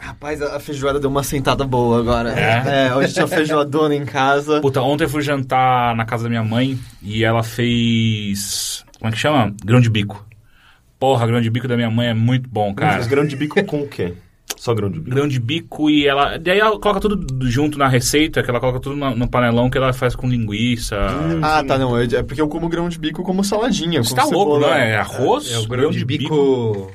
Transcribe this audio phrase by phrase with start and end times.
[0.00, 2.30] Rapaz, a feijoada deu uma sentada boa agora.
[2.30, 4.58] É, hoje tinha feijoadona em casa.
[4.60, 8.82] Puta, ontem eu fui jantar na casa da minha mãe e ela fez.
[8.98, 9.54] Como é que chama?
[9.62, 10.26] Grão de bico.
[10.98, 12.96] Porra, grão de bico da minha mãe é muito bom, cara.
[12.96, 14.14] Mas grão de bico com o quê?
[14.56, 15.14] Só grão de bico.
[15.14, 16.38] Grão de bico e ela.
[16.38, 19.92] Daí ela coloca tudo junto na receita, que ela coloca tudo no, panelão que ela
[19.92, 20.96] faz com linguiça.
[21.42, 21.96] Ah, tá, não.
[21.98, 24.02] É é porque eu como grão de bico como saladinha.
[24.02, 24.60] Você tá louco, cebola.
[24.60, 24.92] não é?
[24.92, 25.52] É arroz?
[25.52, 26.90] É o grão de bico...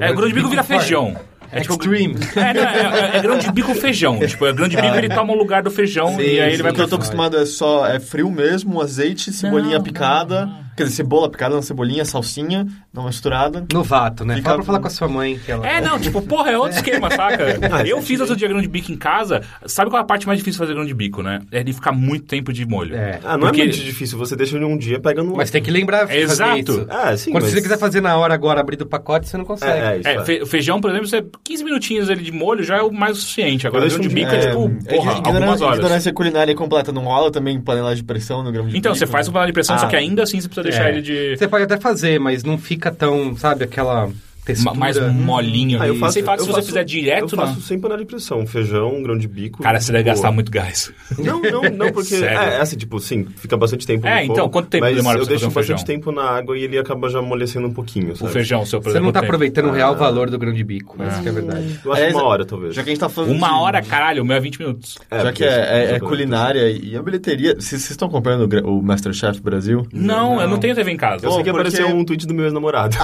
[0.00, 1.16] É, o grão de bico vira feijão.
[1.52, 1.78] É tipo.
[2.36, 4.18] É, não, é, é- é grão de bico feijão.
[4.20, 6.56] Tipo, é grão de bico ele toma o lugar do feijão Sim, e aí ele
[6.58, 6.62] sim.
[6.62, 10.46] vai O que eu tô acostumado é só é frio mesmo, azeite, cebolinha Não, picada.
[10.46, 13.64] não, Quer dizer, cebola picada na cebolinha, salsinha, não misturada.
[13.72, 14.36] Novato, né?
[14.36, 15.66] Fica- Fala pra falar com a sua mãe que ela...
[15.66, 17.44] É, não, tipo, porra, é outro esquema, saca?
[17.72, 19.42] Ah, eu faz fiz outro dia grão de bico em casa.
[19.66, 21.40] Sabe qual é a parte mais difícil de fazer grão de bico, né?
[21.52, 22.94] É de ficar muito tempo de molho.
[22.96, 23.20] É.
[23.24, 24.18] Ah, não Porque- é muito difícil.
[24.18, 26.58] Você deixa ele um dia, pega no Mas tem que lembrar fazer Exato.
[26.58, 26.86] isso.
[26.88, 29.44] Ah, sim, Quando mas- você quiser fazer na hora agora, abrir do pacote, você não
[29.44, 29.72] consegue.
[29.78, 30.24] É, é, isso É, é.
[30.24, 33.66] fe- feijão, por exemplo, você 15 minutinhos ali de molho já é o mais suficiente.
[33.66, 35.78] Agora, Eu grão de um bico é, tipo, É, porra, algumas horas.
[35.78, 36.92] Ignorância culinária completa.
[36.92, 39.30] Não rola também panela de pressão no grão de Então, bico, você faz né?
[39.30, 39.88] com panela de pressão, só Ah.
[39.88, 40.92] que ainda assim você precisa deixar É.
[40.92, 44.10] ele de Você pode até fazer, mas não fica tão, sabe, aquela
[44.54, 44.74] textura...
[44.78, 45.80] mais molinho.
[45.82, 47.60] Ah, eu faço, Sem falar que eu se você faço- fizer direto, Eu faço não.
[47.60, 48.46] sem panela de pressão.
[48.46, 49.62] Feijão, grão de bico.
[49.62, 50.14] Cara, você deve boa.
[50.14, 50.92] gastar muito gás.
[51.18, 52.16] Não, não, não, porque...
[52.16, 52.38] Sério?
[52.38, 54.96] é, é assim, tipo, sim, fica bastante tempo É, no fogo, então, quanto tempo mas
[54.96, 56.00] demora pra eu você deixo fazer um bastante feijão?
[56.12, 58.32] tempo na água e ele acaba já amolecendo um pouquinho, O sabe?
[58.32, 61.20] feijão, seu por Você não tá aproveitando o real valor do grão de bico, essa
[61.20, 61.80] que é a verdade.
[61.84, 62.74] Eu acho Aliás, uma hora, talvez.
[62.74, 64.94] Já que a gente tá falando Uma de- hora, caralho, o meu é 20 minutos.
[65.10, 67.54] já porque que é, é- é já- culinária e a bilheteria...
[67.54, 69.86] Vocês vocês estão acompanhando o o Masterchef Brasil?
[69.92, 71.26] Não, eu não tenho TV em casa.
[71.26, 72.96] Eu sei que apareceu um tweet do meu ex-namorado.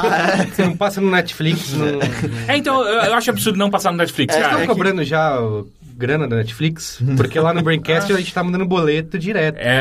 [0.54, 1.35] Você não passa no Netflix,
[1.76, 1.86] não...
[2.48, 4.54] É, então, eu, acho absurdo não passar no Netflix, Vocês cara.
[4.60, 5.66] estão É que- cobrando já o
[5.98, 7.00] grana da Netflix?
[7.16, 9.56] Porque lá no Braincast a gente tá mandando boleto direto.
[9.58, 9.80] É,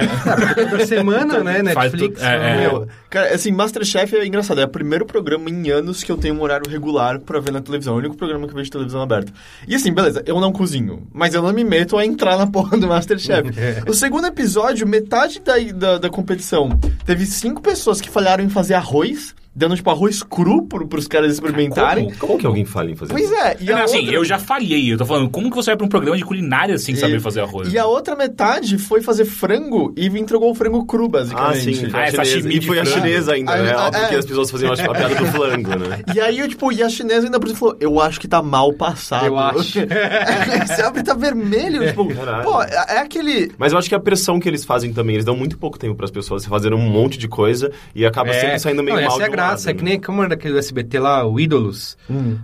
[0.69, 2.19] Toda semana, né, Netflix.
[2.19, 2.57] tudo- é, é.
[2.61, 4.61] meu, Cara, assim, Masterchef é engraçado.
[4.61, 7.61] É o primeiro programa em anos que eu tenho um horário regular pra ver na
[7.61, 7.93] televisão.
[7.93, 9.31] É o único programa que eu vejo televisão aberta.
[9.67, 12.77] E assim, beleza, eu não cozinho, mas eu não me meto a entrar na porra
[12.77, 13.49] do Masterchef.
[13.87, 16.69] o segundo episódio, metade da, da, da competição,
[17.05, 21.31] teve cinco pessoas que falharam em fazer arroz, dando, tipo, arroz cru pro, pros caras
[21.33, 22.05] experimentarem.
[22.05, 22.17] Como?
[22.17, 23.33] Como que alguém fala em fazer Pois isso?
[23.35, 24.13] é, e Não, a assim, outra...
[24.15, 24.91] eu já falhei.
[24.93, 27.41] Eu tô falando, como que você vai pra um programa de culinária sem saber fazer
[27.41, 27.71] arroz?
[27.71, 31.75] E a outra metade foi fazer frango e entregou o frango cru, Ah, basicamente.
[31.75, 32.49] sim, foi Ah, a é chinesa.
[32.53, 32.99] E foi a frango.
[32.99, 33.73] chinesa ainda, Ah, né?
[33.77, 34.07] ah, Óbvio é.
[34.09, 35.99] que as pessoas faziam a piada do flango, né?
[36.15, 38.41] E aí, eu, tipo, e a chinesa ainda por isso falou, eu acho que tá
[38.41, 39.25] mal passado.
[39.25, 39.79] Eu acho.
[40.67, 42.43] Você abre e tá vermelho, tipo, Caralho.
[42.43, 43.51] pô, é é aquele...
[43.57, 45.95] Mas eu acho que a pressão que eles fazem também, eles dão muito pouco tempo
[45.95, 49.23] pras pessoas fazerem um monte de coisa e acaba sempre saindo meio não, mal essa
[49.23, 51.97] é a graça, é que nem como era daquele SBT lá, o Ídolos.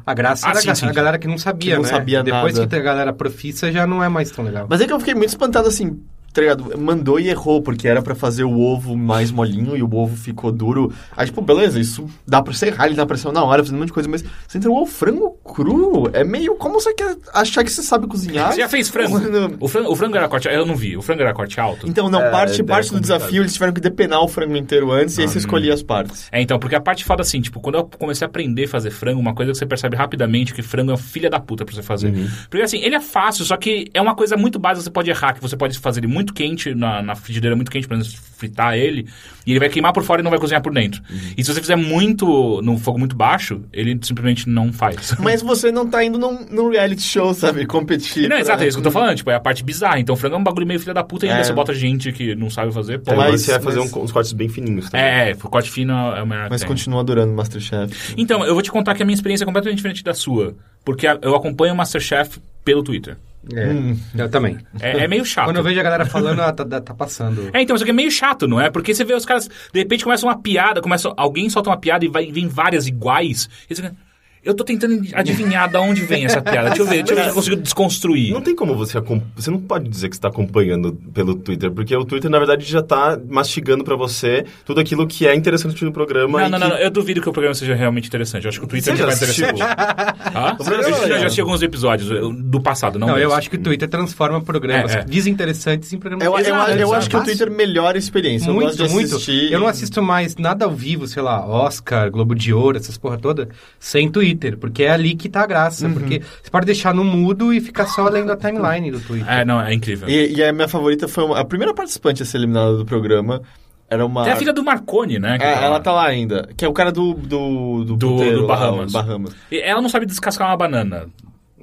[0.06, 1.90] A graça Ah, era sim, a, sim, a galera que não sabia, Que não né?
[1.90, 2.66] sabia Depois nada.
[2.66, 4.68] que tem a galera profissa, já não é mais tão legal.
[4.70, 6.00] Mas é que eu fiquei muito espantado, assim,
[6.34, 6.78] tá ligado?
[6.78, 10.52] Mandou e errou, porque era pra fazer o ovo mais molinho e o ovo ficou
[10.52, 10.92] duro.
[11.16, 13.88] Aí, tipo, beleza, isso dá pra serrar ele na pressão na hora, fazendo um monte
[13.88, 16.10] de coisa, mas você entregou o frango cru?
[16.14, 16.56] É meio...
[16.56, 18.52] Como você quer achar que você sabe cozinhar?
[18.54, 19.20] Você já fez frango?
[19.60, 20.48] O frango, o frango era corte...
[20.48, 20.96] Eu não vi.
[20.98, 21.88] O frango era corte alto?
[21.88, 23.20] Então, não, É, parte, é parte do complicado.
[23.20, 25.40] desafio, eles tiveram que depenar o frango inteiro antes e aí você Hum.
[25.40, 26.28] escolhia as partes.
[26.32, 28.92] É, então, porque a parte foda assim, tipo, quando eu comecei a aprender a fazer
[28.92, 31.82] frango, uma coisa que você percebe rapidamente que frango é filha da puta pra você
[31.84, 32.10] fazer.
[32.14, 32.28] Uhum.
[32.50, 35.34] Porque assim, ele é fácil, só que é uma coisa muito básica, você pode errar,
[35.34, 37.98] que você pode fazer ele muito quente, na, na frigideira muito quente, pra
[38.38, 39.08] fritar ele,
[39.46, 41.00] e ele vai queimar por fora e não vai cozinhar por dentro.
[41.10, 41.20] Uhum.
[41.38, 45.16] E se você fizer muito, num fogo muito baixo, ele simplesmente não faz.
[45.22, 47.66] Mas você não tá indo num, num reality show, sabe?
[47.68, 48.24] Competir.
[48.24, 50.00] Não, pra- exato, é isso que eu tô falando, tipo, é a parte bizarra.
[50.00, 51.44] Então, frango é um bagulho meio filha da puta e ainda É.
[51.44, 53.12] você bota gente que não sabe fazer, pô.
[53.12, 55.06] É, Mas- mas você vai fazer mas- um- uns cortes bem fininhos também.
[55.06, 56.76] É, é, o corte fino é o melhor Mas que tem.
[56.76, 58.16] continua adorando Masterchef.
[58.18, 60.56] Então, eu vou te contar que a minha experiência é completamente diferente da sua.
[60.84, 63.18] Porque eu acompanho o Masterchef pelo Twitter.
[63.56, 63.98] É, Hum.
[64.16, 64.60] eu também.
[64.80, 65.46] É, é meio chato.
[65.46, 67.50] Quando eu vejo a galera falando, ah, tá, tá- tá passando.
[67.54, 68.70] É, então, isso aqui é meio chato, não é?
[68.70, 72.06] Porque você vê os caras, de repente começa uma piada, começa, alguém solta uma piada
[72.06, 73.50] e vai, vem várias iguais.
[73.70, 73.96] E você fica,
[74.44, 76.70] eu tô tentando adivinhar de onde vem essa piada.
[76.70, 78.34] Deixa eu ver, deixa eu ver se eu consigo desconstruir.
[78.34, 79.00] Não tem como você
[79.36, 82.66] Você não pode dizer que você está acompanhando pelo Twitter, porque o Twitter, na verdade,
[82.66, 86.42] já está mastigando para você tudo aquilo que é interessante no programa.
[86.48, 86.74] Não, não, que...
[86.74, 88.46] não, eu duvido que o programa seja realmente interessante.
[88.46, 89.46] Eu acho que o Twitter é já mais assistiu?
[89.52, 90.56] interessante.
[90.58, 93.40] Programa Eu já, é assisti alguns episódios eu- do passado, não Não, eu desse.
[93.40, 95.04] acho que o Twitter transforma programas É, é.
[95.04, 96.94] desinteressantes em programas Eu, eu, eu exato.
[96.96, 98.48] acho que o Twitter melhora a experiência.
[98.50, 99.16] eu Muito, gosto de muito.
[99.16, 99.52] assistir.
[99.52, 103.18] Eu não assisto mais nada ao vivo, sei lá, Oscar, Globo de Ouro, essas porra
[103.18, 103.50] toda,
[103.80, 105.88] sem Twitter, porque é ali que tá a graça.
[105.88, 105.94] Uhum.
[105.94, 109.30] Porque você pode deixar no mudo e ficar só lendo a timeline do Twitter.
[109.32, 110.08] É, não, é incrível.
[110.10, 113.42] E, e a minha favorita foi uma- a primeira participante a ser eliminada do programa.
[113.90, 114.24] Era uma.
[114.24, 115.36] Tem a filha do Marconi, né?
[115.36, 115.80] É, tá ela lá.
[115.82, 116.48] tá lá ainda.
[116.56, 117.14] Que é o cara do.
[117.14, 118.90] Do, do, Do- puteiro do lá, Bahamas.
[118.90, 119.36] o Bahamas.
[119.52, 121.08] E Ela não sabe descascar uma banana.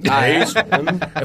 [0.09, 0.53] Ah, é isso?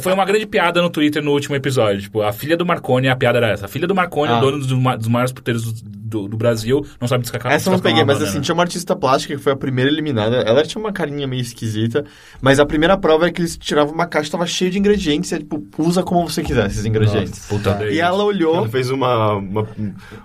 [0.00, 2.00] Foi uma grande piada no Twitter no último episódio.
[2.03, 3.67] Tipo, a filha do Marconi, a piada era essa.
[3.67, 4.41] A filha do Marconi, Ah.
[4.41, 7.79] dono dos, dos maiores puteiros do, do, do Brasil não sabe descascar Essa eu não
[7.81, 8.31] peguei, mas banana.
[8.31, 10.37] assim, tinha uma artista plástica que foi a primeira eliminada.
[10.37, 12.05] Ela tinha uma carinha meio esquisita,
[12.41, 15.35] mas a primeira prova é que eles tiravam uma caixa, tava cheio de ingredientes, e
[15.35, 17.47] é, tipo, usa como você quiser esses ingredientes.
[17.49, 18.56] Puta E ela olhou.
[18.56, 19.67] Ela fez uma, uma,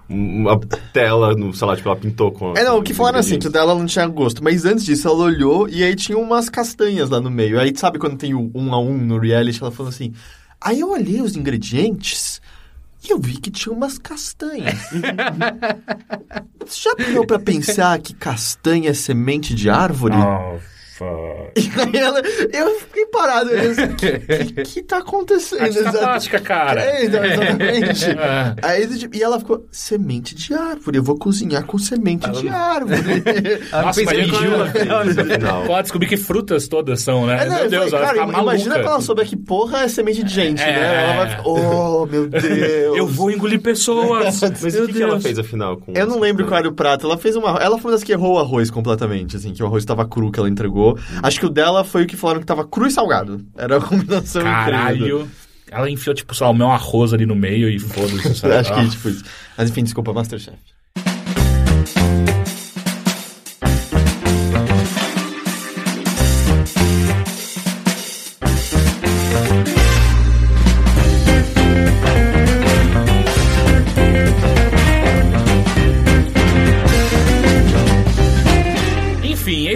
[0.07, 0.59] uma
[0.93, 2.53] tela, no, sei lá, tipo, ela pintou com...
[2.55, 4.43] É, não, o que falaram assim, que dela não tinha gosto.
[4.43, 7.59] Mas antes disso, ela olhou e aí tinha umas castanhas lá no meio.
[7.59, 9.61] Aí, sabe quando tem um a um no reality?
[9.61, 10.13] Ela falou assim,
[10.59, 12.41] aí eu olhei os ingredientes
[13.03, 14.79] e eu vi que tinha umas castanhas.
[16.65, 20.15] Você já parou pra pensar que castanha é semente de árvore?
[20.15, 20.59] Oh,
[20.99, 21.51] fuck.
[21.57, 22.21] E aí ela,
[22.53, 23.49] eu fiquei parado.
[23.51, 25.61] Eu assim, que, que, que tá acontecendo?
[25.61, 26.81] Artista plástica, cara.
[26.81, 28.09] É, então, exatamente.
[28.19, 28.55] É.
[28.61, 33.23] Aí, tipo, e ela ficou, semente de árvore, eu vou cozinhar com semente de árvore.
[33.71, 34.37] Nossa, imagina
[35.47, 35.65] ela.
[35.65, 37.43] Pode descobrir que frutas todas são, né?
[37.43, 38.83] É, não, Meu eu Deus, falei, ela cara, fica imagina maluca.
[38.83, 40.65] pra ela souber que porra é semente de gente, É.
[40.65, 41.03] né?
[41.03, 42.97] Ela vai ficar, oh, meu Deus.
[42.97, 44.41] Eu vou engolir pessoas.
[44.41, 45.77] Mas Meu o que, que ela fez, afinal?
[45.77, 47.05] Com Eu não lembro qual era o prato.
[47.05, 47.57] Ela fez uma.
[47.59, 50.31] Ela foi uma das que errou o arroz completamente, assim, que o arroz tava cru
[50.31, 50.88] que ela entregou.
[51.23, 53.45] Acho que o dela foi o que falaram que tava cru e salgado.
[53.57, 54.53] Era a combinação incrível.
[54.53, 55.31] Caralho.
[55.71, 58.45] Ela enfiou, tipo, sei lá, o meu arroz ali no meio e foda-se.
[58.47, 58.87] Acho que Ah.
[58.89, 59.23] tipo isso.
[59.57, 60.57] Mas enfim, desculpa, Masterchef.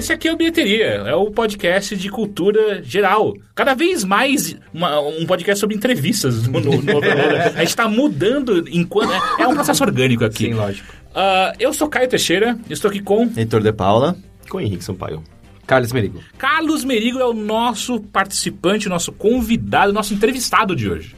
[0.04, 0.86] Esse aqui é o Bilheteria.
[0.86, 3.34] É o podcast de cultura geral.
[3.56, 7.00] Cada vez mais uma- um podcast sobre entrevistas no, no, no.
[7.56, 9.12] A gente tá mudando enquanto...
[9.14, 10.46] É, é um processo orgânico aqui.
[10.48, 10.94] Sim, lógico.
[11.16, 14.18] Ah, eu sou Caio Teixeira, estou aqui com Heitor de Paula.
[14.50, 15.24] Com o Henrique Sampaio.
[15.66, 16.20] Carlos Merigo.
[16.38, 21.16] Carlos Merigo, é o nosso participante, o nosso convidado, o nosso entrevistado de hoje.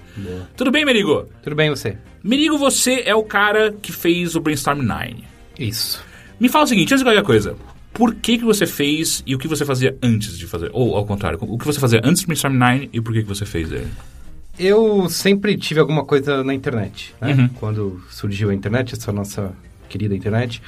[0.56, 1.28] Tudo bem, Merigo?
[1.42, 1.98] Tudo bem você?
[2.24, 5.16] Merigo, você é o cara que fez o Brainstorm 9.
[5.58, 6.04] Isso.
[6.40, 7.56] Me fala o seguinte, antes de qualquer coisa.
[7.96, 10.70] Por que, que você fez e o que você fazia antes de fazer?
[10.74, 13.28] Ou, ao contrário, o que você fazia antes do Brainstorm 9 e por que, que
[13.28, 13.88] você fez ele?
[14.60, 17.34] Eu sempre tive alguma coisa na internet, né?
[17.34, 17.48] Uhum.
[17.56, 19.54] Quando surgiu a internet, essa nossa
[19.88, 20.62] querida internet.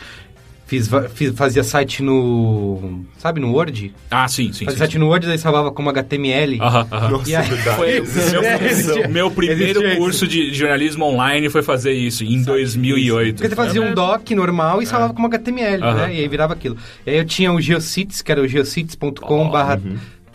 [0.68, 3.02] Fiz, fiz- fazia site no...
[3.18, 3.94] Sabe, no Word?
[4.12, 4.66] Ah, sim, sim.
[4.66, 4.98] Fazia sim, site sim.
[5.00, 6.60] no Word, daí salvava como HTML.
[6.62, 7.10] Aham, aham.
[7.10, 7.76] Nossa, aí- é.
[7.76, 8.02] Foi
[9.02, 13.36] meu, meu primeiro existia curso de jornalismo online foi fazer isso, em 2008.
[13.36, 16.14] Porque você fazia um doc normal e salvava como HTML, né?
[16.16, 16.76] E aí virava aquilo.
[17.06, 19.80] E aí eu tinha o Geocities, que era o geocities.com Oh, barra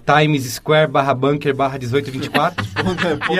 [0.04, 2.64] Times Square barra bunker barra 1824.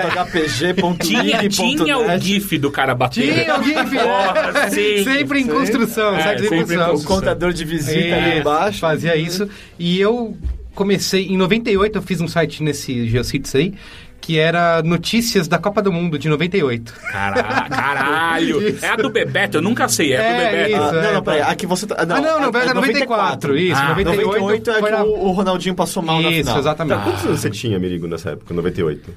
[0.99, 3.33] Tinha, tinha o GIF do cara batendo.
[3.33, 3.99] Tinha o GIF!
[3.99, 5.05] Porra, sim.
[5.05, 6.95] sempre em construção, É, sempre em construção.
[6.95, 8.79] O contador de visita ali embaixo.
[8.81, 9.49] Fazia isso.
[9.79, 10.37] E eu
[10.75, 11.27] comecei...
[11.27, 13.75] Em 98 eu fiz um site nesse Geocities aí,
[14.23, 16.95] que era notícias da Copa do Mundo de 98.
[17.11, 18.63] Caralho, caralho.
[18.71, 18.85] Isso.
[18.85, 20.71] É a do Bebeto, eu nunca sei, é, a do É, Bebeto.
[20.71, 20.81] isso.
[20.83, 21.41] Ah, não, é, não, peraí.
[21.43, 21.97] Aqui você tá.
[21.99, 25.75] Ah, não, não, é era 94, isso, Ah, 98, 98 é que na- o, Ronaldinho
[25.75, 26.59] passou mal na Isso, final.
[26.59, 26.97] exatamente.
[26.99, 29.11] Tá, quantos anos você tinha, Merigo, nessa época, 98?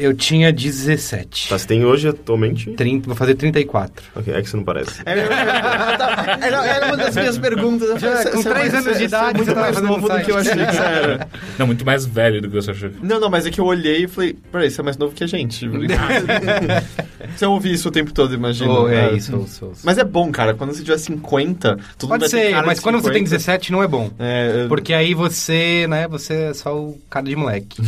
[0.00, 1.48] Eu tinha 17.
[1.50, 2.70] Tá, você tem hoje atualmente?
[2.70, 4.02] 30, vou fazer 34.
[4.16, 5.02] Ok, é que você não parece.
[5.04, 5.12] É,
[6.40, 8.00] era, era uma das minhas perguntas.
[8.00, 9.60] Já, "Você- com você é três mais- anos de você é idade, muito você tava
[9.72, 11.28] mais novo do que eu achei que você era.
[11.58, 12.90] Não, muito mais velho do que você achou.
[13.02, 15.22] Não, não, mas é que eu olhei e falei, peraí, você é mais novo que
[15.22, 15.68] a gente.
[17.36, 18.70] você ouve isso o tempo todo, imagina.
[18.72, 19.12] Oh, é né?
[19.16, 19.80] isso, ouço, ouço.
[19.84, 22.96] Mas é bom, cara, quando você tiver 50, todo mundo Pode ser, cara mas quando
[22.96, 23.30] você tem 50.
[23.36, 24.10] 17 não é bom.
[24.18, 27.82] É, Porque aí você, né, você é só o cara de moleque.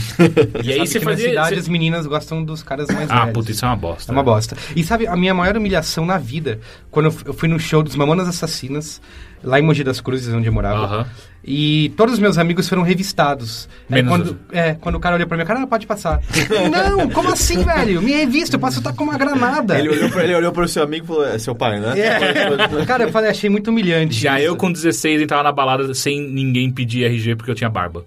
[0.62, 1.23] E aí você fazia...
[1.32, 3.32] Na cidade as meninas gostam dos caras mais Ah, velhos.
[3.32, 4.11] puta, isso é uma bosta.
[4.11, 4.56] É uma bosta.
[4.75, 8.29] E sabe, a minha maior humilhação na vida, quando eu fui no show dos Mamonas
[8.29, 9.01] Assassinas,
[9.43, 11.09] lá em Mogi das Cruzes, onde eu morava,
[11.44, 13.69] e todos os meus amigos foram revistados.
[13.91, 16.21] Aí Menos quando, é, quando o cara olhou pra mim, cara, não, pode passar.
[16.71, 18.01] não, como assim, velho?
[18.01, 19.77] Minha revista, eu posso estar com uma granada.
[19.79, 21.99] Ele olhou, pra, ele olhou pro seu amigo e falou, é seu pai, né?
[21.99, 22.85] É.
[22.87, 24.15] Cara, eu falei, achei muito humilhante.
[24.15, 24.49] Já isso.
[24.49, 28.05] eu com 16 entrava na balada sem ninguém pedir RG porque eu tinha barba.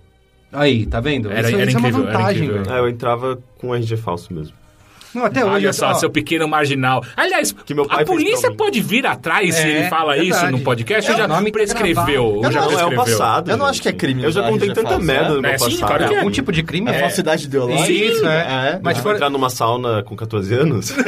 [0.56, 1.30] Aí, tá vendo?
[1.32, 2.64] Era- isso era isso é incrível, uma era vantagem, incrível.
[2.64, 2.76] velho.
[2.76, 4.56] Ah, eu entrava com RG falso mesmo.
[5.15, 5.53] Não, até hoje.
[5.55, 7.03] Olha eu- só, ó, seu pequeno marginal.
[7.15, 10.51] Aliás, Que meu pai a polícia pode vir atrás se É, ele fala isso verdade.
[10.51, 12.25] no podcast ou É, já o nome prescreveu?
[12.25, 13.17] Ou já Não, Não, é o prescreveu?
[13.17, 13.51] passado.
[13.51, 15.36] Eu não acho que é crime Eu já contei tanta falso, merda né?
[15.36, 15.88] no meu É, sim, passado.
[15.88, 16.24] claro que é.
[16.24, 17.00] Um tipo de crime É é.
[17.00, 17.86] falsidade ideológica.
[17.88, 18.39] Sim, isso, é.
[18.39, 18.79] É.
[18.81, 20.93] Mas Mas for- entrar numa sauna com 14 anos?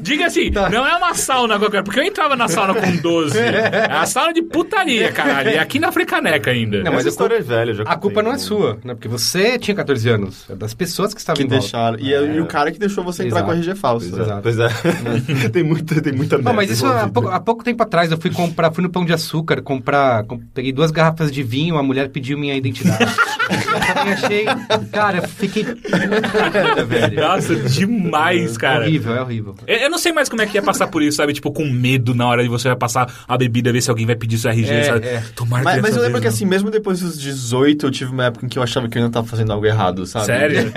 [0.00, 0.68] Diga assim, Tá.
[0.70, 3.38] não é uma sauna qualquer, porque eu entrava na sauna com 12.
[3.38, 5.50] É a sauna de putaria, caralho.
[5.50, 6.82] E aqui na Frecaneca ainda.
[6.82, 8.94] Não, mas a história é velha, eu já A culpa não é sua, né?
[8.94, 10.44] Porque você tinha 14 anos.
[10.50, 11.98] É das pessoas que estavam tava que deixaram.
[11.98, 13.44] E, e o cara que deixou você entrar Exato.
[13.46, 14.08] com a RG falso.
[14.10, 14.42] Pois é, Exato.
[14.42, 15.48] pois é.
[15.50, 18.18] tem, muita, tem muita Não, merda mas isso há pouco, há pouco tempo atrás eu
[18.18, 21.82] fui comprar, fui no Pão de Açúcar comprar, com- peguei duas garrafas de vinho, a
[21.82, 23.04] mulher pediu minha identidade.
[23.48, 24.44] eu também achei,
[24.92, 27.20] cara, eu fiquei puta, velho.
[27.20, 28.84] Nossa, demais, É cara.
[28.84, 29.54] horrível, é horrível.
[29.66, 31.32] Eu eu não sei mais como é que é passar por isso, sabe?
[31.32, 34.14] Tipo, com medo na hora de você vai passar a bebida, ver se alguém vai
[34.16, 35.06] pedir seu RG, É, sabe?
[35.06, 35.22] é.
[35.34, 38.10] Tomara Mas, que mas eu lembro que vez assim, mesmo depois dos 18, eu tive
[38.12, 40.06] uma época em que eu achava que eu ainda tava fazendo algo errado, não.
[40.06, 40.26] sabe?
[40.26, 40.72] Sério?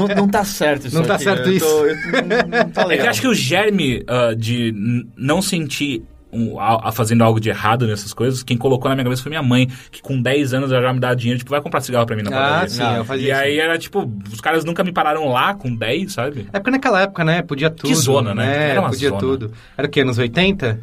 [0.00, 1.66] Não, não tá certo isso Não tá aqui, certo eu isso.
[1.66, 3.06] tô- eu- não, não tá É que legal.
[3.06, 4.74] eu acho que o germe ah, de
[5.16, 9.04] não sentir um, a, a fazendo algo de errado nessas coisas, quem colocou na minha
[9.04, 11.60] cabeça foi minha mãe, que com 10 anos ela já me dá dinheiro, tipo, vai
[11.60, 12.68] comprar cigarro pra mim na Ah, padaria.
[12.70, 13.40] sim, Ah, eu fazia E isso.
[13.40, 16.48] aí era tipo, os caras nunca me pararam lá com 10, sabe?
[16.52, 17.94] É porque naquela época, né, podia tudo.
[17.94, 18.66] zona, né?
[18.66, 19.20] É, Era uma podia zona.
[19.20, 19.52] tudo.
[19.78, 20.80] Era o quê, anos 80?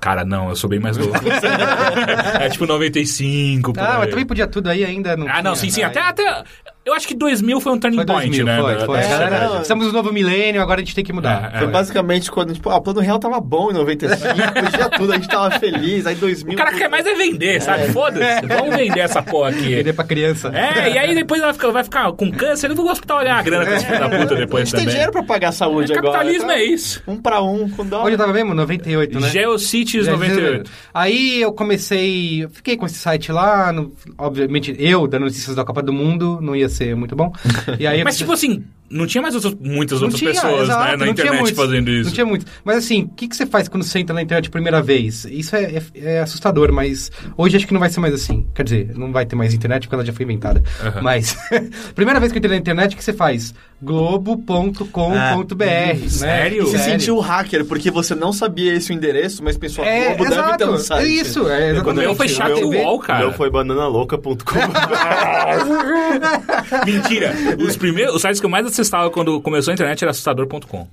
[0.00, 1.14] Cara, não, eu sou bem mais louco.
[2.40, 5.16] é tipo 95, por Ah, mas também podia tudo aí ainda.
[5.16, 5.72] Não Ah, não, sim, tinha.
[5.72, 5.82] sim.
[5.82, 6.44] Aí- Até, até.
[6.86, 8.60] Eu acho que 2000 foi um turning Foi point, 2000, né?
[8.62, 8.98] foi, foi.
[8.98, 9.62] A galera, sociedade.
[9.62, 11.50] estamos no novo milênio, agora a gente tem que mudar.
[11.52, 11.70] É, Foi é.
[11.70, 14.22] basicamente quando, tipo, ah, o plano real tava bom em 95,
[14.54, 16.54] podia tudo, a gente tava feliz, aí 2000...
[16.54, 17.88] O cara quer mais é vender, sabe?
[17.92, 18.46] Foda-se.
[18.46, 19.74] Vamos vender essa porra aqui.
[19.74, 20.48] Vender pra criança.
[20.54, 23.36] É, e aí depois ela fica- vai ficar com câncer, eu não vou hospital olhar
[23.36, 24.88] a grana com esse filho da puta A depois gente tem também.
[24.90, 26.12] dinheiro pra pagar a saúde É, agora.
[26.18, 26.54] capitalismo tá?
[26.54, 27.02] é isso.
[27.08, 28.04] Um pra um, com dólar.
[28.04, 28.54] Onde eu tava mesmo?
[28.54, 29.28] 98, né?
[29.30, 30.70] Geocities Já 98.
[30.94, 35.64] Aí eu comecei, eu fiquei com esse site lá, no- obviamente eu dando notícias da
[35.64, 37.32] Copa do Mundo, não ia ser muito bom.
[37.78, 40.90] E aí Mas tipo assim, não tinha mais outras- muitas não outras tinha, pessoas exato,
[40.92, 42.04] né, na internet muitos, fazendo isso.
[42.04, 42.46] Não tinha muito.
[42.64, 45.24] Mas assim, o que, que você faz quando você entra na internet a primeira vez?
[45.24, 48.46] Isso é, é- é assustador, mas hoje acho que não vai ser mais assim.
[48.54, 50.62] Quer dizer, não vai ter mais internet porque ela já foi inventada.
[50.82, 51.02] Aham.
[51.02, 51.36] Mas,
[51.94, 53.52] primeira vez que eu entrei na internet, o que você faz?
[53.82, 55.94] globo.com.br, né?
[56.08, 56.66] Sério?
[56.66, 60.56] Se sentiu hacker, porque você não sabia esse endereço, mas pensou, a É, Globo deve
[60.56, 60.82] ter um exato.
[60.84, 61.04] site.
[61.04, 62.60] É isso, é O meu foi exatamente.
[62.60, 63.18] chat wall, O cara.
[63.20, 64.36] meu foi bananalouca.com.
[66.86, 67.34] Mentira.
[67.58, 70.86] Os primeiros, os sites que eu mais acessava quando começou a internet era assustador.com.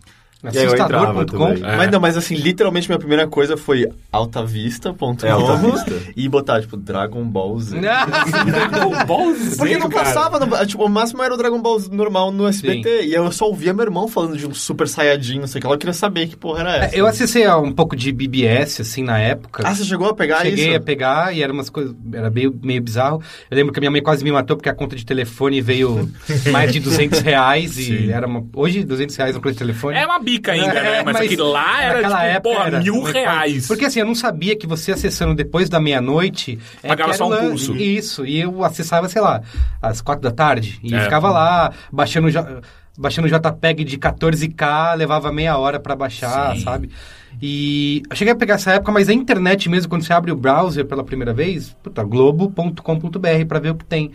[0.43, 1.47] Eu Assustador.com.
[1.65, 1.77] É.
[1.77, 7.23] Mas não, mas assim, literalmente minha primeira coisa foi altavista.com É, e botar, tipo, Dragon
[7.23, 7.79] Ball Z.
[7.79, 11.89] Dragon Ball Z, Porque não passava, no, tipo, o máximo era o Dragon Ball Z
[11.91, 13.05] normal no SBT.
[13.05, 15.67] E eu só ouvia meu irmão falando de um Super Saiyajin, não sei o que
[15.67, 16.95] lá, eu queria saber que porra era essa.
[16.95, 19.63] É, Eu acessei a um pouco de BBS, assim, na época.
[19.65, 20.77] Ah, você chegou a pegar Cheguei isso?
[20.77, 21.95] a pegar e era umas coisas.
[22.12, 23.21] Era meio, meio bizarro.
[23.50, 26.09] Eu lembro que a minha mãe quase me matou porque a conta de telefone veio
[26.51, 27.77] mais de 200 reais.
[27.77, 28.12] E Sim.
[28.12, 28.43] era uma.
[28.53, 29.97] Hoje, 200 reais uma conta de telefone.
[29.97, 31.03] É uma bica ainda, né?
[31.03, 32.79] Mas, aquilo lá era, tipo, época porra, era.
[32.81, 33.67] mil Mas, reais.
[33.67, 36.59] Porque assim, eu não sabia que você acessando depois da meia-noite.
[36.81, 37.75] é Pagava só um lan- pulso.
[37.75, 38.25] Isso.
[38.25, 39.41] E eu acessava, sei lá,
[39.81, 40.79] às quatro da tarde.
[40.83, 41.01] E É.
[41.01, 42.29] ficava lá, baixando.
[42.31, 42.61] jo-
[42.95, 46.61] Baixando JPEG de 14K, levava meia hora pra baixar, Sim.
[46.61, 46.91] sabe?
[47.41, 50.35] E eu cheguei a pegar essa época, mas a internet mesmo, quando você abre o
[50.35, 54.11] browser pela primeira vez, puta, globo.com.br pra ver o que tem.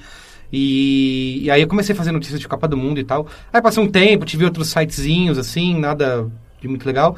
[0.53, 3.27] E, e aí eu comecei a fazer notícias de Copa do Mundo e tal.
[3.53, 6.27] Aí passou um tempo, tive outros sitezinhos, assim, nada
[6.61, 7.17] de muito legal.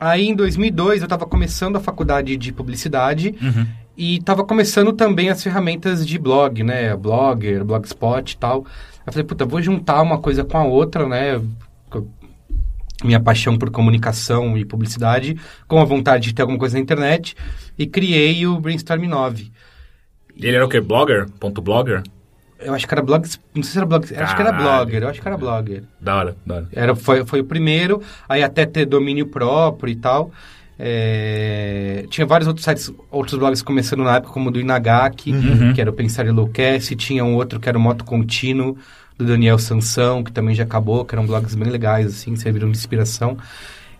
[0.00, 3.66] Aí em 2002 eu tava começando a faculdade de publicidade Uhum.
[3.96, 6.96] e tava começando também as ferramentas de blog, né?
[6.96, 8.66] Blogger, Blogspot e tal.
[9.06, 11.40] Eu falei, puta, vou juntar uma coisa com a outra, né?
[13.04, 15.36] Minha paixão por comunicação e publicidade,
[15.68, 17.36] com a vontade de ter alguma coisa na internet,
[17.78, 19.50] e criei o Brainstorm 9.
[20.36, 20.80] Ele era o quê?
[20.80, 21.28] Blogger?
[21.38, 22.02] Ponto blogger?
[22.58, 25.08] Eu acho que era blog, não sei se era blog, acho que era blogger, eu
[25.08, 25.82] acho que era blogger.
[26.00, 26.68] Da hora, da hora.
[26.72, 30.30] Era, foi, foi o primeiro, aí até ter domínio próprio e tal.
[30.78, 35.32] É, tinha vários outros sites, outros blogs começando na época, como o do Inagaki,
[35.74, 36.96] que era o Pensar Enlouquece.
[36.96, 38.76] Tinha um outro que era o Moto Contínuo,
[39.16, 42.76] do Daniel Sansão, que também já acabou, que eram blogs bem legais, assim, serviram de
[42.76, 43.36] inspiração.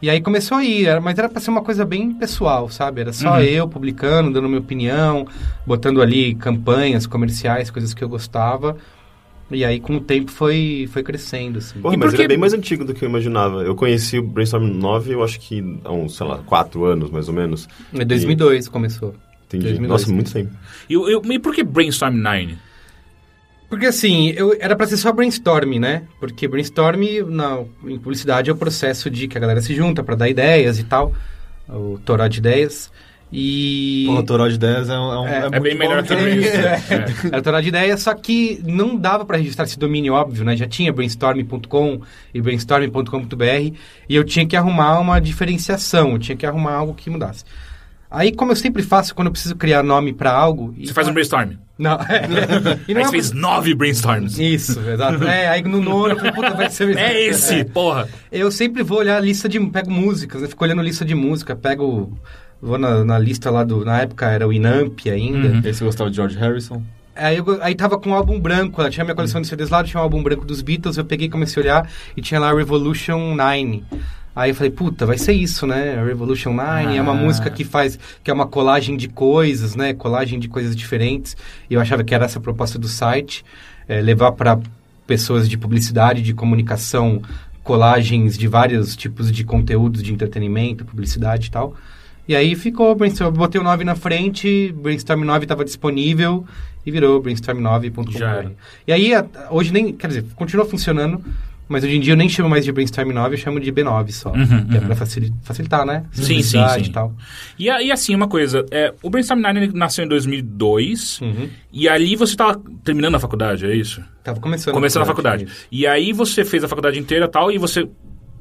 [0.04, 3.00] E aí começou aí, era- mas era pra ser uma coisa bem pessoal, sabe?
[3.00, 3.40] Era só Uhum.
[3.40, 5.26] eu publicando, dando minha opinião,
[5.66, 8.76] botando ali campanhas comerciais, coisas que eu gostava.
[9.50, 11.80] E aí, com o tempo, foi, foi crescendo, assim.
[11.80, 13.62] Porra, E mas por ele é bem mais antigo do que eu imaginava.
[13.62, 17.26] Eu conheci o Brainstorm 9, eu acho que há uns, sei lá, 4 anos, mais
[17.28, 17.66] ou menos.
[17.90, 19.14] Em 2002 começou.
[19.46, 19.64] Entendi.
[19.68, 19.88] 2002.
[19.88, 20.50] Nossa, muito tempo.
[20.86, 22.58] E, eu- e por que Brainstorm 9?
[23.74, 26.04] Porque assim, eu, era pra ser só brainstorm, né?
[26.20, 30.14] Porque brainstorm na, em publicidade é o processo de que a galera se junta pra
[30.14, 31.12] dar ideias e tal.
[31.68, 32.88] O toró de ideias.
[33.32, 34.04] E.
[34.06, 36.12] Pô, o Toró de 10 é, um, é, É, é É muito bem melhor que
[36.14, 36.36] o também.
[36.36, 36.64] Brainstorm.
[36.64, 40.56] É, Era toró de ideias, só que não dava pra registrar esse domínio óbvio, né?
[40.56, 42.00] Já tinha brainstorm.com
[42.32, 43.74] e brainstorm.com.br
[44.08, 47.44] e eu tinha que arrumar uma diferenciação, eu tinha que arrumar algo que mudasse.
[48.14, 50.72] Aí, como eu sempre faço quando eu preciso criar nome pra algo...
[50.76, 51.52] e- Você faz um brainstorm.
[51.78, 52.26] Não, é.
[52.86, 54.38] E não Aí é você fez nove brainstorms.
[54.38, 55.22] Isso, exato.
[55.26, 56.96] É, aí no nono eu falei, puta, vai ser...
[56.96, 58.08] É esse, porra.
[58.30, 59.58] Eu sempre vou olhar a lista de...
[59.60, 60.48] Pego músicas, né?
[60.48, 62.16] Fico olhando lista de música, pego...
[62.62, 63.84] Vou na, na lista lá do...
[63.84, 65.48] Na época era o Inamp ainda.
[65.48, 65.58] Uhum.
[65.58, 66.82] Esse você gostava de George Harrison?
[67.16, 69.84] Aí, eu, aí tava com um álbum branco, ela tinha minha coleção de CDs lá,
[69.84, 72.52] tinha um álbum branco dos Beatles, eu peguei e comecei a olhar e tinha lá
[72.52, 73.84] Revolution 9.
[74.36, 76.02] Aí eu falei, puta, vai ser isso, né?
[76.04, 77.14] Revolution 9 é uma Ah.
[77.14, 79.94] música que faz, que é uma colagem de coisas, né?
[79.94, 81.36] Colagem de coisas diferentes.
[81.70, 83.44] E eu achava que era essa a proposta do site,
[83.88, 84.58] é, levar para
[85.06, 87.22] pessoas de publicidade, de comunicação,
[87.62, 91.74] colagens de vários tipos de conteúdos de entretenimento, publicidade e tal.
[92.26, 96.44] E aí ficou, brainstorm, botei o 9 na frente, Brainstorm 9 estava disponível
[96.84, 98.12] e virou brainstorm9.com.
[98.12, 98.52] Já era.
[98.86, 99.12] E aí,
[99.50, 101.22] hoje nem, quer dizer, continua funcionando,
[101.68, 104.10] mas hoje em dia eu nem chamo mais de Brainstorm 9, eu chamo de B9
[104.12, 104.30] só.
[104.30, 104.86] Uhum, que é uhum.
[104.86, 106.04] pra facili- facilitar, né?
[106.12, 106.80] Sim, sim, sim.
[106.82, 107.14] E tal.
[107.58, 111.48] E, a- e assim, uma coisa, é, o Brainstorm 9 ele nasceu em 2002, Uhum.
[111.72, 114.02] e ali você estava terminando a faculdade, é isso?
[114.22, 114.74] Tava começando.
[114.74, 115.44] Começando a faculdade.
[115.44, 115.66] isso.
[115.70, 117.88] E aí você fez a faculdade inteira e tal, e você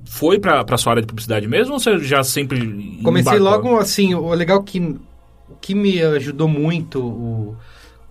[0.06, 3.72] foi pra, pra sua área de publicidade mesmo, ou você já sempre Comecei embarcou?
[3.72, 7.56] logo, assim, o legal que, o que me ajudou muito o,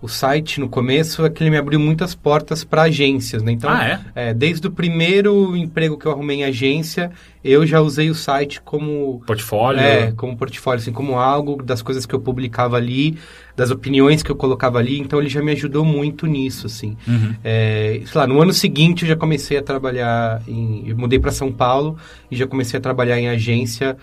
[0.03, 3.53] o site no começo é que ele me abriu muitas portas para agências, né?
[3.53, 4.33] Então, Ah, é?
[4.33, 7.09] desde o primeiro emprego que eu arrumei em agência,
[7.41, 9.79] eu já usei o site como Portfólio?
[9.79, 13.17] É, como portfólio, assim, como algo das coisas que eu publicava ali,
[13.55, 16.97] das opiniões que eu colocava ali, então ele já me ajudou muito nisso, assim.
[17.07, 17.33] Uhum.
[17.41, 20.83] É, sei lá, no ano seguinte eu já comecei a trabalhar em...
[20.85, 21.97] Eu mudei para São Paulo
[22.29, 23.95] e já comecei a trabalhar em agência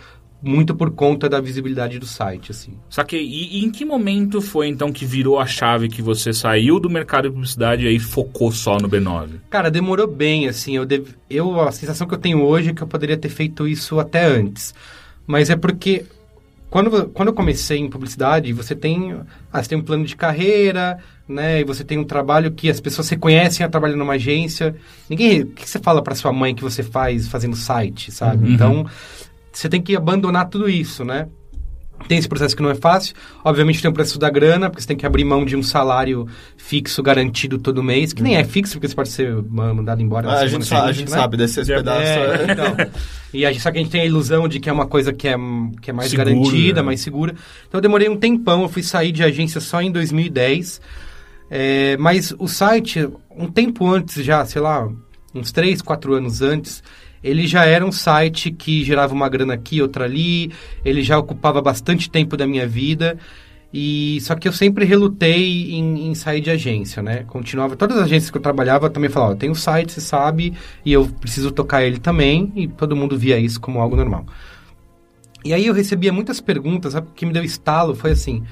[0.42, 2.72] muito por conta da visibilidade do site, assim.
[2.88, 6.32] Só que, e, e em que momento foi então que virou a chave que você
[6.32, 9.40] saiu do mercado de publicidade e aí focou só no B9?
[9.50, 11.08] Cara, demorou bem, assim, eu, dev...
[11.28, 14.24] eu a sensação que eu tenho hoje é que eu poderia ter feito isso até
[14.24, 14.74] antes.
[15.26, 16.06] Mas é porque
[16.70, 19.16] quando, quando eu comecei em publicidade, você tem,
[19.52, 21.60] ah, você tem um plano de carreira, né?
[21.60, 24.76] E você tem um trabalho que as pessoas reconhecem a trabalhar numa agência.
[25.08, 28.46] Ninguém, o que você fala para sua mãe que você faz fazendo site, sabe?
[28.46, 28.54] Uhum.
[28.54, 28.86] Então,
[29.52, 31.28] você tem que abandonar tudo isso, né?
[32.08, 33.14] Tem esse processo que não é fácil.
[33.44, 36.26] Obviamente tem o preço da grana, porque você tem que abrir mão de um salário
[36.56, 40.26] fixo garantido todo mês, que nem é fixo, porque você pode ser ma- mandado embora.
[40.30, 41.16] Ah, a gente, sa- a gente né?
[41.18, 42.02] sabe desses pedaços.
[42.02, 42.52] É, é.
[42.52, 42.76] então.
[43.32, 45.12] E a gente, só que a gente tem a ilusão de que é uma coisa
[45.12, 45.36] que é,
[45.80, 46.86] que é mais Segura, garantida, né?
[46.86, 47.32] mais segura.
[47.68, 50.80] Então eu demorei um tempão, eu fui sair de agência só em 2010.
[51.48, 54.88] É, mas o site, um tempo antes já, sei lá,
[55.32, 56.82] uns 3, 4 anos antes,
[57.22, 60.52] ele já era um site que gerava uma grana aqui, outra ali,
[60.84, 63.18] ele já ocupava bastante tempo da minha vida.
[63.72, 67.24] E só que eu sempre relutei em, em sair de agência, né?
[67.28, 70.92] Continuava todas as agências que eu trabalhava também falavam, tem um site, você sabe, e
[70.92, 74.26] eu preciso tocar ele também, e todo mundo via isso como algo normal.
[75.44, 78.42] E aí eu recebia muitas perguntas, sabe o que me deu estalo foi assim,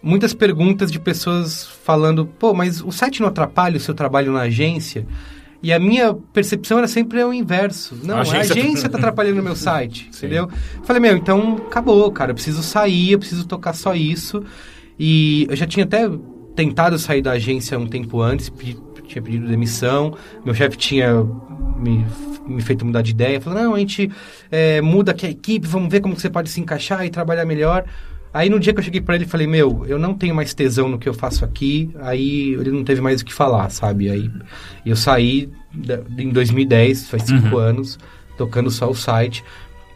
[0.00, 4.42] muitas perguntas de pessoas falando, pô, mas o site não atrapalha o seu trabalho na
[4.42, 5.04] agência?
[5.62, 7.98] E a minha percepção era sempre o inverso.
[8.04, 10.48] Não, A a agência- agência tá atrapalhando o meu site, entendeu?
[10.84, 12.30] Falei, meu, então acabou, cara.
[12.30, 14.42] Eu preciso sair, eu preciso tocar só isso.
[14.98, 16.08] E eu já tinha até
[16.54, 20.14] tentado sair da agência um tempo antes, pedi- tinha pedido demissão.
[20.44, 21.22] Meu chefe tinha
[21.78, 22.04] me,
[22.46, 23.40] me feito mudar de ideia.
[23.40, 24.10] Falou, não, a gente
[24.50, 27.84] é, muda aqui a equipe, vamos ver como você pode se encaixar e trabalhar melhor.
[28.36, 30.90] Aí no dia que eu cheguei pra ele, falei, meu, eu não tenho mais tesão
[30.90, 31.90] no que eu faço aqui.
[32.00, 34.10] Aí ele não teve mais o que falar, sabe?
[34.10, 34.30] Aí
[34.84, 35.48] eu saí
[36.18, 37.98] em 2010, faz cinco anos,
[38.36, 39.42] tocando só o site.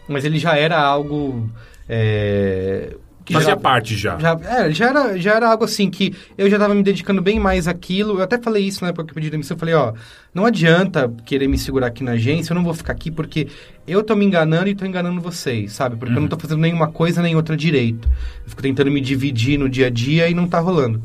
[0.09, 1.50] Mas ele já era algo...
[1.87, 2.96] é,
[3.31, 4.19] que Fazia já- parte já.
[4.19, 7.38] já, é, já, era, já era algo assim que eu já estava me dedicando bem
[7.38, 8.19] mais àquilo.
[8.19, 9.55] Eu até falei isso na época que eu pedi demissão.
[9.55, 9.93] Eu falei, ó,
[10.35, 13.47] não adianta querer me segurar aqui na agência, eu não vou ficar aqui porque
[13.87, 15.97] eu tô me enganando e tô enganando vocês, sabe?
[15.97, 18.09] Porque eu não tô fazendo nenhuma coisa nem outra direito.
[18.45, 21.01] Eu fico tentando me dividir no dia a dia e não tá rolando.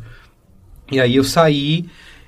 [0.91, 1.85] E aí eu saí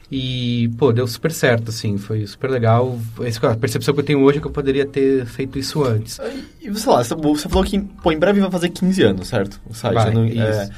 [0.09, 2.97] e, pô, deu super certo, assim, foi super legal.
[3.21, 6.17] Essa, a percepção que eu tenho hoje é que eu poderia ter feito isso antes.
[6.61, 9.59] E sei lá, você falou que pô, em breve vai fazer 15 anos, certo?
[9.69, 9.93] O site.
[9.93, 10.69] Vai, é.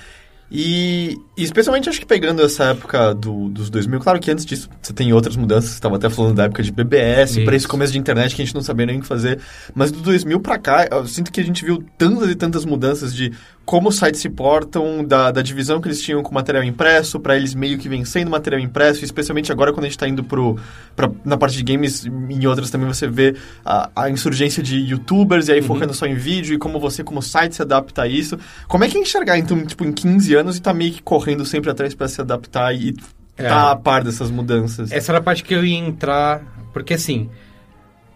[0.51, 4.67] E, e especialmente acho que pegando essa época do, dos 2000, claro que antes disso
[4.81, 7.93] você tem outras mudanças, você estava até falando da época de BBS, para esse começo
[7.93, 9.39] de internet que a gente não sabia nem o que fazer,
[9.75, 13.13] mas do 2000 para cá, eu sinto que a gente viu tantas e tantas mudanças
[13.13, 13.31] de
[13.69, 17.35] como os sites se portam, da, da divisão que eles tinham com material impresso, para
[17.35, 20.57] eles meio que vencendo material impresso, especialmente agora quando a gente está indo pro,
[20.95, 25.49] pra, na parte de games, em outras também você vê a, a insurgência de youtubers,
[25.49, 28.39] e aí focando só em vídeo, e como você como site se adapta a isso.
[28.67, 31.45] Como é que é enxergar, então, tipo, em 15 anos e tá meio que correndo
[31.45, 32.95] sempre atrás para se adaptar e
[33.37, 33.47] É.
[33.47, 34.91] tá a par dessas mudanças?
[34.91, 36.41] Essa era a parte que eu ia entrar,
[36.73, 37.29] porque assim,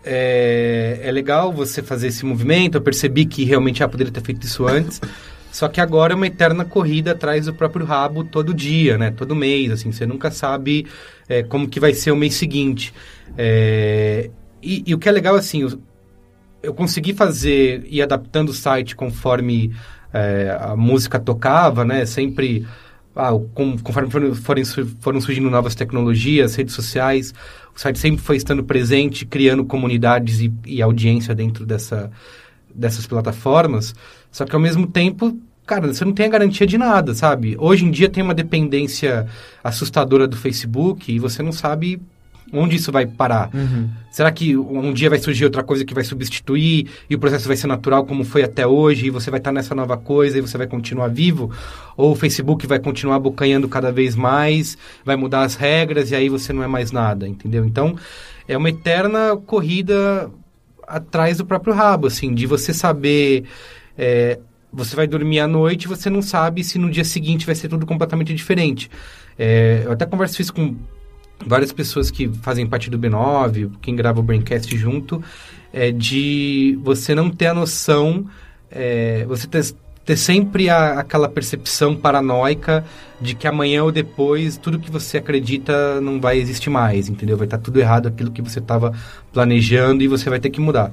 [0.04, 4.44] é, é legal você fazer esse movimento, eu percebi que realmente já poderia ter feito
[4.46, 5.00] isso antes,
[5.52, 9.12] só que agora é uma eterna corrida atrás do próprio rabo todo dia, né?
[9.12, 10.88] Todo mês, assim, você nunca sabe
[11.30, 12.94] é, como que vai ser o mês seguinte.
[13.38, 14.30] É,
[14.62, 15.68] e, e o que é legal, assim,
[16.62, 19.74] eu consegui fazer e adaptando o site conforme
[20.13, 22.06] é, a música tocava, né?
[22.06, 22.65] Sempre
[23.15, 24.36] ah, com, conforme foram,
[24.99, 27.34] foram, surgindo novas tecnologias, redes sociais,
[27.76, 32.12] o site sempre foi estando presente, criando comunidades e, e audiência dentro dessa,
[32.73, 33.93] dessas plataformas.
[34.32, 37.56] Só que ao mesmo tempo, cara, você não tem a garantia de nada, sabe?
[37.60, 39.28] Hoje em dia tem uma dependência
[39.63, 42.02] assustadora do Facebook e você não sabe
[42.54, 43.50] onde isso vai parar.
[43.54, 43.89] Uhum.
[44.12, 47.58] Será que um dia vai surgir outra coisa que vai substituir e o processo vai
[47.58, 50.58] ser natural como foi até hoje e você vai estar nessa nova coisa e você
[50.58, 51.52] vai continuar vivo?
[51.98, 56.30] Ou o Facebook vai continuar abocanhando cada vez mais, vai mudar as regras e aí
[56.30, 57.66] você não é mais nada, entendeu?
[57.66, 57.96] Então,
[58.48, 60.30] é uma eterna corrida
[60.88, 63.46] atrás do próprio rabo, assim, de você saber...
[63.98, 64.39] É,
[64.74, 67.68] você vai dormir à noite e você não sabe se no dia seguinte vai ser
[67.68, 68.89] tudo completamente diferente.
[69.38, 70.76] É, eu até converso isso com
[71.46, 75.24] várias pessoas que fazem parte do B9, quem grava o Braincast junto,
[75.72, 78.26] é de você não ter a noção,
[78.70, 79.64] é, você ter,
[80.06, 82.86] ter sempre a, aquela percepção paranoica
[83.20, 87.38] de que amanhã ou depois tudo que você acredita não vai existir mais, entendeu?
[87.38, 88.94] Vai estar tudo errado aquilo que você estava
[89.32, 90.92] planejando e você vai ter que mudar.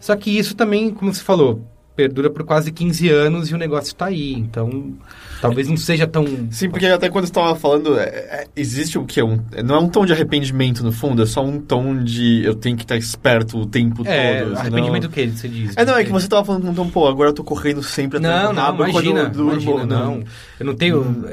[0.00, 1.64] Só que isso também, como você falou,
[1.96, 4.34] perdura por quase 15 anos e o negócio está aí.
[4.34, 4.92] Então,
[5.40, 6.24] talvez não seja tão.
[6.50, 9.22] Sim, porque até quando você estava falando, é, é, existe o que?
[9.22, 12.54] Um, não é um tom de arrependimento no fundo, é só um tom de eu
[12.54, 14.56] tenho que estar esperto o tempo é, todo.
[14.56, 15.08] Arrependimento senão...
[15.08, 15.76] do que você diz?
[15.76, 17.82] É, não, é que você estava falando com um tom, pô, agora eu tô correndo
[17.82, 20.24] sempre atrás não, do não, imagina, quando eu durmo, imagina, não.
[20.60, 21.00] Eu não tenho.
[21.00, 21.24] Hum.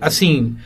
[0.00, 0.56] Assim.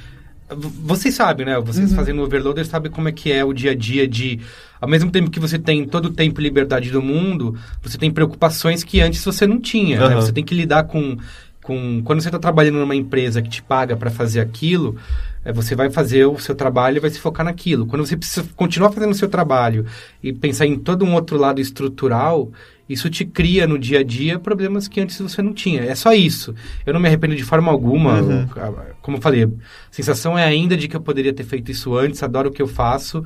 [0.48, 1.58] Vocês sabem, né?
[1.58, 1.96] Vocês Uhum.
[1.96, 4.38] fazendo overloader sabem como é que é o dia a dia de...
[4.80, 8.10] Ao mesmo tempo que você tem todo o tempo e liberdade do mundo, você tem
[8.10, 10.06] preocupações que antes você não tinha, né?
[10.06, 10.20] Aham.
[10.20, 11.16] Você tem que lidar com...
[11.62, 14.96] com quando você está trabalhando numa empresa que te paga para fazer aquilo,
[15.44, 17.86] é, você vai fazer o seu trabalho e vai se focar naquilo.
[17.86, 19.86] Quando você precisa continuar fazendo o seu trabalho
[20.22, 22.50] e pensar em todo um outro lado estrutural,
[22.88, 25.82] isso te cria no dia a dia problemas que antes você não tinha.
[25.82, 26.54] É só isso.
[26.84, 28.20] Eu não me arrependo de forma alguma.
[28.20, 28.46] Uhum.
[28.56, 29.48] Eu- como eu falei, a
[29.90, 32.66] sensação é ainda de que eu poderia ter feito isso antes, adoro o que eu
[32.68, 33.24] faço.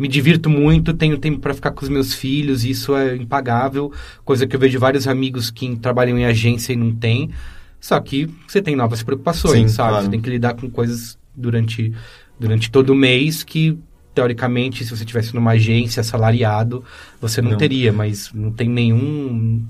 [0.00, 3.92] Me divirto muito, tenho tempo para ficar com os meus filhos, isso é impagável,
[4.24, 7.28] coisa que eu vejo vários amigos que trabalham em agência e não têm.
[7.78, 9.90] Só que você tem novas preocupações, Sim, sabe?
[9.90, 10.04] claro.
[10.06, 11.92] Você tem que lidar com coisas durante,
[12.38, 13.78] durante todo o mês que,
[14.14, 16.82] teoricamente, se você tivesse numa agência assalariado,
[17.20, 17.58] você não, Não.
[17.58, 19.62] teria, mas não tem nenhum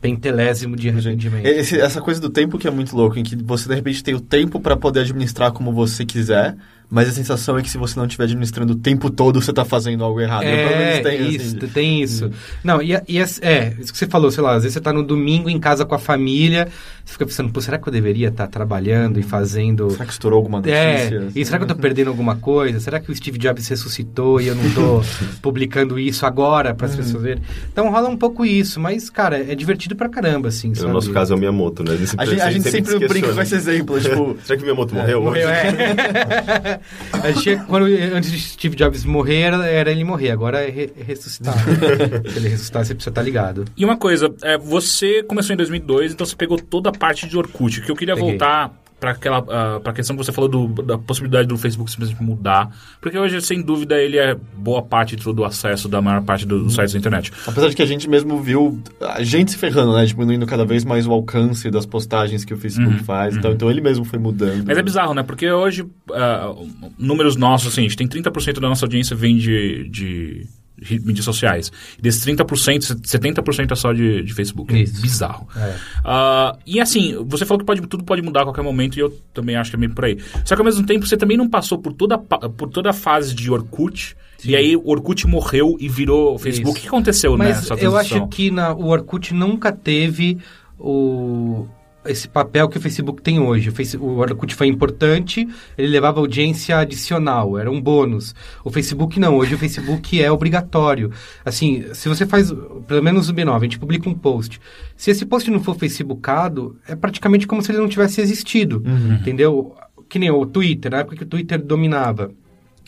[0.00, 1.46] pentelésimo de arrependimento.
[1.46, 4.14] Esse- essa coisa do tempo que é muito louco, em que você de repente tem
[4.14, 6.56] o tempo para poder administrar como você quiser,
[6.90, 9.64] mas a sensação é que se você não estiver administrando o tempo todo, você tá
[9.64, 10.44] fazendo algo errado.
[10.44, 12.30] Eu, pelo menos, É, tenho, isso, assim, tem isso.
[12.64, 14.92] Não, e, e as- é, isso que você falou, sei lá, às vezes você tá
[14.92, 16.68] no domingo em casa com a família,
[17.04, 19.90] você fica pensando, pô, será que eu deveria estar trabalhando e fazendo...
[19.90, 21.28] Será que estourou alguma É, notícia?
[21.34, 22.80] e será que eu tô perdendo alguma coisa?
[22.80, 25.02] Será que o Steve Jobs ressuscitou e eu não tô
[25.42, 26.98] publicando isso agora para as Uhum.
[26.98, 27.42] pessoas verem?
[27.72, 30.92] Então rola um pouco isso, mas, cara, é divertido pra caramba, assim, No sabe?
[30.92, 31.92] nosso caso é o Miyamoto, né?
[32.16, 34.36] A gente, a gente sempre se brinca com esse exemplo, tipo...
[34.44, 35.22] Será que o Miyamoto morreu?
[35.22, 36.77] Morreu, é.
[37.22, 40.30] a gente, quando, antes de Steve Jobs morrer, era, era ele morrer.
[40.30, 41.54] Agora é re- ressuscitar.
[42.30, 43.64] Se ele ressuscitar, você precisa estar ligado.
[43.76, 47.36] E uma coisa, é, você começou em 2002, então você pegou toda a parte de
[47.36, 48.30] Orkut, que eu queria Peguei.
[48.30, 52.22] voltar para aquela ah, pra questão que você falou do- da possibilidade do Facebook simplesmente
[52.22, 56.44] mudar, porque hoje sem dúvida ele é boa parte do, do acesso da maior parte
[56.46, 57.32] do- dos sites da internet.
[57.46, 60.04] Apesar de que a gente mesmo viu a gente se ferrando, né?
[60.04, 63.36] Diminuindo cada vez mais o alcance das postagens que o Facebook faz.
[63.36, 64.64] Então, então ele mesmo foi mudando.
[64.66, 65.22] Mas é bizarro, né?
[65.22, 66.52] Porque hoje, ah,
[66.98, 70.46] números nossos, assim, a gente tem 30% da nossa audiência vem de, de
[70.82, 71.70] ri- mídias sociais.
[72.00, 74.74] Desses 30%, 70% é só de, de Facebook.
[74.74, 75.00] É Isso.
[75.00, 75.46] bizarro.
[75.56, 75.74] É.
[76.04, 79.10] Ah, e assim, você falou que pode, tudo pode mudar a qualquer momento e eu
[79.34, 80.18] também acho que é meio por aí.
[80.44, 83.34] Só que ao mesmo tempo você também não passou por toda, por toda a fase
[83.34, 84.16] de Orkut.
[84.44, 86.76] E aí o Orkut morreu e virou Facebook.
[86.76, 86.78] Isso.
[86.78, 88.18] O que aconteceu Mas nessa eu transição?
[88.18, 90.38] acho que na, o Orkut nunca teve
[90.78, 91.66] o,
[92.08, 93.68] esse papel que o Facebook tem hoje.
[93.68, 98.34] O, Face, o Orkut foi importante, ele levava audiência adicional, era um bônus.
[98.64, 101.10] O Facebook não, hoje o Facebook é obrigatório.
[101.44, 102.52] Assim, se você faz,
[102.86, 104.60] pelo menos o B9, a gente publica um post.
[104.96, 108.82] Se esse post não for facebookado, é praticamente como se ele não tivesse existido,
[109.20, 109.74] entendeu?
[110.08, 112.30] Que nem o Twitter, na época que o Twitter dominava.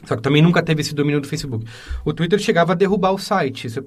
[0.04, 1.66] Só que também nunca teve esse domínio do Facebook.
[2.04, 3.68] O Twitter chegava a derrubar o site.
[3.68, 3.85] Você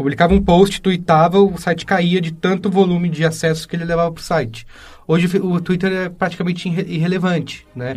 [0.00, 4.10] publicava um post, tweetava, o site caía de tanto volume de acessos que ele levava
[4.10, 4.66] para o site.
[5.06, 7.94] Hoje o Twitter é praticamente irre- irrelevante, né?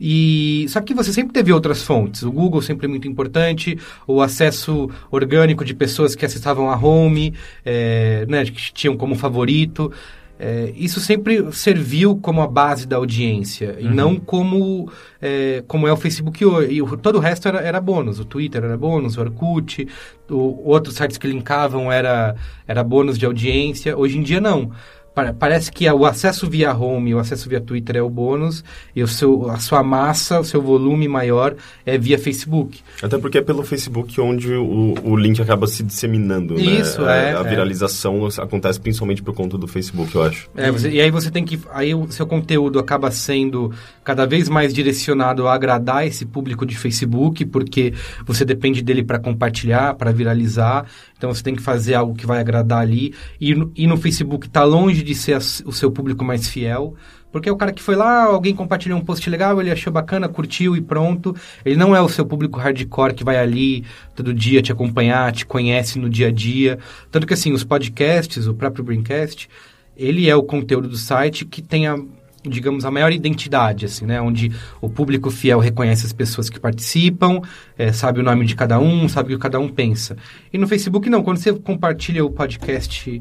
[0.00, 2.22] E só que você sempre teve outras fontes.
[2.22, 7.34] O Google sempre é muito importante, o acesso orgânico de pessoas que acessavam a home,
[7.66, 9.92] é, né, que tinham como favorito.
[10.38, 14.90] É, isso sempre serviu como a base da audiência e não como
[15.20, 16.72] é, como é o Facebook hoje.
[16.74, 18.18] E o- todo o resto era, era bônus.
[18.18, 19.86] O Twitter era bônus, o Orkut,
[20.28, 22.34] o, outros sites que linkavam era,
[22.66, 23.96] era bônus de audiência.
[23.96, 24.72] Hoje em dia não.
[25.14, 28.64] Pa- parece que o acesso via home e o acesso via Twitter é o bônus
[28.94, 32.80] e o seu, a sua massa, o seu volume maior é via Facebook.
[33.02, 36.62] Até porque é pelo Facebook onde o, o link acaba se disseminando, né?
[36.62, 37.48] Isso, A- é, A é.
[37.48, 40.48] viralização acontece principalmente por conta do Facebook, eu acho.
[40.56, 41.60] É, você- e aí você tem que.
[41.72, 43.72] Aí o seu conteúdo acaba sendo
[44.04, 47.92] cada vez mais direcionado a agradar esse público de Facebook, porque
[48.26, 50.86] você depende dele para compartilhar, para viralizar.
[51.22, 53.14] Então você tem que fazer algo que vai agradar ali.
[53.40, 56.96] E no, e no Facebook está longe de ser o seu público mais fiel.
[57.30, 60.28] Porque é o cara que foi lá, alguém compartilhou um post legal, ele achou bacana,
[60.28, 61.32] curtiu e pronto.
[61.64, 63.84] Ele não é o seu público hardcore que vai ali
[64.16, 66.76] todo dia te acompanhar, te conhece no dia a dia.
[67.08, 69.48] Tanto que assim, os podcasts, o próprio Braincast,
[69.96, 71.96] ele é o conteúdo do site que tem a,
[72.44, 74.20] digamos, a maior identidade, assim, né?
[74.20, 77.40] Onde o público fiel reconhece as pessoas que participam,
[77.78, 80.16] eh, sabe o nome de cada um, sabe o que cada um pensa.
[80.52, 83.20] E no Facebook não, quando você compartilha o podcast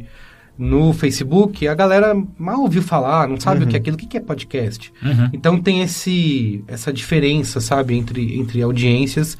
[0.58, 4.18] no Facebook, a galera mal ouviu falar, não sabe o que é aquilo, o que
[4.18, 4.92] é podcast.
[5.34, 9.38] Então tem esse, essa diferença, sabe, entre, entre audiências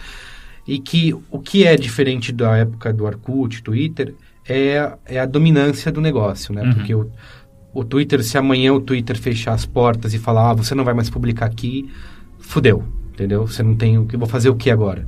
[0.68, 4.16] e que o que é diferente da época do Orkut, Twitter,
[4.48, 6.64] é, é a dominância do negócio, né?
[6.74, 7.10] Porque o,
[7.74, 10.94] o Twitter, se amanhã o Twitter fechar as portas e falar, ah, você não vai
[10.94, 11.90] mais publicar aqui,
[12.40, 13.48] fudeu, entendeu?
[13.48, 15.08] Você não tem o que, vou fazer o que agora?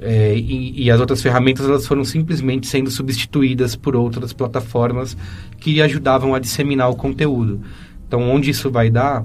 [0.00, 5.16] É, e, e as outras ferramentas, elas foram simplesmente sendo substituídas por outras plataformas
[5.58, 7.60] que ajudavam a disseminar o conteúdo.
[8.08, 9.24] Então, onde isso vai dar,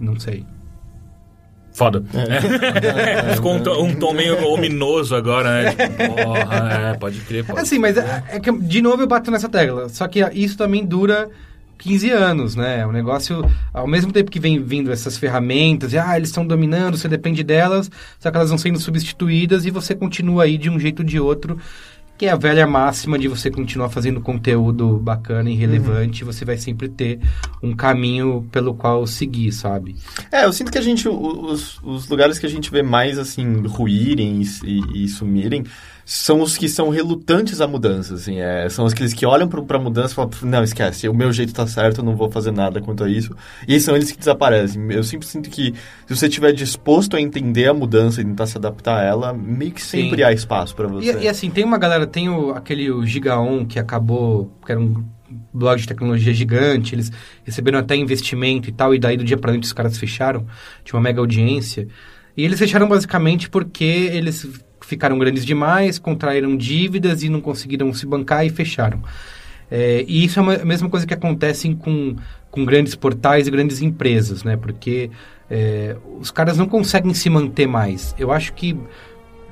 [0.00, 0.44] não sei.
[1.72, 2.02] Foda.
[3.34, 5.70] Ficou um, tom- um tom meio ominoso agora, né?
[5.70, 7.60] Tipo, Porra, é, pode crer, pode.
[7.60, 9.88] Assim, mas é, é que, de novo, eu bato nessa tecla.
[9.90, 11.28] Só que isso também dura
[11.78, 12.86] 15 anos, né?
[12.86, 16.96] O negócio, ao mesmo tempo que vem vindo essas ferramentas, e, ah, eles estão dominando,
[16.96, 20.78] você depende delas, só que elas vão sendo substituídas e você continua aí de um
[20.80, 21.58] jeito ou de outro,
[22.18, 26.56] que é a velha máxima de você continuar fazendo conteúdo bacana e relevante, você vai
[26.56, 27.20] sempre ter
[27.62, 29.96] um caminho pelo qual seguir, sabe?
[30.32, 33.60] É, eu sinto que a gente, os, os lugares que a gente vê mais, assim,
[33.66, 35.64] ruírem e, e- e sumirem,
[36.08, 39.76] são os que são relutantes à mudança, assim, é, são aqueles que olham pro- pra
[39.76, 42.80] mudança e falam, não, esquece, o meu jeito tá certo, eu não vou fazer nada
[42.80, 43.34] quanto a isso,
[43.66, 44.80] e são eles que desaparecem.
[44.92, 45.74] Eu sempre sinto que,
[46.06, 49.72] se você estiver disposto a entender a mudança e tentar se adaptar a ela, meio
[49.72, 50.02] que Sim.
[50.04, 51.12] sempre há espaço pra você.
[51.18, 54.80] E, e assim, tem uma galera, tem o, aquele o Gigaon que acabou, que era
[54.80, 55.04] um
[55.52, 57.10] blog de tecnologia gigante, eles
[57.42, 60.46] receberam até investimento e tal, e daí do dia pra noite os caras fecharam,
[60.84, 61.88] tinha uma mega audiência.
[62.36, 64.46] E eles fecharam basicamente porque eles
[64.86, 69.02] ficaram grandes demais, contraíram dívidas e não conseguiram se bancar e fecharam.
[69.70, 72.16] É, e isso é uma- a mesma coisa que acontece com,
[72.50, 74.56] com grandes portais e grandes empresas, né?
[74.56, 75.10] Porque
[75.50, 78.14] é, os caras não conseguem se manter mais.
[78.18, 78.76] Eu acho que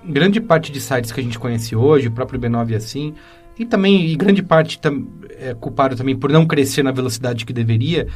[0.05, 3.15] grande parte de sites que a gente conhece hoje, o próprio B9 é assim,
[3.59, 7.53] e também, e grande parte tam, é culpado também por não crescer na velocidade que
[7.53, 8.09] deveria,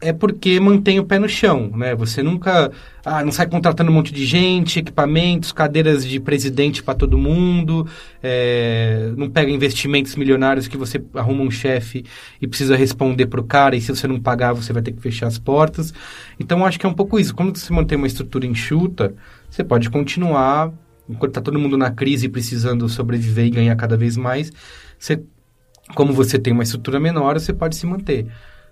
[0.00, 1.94] é porque mantém o pé no chão, né?
[1.94, 2.72] Você nunca,
[3.04, 7.86] ah, não sai contratando um monte de gente, equipamentos, cadeiras de presidente para todo mundo,
[8.22, 12.04] é, não pega investimentos milionários que você arruma um chefe
[12.40, 15.26] e precisa responder pro cara e se você não pagar você vai ter que fechar
[15.26, 15.92] as portas.
[16.38, 17.34] Então acho que é um pouco isso.
[17.34, 19.14] Quando você mantém uma estrutura enxuta,
[19.50, 20.72] você pode continuar
[21.10, 24.52] enquanto está todo mundo na crise precisando sobreviver e ganhar cada vez mais,
[24.96, 25.20] você,
[25.94, 28.28] como você tem uma estrutura menor, você pode se manter.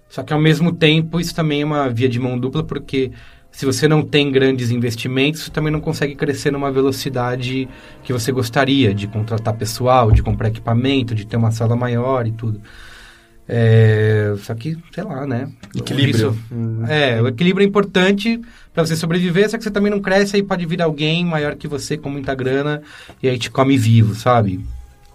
[0.08, 3.10] Só que ao mesmo tempo, isso também é uma via de mão dupla, porque
[3.50, 7.68] se você não tem grandes investimentos, você também não consegue crescer numa velocidade
[8.02, 12.32] que você gostaria, de contratar pessoal, de comprar equipamento, de ter uma sala maior e
[12.32, 12.60] tudo.
[13.50, 15.48] É, só que, sei lá, né?
[15.74, 16.36] Equilíbrio.
[16.50, 18.38] Isso- é, o equilíbrio é importante
[18.74, 21.66] para você sobreviver, só que você também não cresce, aí pode vir alguém maior que
[21.66, 22.82] você com muita grana
[23.22, 24.60] e aí te come vivo, sabe?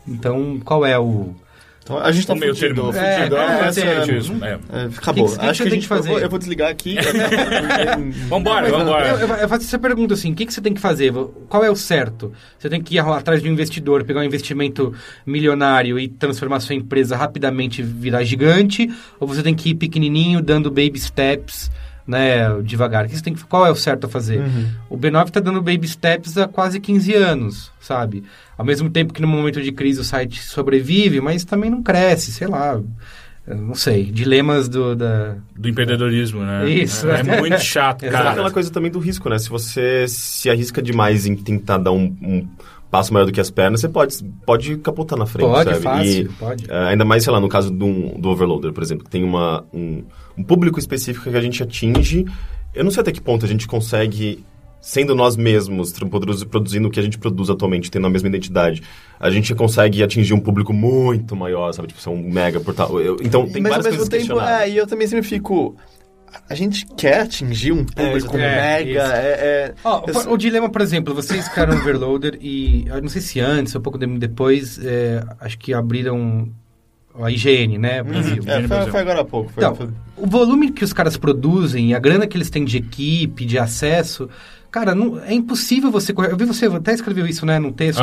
[0.08, 1.36] Então, qual é o...
[1.84, 2.86] Então, a gente tá O meio termo.
[2.86, 2.98] fugindo.
[2.98, 3.84] É, é, é, essa- é.
[3.84, 4.84] É.
[4.84, 5.26] é, acabou.
[5.26, 6.08] que- que que Acho você que a tem gente que fazer?
[6.10, 6.96] Eu vou, eu vou desligar aqui.
[8.30, 9.08] Vambora, Mas, vambora.
[9.10, 11.12] Eu, eu, eu faço essa pergunta assim, o que, que você tem que fazer?
[11.50, 12.32] Qual é o certo?
[12.58, 14.94] Você tem que ir atrás de um investidor, pegar um investimento
[15.26, 18.90] milionário e transformar sua empresa rapidamente virar gigante?
[19.20, 21.70] Ou você tem que ir pequenininho, dando baby steps,
[22.06, 23.06] né, devagar?
[23.06, 24.42] O que você tem que, qual é o certo a fazer?
[24.90, 28.24] O B9 está dando baby steps há quase 15 anos, sabe?
[28.58, 32.32] Ao mesmo tempo que no momento de crise o site sobrevive, mas também não cresce,
[32.32, 32.80] sei lá...
[33.46, 36.70] Não sei, dilemas do, da, Do empreendedorismo, né?
[36.70, 37.10] Isso.
[37.10, 38.32] É, é muito chato, Mas é cara.
[38.32, 39.38] aquela coisa também do risco, né?
[39.38, 42.48] Se você se arrisca demais em tentar dar um, um
[42.94, 45.82] passo maior do que as pernas, você pode, pode capotar na frente, Pode, sabe?
[45.84, 46.66] fácil, E, pode.
[46.70, 49.66] eh, ainda mais, sei lá, no caso do, do Overloader, por exemplo, que tem uma,
[49.74, 50.04] um,
[50.38, 52.24] um público específico que a gente atinge.
[52.72, 54.46] Eu não sei até que ponto a gente consegue
[54.80, 58.84] sendo nós mesmos, produ- produzindo o que a gente produz atualmente, tendo a mesma identidade,
[59.20, 61.88] a gente consegue atingir um público muito maior, sabe?
[61.88, 63.00] Tipo, ser um mega portal.
[63.02, 65.76] Eu- então, tem Mas ao várias mesmo coisas tempo, é, e eu também sempre fico.
[66.50, 68.44] A gente quer atingir um público exatamente.
[68.46, 69.02] É, mega.
[69.16, 73.22] É, é- Ó, eu- o, dilema, por exemplo, vocês criaram Overloader e eu não sei
[73.22, 76.50] se antes ou pouco tempo depois, é, acho que abriram
[77.22, 78.42] a IGN, né, Brasil.
[78.48, 79.52] é, foi, foi agora há pouco.
[79.52, 82.66] Foi, Então, foi- o volume que os caras produzem e a grana que eles têm
[82.66, 84.28] de equipe, de acesso,
[84.72, 86.32] cara, não, é impossível você correr.
[86.32, 88.02] Eu vi você até escreveu isso, né, num texto.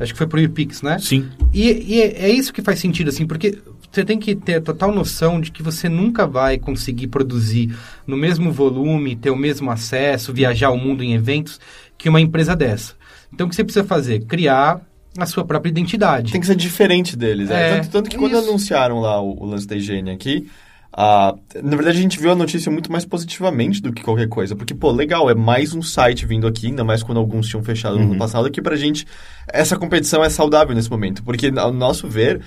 [0.00, 0.98] Acho que foi pro UPix, né?
[0.98, 1.28] Sim.
[1.52, 3.56] E, e é, é isso que faz sentido, assim, porque
[3.90, 7.76] você tem que ter total noção de que você nunca vai conseguir produzir
[8.06, 11.60] no mesmo volume, ter o mesmo acesso, viajar o mundo em eventos
[11.98, 12.94] que uma empresa dessa.
[13.32, 14.24] Então, o que você precisa fazer?
[14.26, 14.80] Criar
[15.18, 16.32] a sua própria identidade.
[16.32, 17.50] Tem que ser diferente deles.
[17.50, 17.70] é.
[17.70, 18.48] É, tanto, tanto que quando isso.
[18.48, 20.48] anunciaram lá o, o lance da higiene aqui,
[20.92, 24.56] ah, na verdade a gente viu a notícia muito mais positivamente do que qualquer coisa.
[24.56, 27.96] Porque, pô, legal, é mais um site vindo aqui, ainda mais quando alguns tinham fechado
[27.96, 29.06] no ano passado, que pra gente
[29.48, 31.22] essa competição é saudável nesse momento.
[31.22, 32.40] Porque, ao nosso ver,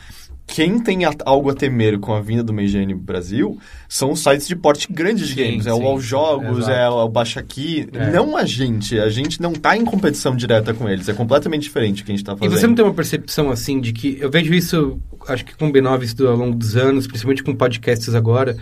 [0.46, 4.48] quem tem a- algo a temer com a vinda do Meigene Brasil são os sites
[4.48, 5.66] de porte grande de Sim, games.
[5.66, 6.72] É o sim, All Jogos, exato.
[6.72, 7.88] é o Baixa Aqui.
[7.94, 8.12] É.
[8.12, 9.00] Não a gente.
[9.00, 11.08] A gente não tá em competição direta com eles.
[11.10, 12.60] É completamente diferente o que a gente tá E fazendo.
[12.60, 14.18] você não tem uma percepção assim de que.
[14.20, 17.56] Eu vejo isso, acho que com o B9 isso ao longo dos anos, principalmente com
[17.56, 18.56] podcasts agora,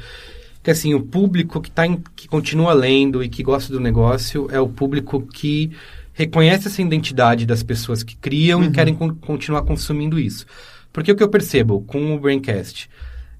[0.63, 4.48] que assim, o público que, tá em- que continua lendo e que gosta do negócio
[4.52, 5.72] é o público que
[6.13, 10.46] reconhece essa identidade das pessoas que criam e querem con- continuar consumindo isso.
[10.91, 12.89] Porque o que eu percebo com o Braincast.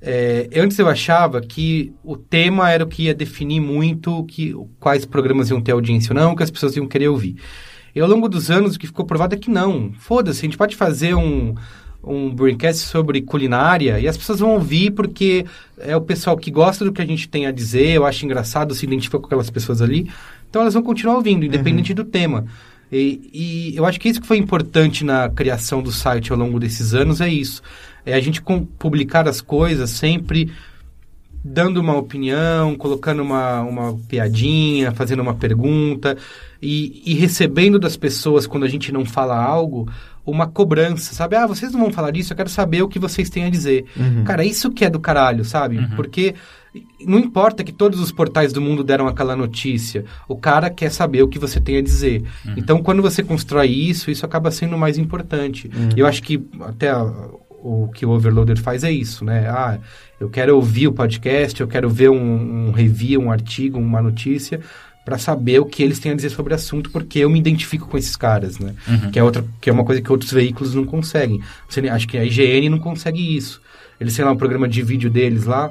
[0.01, 5.05] é, antes eu achava que o tema era o que ia definir muito que, quais
[5.05, 7.35] programas iam ter audiência ou não, que as pessoas iam querer ouvir.
[7.93, 9.91] E ao longo dos anos, o que ficou provado é que não.
[9.97, 11.53] Foda-se, a gente pode fazer um,
[12.03, 15.45] um Braincast sobre culinária e as pessoas vão ouvir porque
[15.77, 18.73] é o pessoal que gosta do que a gente tem a dizer, eu acho engraçado,
[18.73, 20.09] se identifica com aquelas pessoas ali.
[20.49, 22.45] Então elas vão continuar ouvindo, independente do tema.
[22.91, 23.30] E,
[23.73, 26.93] e eu acho que isso que foi importante na criação do site ao longo desses
[26.93, 27.62] anos é isso.
[28.06, 30.51] É a gente com- publicar as coisas sempre
[31.43, 36.15] dando uma opinião, colocando uma, uma piadinha, fazendo uma pergunta
[36.62, 39.89] e, e recebendo das pessoas, quando a gente não fala algo,
[40.23, 41.36] uma cobrança, sabe?
[41.36, 43.86] Ah, vocês não vão falar disso, eu quero saber o que vocês têm a dizer.
[44.23, 45.77] Cara, isso que é do caralho, sabe?
[45.95, 46.36] Porque
[47.05, 51.21] não importa que todos os portais do mundo deram aquela notícia, o cara quer saber
[51.21, 52.23] o que você tem a dizer.
[52.55, 55.69] Então, quando você constrói isso, isso acaba sendo mais importante.
[55.95, 57.29] E eu acho que até a-
[57.63, 59.47] o que o Overloader faz é isso, né?
[59.47, 59.77] Ah,
[60.19, 64.62] eu quero ouvir o podcast, eu quero ver um, um review, um artigo, uma notícia,
[65.05, 67.88] para saber o que eles têm a dizer sobre o assunto, porque eu me identifico
[67.88, 68.73] com esses caras, né?
[69.12, 71.41] Que, é outra, que é uma coisa que outros veículos não conseguem.
[71.67, 73.62] Você, acho que a IGN não consegue isso.
[73.99, 75.69] Eles têm lá um programa de vídeo deles lá,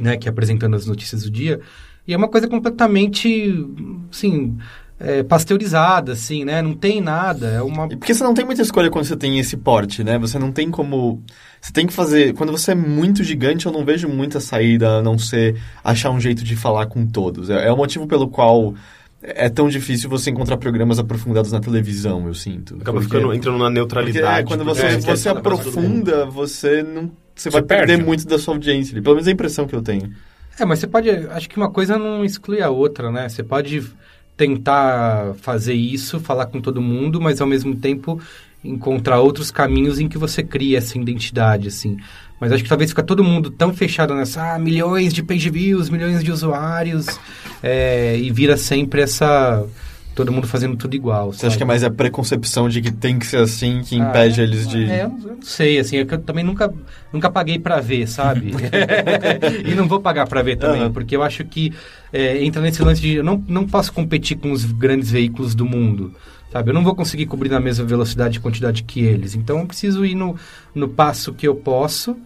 [0.00, 1.60] né, que é apresentando as notícias do dia,
[2.06, 3.52] e é uma coisa completamente,
[4.10, 4.56] assim,
[4.98, 6.60] é, pasteurizada, assim, né?
[6.60, 7.86] Não tem nada, é uma...
[7.86, 10.18] E porque você não tem muita escolha quando você tem esse porte, né?
[10.18, 11.22] Você não tem como.
[11.60, 12.34] Você tem que fazer.
[12.34, 16.20] Quando você é muito gigante, eu não vejo muita saída a não ser achar um
[16.20, 17.48] jeito de falar com todos.
[17.48, 18.74] É, é o motivo pelo qual
[19.22, 22.76] é tão difícil você encontrar programas aprofundados na televisão, eu sinto.
[22.76, 24.40] Acaba Porque- ficando, entrando na Porque neutralidade.
[24.40, 25.38] é, quando você, quer você mundo.
[25.38, 27.10] aprofunda, você não.
[27.34, 28.04] Você, Você vai perder perde.
[28.04, 28.92] muito da sua audiência.
[28.94, 29.02] ali.
[29.02, 30.12] Pelo menos é a impressão que eu tenho.
[30.58, 31.08] É, mas você pode.
[31.10, 33.28] Acho que uma coisa não exclui a outra, né?
[33.28, 33.82] Você pode
[34.36, 38.20] tentar fazer isso, falar com todo mundo, mas ao mesmo tempo
[38.64, 41.96] encontrar outros caminhos em que você cria essa identidade, assim.
[42.40, 45.90] Mas acho que talvez fica todo mundo tão fechado nessa ah, milhões de page views,
[45.90, 47.06] milhões de usuários,
[47.62, 49.62] é, e vira sempre essa.
[50.14, 51.32] todo mundo fazendo tudo igual.
[51.32, 54.08] Você acha que é mais a preconcepção de que tem que ser assim que Ah,
[54.08, 54.90] impede eles de.
[54.90, 56.72] É, eu não sei, assim, é que eu também nunca,
[57.12, 58.52] nunca paguei pra ver, sabe?
[59.64, 60.92] e não vou pagar pra ver também, Aham.
[60.92, 61.72] porque eu acho que
[62.12, 65.64] é, entra nesse lance de eu não, não posso competir com os grandes veículos do
[65.66, 66.14] mundo,
[66.50, 66.70] sabe?
[66.70, 70.04] Eu não vou conseguir cobrir na mesma velocidade e quantidade que eles, então eu preciso
[70.04, 70.36] ir no,
[70.74, 72.16] no passo que eu posso,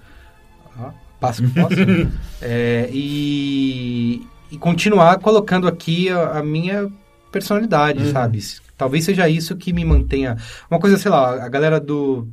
[0.78, 1.74] ó, passo que posso,
[2.42, 6.88] é, e, e continuar colocando aqui a, a minha
[7.32, 8.40] personalidade, sabe?
[8.76, 10.36] Talvez seja isso que me mantenha.
[10.70, 12.28] Uma coisa, sei lá, a galera do,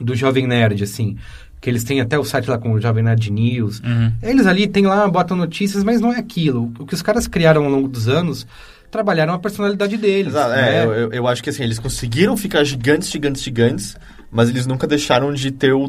[0.00, 1.16] do Jovem Nerd, assim,
[1.60, 3.80] que eles têm até o site lá com o Jovem Nerd News.
[3.80, 4.12] Uhum.
[4.22, 6.72] Eles ali tem lá, botam notícias, mas não é aquilo.
[6.78, 8.46] O que os caras criaram ao longo dos anos,
[8.90, 10.28] trabalharam a personalidade deles.
[10.34, 10.78] Exato, né?
[10.80, 13.96] é, eu, eu- eu acho que assim, eles conseguiram ficar gigantes, gigantes, gigantes,
[14.30, 15.88] mas eles nunca deixaram de ter o,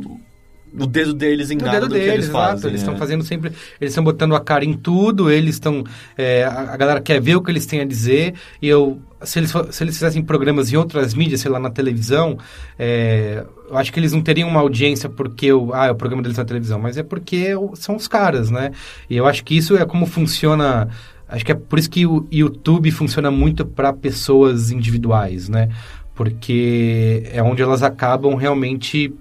[0.78, 2.52] o dedo deles em No nada dedo do que deles, eles exato.
[2.52, 2.70] fazem.
[2.70, 2.98] Eles estão é.
[2.98, 3.52] fazendo sempre.
[3.80, 5.84] Eles estão botando a cara em tudo, eles estão.
[6.18, 8.34] é, a, galera quer ver o que eles têm a dizer.
[8.62, 9.00] E eu.
[9.24, 12.38] Se eles, se eles fizessem programas em outras mídias, sei lá, na televisão,
[12.78, 16.22] é, eu acho que eles não teriam uma audiência porque o, ah, é o programa
[16.22, 18.72] deles na televisão, mas é porque o- são os caras, né?
[19.10, 20.90] E eu acho que isso é como funciona
[21.34, 25.70] Acho que é por isso que o YouTube funciona muito para pessoas individuais, né?
[26.14, 29.12] Porque é onde elas acabam realmente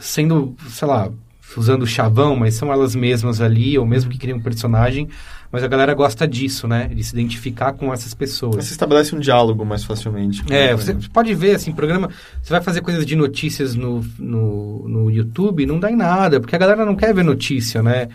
[0.00, 1.10] sendo, sei lá,
[1.56, 5.08] usando chavão, mas são elas mesmas ali, ou mesmo que criam um personagem,
[5.52, 6.88] mas a galera gosta disso, né?
[6.88, 8.56] De se identificar com essas pessoas.
[8.56, 10.42] Você estabelece um diálogo mais facilmente.
[10.50, 12.10] É, você pode ver, assim, programa...
[12.42, 16.56] Você vai fazer coisas de notícias no, no, no YouTube, não dá em nada, porque
[16.56, 18.08] a galera não quer ver notícia, né?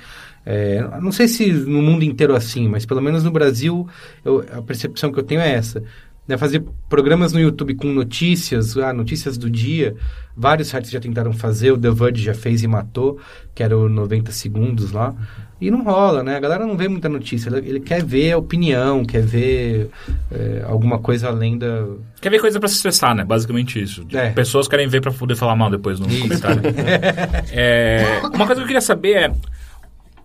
[0.46, 3.88] É, não sei se no mundo inteiro é assim, mas pelo menos no Brasil
[4.26, 5.84] eu, a percepção que eu tenho é essa.
[6.30, 9.96] Né, fazer programas no YouTube com notícias, ah, notícias do dia.
[10.38, 13.20] Vários sites já tentaram fazer, o The Verge já fez e matou,
[13.56, 15.16] que era o 90 segundos lá.
[15.60, 16.36] E não rola, né?
[16.36, 17.50] A galera não vê muita notícia.
[17.50, 19.90] Ele, quer ver a opinião, quer ver
[20.32, 21.88] é, alguma coisa além da.
[22.22, 23.26] Quer ver coisa para se estressar, né?
[23.26, 24.06] Basicamente isso.
[24.14, 24.30] É.
[24.30, 26.22] Pessoas querem ver para poder falar mal depois no isso.
[26.22, 26.62] comentário.
[27.52, 29.32] é, uma coisa que eu queria saber é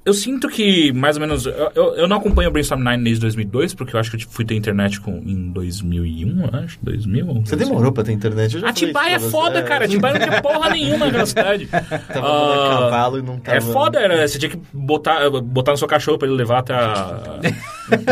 [0.05, 1.47] eu sinto que, mais ou menos...
[1.47, 4.21] Eu, eu, eu, não acompanho o Brainstorm 9 desde 2002, porque eu acho que eu
[4.21, 6.79] tipo, fui ter internet com, em 2001, acho.
[6.83, 7.27] 2000.
[7.45, 8.63] Você demorou pra ter internet?
[8.63, 9.87] Atibaia é foda, cara.
[9.87, 11.67] Atibaia não tinha porra nenhuma naquela cidade.
[12.13, 13.57] tava uh, cavalo e não tava...
[13.57, 16.75] É foda, era, você tinha que botar, botar no seu cachorro pra ele levar até
[16.75, 17.41] a...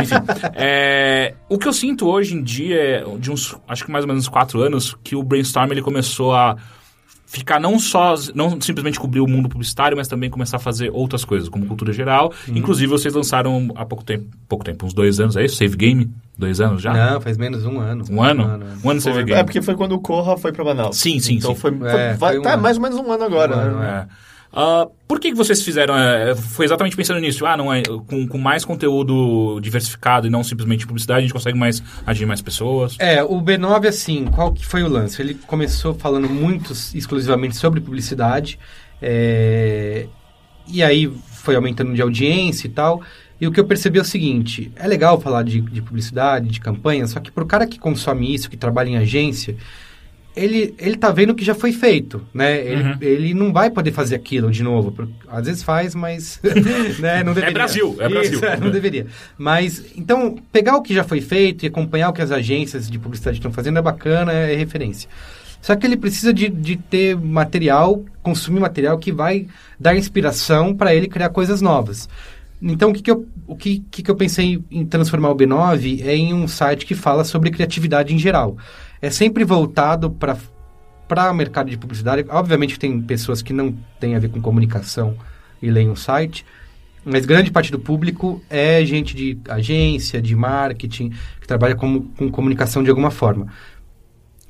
[0.02, 0.14] Enfim.
[0.54, 4.08] É, o que eu sinto hoje em dia, é de uns, acho que mais ou
[4.08, 6.56] menos uns 4 anos, que o Brainstorm ele começou a
[7.32, 11.24] ficar não só, não simplesmente cobrir o mundo publicitário, mas também começar a fazer outras
[11.24, 12.30] coisas, como cultura geral.
[12.46, 12.58] Uhum.
[12.58, 15.56] Inclusive, vocês lançaram há pouco tempo, pouco tempo, uns dois anos, é isso?
[15.56, 16.10] Save Game?
[16.36, 16.92] Dois anos já?
[16.92, 18.04] Não, faz menos um ano.
[18.10, 18.42] Um ano?
[18.42, 19.40] Um ano, um ano Save Game.
[19.40, 20.98] É porque foi quando o Corra foi pra Manaus.
[20.98, 21.60] Sim, sim, então sim.
[21.60, 24.06] Foi, foi, é, vai, foi um tá mais ou menos um ano agora, um né?
[24.10, 24.31] é.
[24.52, 25.96] Uh, por que, que vocês fizeram?
[25.96, 27.46] É, foi exatamente pensando nisso.
[27.46, 31.58] Ah, não é com, com, mais conteúdo diversificado e não simplesmente publicidade, a gente consegue
[31.58, 32.96] mais agir mais pessoas.
[32.98, 35.22] É, o B9, assim, qual que foi o lance?
[35.22, 38.58] Ele começou falando muito exclusivamente sobre publicidade.
[39.00, 40.06] É,
[40.68, 43.02] e aí foi aumentando de audiência e tal.
[43.40, 46.60] E o que eu percebi é o seguinte: é legal falar de, de publicidade, de
[46.60, 49.56] campanha, só que para o cara que consome isso, que trabalha em agência
[50.34, 52.58] ele, ele tá vendo que já foi feito, né?
[52.58, 52.96] Ele, uhum.
[53.00, 55.08] ele não vai poder fazer aquilo de novo.
[55.28, 56.40] Às vezes faz, mas
[56.98, 57.50] né, não é deveria.
[57.50, 58.32] É Brasil, é Brasil.
[58.34, 59.06] Isso, é, não deveria.
[59.36, 62.98] Mas, então, pegar o que já foi feito e acompanhar o que as agências de
[62.98, 65.08] publicidade estão fazendo é bacana, é referência.
[65.60, 69.46] Só que ele precisa de, de ter material, consumir material que vai
[69.78, 72.08] dar inspiração para ele criar coisas novas.
[72.60, 76.04] Então, o que, que, eu, o que, que, que eu pensei em transformar o B9
[76.04, 78.56] é em um site que fala sobre criatividade em geral
[79.02, 80.38] é sempre voltado para
[81.08, 82.24] para o mercado de publicidade.
[82.30, 85.14] Obviamente tem pessoas que não têm a ver com comunicação
[85.60, 86.42] e leem o site,
[87.04, 92.30] mas grande parte do público é gente de agência, de marketing, que trabalha com, com
[92.30, 93.48] comunicação de alguma forma.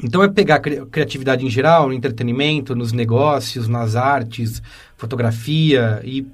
[0.00, 4.62] Então é pegar a criatividade em geral, no entretenimento, nos negócios, nas artes,
[4.96, 6.24] fotografia e,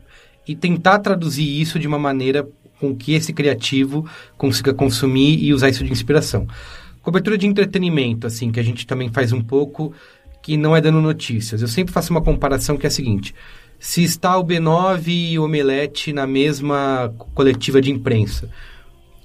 [0.47, 2.47] e tentar traduzir isso de uma maneira
[2.79, 4.07] com que esse criativo
[4.37, 6.47] consiga consumir e usar isso de inspiração.
[7.03, 9.93] Cobertura de entretenimento, assim, que a gente também faz um pouco,
[10.43, 11.63] que não é dando notícias.
[11.63, 13.35] Eu sempre faço uma comparação que é a seguinte:
[13.79, 18.51] se está o B9 e o Omelete na mesma coletiva de imprensa,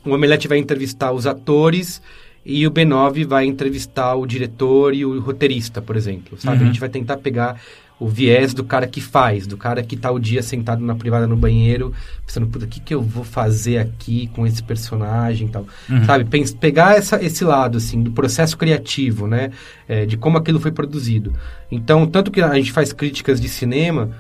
[0.05, 2.01] o Omelete vai entrevistar os atores
[2.45, 6.57] e o B9 vai entrevistar o diretor e o roteirista, por exemplo, sabe?
[6.57, 6.63] Uhum.
[6.63, 7.59] A gente vai tentar pegar
[7.99, 11.27] o viés do cara que faz, do cara que tá o dia sentado na privada
[11.27, 11.93] no banheiro,
[12.25, 15.65] pensando, puta, o que, que eu vou fazer aqui com esse personagem e tal.
[15.89, 16.03] Uhum.
[16.05, 16.25] Sabe?
[16.59, 19.51] pegar essa, esse lado, assim, do processo criativo, né?
[19.87, 21.33] É, de como aquilo foi produzido.
[21.71, 24.11] Então, tanto que a gente faz críticas de cinema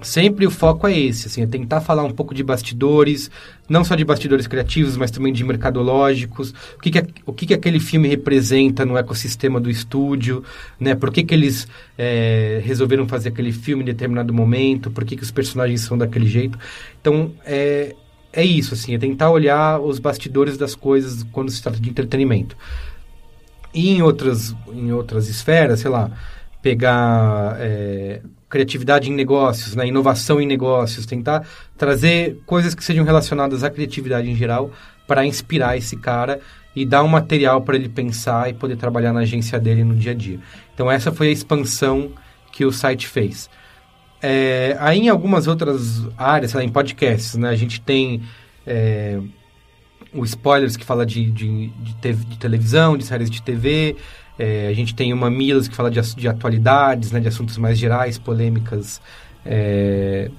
[0.00, 3.30] sempre o foco é esse, assim, é tentar falar um pouco de bastidores,
[3.68, 7.54] não só de bastidores criativos, mas também de mercadológicos, o que, que, o que, que
[7.54, 10.44] aquele filme representa no ecossistema do estúdio,
[10.78, 15.16] né, por que, que eles é, resolveram fazer aquele filme em determinado momento, por que,
[15.16, 16.58] que os personagens são daquele jeito.
[17.00, 17.94] Então, é,
[18.32, 22.56] é isso, assim, é tentar olhar os bastidores das coisas quando se trata de entretenimento.
[23.74, 26.10] E em outras, em outras esferas, sei lá,
[26.62, 27.56] pegar...
[27.58, 29.86] É, criatividade em negócios, né?
[29.86, 31.46] inovação em negócios, tentar
[31.76, 34.70] trazer coisas que sejam relacionadas à criatividade em geral
[35.06, 36.40] para inspirar esse cara
[36.74, 40.12] e dar um material para ele pensar e poder trabalhar na agência dele no dia
[40.12, 40.38] a dia.
[40.74, 42.12] Então essa foi a expansão
[42.52, 43.50] que o site fez.
[44.20, 47.50] É, aí em algumas outras áreas, em podcasts, né?
[47.50, 48.22] a gente tem
[48.66, 49.20] é,
[50.12, 53.96] o Spoilers que fala de, de, de, te, de televisão, de séries de TV,
[54.38, 57.76] é, a gente tem uma Milas que fala de, de atualidades, né, de assuntos mais
[57.76, 59.00] gerais, polêmicas
[59.44, 60.30] é,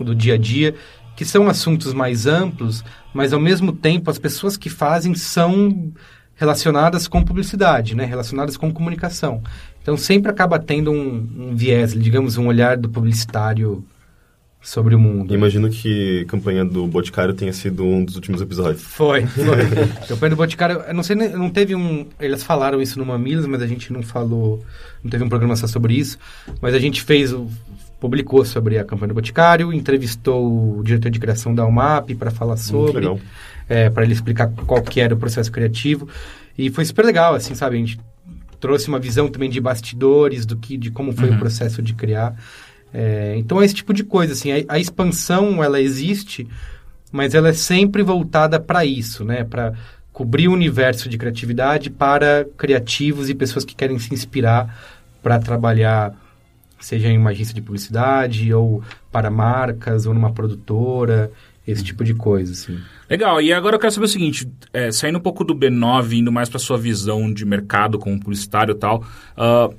[0.00, 0.74] do dia a dia,
[1.14, 5.92] que são assuntos mais amplos, mas ao mesmo tempo as pessoas que fazem são
[6.34, 9.42] relacionadas com publicidade, né, relacionadas com comunicação.
[9.82, 13.84] Então sempre acaba tendo um, um viés, digamos, um olhar do publicitário
[14.64, 15.34] sobre o mundo.
[15.34, 18.82] Imagino que a campanha do Boticário tenha sido um dos últimos episódios.
[18.82, 19.60] Foi, foi.
[20.02, 22.06] a campanha do Boticário, não sei, não teve um...
[22.18, 24.64] Eles falaram isso no Mamilos, mas a gente não falou...
[25.02, 26.18] Não teve um programa só sobre isso.
[26.62, 27.34] Mas a gente fez,
[28.00, 32.56] publicou sobre a campanha do Boticário, entrevistou o diretor de criação da UMAP para falar
[32.56, 33.06] sobre...
[33.68, 36.08] É, para ele explicar qual que era o processo criativo.
[36.56, 37.76] E foi super legal, assim, sabe?
[37.76, 37.98] A gente
[38.64, 41.36] trouxe uma visão também de bastidores, do que, de como foi uhum.
[41.36, 42.34] o processo de criar.
[42.96, 46.46] É, então é esse tipo de coisa, assim, a, a, expansão ela existe,
[47.10, 49.42] mas ela é sempre voltada para isso, né?
[49.42, 49.74] Para
[50.12, 56.14] cobrir o universo de criatividade para criativos e pessoas que querem se inspirar para trabalhar,
[56.78, 58.80] seja em uma agência de publicidade ou
[59.10, 61.32] para marcas ou numa produtora,
[61.66, 62.78] esse tipo de coisa, assim.
[63.10, 66.30] Legal, e agora eu quero saber o seguinte, é, saindo um pouco do B9, indo
[66.30, 69.02] mais para sua visão de mercado como publicitário e tal,
[69.36, 69.74] uh,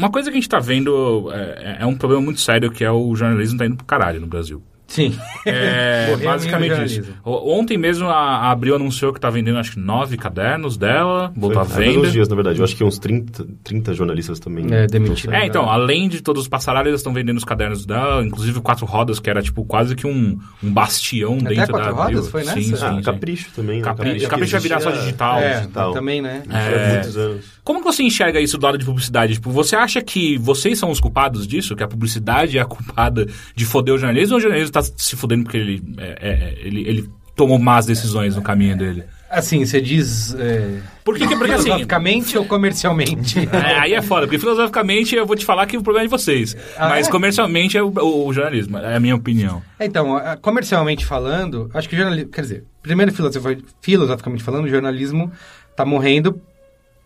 [0.00, 2.90] uma coisa que a gente está vendo é, é, um problema muito sério que é
[2.90, 4.62] o jornalismo tá indo pro caralho no Brasil.
[4.90, 5.16] Sim.
[5.46, 7.14] É, basicamente isso.
[7.24, 11.64] Ontem mesmo a Abril anunciou que está vendendo acho que nove cadernos dela, botou à
[11.64, 12.00] venda.
[12.00, 12.58] uns dias, na verdade.
[12.58, 14.66] Eu acho que uns 30, 30 jornalistas também.
[14.74, 15.32] É, demitiram.
[15.32, 18.84] É, então, além de todos os passaralhos, eles estão vendendo os cadernos dela, inclusive quatro
[18.84, 22.18] rodas, que era tipo quase que um, um bastião Até dentro quatro da Abril.
[22.18, 22.54] rodas foi nessa?
[22.54, 23.02] Sim, sim, ah, sim.
[23.02, 23.76] Capricho também.
[23.76, 23.84] Né?
[23.84, 25.38] Capricho, Capricho vai virar só digital.
[25.38, 25.92] É, digital.
[25.92, 26.42] também, né?
[26.50, 27.59] É, muitos anos.
[27.64, 29.34] Como que você enxerga isso do lado de publicidade?
[29.34, 31.76] Tipo, você acha que vocês são os culpados disso?
[31.76, 35.16] Que a publicidade é a culpada de foder o jornalismo ou o jornalismo está se
[35.16, 39.04] fodendo porque ele é, é, ele, ele tomou más decisões no caminho dele.
[39.30, 40.34] Assim, você diz.
[40.34, 40.80] É...
[41.04, 41.64] Por que, porque assim.
[41.64, 43.48] Filosoficamente ou comercialmente?
[43.52, 46.10] É, aí é foda, porque filosoficamente eu vou te falar que o problema é de
[46.10, 46.56] vocês.
[46.76, 47.10] Ah, mas é?
[47.10, 49.62] comercialmente é o, o, o, jornalismo, é a minha opinião.
[49.78, 52.30] Então, comercialmente falando, acho que o jornalismo.
[52.30, 55.30] Quer dizer, primeiro filosoficamente falando, o jornalismo
[55.70, 56.40] está morrendo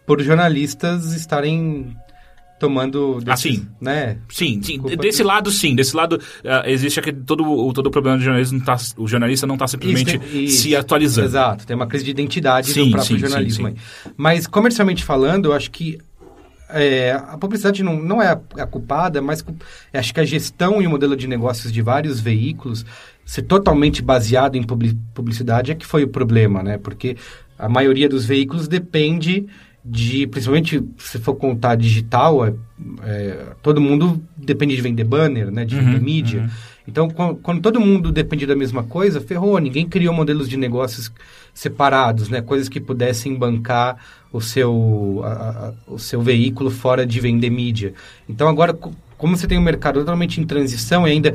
[0.07, 1.96] por jornalistas estarem
[2.59, 4.16] tomando desses, assim né?
[4.30, 8.22] sim, sim desse lado sim desse lado uh, existe todo o todo o problema do
[8.22, 11.28] jornalismo tá, o jornalista não está simplesmente isso, isso, se atualizando.
[11.28, 13.74] Exato tem uma crise de identidade sim, do próprio sim, jornalismo sim,
[14.16, 15.98] mas comercialmente falando eu acho que
[16.70, 19.44] é, a publicidade não, não é a culpada mas
[19.92, 22.86] acho que a gestão e o modelo de negócios de vários veículos
[23.24, 26.78] ser totalmente baseado em publicidade é que foi o problema né?
[26.78, 27.16] Porque
[27.59, 29.46] a maioria dos veículos depende
[29.85, 32.55] de, principalmente se for contar digital, é,
[33.03, 36.41] é, todo mundo depende de vender banner, né, de vender uhum, mídia.
[36.41, 36.49] Uhum.
[36.89, 39.59] Então, quando, quando, todo mundo depende da mesma coisa, ferrou.
[39.59, 41.12] Ninguém criou modelos de negócios
[41.53, 43.97] separados, né, coisas que pudessem bancar
[44.32, 47.93] o seu, a, a, o seu veículo fora de vender mídia.
[48.28, 48.72] Então, agora,
[49.18, 51.35] como você tem um mercado totalmente em transição e ainda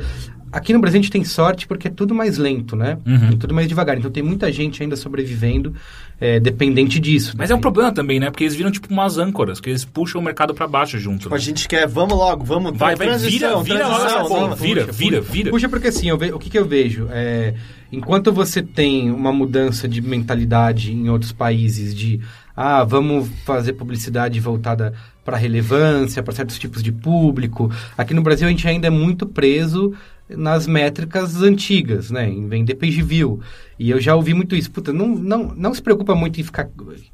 [0.52, 2.98] Aqui no Brasil a gente tem sorte porque é tudo mais lento, né?
[3.06, 3.30] Uhum.
[3.30, 3.98] É tudo mais devagar.
[3.98, 5.74] Então tem muita gente ainda sobrevivendo
[6.20, 7.34] é, dependente disso.
[7.38, 8.30] Mas é um problema também, né?
[8.30, 11.20] Porque eles viram tipo umas âncoras, que eles puxam o mercado para baixo junto.
[11.20, 11.36] Tipo, né?
[11.36, 12.78] a gente quer, vamos logo, vamos.
[12.78, 15.52] Vai, vai, transição, vira, vira transição, logo essa Vira, puxa, vira, vira.
[15.52, 16.32] Puxa, porque assim, ve...
[16.32, 17.08] o que, que eu vejo?
[17.12, 17.54] É,
[17.92, 22.20] enquanto você tem uma mudança de mentalidade em outros países de
[22.56, 24.94] ah, vamos fazer publicidade voltada
[25.24, 27.72] para relevância, para certos tipos de público.
[27.98, 29.94] Aqui no Brasil a gente ainda é muito preso
[30.30, 32.30] nas métricas antigas, né?
[32.30, 33.42] Em vender page view.
[33.80, 34.70] E eu já ouvi muito isso.
[34.70, 36.70] Puta, não, não, não se preocupa muito em ficar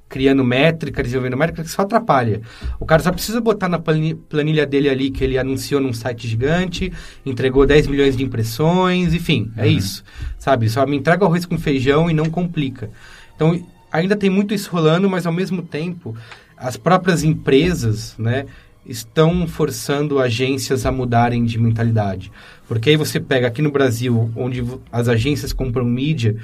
[0.09, 2.41] criando métrica, desenvolvendo métrica, que só atrapalha.
[2.80, 6.91] O cara só precisa botar na planilha dele ali que ele anunciou num site gigante,
[7.26, 9.72] entregou 10 milhões de impressões, enfim, é uhum.
[9.72, 10.03] isso.
[10.38, 10.68] Sabe?
[10.68, 12.89] Só me entrega arroz com feijão e não complica.
[13.36, 13.61] Então,
[13.91, 16.16] ainda tem muito isso rolando, mas ao mesmo tempo,
[16.57, 18.45] as próprias empresas, né?
[18.86, 22.32] estão forçando agências a mudarem de mentalidade.
[22.68, 26.38] Porque aí você pega aqui no Brasil, onde as agências compram mídia,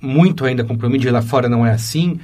[0.00, 2.18] muito ainda compram mídia, lá fora não é assim,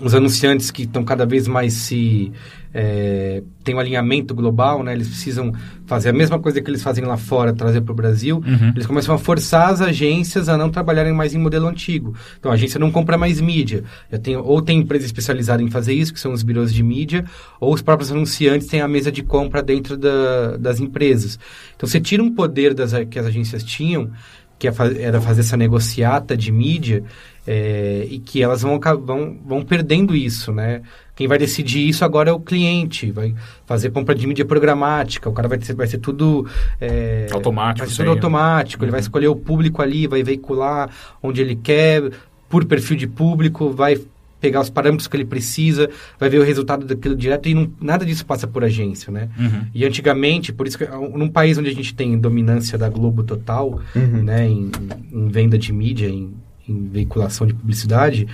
[0.00, 2.32] os anunciantes que estão cada vez mais se
[2.72, 4.92] é, tem um alinhamento global, né?
[4.92, 5.52] Eles precisam
[5.86, 8.36] fazer a mesma coisa que eles fazem lá fora, trazer para o Brasil.
[8.36, 8.72] Uhum.
[8.74, 12.14] Eles começam a forçar as agências a não trabalharem mais em modelo antigo.
[12.38, 13.84] Então a agência não compra mais mídia.
[14.10, 17.24] Já tem, ou tem empresa especializada em fazer isso, que são os birôs de mídia,
[17.60, 21.38] ou os próprios anunciantes têm a mesa de compra dentro da, das empresas.
[21.76, 24.10] Então você tira um poder das, que as agências tinham,
[24.60, 27.02] que é era fazer essa negociata de mídia,
[27.52, 30.82] é, e que elas vão, vão, vão perdendo isso, né?
[31.16, 33.34] Quem vai decidir isso agora é o cliente, vai
[33.66, 36.46] fazer compra de mídia programática, o cara vai, ter, vai ser tudo...
[36.80, 37.84] É, automático.
[37.84, 38.86] Vai ser tudo automático, uhum.
[38.86, 39.04] ele vai uhum.
[39.04, 40.90] escolher o público ali, vai veicular
[41.20, 42.12] onde ele quer,
[42.48, 44.00] por perfil de público, vai
[44.40, 45.90] pegar os parâmetros que ele precisa,
[46.20, 49.28] vai ver o resultado daquilo direto e não, nada disso passa por agência, né?
[49.36, 49.66] Uhum.
[49.74, 53.80] E antigamente, por isso que num país onde a gente tem dominância da Globo total,
[53.94, 54.22] uhum.
[54.22, 54.70] né, em,
[55.12, 56.32] em, venda de mídia, em
[56.70, 58.26] em veiculação de publicidade,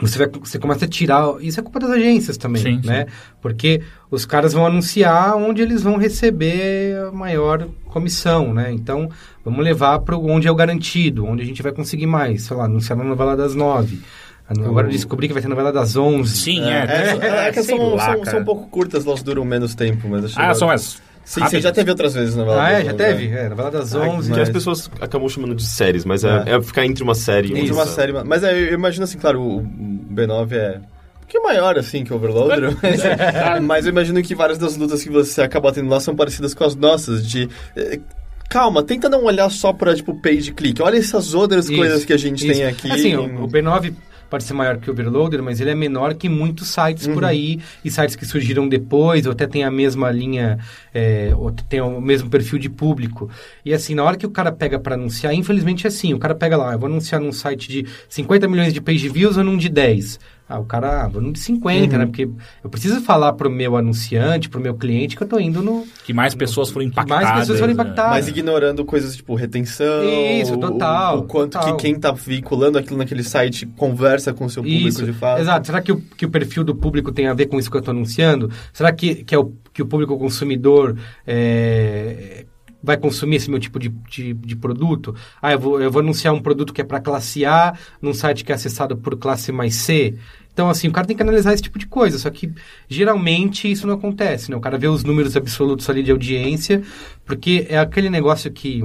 [0.00, 1.24] você, vai, você começa a tirar.
[1.40, 3.06] Isso é culpa das agências também, Sim, né?
[3.40, 8.72] Porque os caras vão anunciar onde eles vão receber a maior comissão, né?
[8.72, 9.10] Então,
[9.44, 12.42] vamos levar para onde é o garantido, onde a gente vai conseguir mais.
[12.42, 14.00] Sei lá, anunciar na novela das nove.
[14.48, 16.36] Agora eu descobri que vai ter novela das onze.
[16.38, 17.18] Sim, É, é.
[17.20, 20.08] é, é que sei são, lá, são, são um pouco curtas, elas duram menos tempo,
[20.08, 21.02] mas acho Ah, são as.
[21.28, 22.64] Sim, sim, já teve outras vezes na novela.
[22.64, 22.84] Ah, é?
[22.86, 23.28] Já teve?
[23.28, 23.44] né?
[23.44, 24.30] É, novela das Ah, onze.
[24.32, 26.54] que mas- as pessoas acabam chamando de séries, mas é, É.
[26.56, 27.94] é ficar entre uma série e Entre uma outra.
[27.94, 30.80] série, mas é, eu imagino assim, claro, o B9 é
[31.20, 35.10] pouquinho maior, assim, que o Overloader, mas, mas eu imagino que várias das lutas que
[35.10, 37.46] você acaba tendo lá são parecidas com as nossas, de...
[37.76, 38.00] eh,
[38.48, 40.80] Calma, tenta não olhar só pra, tipo, page click.
[40.80, 42.54] Olha essas outras Isso, coisas que a gente isso.
[42.58, 42.90] tem aqui.
[42.90, 43.92] Assim, o, o B9
[44.28, 47.28] pode ser maior que o Overloader, mas ele é menor que muitos sites por Uhum.
[47.28, 50.58] aí, e sites que surgiram depois, ou até tem a mesma linha,
[50.92, 53.30] é, ou tem o mesmo perfil de público.
[53.64, 56.34] E assim, na hora que o cara pega para anunciar, infelizmente é assim, o cara
[56.34, 59.56] pega lá, eu vou anunciar num site de 50 milhões de page views ou num
[59.56, 60.20] de 10.
[60.48, 61.98] Ah, o cara, ah, vou num de 50, Uhum.
[61.98, 62.06] né?
[62.06, 62.28] Porque
[62.64, 65.86] eu preciso falar pro meu anunciante, pro meu cliente, que eu tô indo no...
[66.04, 67.24] Que mais pessoas foram impactadas.
[67.24, 67.80] mais pessoas foram né?
[67.82, 68.10] impactadas.
[68.12, 70.04] Mas ignorando coisas tipo retenção.
[70.40, 71.76] Isso, o- total, O, quanto total.
[71.76, 75.40] que quem tá vinculando aquilo naquele site conversa com o seu público Isso, de fato.
[75.42, 75.66] exato.
[75.66, 77.80] Será que o, que o perfil do público tem a ver com isso que eu
[77.80, 78.50] estou anunciando?
[78.72, 80.96] Será que, que, é o, que o público consumidor
[81.26, 82.46] é,
[82.82, 85.14] vai consumir esse meu tipo de, de, de produto?
[85.42, 88.44] Ah, eu vou, eu vou anunciar um produto que é para classe A num site
[88.44, 90.14] que é acessado por classe mais C.
[90.52, 92.52] Então, assim, o cara tem que analisar esse tipo de coisa, só que
[92.88, 94.56] geralmente isso não acontece, né?
[94.56, 96.82] O cara vê os números absolutos ali de audiência,
[97.24, 98.82] porque é aquele negócio que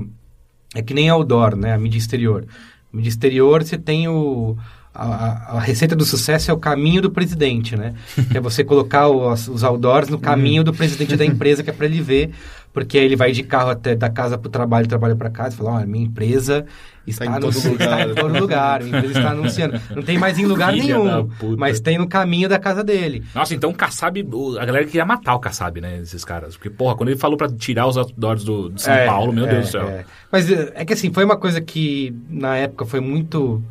[0.76, 1.74] é que nem outdoor, né?
[1.74, 2.46] A mídia exterior.
[2.92, 4.58] A mídia exterior, você tem o...
[4.96, 7.96] A, a- receita do sucesso é o caminho do presidente, né?
[8.32, 11.74] Que é você colocar os, os outdoors no caminho do presidente da empresa, que é
[11.74, 12.30] para ele ver,
[12.74, 15.58] porque ele vai de carro até da casa para o trabalho, trabalho para casa, e
[15.58, 16.66] fala, olha, minha empresa
[17.06, 19.80] está, em todo lugar." está em todo lugar, a empresa está anunciando.
[19.96, 23.24] Não tem mais em lugar Filha nenhum, mas tem no caminho da casa dele.
[23.36, 24.28] Nossa, então o Kassab,
[24.60, 26.00] a galera queria matar o Kassab, né?
[26.00, 26.58] Esses caras.
[26.58, 29.46] Porque, porra, quando ele falou pra tirar os outdoors do, de São É, Paulo, meu
[29.46, 29.88] é, Deus do céu.
[29.88, 30.06] é.
[30.32, 33.62] Mas é que assim, foi uma coisa que na época foi muito.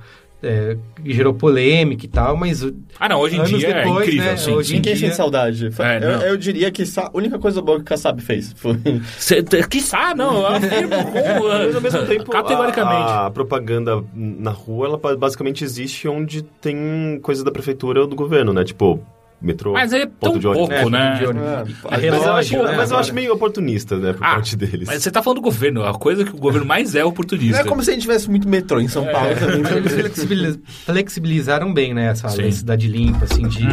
[0.42, 2.62] É, gerou polêmica e tal, mas.
[2.98, 4.50] Ah, não, hoje em Anos dia depois, é incrível, né, sim.
[4.52, 5.70] hoje Ninguém dia- sente saudade.
[5.78, 8.76] É, eu, eu diria que a única coisa boa que o Kassab fez foi.
[9.18, 11.12] Cê, quiçá, não, eu afirmo com,
[11.48, 13.10] Mas ao mesmo tempo, categoricamente.
[13.12, 18.06] A, a propaganda na rua, ela ba- basicamente existe onde tem coisa da prefeitura ou
[18.06, 18.64] do governo, né?
[18.64, 19.00] Tipo,
[19.42, 20.68] metrô, Mas é ponto tão de ônibus.
[20.68, 21.16] pouco, É, né?
[21.18, 21.24] de.
[21.26, 24.34] Ah, A Mas, relógio, eu acho, né, mas eu acho meio oportunista, né, por Ah,
[24.34, 24.86] parte deles.
[24.86, 27.60] Mas você tá falando do governo, a coisa que o governo mais é Não oportunista.
[27.60, 29.60] é como se a gente tivesse muito metrô em São Paulo também.
[29.60, 32.06] Então, eles flexibiliz- flexibilizaram bem, né?
[32.06, 33.66] Essa cidade limpa, assim, de.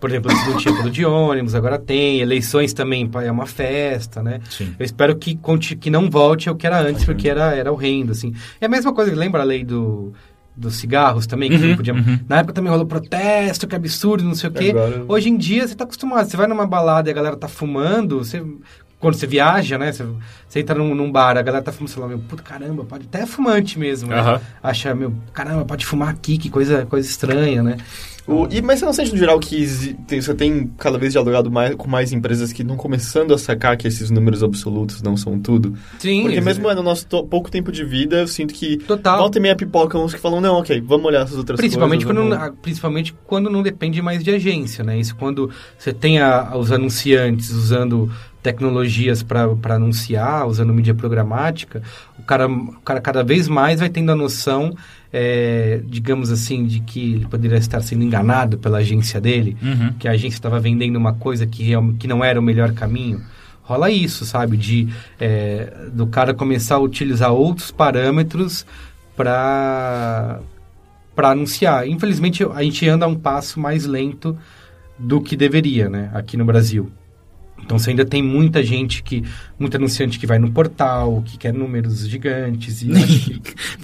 [0.00, 2.20] Por exemplo, antes não tinha tudo de ônibus, agora tem.
[2.20, 4.40] Eleições também é uma festa, né?
[4.50, 4.74] Sim.
[4.78, 5.38] Eu espero que,
[5.78, 8.32] que não volte ao que era antes, porque era, era horrendo, assim.
[8.60, 10.12] É a mesma coisa, lembra a lei do,
[10.58, 11.48] dos cigarros também?
[11.50, 11.94] Que Uhum, não podia...
[11.94, 12.18] uhum.
[12.28, 14.70] Na época também rolou protesto, que absurdo, não sei o quê.
[14.70, 16.28] Agora- Hoje em dia, você tá acostumado.
[16.28, 18.42] Você vai numa balada e a galera tá fumando, você...
[19.00, 19.92] Quando você viaja, né?
[19.92, 20.04] Você,
[20.48, 23.04] você entra num, num bar, a galera tá fumando, sei lá, meu, puta caramba, pode...
[23.06, 24.18] Até é fumante mesmo, né?
[24.18, 24.40] Aham.
[24.60, 27.76] Acha, meu, caramba, pode fumar aqui, que coisa, coisa estranha, né?
[28.28, 31.50] O- e, mas você não sente no geral que tem- você tem cada vez dialogado
[31.50, 35.38] mais, com mais empresas que estão começando a sacar que esses números absolutos não são
[35.40, 35.72] tudo?
[35.98, 36.22] Sim.
[36.22, 39.18] Porque mesmo no nosso to- pouco tempo de vida, eu sinto que Total.
[39.18, 42.22] volta e meia pipoca uns que falam, não, ok, vamos olhar essas outras Principalmente coisas.
[42.22, 44.98] quando, vamos- ah, principalmente quando não depende mais de agência, né?
[44.98, 48.10] Isso quando você tem a- os anunciantes usando
[48.42, 51.82] tecnologias para anunciar, usando mídia programática,
[52.18, 54.74] o cara, o cara cada vez mais vai tendo a noção,
[55.12, 59.92] é, digamos assim, de que ele poderia estar sendo enganado pela agência dele, Uhum.
[59.98, 63.20] que a agência estava vendendo uma coisa que, que não era o melhor caminho.
[63.62, 64.56] Rola isso, sabe?
[64.56, 64.88] De
[65.20, 68.64] é, do cara começar a utilizar outros parâmetros
[69.16, 70.40] para
[71.14, 71.86] para anunciar.
[71.88, 74.38] Infelizmente, a gente anda um passo mais lento
[74.98, 76.10] do que deveria, né?
[76.14, 76.90] Aqui no Brasil.
[77.62, 79.22] Então, você ainda tem muita gente que...
[79.58, 82.82] Muito anunciante que vai no portal, que quer números gigantes.
[82.82, 82.88] E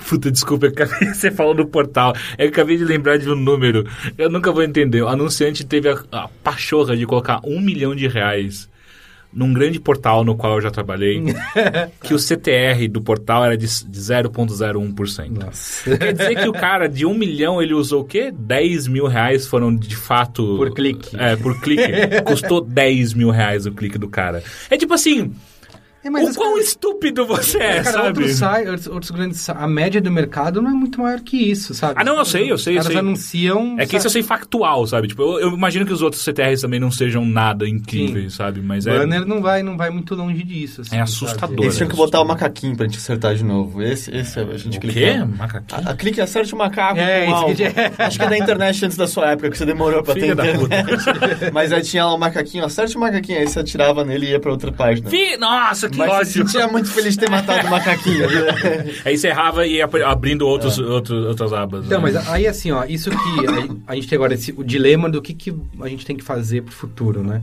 [0.09, 2.15] Puta, desculpa, acabei, você falou no portal.
[2.39, 3.87] Eu acabei de lembrar de um número.
[4.17, 5.03] Eu nunca vou entender.
[5.03, 8.69] O anunciante teve a, a pachorra de colocar um milhão de reais
[9.35, 11.23] num grande portal no qual eu já trabalhei,
[12.03, 15.31] que o CTR do portal era de, de 0,01%.
[15.31, 15.97] Nossa.
[15.97, 18.33] Quer dizer que o cara de um milhão ele usou o quê?
[18.33, 20.57] 10 mil reais foram de fato.
[20.57, 21.17] Por clique.
[21.19, 21.85] É, por clique.
[22.25, 24.43] Custou 10 mil reais o clique do cara.
[24.71, 25.33] É tipo assim.
[26.05, 28.07] É, mas o quão estúpido você é, Cara, sabe?
[28.09, 29.49] outros, sai- outros, outros grandes.
[29.49, 31.95] A média do mercado não é muito maior que isso, sabe?
[31.97, 32.97] Ah, não, eu sei, eu sei, eu Os caras sei.
[32.99, 33.77] anunciam.
[33.79, 35.09] É que isso eu sei factual, sabe?
[35.09, 38.61] Tipo, eu, eu imagino que os outros CTRs também não sejam nada incríveis, sabe?
[38.61, 40.83] Mas é, Banner não vai, não vai muito longe disso.
[40.83, 41.57] assim, É assustador.
[41.65, 43.83] Eles tinham que botar o macaquinho pra gente acertar de novo.
[43.83, 45.01] Esse, esse a gente o clica.
[45.01, 45.25] quê?
[45.25, 45.89] Macaquinho?
[45.89, 47.93] A, a clique acerte o macaco É, com isso que é.
[47.99, 50.35] Acho que é da internet antes da sua época, que você demorou pra Filha ter
[50.37, 51.05] da internet.
[51.53, 54.41] Mas aí tinha lá o macaquinho, acerte o macaquinho, aí você atirava nele e ia
[54.41, 55.09] pra outra página.
[55.09, 56.27] Fi- Nossa, que Mas ódio!
[56.27, 58.29] se sentia muito feliz de ter matado o macaquinho.
[58.31, 58.93] né?
[59.05, 61.87] Aí você errava e ia ab- abrindo outros, outros, outras abas.
[61.87, 62.11] Então, né?
[62.13, 63.17] mas aí assim, ó, isso que
[63.87, 66.25] a, a gente tem agora, esse, o dilema do que, que a gente tem que
[66.25, 67.41] fazer pro futuro, né?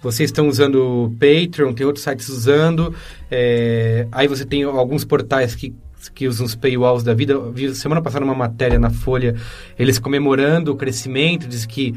[0.00, 0.76] Vocês estão usando
[1.06, 2.92] o Patreon, tem outros sites usando,
[3.30, 5.72] é, aí você tem alguns portais que,
[6.12, 7.38] que usam os paywalls da vida.
[7.52, 9.36] Vi semana passada uma matéria na Folha,
[9.78, 11.94] eles comemorando o crescimento, diz que,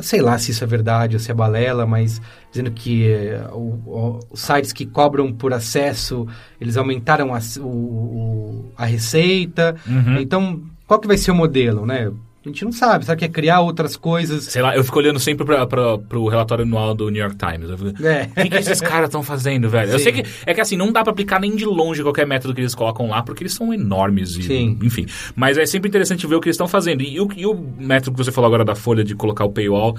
[0.00, 2.20] sei lá se isso é verdade ou se é balela, mas
[2.50, 6.26] dizendo que é, o- o- os sites que cobram por acesso,
[6.60, 9.76] eles aumentaram a, o- o- a receita.
[9.86, 10.18] Uhum.
[10.18, 12.10] Então, qual que vai ser o modelo, né?
[12.44, 14.44] A gente não sabe, sabe que é criar outras coisas.
[14.44, 17.70] Sei lá, eu fico olhando sempre pra, pra, pro relatório anual do New York Times.
[17.70, 18.28] Eu fico, É.
[18.30, 19.92] O que, que esses caras estão fazendo, velho?
[19.92, 20.04] Eu Sim.
[20.04, 22.60] sei que é que assim, não dá pra aplicar nem de longe qualquer método que
[22.60, 24.76] eles colocam lá, porque eles são enormes e, Sim.
[24.82, 25.06] enfim.
[25.36, 27.02] Mas é sempre interessante ver o que eles estão fazendo.
[27.02, 29.96] E, o, e o método que você falou agora da Folha de colocar o paywall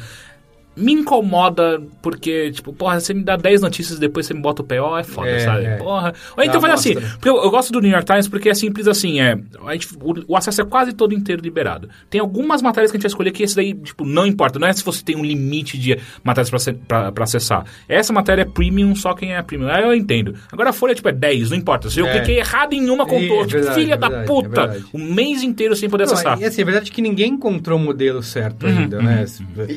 [0.76, 4.62] me incomoda porque, tipo, porra, você me dá 10 notícias e depois você me bota
[4.62, 5.66] o paywall, é foda, É, sabe?
[5.66, 5.76] é.
[5.78, 6.14] Porra.
[6.38, 7.02] Ou então faz assim, né?
[7.14, 9.88] porque eu, eu gosto do New York Times porque é simples assim, é, a gente-
[10.02, 11.90] o, o acesso é quase todo inteiro liberado.
[12.10, 14.58] Tem algumas matérias que a gente vai escolher que esse daí, tipo, não importa.
[14.60, 17.66] Não é se você tem um limite de matérias pra, pra, pra acessar.
[17.88, 19.68] Essa matéria é premium, só quem é premium.
[19.70, 20.36] Aí eu entendo.
[20.52, 21.90] Agora a folha, tipo, é 10, não importa.
[21.90, 22.14] Se eu É.
[22.18, 23.42] cliquei errado em uma, contou.
[23.42, 24.48] É, tipo, verdade, filha é da verdade, puta.
[24.62, 24.86] é verdade.
[24.94, 26.40] um mês inteiro sem poder Não, acessar.
[26.42, 29.26] e assim, é verdade que ninguém encontrou o modelo certo Uhum, ainda, né?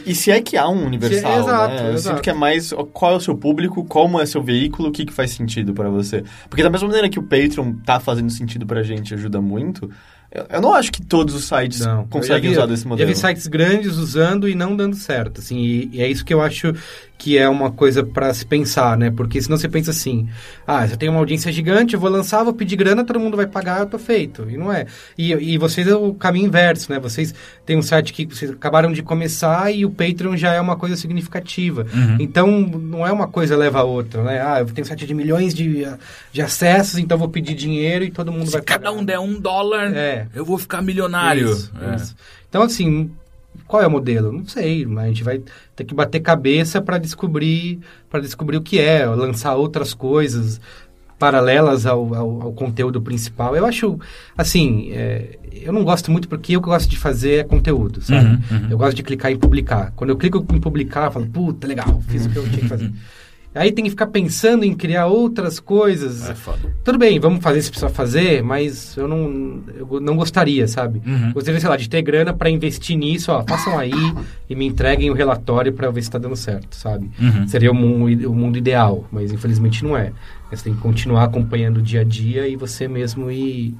[0.06, 1.88] E, e se é que há um universal, exato, né?
[1.90, 2.16] Eu exato.
[2.16, 5.04] sinto que é mais qual é o seu público, como é seu veículo, o que,
[5.06, 6.24] que faz sentido pra você.
[6.48, 9.90] Porque da mesma maneira que o Patreon tá fazendo sentido pra gente, ajuda muito,
[10.32, 12.06] eu, eu não acho que todos os sites Não.
[12.08, 13.08] conseguem Eu vi- usar desse modelo.
[13.08, 16.34] Já vi sites grandes usando e não dando certo, assim, e, e é isso que
[16.34, 16.72] eu acho
[17.18, 19.10] que é uma coisa pra se pensar, né?
[19.10, 20.28] Porque senão você pensa assim,
[20.66, 23.36] ah, se eu tenho uma audiência gigante, eu vou lançar, vou pedir grana, todo mundo
[23.36, 24.46] vai pagar, eu tô feito.
[24.50, 24.86] E não é.
[25.16, 26.98] E, e vocês é o caminho inverso, né?
[27.00, 30.76] Vocês têm um site que vocês acabaram de começar e o Patreon já é uma
[30.76, 31.86] coisa significativa.
[31.92, 32.16] Uhum.
[32.20, 34.40] Então, não é uma coisa leva a outra, né?
[34.46, 35.86] Ah, eu tenho um site de milhões de,
[36.32, 38.98] de acessos, então vou pedir dinheiro e todo mundo Se vai cada pagar.
[39.00, 40.26] um der um dólar, É.
[40.34, 41.50] eu vou ficar milionário.
[41.50, 41.96] Isso, É.
[41.96, 42.14] isso.
[42.48, 43.10] Então, assim,
[43.66, 44.32] qual é o modelo?
[44.32, 45.42] Não sei, mas a gente vai
[45.74, 47.80] ter que bater cabeça para descobrir,
[48.10, 50.60] para descobrir o que é, lançar outras coisas
[51.18, 53.56] paralelas ao, ao, ao conteúdo principal.
[53.56, 53.98] Eu acho,
[54.36, 58.02] assim, é, eu não gosto muito porque o que eu gosto de fazer é conteúdo,
[58.02, 58.26] sabe?
[58.26, 58.66] Uhum, uhum.
[58.70, 59.92] Eu gosto de clicar em publicar.
[59.96, 62.68] Quando eu clico em publicar, eu falo, puta, legal, fiz o que eu tinha que
[62.68, 62.92] fazer.
[63.56, 66.28] Aí tem que ficar pensando em criar outras coisas.
[66.28, 66.58] É foda.
[66.84, 71.00] Tudo bem, vamos fazer se precisar fazer, mas eu não, eu não gostaria, sabe?
[71.06, 71.32] Uhum.
[71.32, 73.92] Gostaria, sei lá, de ter grana pra investir nisso, ó, façam aí
[74.48, 77.10] e me entreguem o relatório pra ver se tá dando certo, sabe?
[77.18, 77.48] Uhum.
[77.48, 80.12] Seria o mundo, o mundo ideal, mas infelizmente não é.
[80.50, 83.74] Você tem que continuar acompanhando o dia a dia e você mesmo ir,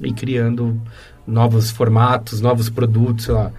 [0.00, 0.80] ir criando
[1.26, 3.52] novos formatos, novos produtos, sei lá.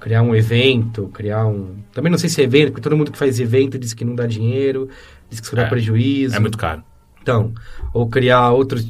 [0.00, 1.76] Criar um evento, criar um...
[1.92, 4.14] Também não sei se é evento, porque todo mundo que faz evento diz que não
[4.14, 4.88] dá dinheiro,
[5.28, 6.36] diz que isso dá É, prejuízo.
[6.36, 6.82] É muito caro.
[7.20, 7.52] Então,
[7.92, 8.86] ou criar outros...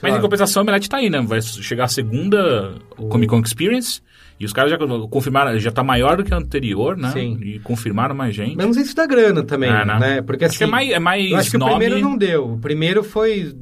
[0.00, 1.20] Mas lá, em compensação, a Omelete tá aí, né?
[1.20, 4.00] Vai chegar a segunda Comic Con Experience.
[4.40, 4.78] E os caras já
[5.08, 7.12] confirmaram, já tá maior do que a anterior, né?
[7.12, 7.38] Sim.
[7.40, 8.56] E confirmaram mais gente.
[8.56, 9.98] Mas não sei se dá grana também, É, né?
[10.00, 10.22] né?
[10.22, 12.54] Porque Acho assim, que é mais, é mais eu acho que o primeiro não deu.
[12.54, 13.54] O primeiro foi...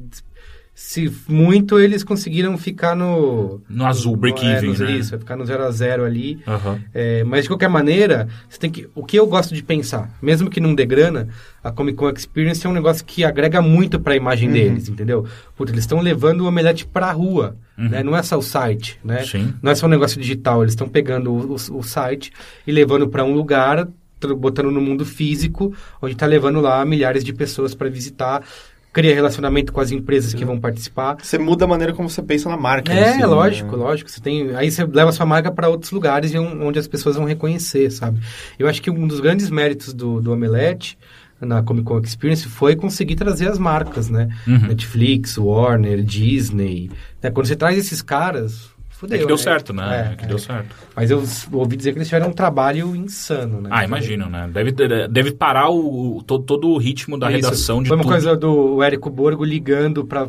[0.73, 3.61] Se muito, eles conseguiram ficar no...
[3.69, 4.91] No azul, no- break-even, é, no- né?
[4.93, 6.41] Isso, ficar no 0 a 0 ali.
[6.47, 6.79] Aham.
[6.93, 8.89] É, mas de qualquer maneira, você tem que.
[8.95, 11.27] O que eu gosto de pensar, mesmo que não dê grana,
[11.63, 14.53] a Comic Con Experience é um negócio que agrega muito para a imagem Uhum.
[14.53, 15.27] deles, entendeu?
[15.55, 17.89] Puta, eles estão levando o Omelete pra rua, Uhum.
[17.89, 18.01] né?
[18.01, 19.23] Não é só o site, né?
[19.25, 19.53] Sim.
[19.61, 22.31] Não é só um negócio digital, eles estão pegando o, o- o site
[22.65, 23.87] e levando para um lugar,
[24.37, 28.43] botando no mundo físico, onde está levando lá milhares de pessoas para visitar,
[28.93, 31.15] cria relacionamento com as empresas que vão participar.
[31.21, 32.91] Você muda a maneira como você pensa na marca.
[32.91, 33.25] É, si, né?
[33.25, 34.11] lógico, lógico.
[34.11, 37.15] Você tem, aí você leva sua marca para outros lugares e on- onde as pessoas
[37.15, 38.19] vão reconhecer, sabe?
[38.59, 40.97] Eu acho que um dos grandes méritos do, do Omelete
[41.39, 44.27] na Comic Con Experience foi conseguir trazer as marcas, né?
[44.45, 44.67] Uhum.
[44.67, 46.91] Netflix, Warner, Disney.
[47.23, 47.31] né?
[47.31, 48.70] Quando você traz esses caras,
[49.01, 49.41] fudeu, É que deu né?
[49.41, 50.07] certo, né?
[50.09, 50.27] É, É que é.
[50.27, 50.75] deu certo.
[50.95, 53.69] Mas eu ouvi dizer que eles tiveram um trabalho insano, né?
[53.71, 54.49] Ah, imagino, né?
[54.53, 54.71] Deve,
[55.07, 57.35] deve parar o, todo, todo o ritmo da Isso.
[57.45, 58.11] redação de Foi uma tudo.
[58.13, 60.27] coisa do Érico Borgo ligando pra,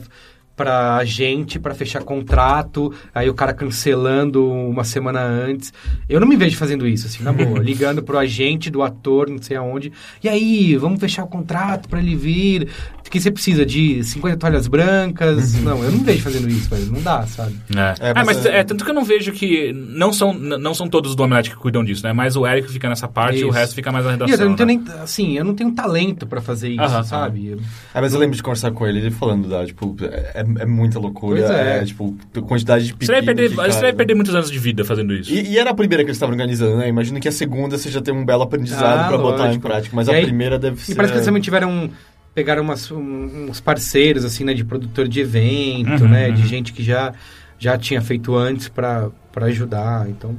[0.57, 5.73] pra gente pra fechar contrato, aí o cara cancelando uma semana antes.
[6.09, 7.59] Eu não me vejo fazendo isso, assim, na boa.
[7.63, 9.93] ligando pro agente do ator, não sei aonde.
[10.23, 12.69] E aí, vamos fechar o contrato pra ele vir.
[13.13, 15.55] Que você precisa de 50 toalhas brancas.
[15.63, 16.87] não, eu não vejo fazendo isso, velho.
[16.91, 17.55] Não dá, sabe?
[17.77, 19.73] É, É, Ah, mas mas é- é, tanto que eu não vejo que.
[19.73, 22.13] Não são, não são todos do Omelete que cuidam disso, né?
[22.13, 23.57] Mas o Eric fica nessa parte e o Isso.
[23.59, 24.45] resto fica mais na E redação.
[24.45, 24.83] eu não tenho né?
[24.87, 27.57] nem, assim, eu não tenho talento pra fazer isso, Aham, sabe?
[27.95, 30.99] Ah, mas eu lembro de conversar com ele, ele falando da, tipo, é, é muita
[30.99, 31.41] loucura.
[31.43, 31.85] Pois é.
[31.85, 33.93] tipo, quantidade de Você vai, perder, que você vai né?
[33.93, 35.31] perder muitos anos de vida fazendo isso.
[35.33, 36.89] E, e era a primeira que eles estavam organizando, né?
[36.89, 39.67] Imagino que a segunda você já tem um belo aprendizado Ah, pra botar em lógico.
[39.69, 40.93] prática, mas E a aí- primeira deve ser...
[40.93, 41.91] E parece que eles também tiveram.
[42.35, 44.55] Pegaram umas, um- uns parceiros, assim, né?
[44.55, 46.31] De produtor de evento, Uhum, né?
[46.31, 46.47] De uhum.
[46.49, 47.13] gente que já,
[47.59, 50.09] já tinha feito antes pra ajudar.
[50.09, 50.37] Então,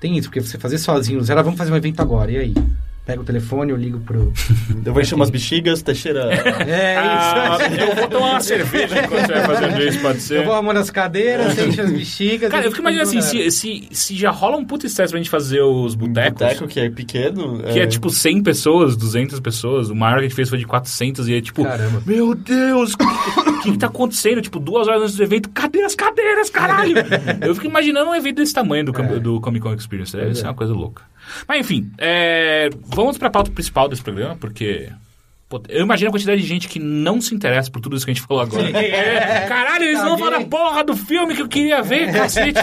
[0.00, 2.54] tem isso, porque você fazer sozinho, ela vamos fazer um evento agora, e aí?
[3.04, 4.32] Pega o telefone, eu ligo pro.
[4.86, 6.32] Eu vou encher umas bexigas, Teixeira...
[6.66, 10.38] É Ah, eu vou tomar uma cerveja enquanto você vai fazendo isso, pode ser.
[10.38, 12.50] Eu vou arrumando as cadeiras, você enche as bexigas.
[12.50, 15.30] Cara, eu fico imaginando assim, se, se, se já rola um puta estresse pra gente
[15.30, 17.60] fazer os botecos, Boteco, que é pequeno...
[17.64, 20.66] que é tipo 100 pessoas, 200 pessoas, o maior que a gente fez foi de
[20.66, 22.02] 400 e é tipo, Caramba.
[22.06, 22.98] meu Deus, o
[23.62, 24.40] que, que tá acontecendo?
[24.40, 26.94] Tipo, duas horas antes do evento, cadê as cadeiras, caralho?
[27.44, 30.44] eu fico imaginando um evento desse tamanho do, Com- do Comic Con Experience, Pois ser
[30.44, 30.48] é.
[30.48, 31.02] uma coisa louca.
[31.46, 34.88] Mas enfim, é, vamos pra pauta principal desse programa, porque...
[35.68, 38.14] Eu imagino a quantidade de gente que não se interessa por tudo isso que a
[38.14, 38.70] gente falou agora.
[38.70, 40.24] É, caralho, eles não Caguei.
[40.24, 42.58] falam a porra do filme que eu queria ver, cacete.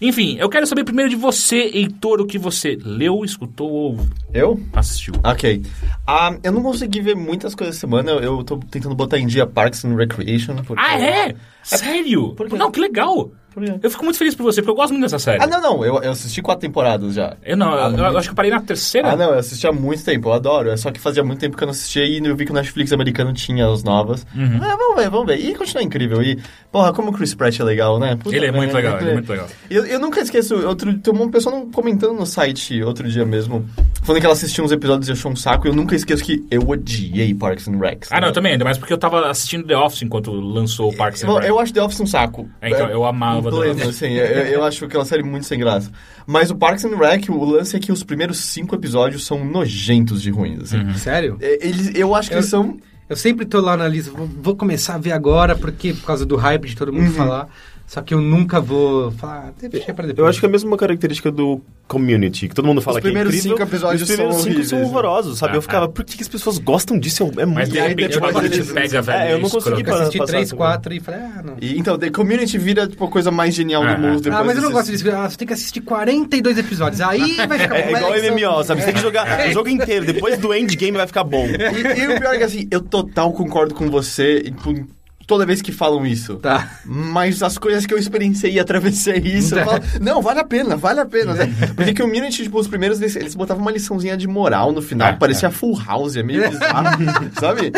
[0.00, 4.60] Enfim, eu quero saber primeiro de você, Heitor, o que você leu, escutou ou Eu?
[4.72, 5.14] assistiu.
[5.24, 5.62] Ok.
[6.06, 8.12] Ah, eu não consegui ver muitas coisas essa semana.
[8.12, 10.54] Eu, eu tô tentando botar em dia Parks and Recreation.
[10.62, 10.80] Porque...
[10.80, 11.34] Ah, é?
[11.64, 12.34] Sério?
[12.36, 12.56] Por quê?
[12.56, 13.32] Não, que legal.
[13.82, 15.42] Eu fico muito feliz por você, porque eu gosto muito dessa série.
[15.42, 15.84] Ah, não, não.
[15.84, 17.36] Eu, eu assisti quatro temporadas já.
[17.44, 19.10] Eu não, Ah, eu, eu acho que eu parei na terceira.
[19.12, 20.70] Ah, não, eu assisti há muito tempo, eu adoro.
[20.70, 22.54] É só que fazia muito tempo que eu não assistia e eu vi que o
[22.54, 24.26] Netflix americano tinha as novas.
[24.34, 24.58] Uhum.
[24.62, 25.36] Ah, vamos ver, vamos ver.
[25.38, 26.22] E continua incrível.
[26.22, 26.38] E,
[26.70, 28.16] porra, como o Chris Pratt é legal, né?
[28.16, 29.46] Puta Ele é muito legal, ele é muito legal.
[29.70, 33.66] Eu, eu nunca esqueço, outro, tem uma pessoa não- comentando no site outro dia mesmo,
[34.02, 36.44] falando que ela assistiu uns episódios e achou um saco, e eu nunca esqueço que
[36.50, 38.08] eu odiei Parks and Recs.
[38.12, 40.96] Ah, não, eu também, ainda mais porque eu tava assistindo The Office enquanto lançou o
[40.96, 41.48] Parks and Bom, Rec.
[41.48, 42.48] eu acho The Office um saco.
[42.60, 45.90] É, então, eu amava pleno, assim, eu, eu acho aquela série muito sem graça.
[46.26, 50.22] Mas o Parks and Rec, o lance é que os primeiros cinco episódios são nojentos
[50.22, 50.78] de ruins, assim.
[50.78, 50.94] Uhum.
[50.94, 51.36] Sério?
[51.40, 52.76] É, Eles, eu acho que Eu- eles são...
[53.08, 56.24] Eu sempre tô lá na lista, vou, vou começar a ver agora, porque por causa
[56.24, 57.12] do hype de todo mundo Uhum.
[57.12, 57.48] falar.
[57.92, 60.18] Só que eu nunca vou falar, ah, deixa pra depois.
[60.18, 63.06] Eu acho que é mesmo uma característica do Community, que todo mundo fala Os que
[63.08, 63.58] é primeiros incrível.
[63.58, 64.98] cinco episódios os primeiros são cinco são horríveis, né?
[64.98, 65.52] horrorosos, sabe?
[65.52, 65.88] Ah, eu ficava, ah.
[65.90, 67.24] por que, que as pessoas gostam disso?
[67.36, 67.52] É muito...
[67.52, 69.18] Mas de E aí repente depois o bagulho te eles- pega, velho.
[69.18, 71.56] É, eu não consegui Eu assisti passar três, quatro e falei, ah, não.
[71.60, 74.26] E, então, The Community vira, tipo, a coisa mais genial Ah, do mundo.
[74.32, 74.42] ah.
[74.42, 75.04] mas eu não gosto disso.
[75.10, 77.02] Ah, você tem que assistir 42 episódios.
[77.02, 78.12] Aí vai ficar É, é igual.
[78.14, 78.80] MMO, sabe?
[78.80, 81.44] Você tem que jogar o jogo inteiro, depois do endgame vai ficar bom.
[81.46, 84.86] E, e o pior é que, assim, eu total concordo com você com
[85.26, 86.36] toda vez que falam isso.
[86.36, 86.78] Tá.
[86.84, 90.76] Mas as coisas que eu experienciei e atravessei isso, eu falo, não, vale a pena,
[90.76, 91.34] vale a pena.
[91.34, 91.52] né?
[91.74, 94.82] Porque que o Community, tipo, os primeiros, eles, eles botavam uma liçãozinha de moral no
[94.82, 96.98] final, Ah, parecia Full House, é meio bizarro,
[97.40, 97.72] sabe?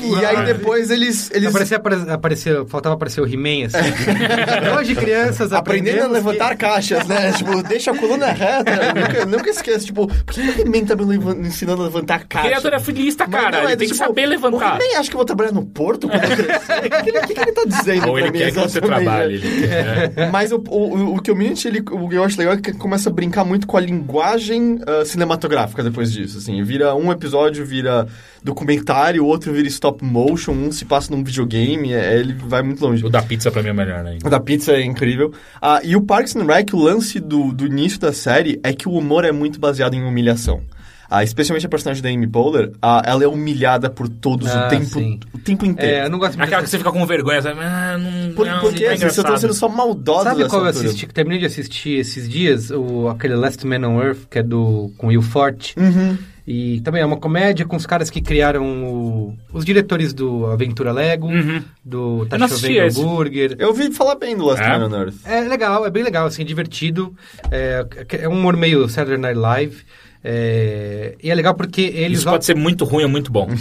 [0.00, 1.30] e aí depois eles...
[1.32, 3.78] eles Aparecia, apare- apareceu, faltava aparecer o He-Man, assim.
[4.78, 7.32] Hoje crianças Aprendendo a levantar que- caixas, né?
[7.32, 8.70] tipo, deixa a coluna reta.
[8.70, 12.48] Eu nunca, nunca esqueço, tipo, por que o He-Man tá me ensinando a levantar caixa?
[12.48, 13.56] Criatura é filista, Mas cara.
[13.58, 14.78] não, ele é tem do que tipo, saber levantar.
[14.78, 16.79] O He-Man acha que eu vou trabalhar no porto quando eu crescer?
[16.86, 18.80] O que, ele- o que que ele tá dizendo Ou ele mim quer que você
[18.80, 19.34] trabalhe.
[19.34, 20.30] Ele quer.
[20.30, 23.12] Mas o, o, o Community, ele, o que eu acho legal é que começa a
[23.12, 26.62] brincar muito com a linguagem ah, cinematográfica depois disso, assim.
[26.62, 28.06] Vira um episódio, vira
[28.42, 32.84] documentário, o outro vira stop motion, um se passa num videogame, é, ele vai muito
[32.84, 33.04] longe.
[33.04, 34.18] O da pizza pra mim é melhor, né?
[34.24, 35.32] O da pizza é incrível.
[35.60, 38.88] Ah, e o Parks and Rec, o lance do, do início da série é que
[38.88, 40.62] o humor é muito baseado em humilhação.
[41.10, 44.68] Ah, especialmente a personagem da Amy Poehler, ah, ela é humilhada por todos Ah, o
[44.70, 45.18] tempo, sim.
[45.34, 45.96] o tempo inteiro.
[45.96, 47.58] É, eu não gosto muito Aquela que você fica com vergonha, sabe?
[47.60, 49.40] Ah, não, Por, não, porque é assim, estão engraçado.
[49.40, 52.70] sendo só maldosos Sabe qual eu assisti, que terminei de assistir esses dias?
[52.70, 55.74] O, aquele Last Man on Earth, que é do, com Will Forte.
[55.76, 56.16] Uhum.
[56.46, 60.90] E também é uma comédia com os caras que criaram o- os diretores do Aventura
[60.90, 61.62] Lego, Uhum.
[61.84, 63.00] do Tá Chovendo.
[63.00, 63.56] Hambúrguer.
[63.58, 64.78] Eu ouvi falar bem do Last É?
[64.78, 65.14] Man on Earth.
[65.24, 67.14] É legal, é bem legal, assim, é divertido.
[67.50, 67.84] É,
[68.20, 69.82] é um humor meio Saturday Night Live.
[70.22, 72.18] É, e é legal porque eles...
[72.20, 73.48] Isso pode ser muito ruim ou muito bom.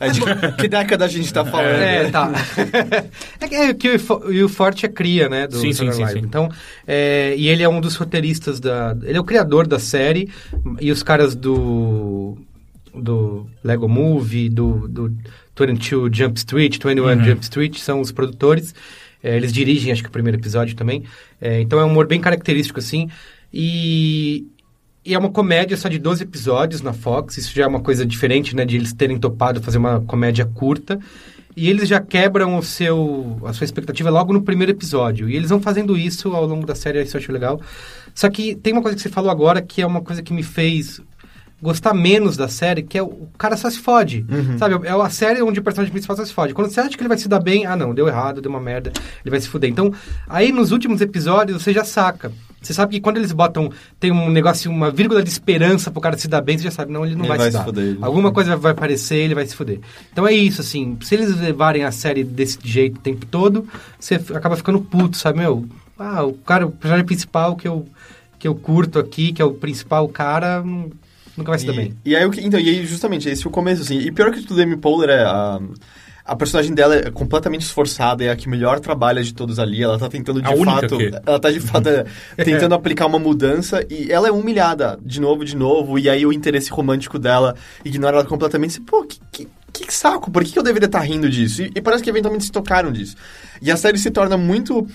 [0.00, 0.20] É de
[0.58, 1.76] que década a gente tá falando?
[1.80, 2.32] É, tá.
[3.40, 5.46] é que- é que o o Will Forte é cria, né?
[5.46, 6.18] Do Sim, sim, sim, sim.
[6.18, 6.48] Então,
[6.88, 8.96] é, e ele é um dos roteiristas da...
[9.04, 10.28] Ele é o criador da série.
[10.80, 12.36] E os caras do...
[12.92, 15.16] Do Lego Movie, do, do
[15.56, 17.24] 22 Jump Street, 21 Uhum.
[17.24, 18.74] Jump Street, são os produtores.
[19.22, 21.04] É, eles dirigem, acho que o primeiro episódio também.
[21.40, 23.08] É, então é um humor bem característico, assim.
[23.54, 24.46] E,
[25.04, 27.36] e é uma comédia só de 12 episódios na Fox.
[27.36, 28.64] Isso já é uma coisa diferente, né?
[28.64, 30.98] De eles terem topado fazer uma comédia curta.
[31.56, 35.28] E eles já quebram o seu, a sua expectativa logo no primeiro episódio.
[35.28, 37.60] E eles vão fazendo isso ao longo da série, isso eu acho legal.
[38.14, 40.42] Só que tem uma coisa que você falou agora que é uma coisa que me
[40.42, 41.00] fez
[41.60, 44.24] gostar menos da série, que é o, cara só se fode.
[44.28, 44.58] Uhum.
[44.58, 44.86] Sabe?
[44.86, 46.54] É a série onde o personagem principal só se fode.
[46.54, 48.60] Quando você acha que ele vai se dar bem, ah não, deu errado, deu uma
[48.60, 48.92] merda,
[49.24, 49.68] ele vai se fuder.
[49.68, 49.92] Então,
[50.28, 52.32] aí nos últimos episódios você já saca.
[52.62, 56.16] Você sabe que quando eles botam, tem um negócio, uma vírgula de esperança pro cara
[56.16, 57.64] se dar bem, você já sabe, não, ele não Ele vai, vai se dar.
[57.64, 59.80] fuder, Alguma coisa vai aparecer, ele vai se fuder.
[60.12, 63.66] Então é isso, assim, se eles levarem a série desse jeito o tempo todo,
[63.98, 65.66] você acaba ficando puto, sabe, meu?
[65.98, 67.86] Ah, o cara, o personagem principal que eu,
[68.38, 70.62] que eu curto aqui, que é o principal cara,
[71.36, 71.94] nunca vai se dar E, bem.
[72.04, 73.98] e aí, então, e aí, justamente, esse é o começo, assim.
[73.98, 75.22] E pior que tudo, Amy Poehler é...
[75.24, 75.60] A,
[76.24, 79.82] a personagem dela é completamente esforçada, é a que melhor trabalha de todos ali.
[79.82, 80.96] Ela tá tentando, de A fato...
[80.98, 82.04] que- Ela tá, de fato, é,
[82.44, 85.98] tentando aplicar uma mudança e ela é humilhada de novo, de novo.
[85.98, 87.54] E aí o interesse romântico dela
[87.84, 88.80] ignora ela completamente.
[88.80, 91.62] Pô, que, que, que saco, por que eu deveria estar rindo disso?
[91.62, 93.16] E, e parece que eventualmente se tocaram disso.
[93.60, 94.86] E a série se torna muito...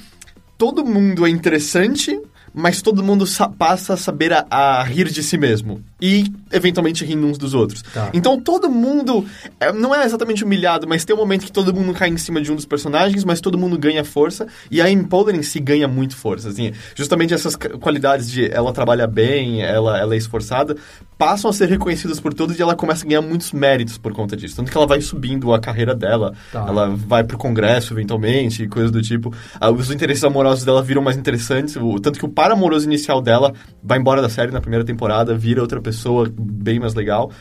[0.57, 2.19] Todo mundo é interessante,
[2.51, 5.83] mas todo mundo sa- passa a saber a, a rir de si mesmo.
[5.99, 7.81] E, eventualmente, rindo uns dos outros.
[7.81, 8.11] Tá.
[8.13, 9.25] Então, todo mundo...
[9.59, 12.41] é, não é exatamente humilhado, mas tem um momento que todo mundo cai em cima
[12.41, 14.47] de um dos personagens, mas todo mundo ganha força.
[14.69, 16.49] E a Amy Poehler em si ganha muito força.
[16.49, 20.75] Assim, justamente essas qualidades de ela trabalha bem, ela, ela é esforçada,
[21.17, 24.37] passam a ser reconhecidas por todos e ela começa a ganhar muitos méritos por conta
[24.37, 24.55] disso.
[24.55, 26.33] Tanto que ela vai subindo a carreira dela.
[26.51, 26.65] Tá.
[26.67, 29.33] Ela vai pro congresso, eventualmente, e coisas do tipo.
[29.59, 31.75] Ah, os interesses amorosos dela viram mais interessantes.
[32.01, 35.61] Tanto que o par amoroso inicial dela vai embora da série na primeira temporada, vira
[35.61, 37.31] outra pessoa bem mais legal.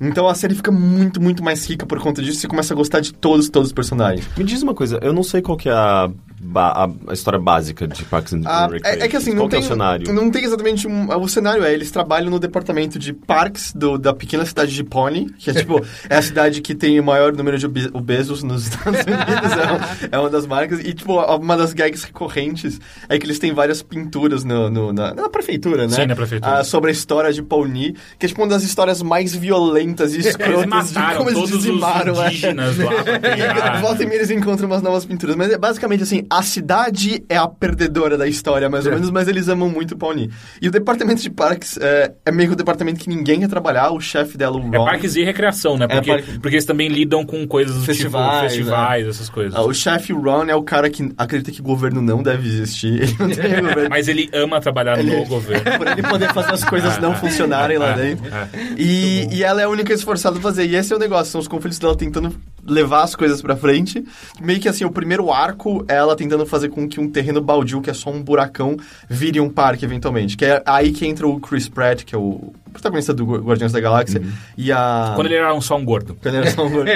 [0.00, 2.40] Então a série fica muito, muito mais rica por conta disso.
[2.40, 4.28] Você começa a gostar de todos, todos os personagens.
[4.36, 6.10] Me diz uma coisa, eu não sei qual que é a,
[6.54, 9.00] a- a história básica de Parks and Ah, Recreation.
[9.00, 10.12] é, é que assim, qual não que é tem, o cenário?
[10.12, 11.08] não tem exatamente um...
[11.18, 15.30] O cenário é, eles trabalham no departamento de parques do- da pequena cidade de Pony,
[15.38, 18.68] que é tipo, é a cidade que tem o maior número de obe- obesos nos
[18.68, 20.80] Estados Unidos, é, um- é uma das marcas.
[20.80, 25.14] E tipo, uma das gags recorrentes é que eles têm várias pinturas no, no- na,
[25.14, 25.94] na prefeitura, né?
[25.94, 26.58] Sim, na prefeitura.
[26.58, 30.20] Ah, sobre a história de Pony, que é tipo uma das histórias mais violentas e
[30.20, 32.22] escrotas de como eles todos os dizimaram.
[32.22, 32.26] é.
[32.28, 33.80] indígenas lá pra criar.
[33.80, 35.36] Volta e meia eles encontram umas novas pinturas.
[35.36, 39.28] Mas é basicamente assim, a cidade é a perdedora da história, mais ou menos, mas
[39.28, 40.30] eles amam muito o Pawnee.
[40.60, 43.90] E o departamento de parques é, é meio que o departamento que ninguém quer trabalhar,
[43.90, 44.84] o chefe dela, o É Ron.
[44.84, 45.86] parques e recreação, né?
[45.86, 49.54] Porque, parque- porque eles também lidam com coisas do Festivais, tipo festivais, essas coisas.
[49.54, 53.02] Ah, o chefe Ron é o cara que acredita que o governo não deve existir.
[53.02, 53.88] Ele não tem governo.
[53.90, 55.64] Mas ele ama trabalhar Ele- no governo.
[55.78, 58.24] Por ele poder fazer as coisas não funcionarem lá dentro.
[58.76, 60.64] E, e ela é a única esforçada a fazer.
[60.66, 62.34] E esse é o negócio, são os conflitos dela tentando
[62.68, 64.04] levar as coisas pra frente.
[64.40, 67.80] Meio que assim, o primeiro arco é ela tentando fazer com que um terreno baldio,
[67.80, 68.76] que é só um buracão,
[69.08, 70.36] vire um parque eventualmente.
[70.36, 73.72] Que é aí que entra o Chris Pratt, que é o protagonista do Gu- Guardiões
[73.72, 74.22] da Galáxia.
[74.56, 75.12] E a...
[75.14, 76.14] Quando ele era um, só um gordo.
[76.20, 76.80] Quando ele era só um...
[76.86, 76.90] Ele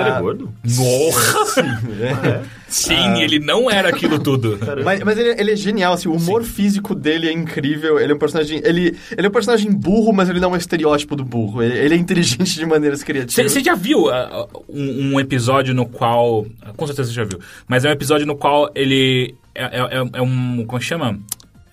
[0.00, 0.20] era Ah.
[0.20, 0.52] gordo?
[0.64, 1.62] Nossa!
[2.68, 4.58] Sim, ele não era aquilo tudo.
[4.84, 7.98] Mas, mas ele, ele é genial, assim, o humor físico dele é incrível.
[7.98, 8.60] Ele é um personagem.
[8.62, 11.62] Ele, ele é um personagem burro, mas ele não é um estereótipo do burro.
[11.62, 13.50] Ele, ele é inteligente de maneiras criativas.
[13.52, 16.44] Você já viu ah, um, um episódio no qual.
[16.76, 17.38] Com certeza você já viu.
[17.66, 19.34] Mas é um episódio no qual ele.
[19.54, 20.62] É, é- é um.
[20.66, 21.18] Como chama?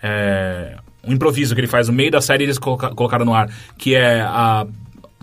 [0.02, 0.78] É,
[1.08, 3.50] um improviso que ele faz no meio da série eles coloca- colocaram no ar.
[3.78, 4.66] Que é a.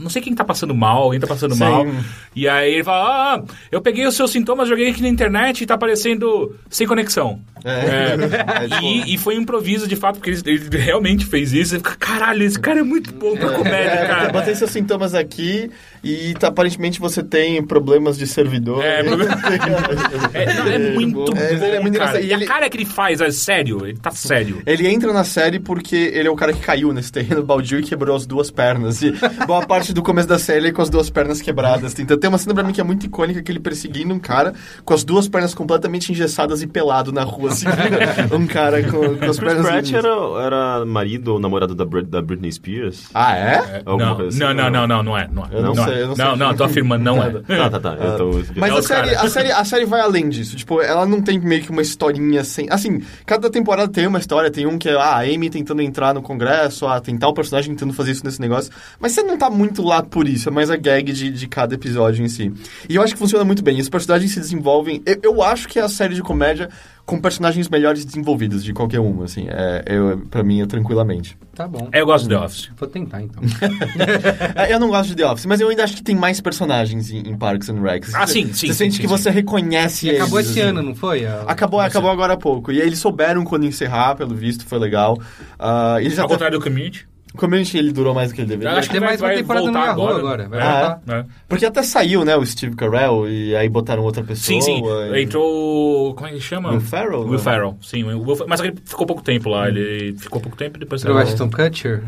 [0.01, 1.61] Não sei quem tá passando mal, alguém tá passando Sim.
[1.61, 1.87] mal.
[2.35, 5.67] E aí ele fala: Ah, eu peguei os seus sintomas, joguei aqui na internet e
[5.67, 7.41] tá aparecendo sem conexão.
[7.63, 8.65] É.
[8.65, 11.71] É, tipo- e, e foi um improviso de fato, porque ele, ele realmente fez isso.
[11.73, 14.33] Você fica, caralho, esse cara é muito bom pra comédia, É, cara.
[14.33, 15.71] botei seus sintomas aqui
[16.03, 18.83] e tá, aparentemente você tem problemas de servidor.
[18.83, 19.03] É,
[20.35, 22.11] É, não, é muito bom, É, ele é muito cara.
[22.19, 22.23] engraçado.
[22.25, 24.63] E E a ele- cara que ele faz, é sério, ele tá sério.
[24.67, 27.83] Ele entra na série porque ele é o cara que caiu nesse terreno baldio e
[27.83, 29.03] quebrou as duas pernas.
[29.03, 29.13] E
[29.47, 31.99] boa parte do começo da série ele é com as duas pernas quebradas.
[31.99, 34.53] Então tem uma cena pra mim que é muito icônica, que ele perseguindo um cara
[34.85, 37.67] com as duas pernas completamente engessadas e pelado na rua, assim.
[38.33, 39.67] um cara com, com as Chris pernas...
[39.67, 40.09] Pratt era,
[40.45, 43.09] era marido ou namorado da, Brit- da Britney Spears?
[43.15, 43.83] Ah, é?
[43.85, 44.87] Não, coisa assim, não, não, não?
[44.87, 45.29] não, não, não é.
[45.33, 45.49] Não, é.
[45.53, 45.92] Eu não não, sei, é.
[46.01, 46.25] Eu não sei.
[46.25, 47.33] não, não, tô afirmando, não é.
[47.63, 47.95] Tá, tá, tá.
[47.95, 50.57] Então, Mas É a série, a, série, a série vai além disso.
[50.57, 52.67] Tipo, ela não tem meio que uma historinha sem.
[52.71, 54.51] Assim, cada temporada tem uma história.
[54.51, 57.73] Tem um que é ah, a Amy tentando entrar no congresso, ah, tem tal personagem
[57.75, 58.73] tentando fazer isso nesse negócio.
[58.99, 60.49] Mas você não tá muito lá por isso.
[60.49, 62.53] É mais a gag de, de cada episódio em si.
[62.89, 63.81] E eu acho que funciona muito bem.
[63.81, 65.03] Os personagens se desenvolvem.
[65.05, 66.69] Eu, eu acho que é a série de comédia
[67.05, 69.47] com personagens melhores desenvolvidos de qualquer uma, assim.
[69.49, 71.37] É, eu, pra mim, é tranquilamente.
[71.55, 71.89] Tá bom.
[71.93, 72.71] Eu gosto de The Office.
[72.79, 73.43] Vou tentar, então.
[74.57, 77.11] É, Eu não gosto de The Office, mas eu ainda acho que tem mais personagens
[77.11, 78.15] em, em Parks and Recs.
[78.15, 79.15] Ah, sim, sim, Você sim, sente sim, que sim.
[79.15, 80.69] você reconhece E acabou eles, esse assim.
[80.71, 81.27] ano, não foi?
[81.27, 82.73] A- Acabou, acabou agora há pouco.
[82.73, 85.19] E aí eles souberam quando encerrar, pelo visto, foi legal.
[85.59, 87.07] Ah, eles Ao até- contrário do Community.
[87.35, 88.73] O Community ele durou mais do que ele deveria.
[88.75, 90.19] Eu acho que Tem vai- mais uma temporada no Yahoo agora.
[90.19, 90.49] agora.
[90.49, 90.63] Vai É.
[90.65, 91.01] voltar.
[91.09, 91.25] É.
[91.49, 94.45] Porque até saiu, né, o Steve Carell, e aí botaram outra pessoa.
[94.45, 94.83] Sim, sim.
[95.15, 96.15] e- Entrou.
[96.15, 96.71] Como é que chama?
[96.71, 97.39] Will Ferrell, Will né?
[97.39, 98.03] Ferrell, sim.
[98.05, 99.69] o Mas ele ficou pouco tempo lá.
[99.69, 102.03] Ele ficou pouco tempo e depois Pro Ashton Kutcher.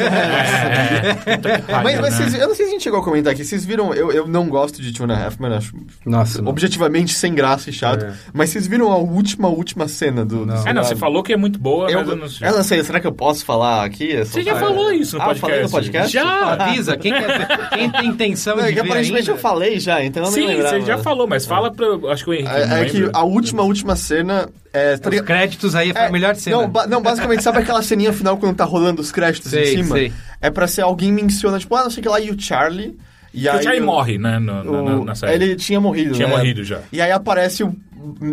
[0.00, 2.10] É, que pariu, Mas, mas né?
[2.10, 3.44] vocês, eu não sei se a gente chegou a comentar aqui.
[3.44, 6.42] Vocês viram, eu, eu não gosto de Two and a Half Men, acho Nossa.
[6.48, 8.04] objetivamente sem graça e chato.
[8.04, 8.12] É.
[8.32, 10.40] Mas vocês viram a última, última cena do.
[10.40, 10.66] do Não.
[10.66, 12.48] É, não, você falou que é muito boa, Eu, mas eu não sei.
[12.48, 14.16] eu não sei, será que eu posso falar aqui?
[14.18, 14.52] Você já?
[14.66, 15.40] Falou isso no Ah, podcast.
[15.50, 16.12] falei no podcast?
[16.12, 16.52] Já!
[16.64, 19.32] Avisa, quem, quer, quem tem intenção Não, é de que ver aparentemente ainda?
[19.32, 20.68] eu falei já, então eu nem Sim, lembrava.
[20.80, 21.86] você já falou, mas fala pra.
[22.12, 22.50] Acho que o Henrique.
[22.50, 24.48] não É, é que a última, última cena.
[24.72, 25.26] É, tá Os ligado?
[25.26, 26.56] créditos aí foi É, a melhor cena.
[26.56, 29.82] Não, ba- não, basicamente, sabe aquela ceninha final quando tá rolando os créditos Sei, em
[29.82, 29.96] cima?
[29.96, 30.12] sei.
[30.40, 32.96] É pra ser alguém menciona, tipo, ah, não sei o que lá, e o Charlie.
[33.34, 34.38] E aí o o- morre, né?
[34.38, 35.32] no- na, na- o- na série.
[35.44, 36.36] Ele tinha morrido, Tinha né?
[36.36, 36.80] morrido já.
[36.92, 37.74] E aí aparece o.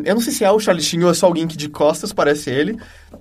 [0.03, 2.11] Eu não sei se é o Charlie Sheen ou é só alguém que de costas
[2.11, 2.75] parece ele,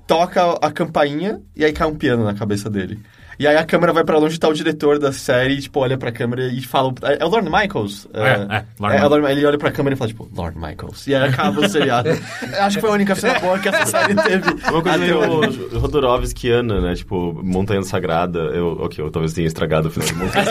[0.06, 2.98] toca a campainha e aí cai um piano na cabeça dele.
[3.38, 5.78] E aí a câmera vai pra longe e tá o diretor da série, e, tipo,
[5.80, 6.92] olha pra câmera e fala.
[7.20, 8.08] É o Lorne Michaels?
[8.12, 8.20] É,
[8.56, 11.06] é, Lorne é, o Lorne- Ele olha pra câmera e fala, tipo, Lorne Michaels.
[11.06, 12.08] E aí acaba o seriado.
[12.60, 14.50] Acho que foi a única cena boa que essa série teve.
[14.70, 15.68] Uma coisa meio hoje.
[15.74, 16.94] Rodorovskiana, né?
[16.94, 18.38] Tipo, Montanha Sagrada.
[18.38, 20.44] Eu, ok, eu talvez tenha estragado o final de Montanha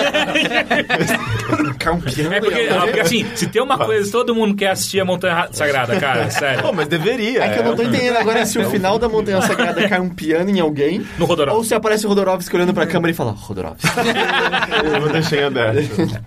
[1.79, 2.33] Cai um piano.
[2.33, 5.33] É porque, ah, porque, assim, se tem uma coisa todo mundo quer assistir é Montanha
[5.33, 6.61] Ra- Sagrada, cara, sério.
[6.63, 7.43] Pô, mas deveria.
[7.43, 10.09] É que eu não tô entendendo agora se o final da Montanha Sagrada cai um
[10.09, 11.05] piano em alguém.
[11.17, 11.57] No Rodorovsky.
[11.57, 13.87] Ou se aparece o Rodorovsky olhando pra câmera e fala, Rodorovsky.
[14.93, 16.21] Eu vou deixar em aberto.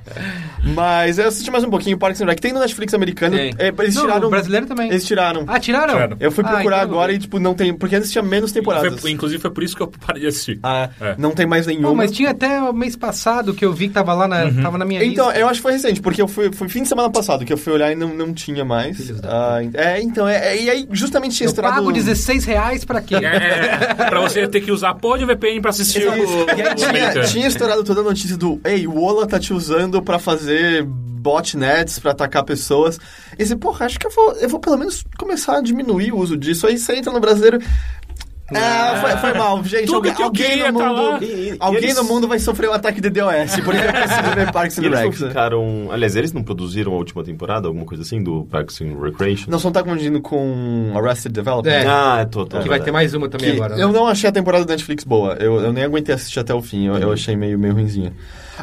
[0.74, 2.38] Mas eu assisti mais um pouquinho Parks and Rec.
[2.38, 3.34] Tem no Netflix americano.
[3.36, 3.54] Tem.
[3.58, 4.26] É, eles Não, tiraram.
[4.26, 4.90] o brasileiro também.
[4.90, 5.44] Eles tiraram.
[5.46, 5.94] Ah, tiraram?
[5.94, 6.16] Tiraram.
[6.20, 7.72] Eu fui Ah, procurar então eu agora e, tipo, não tem.
[7.72, 9.00] Porque antes tinha menos temporadas.
[9.00, 10.58] Foi- inclusive foi por isso que eu parei de assistir.
[10.62, 11.14] Ah, É.
[11.16, 11.88] Não tem mais nenhuma.
[11.88, 14.62] Não, mas tinha até o mês passado que eu vi que tava lá na, Uhum.
[14.62, 15.40] tava na minha Então, lista.
[15.40, 17.56] eu acho que foi recente, porque eu fui, foi fim de semana passado que eu
[17.58, 19.10] fui olhar e não, não tinha mais.
[19.24, 21.76] Ah, é, então, é, é- e aí justamente tinha Eu estourado...
[21.76, 23.14] pago 16 reais pra quê?
[23.16, 26.39] É, pra você ter que usar a porra de VPN pra assistir o, o
[26.76, 30.84] tinha, tinha estourado toda a notícia do Ei, o Ola tá te usando pra fazer
[30.84, 32.98] botnets, pra atacar pessoas.
[33.38, 36.18] E você, porra, acho que eu vou, eu vou pelo menos começar a diminuir o
[36.18, 36.66] uso disso.
[36.66, 37.58] Aí você entra no brasileiro...
[38.54, 39.86] Ah, foi, foi mal, gente.
[39.86, 41.18] Tudo alguém que eu no tá mundo, lá.
[41.20, 43.92] E- e- e alguém eles- no mundo vai sofrer um ataque de DOS, porque eu
[43.92, 45.20] preciso ver Parks and eles Rec.
[45.20, 45.28] né?
[45.28, 45.88] ficaram...
[45.90, 49.50] Aliás, eles não produziram a última temporada, alguma coisa assim, do Parks and Recreation?
[49.50, 51.70] Não, você não tá confundindo com Arrested Development?
[51.72, 51.86] É.
[51.86, 52.58] Ah, é, tô, tô.
[52.60, 53.76] que vai ter mais uma também Que agora.
[53.76, 53.82] né?
[53.82, 55.34] eu não achei a temporada da Netflix boa.
[55.34, 56.86] Eu, eu nem aguentei assistir até o fim.
[56.86, 58.12] Eu, eu achei meio, meio ruimzinha.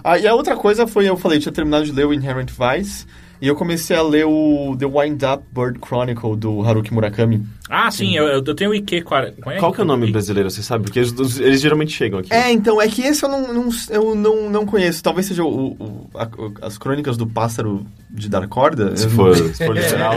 [0.03, 2.49] Ah, e a outra coisa foi, eu falei, eu tinha terminado de ler o Inherent
[2.51, 3.05] Vice.
[3.39, 7.45] E eu comecei a ler o The Wind Up Bird Chronicle do Haruki Murakami.
[7.69, 9.01] Ah, sim, eu, eu tenho o IQ.
[9.01, 9.31] qual é?
[9.59, 10.85] Qual que é o nome brasileiro, você sabe?
[10.85, 12.33] Porque eles, eles geralmente chegam aqui.
[12.33, 15.03] É, então, é que esse eu não, não- eu não, não conheço.
[15.03, 18.95] Talvez seja o, o- a- as crônicas do pássaro de dar corda.
[18.95, 20.13] Se for, se for literal.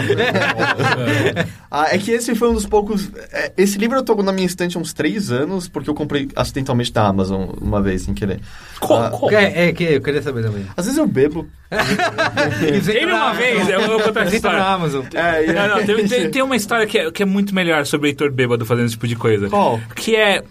[1.70, 3.10] Ah, é que esse foi um dos poucos.
[3.32, 6.28] é, Esse livro eu tô na minha estante há uns três anos, porque eu comprei
[6.34, 8.40] acidentalmente da Amazon uma vez, sem querer.
[8.80, 10.64] Co- Ah, co- É, é que eu queria saber também.
[10.76, 11.46] Às vezes eu bebo.
[12.84, 14.62] Teve uma vez, eu vou contar essa entram na história.
[14.64, 15.04] Amazon.
[15.14, 18.08] É, Não, não, tem, tem- tem uma história que é, que é muito melhor sobre
[18.08, 19.48] Heitor Bêbado fazendo esse tipo de coisa.
[19.48, 19.80] Qual?
[19.96, 20.42] Que é.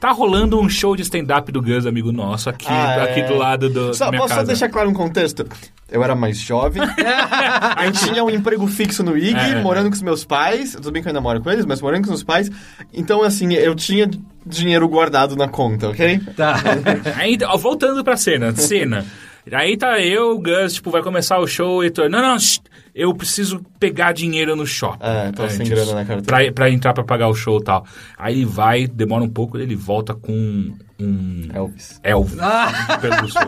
[0.00, 3.26] Tá rolando um show de stand-up do Gus, amigo nosso, aqui, Ah, aqui é.
[3.26, 4.48] do lado do, Só, da minha posso só casa.
[4.48, 5.46] deixar claro um contexto?
[5.90, 6.82] Eu era mais jovem,
[7.76, 9.62] aí tinha um emprego fixo no IG, É.
[9.62, 10.72] morando com os meus pais.
[10.72, 12.50] Tudo bem que eu ainda moro com eles, mas morando com os meus pais.
[12.92, 14.10] Então, assim, eu tinha
[14.44, 16.20] dinheiro guardado na conta, ok?
[16.36, 16.56] Tá.
[17.16, 19.06] Aí, voltando pra cena, cena.
[19.52, 22.60] Aí tá eu, o Gus, tipo, vai começar o show, o Heitor, não, não, shh,
[22.94, 24.98] eu preciso pegar dinheiro no shopping.
[25.04, 26.22] É, tô sem grana na carteira.
[26.22, 27.84] Pra, pra entrar pra pagar o show e tal.
[28.16, 32.00] Aí ele vai, demora um pouco, ele volta com um Elvis.
[32.04, 33.40] elvo Ah, de pelúcia.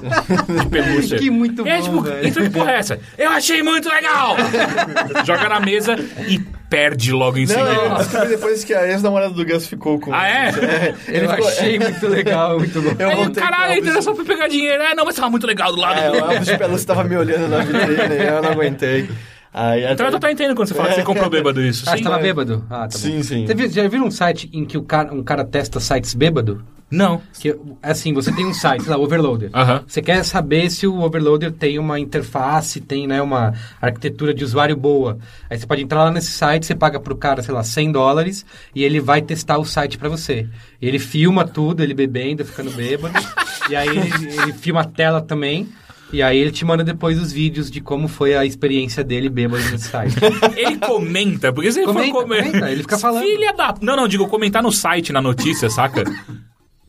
[0.62, 1.18] de pelúcia.
[1.18, 2.28] que muito E aí, bom, tipo, velho.
[2.28, 3.00] então que porra é essa?
[3.16, 4.36] Eu achei muito legal!
[5.24, 5.96] Joga na mesa
[6.28, 6.38] e
[6.68, 7.70] perde logo em Não, seguida.
[7.72, 10.12] eu descobri depois que a ex-namorada do Gus ficou com.
[10.14, 10.48] Ah, é?
[11.08, 12.92] Ele eu ficou- achei muito legal, muito bom.
[12.98, 13.90] Eu Aí, caralho, o Elvis.
[13.90, 14.82] era só pra pegar dinheiro.
[14.82, 16.16] Ah, não, mas tava muito legal do lado É, do...
[16.26, 19.08] o Elvis de pelúcia tava me olhando na vitrine e eu não aguentei.
[19.54, 21.84] Aí, Então eu tô tá entendendo quando você fala que você comprou bêbado isso.
[21.86, 21.98] Ah, Sim.
[21.98, 22.64] você tava bêbado?
[22.68, 22.90] Ah, tá bom.
[22.98, 23.46] Sim, sim.
[23.46, 26.62] Você viu- já viram um site em que o cara, um cara testa sites bêbado?
[26.90, 27.20] Não.
[27.40, 29.50] Que, assim, você tem um site, sei lá, Overloader.
[29.86, 34.76] Você quer saber se o Overloader tem uma interface, tem né, uma arquitetura de usuário
[34.76, 35.18] boa.
[35.50, 38.46] Aí você pode entrar lá nesse site, você paga pro cara, sei lá, 100 dólares
[38.74, 40.48] e ele vai testar o site pra você.
[40.80, 43.14] Ele filma tudo, ele bebendo, ficando bêbado.
[43.68, 45.68] e aí ele, ele filma a tela também.
[46.12, 49.64] E aí ele te manda depois os vídeos de como foi a experiência dele bêbado
[49.70, 50.14] nesse site.
[50.56, 52.44] Ele comenta, porque se ele Comenta, for comer...
[52.44, 53.24] comenta, ele fica falando.
[53.24, 53.74] Filha da...
[53.80, 56.04] Não, não, digo comentar no site, na notícia, saca?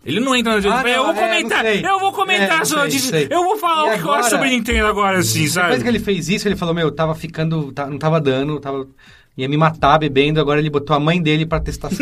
[0.07, 1.85] Ele não entra no Ah, não, eu vou é, comentar, sei.
[1.85, 3.27] eu vou comentar É, sei, sei.
[3.29, 5.67] Eu vou falar E o que eu acho agora- sobre Nintendo agora, assim, sabe?
[5.67, 8.87] Depois que ele fez isso, ele falou, meu, tava ficando, tá- não tava dando, tava,
[9.37, 11.89] ia me matar bebendo, agora ele botou a mãe dele pra testar.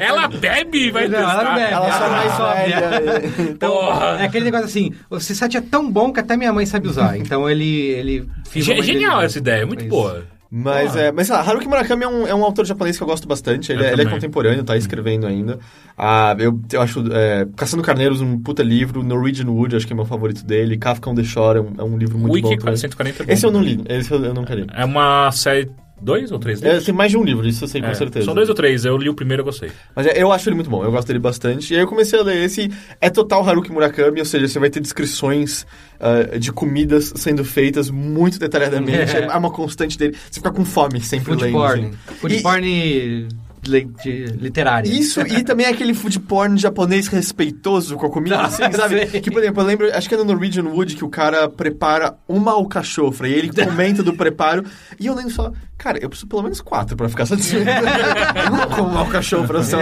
[0.00, 1.44] Ela bebe vai Não, ela testar.
[1.44, 1.72] não bebe.
[1.72, 3.50] Ela só Ah, mais sóbria.
[3.50, 4.16] Então, Porra.
[4.20, 7.16] é aquele negócio assim, o C7 é tão bom que até minha mãe sabe usar.
[7.18, 7.64] Então ele...
[7.90, 9.90] ele dele Genial essa ideia, muito É isso.
[9.90, 10.22] boa.
[10.56, 13.08] Mas, é, mas sei lá, Haruki Murakami é um, é um autor japonês que eu
[13.08, 13.72] gosto bastante.
[13.72, 15.58] Ele, é, ele é contemporâneo, tá escrevendo ainda.
[15.98, 19.02] Ah, eu, eu acho é, Caçando Carneiros um puta livro.
[19.02, 20.78] Norwegian Wood, acho que é meu favorito dele.
[20.78, 22.76] Kafka on the Shore é um, é um livro muito bom Wiki também.
[22.76, 23.32] 140 é bom.
[23.32, 24.64] Esse eu não li, esse eu, eu nunca li.
[24.72, 25.68] É uma série...
[26.00, 26.84] Dois ou três É, livros?
[26.84, 28.26] tem mais de um livro, isso eu sei com É, certeza.
[28.26, 28.84] São dois ou três.
[28.84, 29.70] Eu li o primeiro e gostei.
[29.96, 31.72] Mas é, eu acho ele muito bom, eu gosto dele bastante.
[31.72, 32.70] E aí eu comecei a ler esse.
[33.00, 35.66] É total Haruki Murakami, ou seja, você vai ter descrições
[36.00, 39.14] ah, de comidas sendo feitas muito detalhadamente.
[39.16, 40.14] É, uma constante dele.
[40.30, 41.52] Você fica com fome sempre Food lendo.
[41.52, 41.80] porn.
[41.86, 41.92] assim.
[42.18, 43.28] Food E- porn
[43.70, 44.90] de- literário.
[44.90, 49.08] Isso, e também aquele food porn japonês respeitoso com a comida, Ah, assim, sabe?
[49.08, 49.20] sei.
[49.20, 52.14] Que, por exemplo, eu lembro, acho que é no Norwegian Wood que o cara prepara
[52.28, 54.64] uma alcachofra e ele comenta do preparo.
[54.98, 57.66] E eu lembro só, cara, eu preciso pelo menos quatro pra ficar satisfeito.
[57.68, 59.78] eu não como uma alcachofra só.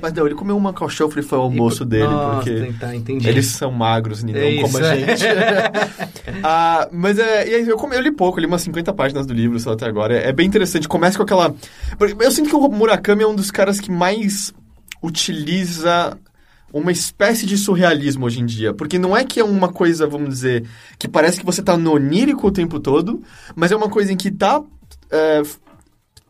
[0.00, 2.72] Mas não, ele comeu uma alcachofra e foi o almoço dele, Nossa, porque...
[2.80, 2.94] tá.
[3.28, 5.06] Eles são magros e não É como a isso.
[5.06, 5.24] gente.
[6.42, 7.48] Ah, mas é.
[7.48, 9.72] E aí eu, come- eu li pouco, eu li umas 50 páginas do livro só
[9.72, 10.14] até agora.
[10.16, 10.86] É, é bem interessante.
[10.88, 11.54] Começa com aquela.
[12.20, 14.52] Eu sinto que o Murakami é um dos caras que mais
[15.02, 16.18] utiliza
[16.72, 18.74] uma espécie de surrealismo hoje em dia.
[18.74, 20.68] Porque não é que é uma coisa, vamos dizer,
[20.98, 23.22] que parece que você tá no onírico o tempo todo,
[23.54, 24.60] mas é uma coisa em que tá.
[25.08, 25.42] é,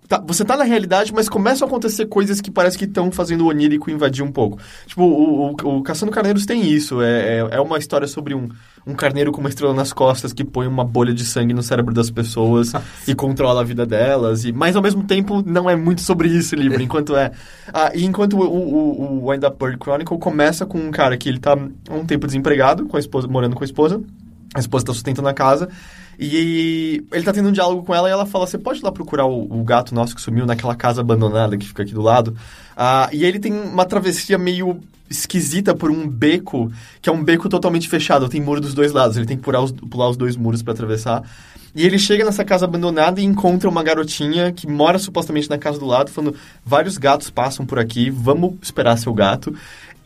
[0.06, 3.46] tá- você tá na realidade, mas começam a acontecer coisas que parece que estão fazendo
[3.46, 4.58] o onírico invadir um pouco.
[4.86, 7.00] Tipo, o, o, o Caçando Carneiros tem isso.
[7.00, 8.50] É, é, é uma história sobre um,
[8.86, 11.94] um carneiro com uma estrela nas costas que põe uma bolha de sangue no cérebro
[11.94, 12.72] das pessoas
[13.08, 14.44] e controla a vida delas.
[14.44, 17.32] E, mas, ao mesmo tempo, não é muito sobre isso o livro, enquanto é...
[17.72, 21.28] Ah, e enquanto o, o, o Wind Up Bird Chronicle começa com um cara que
[21.28, 21.56] ele tá
[21.88, 24.02] há um tempo desempregado, com a esposa, morando com a esposa.
[24.54, 25.68] A esposa tá sustentando a casa.
[26.18, 28.92] E ele tá tendo um diálogo com ela e ela fala: Você pode ir lá
[28.92, 32.36] procurar o, o gato nosso que sumiu naquela casa abandonada que fica aqui do lado?
[32.76, 37.48] Ah, e ele tem uma travessia meio esquisita por um beco, que é um beco
[37.48, 40.36] totalmente fechado, tem muro dos dois lados, ele tem que pular os, pular os dois
[40.36, 41.22] muros para atravessar.
[41.74, 45.78] E ele chega nessa casa abandonada e encontra uma garotinha que mora supostamente na casa
[45.78, 49.54] do lado, falando: vários gatos passam por aqui, vamos esperar seu gato.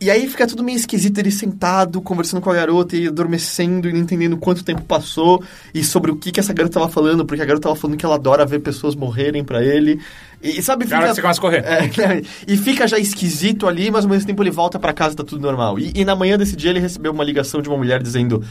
[0.00, 3.92] E aí fica tudo meio esquisito, ele sentado, conversando com a garota e adormecendo e
[3.92, 5.42] não entendendo quanto tempo passou
[5.74, 8.06] e sobre o que, que essa garota tava falando, porque a garota tava falando que
[8.06, 10.00] ela adora ver pessoas morrerem pra ele.
[10.40, 11.64] E sabe, hora que você começa a correr.
[11.66, 15.16] é, e fica já esquisito ali, mas ao mesmo tempo ele volta pra casa e
[15.16, 15.80] tá tudo normal.
[15.80, 18.44] E, e na manhã desse dia ele recebeu uma ligação de uma mulher dizendo: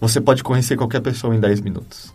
[0.00, 2.12] Você pode conhecer qualquer pessoa em 10 minutos.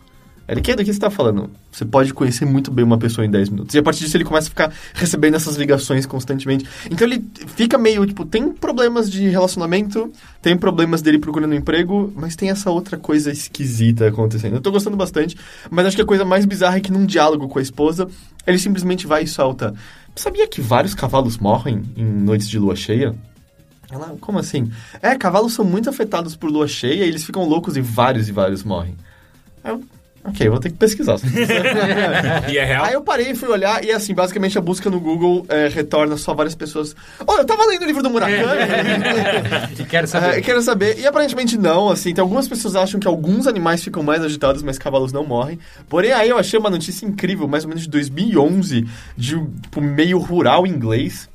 [0.48, 1.50] Ele, que do que você tá falando?
[1.72, 3.74] Você pode conhecer muito bem uma pessoa em 10 minutos.
[3.74, 6.64] E a partir disso ele começa a ficar recebendo essas ligações constantemente.
[6.88, 7.24] Então ele
[7.56, 12.70] fica meio, tipo, tem problemas de relacionamento, tem problemas dele procurando emprego, mas tem essa
[12.70, 14.54] outra coisa esquisita acontecendo.
[14.54, 15.36] Eu tô gostando bastante,
[15.68, 18.06] mas acho que a coisa mais bizarra é que num diálogo com a esposa,
[18.46, 19.74] ele simplesmente vai e solta.
[20.14, 23.14] Sabia que vários cavalos morrem em noites de lua cheia?
[23.90, 24.70] Ela, como assim?
[25.02, 28.32] É, cavalos são muito afetados por lua cheia e eles ficam loucos e vários e
[28.32, 28.96] vários morrem.
[29.62, 29.82] Eu,
[30.28, 31.16] ok, vou ter que pesquisar.
[32.48, 32.84] E é real?
[32.84, 36.16] Aí eu parei e fui olhar e assim, basicamente a busca no Google é, retorna
[36.16, 36.94] só várias pessoas.
[37.26, 38.36] Olha, eu tava lendo o livro do Murakami.
[39.78, 40.38] E quero saber.
[40.38, 40.98] É, quero saber.
[40.98, 42.14] E aparentemente não, assim.
[42.14, 45.58] Tem algumas pessoas acham que alguns animais ficam mais agitados, mas cavalos não morrem.
[45.88, 48.86] Porém, aí eu achei uma notícia incrível, mais ou menos de 2011,
[49.16, 51.28] de um tipo, meio rural inglês.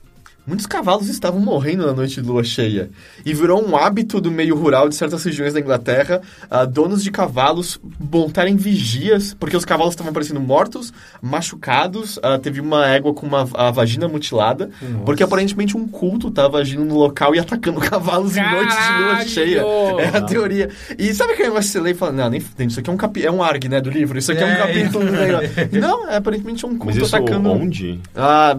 [0.45, 2.89] Muitos cavalos estavam morrendo na noite de lua cheia.
[3.25, 7.11] E virou um hábito do meio rural de certas regiões da Inglaterra, ah, donos de
[7.11, 10.91] cavalos montarem vigias, porque os cavalos estavam parecendo mortos,
[11.21, 12.19] machucados.
[12.23, 14.69] ah, teve uma égua com uma, a vagina mutilada,
[15.05, 19.07] porque aparentemente um culto estava agindo no local e atacando cavalos em noites de lua
[19.11, 19.29] Caralho!
[19.29, 19.61] cheia.
[19.99, 20.69] É a teoria.
[20.97, 23.31] E sabe que você lê e fala, não, nem isso aqui é um, capi é
[23.31, 25.49] um ARG, né, do livro, isso aqui é, um É, capítulo do negócio.
[25.79, 27.51] Não, é aparentemente um Mas culto isso atacando...
[27.51, 27.99] onde?
[28.15, 28.57] A-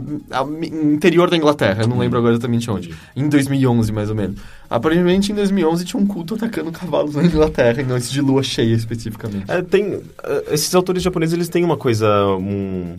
[0.92, 2.94] interior da Inglaterra, eu não lembro agora exatamente onde.
[3.16, 4.36] Em 2011, mais ou menos.
[4.68, 8.74] Aparentemente, em 2011 tinha um culto atacando cavalos na Inglaterra, em noites de lua cheia,
[8.74, 9.44] especificamente.
[9.50, 12.96] É, tem, é, esses autores japoneses, eles têm uma coisa, um,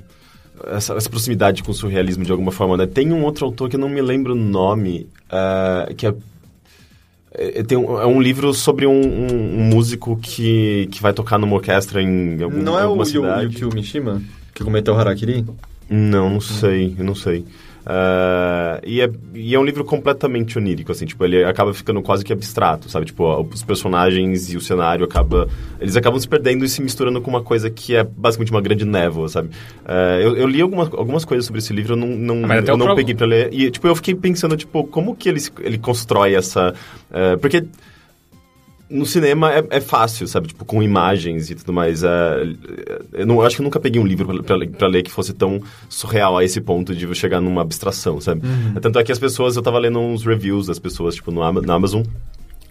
[0.68, 2.86] essa, essa proximidade com o surrealismo de alguma forma, né?
[2.86, 6.14] Tem um outro autor que eu não me lembro o nome, é, que é,
[7.34, 11.40] é, tem um, é um livro sobre um, um- um músico que, que vai tocar
[11.40, 13.44] numa orquestra em algum, não é o alguma Yu- cidade.
[13.45, 14.22] Yukio Mishima,
[14.54, 15.44] que cometeu o Harakiri?
[15.90, 17.44] Não, não sei, eu não sei.
[17.85, 22.23] Ah, e, é, e é um livro completamente onírico, assim, tipo, ele acaba ficando quase
[22.23, 23.05] que abstrato, sabe?
[23.07, 25.47] Tipo, os personagens e o cenário acaba...
[25.80, 28.85] Eles acabam se perdendo e se misturando com uma coisa que é basicamente uma grande
[28.85, 29.49] névoa, sabe?
[29.85, 32.85] Ah, eu, eu li algumas, algumas coisas sobre esse livro, eu não, não, eu não
[32.88, 33.49] pro- peguei pra ler.
[33.51, 36.73] E, tipo, eu fiquei pensando, tipo, como que ele, ele constrói essa...
[37.11, 37.65] ah, porque
[38.89, 40.47] no cinema é, é fácil, sabe?
[40.49, 42.03] Tipo, com imagens e tudo mais.
[42.03, 42.07] É,
[43.14, 45.61] eu, não, eu acho que eu nunca peguei um livro pra ler que fosse tão
[45.89, 48.41] surreal a esse ponto de chegar numa abstração, sabe?
[48.81, 51.73] Tanto é que as pessoas, eu tava lendo uns reviews das pessoas, tipo, no, na
[51.73, 52.03] Amazon.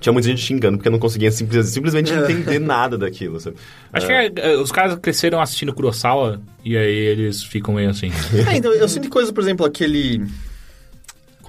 [0.00, 3.56] Tinha muita gente xingando porque não conseguia simples- simplesmente entender nada daquilo, sabe?
[3.92, 8.10] Acho que é, é, os caras cresceram assistindo Kurosawa e aí eles ficam meio assim.
[8.50, 10.24] É, então, eu sinto coisa, por exemplo, aquele...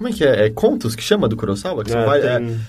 [0.03, 0.47] Como é que é?
[0.47, 1.81] É contos que chama do Kurosawa?
[1.81, 2.25] Que É, vários-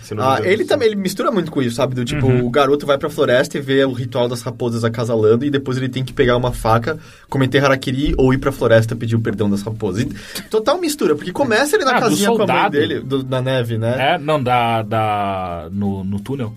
[0.09, 0.23] tem, é.
[0.23, 1.93] Ah, ele também ele mistura muito com isso, sabe?
[1.93, 5.51] Do tipo, o garoto vai pra floresta e vê o ritual das raposas acasalando e
[5.51, 6.97] depois ele tem que pegar uma faca,
[7.29, 10.03] cometer harakiri ou ir pra floresta pedir o perdão das raposas.
[10.05, 13.25] E total mistura, porque começa ele na Ah, do casinha com a mãe dele, do-
[13.25, 14.15] na neve, né?
[14.15, 16.55] É, não, da, da, no, no túnel.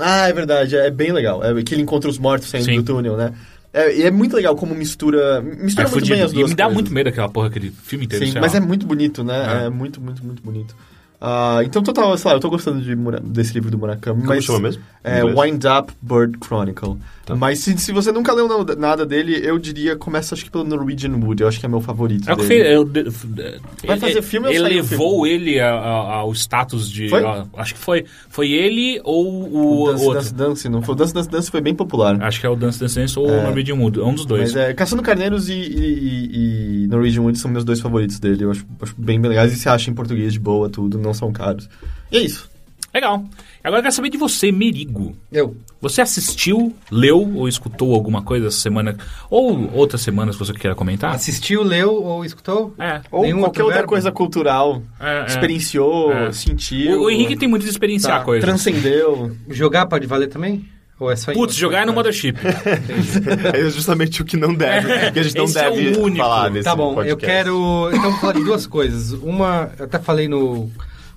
[0.00, 1.44] Ah, é verdade, é bem legal.
[1.44, 2.76] É que ele encontra os mortos saindo Sim.
[2.76, 3.32] do túnel, né?
[3.72, 5.40] É, e é muito legal como mistura.
[5.40, 6.14] Mistura É muito fudido.
[6.16, 6.74] bem as E duas me dá coisas.
[6.74, 8.26] muito medo aquela porra, aquele filme inteiro.
[8.26, 8.58] Sim, mas lá.
[8.58, 9.62] é muito bonito, né?
[9.62, 9.66] É.
[9.66, 10.74] É, muito, muito, muito bonito.
[11.20, 14.20] Ah, então, total, sei lá, eu tô gostando de desse livro do Murakami.
[14.22, 14.82] Como mas, chama mesmo?
[15.04, 15.22] É?
[15.22, 16.96] Wind Up Bird Chronicle.
[17.26, 17.36] Tá.
[17.36, 21.12] Mas se, se você nunca leu nada- dele, eu diria, começa acho que pelo Norwegian
[21.16, 21.42] Wood.
[21.42, 22.28] Eu acho que é meu favorito.
[22.30, 22.74] É dele.
[22.74, 26.32] eu- de- Vai ele- fazer filme ou Ele saiu o levou ele a- a- ao
[26.34, 27.14] status de.
[27.14, 28.06] A- acho que foi.
[28.30, 30.18] Foi ele ou o, O Dance outro.
[30.20, 30.94] Dance Dance, não foi?
[30.94, 32.20] O Dance Dance Dance foi bem popular.
[32.22, 33.40] Acho que é o Dance Dance Dance ou É.
[33.40, 34.00] o Norwegian Wood.
[34.00, 34.54] Um dos dois.
[34.54, 35.58] Mas é, Caçando Carneiros e, e-
[36.00, 38.44] e- e Norwegian Wood são meus dois favoritos dele.
[38.44, 39.52] Eu acho, acho bem, bem legais.
[39.52, 41.68] E se acha em português de boa, tudo, não são caros.
[42.10, 42.48] E é isso.
[42.92, 43.24] Legal.
[43.62, 45.14] Agora eu quero saber de você, Merigo.
[45.30, 45.56] Eu.
[45.80, 48.96] Você assistiu, leu ou escutou alguma coisa essa semana?
[49.30, 51.14] Ou outras semanas que você queira comentar?
[51.14, 52.74] Assistiu, leu ou escutou?
[52.78, 53.00] É.
[53.12, 53.90] Ou Nenhum qualquer outra verbo?
[53.90, 54.82] coisa cultural.
[54.98, 55.26] É, é.
[55.26, 56.32] Experienciou, É.
[56.32, 57.00] sentiu.
[57.00, 58.44] O, o Henrique tem muito de experienciar Tá, coisas.
[58.44, 59.36] Transcendeu.
[59.48, 60.64] Jogar pode valer também?
[60.98, 62.34] Ou é só Putz, jogar no Mothership.
[63.54, 66.16] É justamente o que não deve, que a gente não Esse é o deve único.
[66.24, 67.24] falar nesse Tá bom, eu podcast.
[67.26, 67.90] quero.
[67.94, 69.12] Então, falar de duas coisas.
[69.12, 70.70] Uma, eu até falei no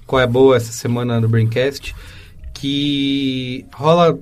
[0.05, 1.95] Qual é Boa essa semana no Braincast,
[2.53, 4.17] que rola.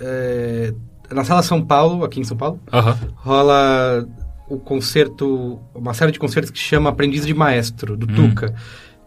[0.00, 0.72] é,
[1.12, 2.98] na Sala São Paulo, aqui em São Paulo, Aham.
[3.16, 4.06] rola
[4.48, 8.54] o concerto, uma série de concertos que chama Aprendiz de Maestro, do Tuca,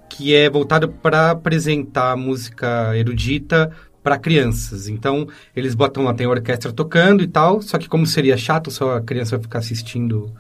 [0.10, 3.72] que é voltado para apresentar música erudita
[4.04, 4.88] para crianças.
[4.88, 8.72] Então, eles botam lá, tem a orquestra tocando e tal, só que como seria chato
[8.72, 10.34] só a criança ficar assistindo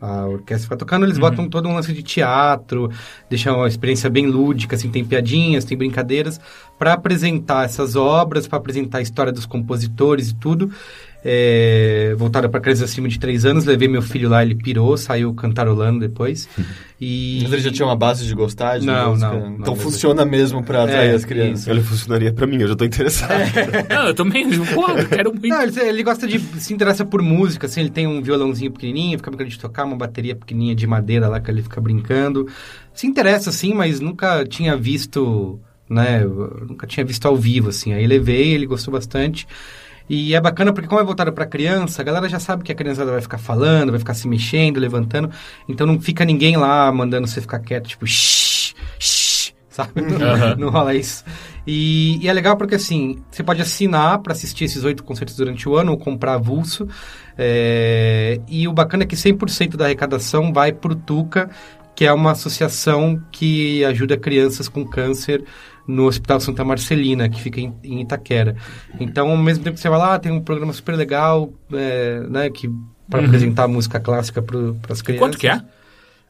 [0.00, 2.90] a orquestra ficar tocando, eles botam todo um lance de teatro,
[3.28, 6.40] deixam uma experiência bem lúdica, assim, tem piadinhas, tem brincadeiras,
[6.78, 10.70] para apresentar essas obras, para apresentar a história dos compositores e tudo.
[11.24, 15.34] É, voltada para crianças acima de 3 anos, levei meu filho lá, ele pirou, saiu
[15.34, 16.48] cantarolando depois.
[17.00, 17.38] E...
[17.44, 19.28] Mas ele já tinha uma base de gostar de Não, música?
[19.32, 21.68] não, não, Então mas- funciona mesmo pra atrair É, as crianças.
[21.68, 23.30] Ele funcionaria pra mim, eu já tô interessado.
[23.88, 24.48] Não, eu também.
[24.74, 25.46] Pô, eu quero muito.
[25.46, 26.40] Não, ele, ele gosta de.
[26.40, 29.96] se interessa por música, assim, ele tem um violãozinho pequenininho, fica brincando de tocar, uma
[29.96, 32.48] bateria pequenininha de madeira lá que ele fica brincando.
[32.92, 36.24] Se interessa, assim, mas nunca tinha visto, né?
[36.68, 37.92] Nunca tinha visto ao vivo, assim.
[37.92, 39.46] Aí levei, ele gostou bastante.
[40.08, 42.74] E é bacana porque como é voltado para criança, a galera já sabe que a
[42.74, 45.30] criançada vai ficar falando, vai ficar se mexendo, levantando.
[45.68, 50.00] Então não fica ninguém lá mandando você ficar quieto, tipo, shh, shh, sabe?
[50.00, 50.56] Aham.
[50.56, 51.24] Não rola isso.
[51.66, 55.68] E, e é legal porque, assim, você pode assinar para assistir esses oito concertos durante
[55.68, 56.88] o ano ou comprar avulso.
[57.36, 61.50] É, e o bacana é que 100% da arrecadação vai para o Tuca,
[61.94, 65.44] que é uma associação que ajuda crianças com câncer
[65.88, 68.54] no Hospital Santa Marcelina, que fica em, em Itaquera.
[69.00, 72.50] Então, ao mesmo tempo que você vai lá, tem um programa super legal, é, né,
[72.50, 72.70] que
[73.08, 74.58] para apresentar música clássica para
[74.90, 75.18] as crianças.
[75.18, 75.62] Quanto que é?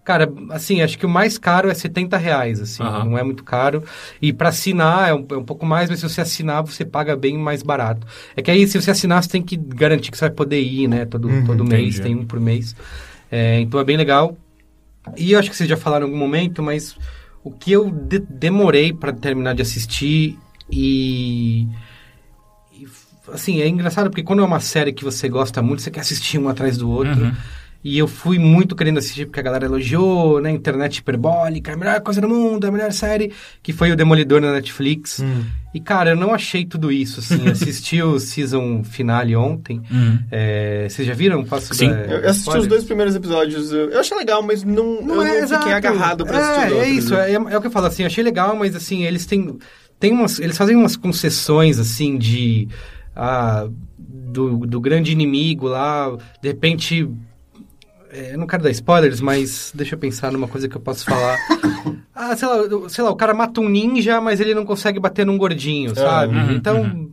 [0.05, 3.05] Cara, assim, acho que o mais caro é 70 reais, assim, Aham.
[3.05, 3.83] não é muito caro.
[4.23, 7.15] E para assinar é um, é um pouco mais, mas se você assinar, você paga
[7.15, 8.07] bem mais barato.
[8.35, 10.89] É que aí, se você assinar, você tem que garantir que você vai poder ir,
[10.89, 12.75] né, todo, todo mês, tem um por mês.
[13.31, 14.35] É, então é bem legal.
[15.17, 16.97] E eu acho que vocês já falaram em algum momento, mas
[17.49, 20.39] o que eu de- demorei para terminar de assistir
[20.71, 21.67] e...
[22.73, 22.87] e,
[23.33, 26.39] Assim, é engraçado porque quando é uma série que você gosta muito, você quer assistir
[26.39, 27.25] um atrás do outro.
[27.25, 27.33] Uhum.
[27.89, 30.51] E eu fui muito querendo assistir porque a galera elogiou, né?
[30.51, 33.33] Internet hiperbólica, a melhor coisa do mundo, a melhor série,
[33.63, 35.21] que foi o Demolidor na Netflix.
[35.21, 35.45] Hum.
[35.73, 37.49] E, cara, eu não achei tudo isso, assim.
[37.49, 39.81] Assisti o season finale ontem.
[39.91, 40.19] Uhum.
[40.31, 41.43] É, vocês já viram?
[41.45, 41.89] Posso Sim.
[41.89, 42.63] dar Eu eu assisti spoilers?
[42.65, 43.73] os dois primeiros episódios.
[43.73, 45.69] Eu eu achei legal, mas não, eu não fiquei exato.
[45.69, 46.97] agarrado pra é, assistir É outros.
[46.97, 49.57] isso, é, é o que eu falo, assim, achei legal, mas assim, eles têm,
[49.99, 52.69] têm umas, eles fazem umas concessões, assim, de,
[53.17, 53.67] ah,
[53.99, 57.09] do, do grande inimigo lá, de repente,
[58.11, 61.05] é, eu não quero dar spoilers, mas deixa eu pensar numa coisa que eu posso
[61.05, 61.37] falar.
[62.15, 65.27] ah, sei lá, sei lá, o cara mata um ninja, mas ele não consegue bater
[65.27, 66.35] num gordinho, sabe?
[66.37, 67.11] uhum, então...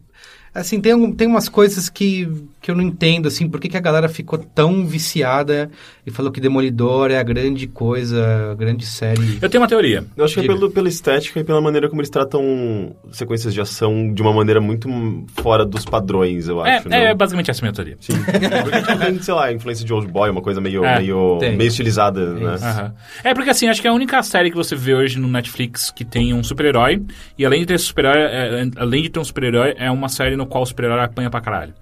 [0.56, 2.28] Assim, tem, tem umas coisas que,
[2.62, 5.70] que eu não entendo, assim, por que, que a galera ficou tão viciada
[6.08, 9.38] e falou que Demolidor é a grande coisa, a grande série.
[9.42, 10.06] Eu tenho uma teoria.
[10.16, 10.54] Eu acho que é Diga.
[10.56, 14.62] pelo, pela estética e pela maneira como eles tratam sequências de ação de uma maneira
[14.62, 14.88] muito
[15.36, 16.88] fora dos padrões, eu É, acho.
[16.88, 17.18] é não?
[17.18, 17.98] basicamente essa a minha teoria.
[18.00, 18.14] Sim.
[18.24, 21.58] Porque tipo, tem, sei lá, influência de Old Boy, uma coisa meio, É, meio, tem.
[21.58, 22.56] meio estilizada, né?
[22.62, 22.94] Aham.
[23.26, 25.92] É porque assim, acho que é a única série que você vê hoje no Netflix
[25.92, 27.02] que tem um super-herói.
[27.38, 30.45] E além de ter super-herói, é, além de ter um super-herói, é uma série no
[30.46, 31.74] qual o super-herói apanha pra caralho.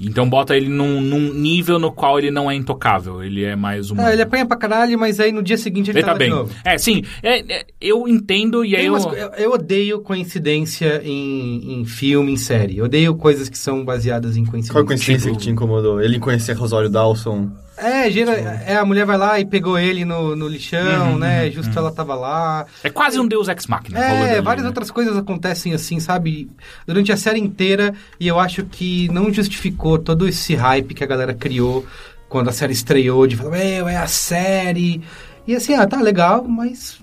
[0.00, 3.20] Então bota ele num, num nível no qual ele não é intocável.
[3.20, 4.00] Ele é mais um.
[4.00, 6.30] Ah, ele apanha pra caralho, mas aí no dia seguinte ele, Ele tá de bem.
[6.30, 6.54] novo.
[6.64, 7.02] É, sim.
[7.20, 8.92] É, é, eu entendo e aí Tem eu.
[8.92, 12.78] umas co- eu, eu odeio coincidência em, em filme, em série.
[12.78, 14.72] Eu odeio coisas que são baseadas em coincidência.
[14.72, 16.00] Qual a coincidência Tipo, que te incomodou?
[16.00, 17.50] Ele conhecia Rosário Dawson.
[17.80, 21.50] É, gera, é, a mulher vai lá e pegou ele no, no lixão, né?
[21.50, 22.66] Justo ela tava lá.
[22.82, 23.98] É quase um Deus Ex Machina.
[24.00, 24.68] É, várias né?
[24.68, 26.50] outras coisas acontecem assim, sabe?
[26.86, 31.06] Durante a série inteira, e eu acho que não justificou todo esse hype que a
[31.06, 31.86] galera criou
[32.28, 35.02] quando a série estreou, de falar, meu, é a série.
[35.46, 36.98] E assim, ah, tá legal, mas.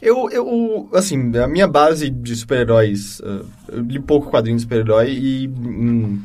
[0.00, 5.10] Eu, eu, assim, a minha base de super-heróis, uh, eu li pouco quadrinho de super-herói
[5.10, 6.22] e hum,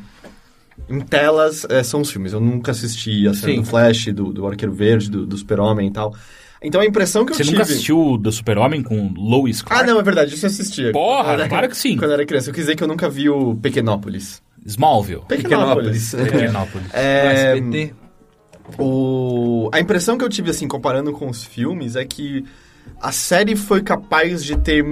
[0.88, 2.32] em telas eh, são os filmes.
[2.32, 3.60] Eu nunca assisti a série Sim.
[3.60, 6.14] do Flash, do, do Arqueiro Verde, do, do Super-Homem e tal.
[6.62, 7.56] Então a impressão que eu Você tive...
[7.58, 9.86] nunca assistiu o do Super-Homem com Lois Ah, Clark?
[9.86, 10.92] não, é verdade, isso eu assistia.
[10.92, 11.96] Porra, eu era- claro que sim.
[11.96, 12.50] Quando eu era criança.
[12.50, 14.42] Eu quis dizer que eu nunca vi o Pequenópolis.
[14.64, 15.22] Smallville.
[15.28, 16.14] Pequenópolis.
[16.14, 16.86] Pequenópolis.
[16.94, 17.94] É, SBT.
[18.78, 19.68] o...
[19.72, 22.44] A impressão que eu tive, assim, comparando com os filmes, é que
[23.00, 24.84] a série foi capaz de ter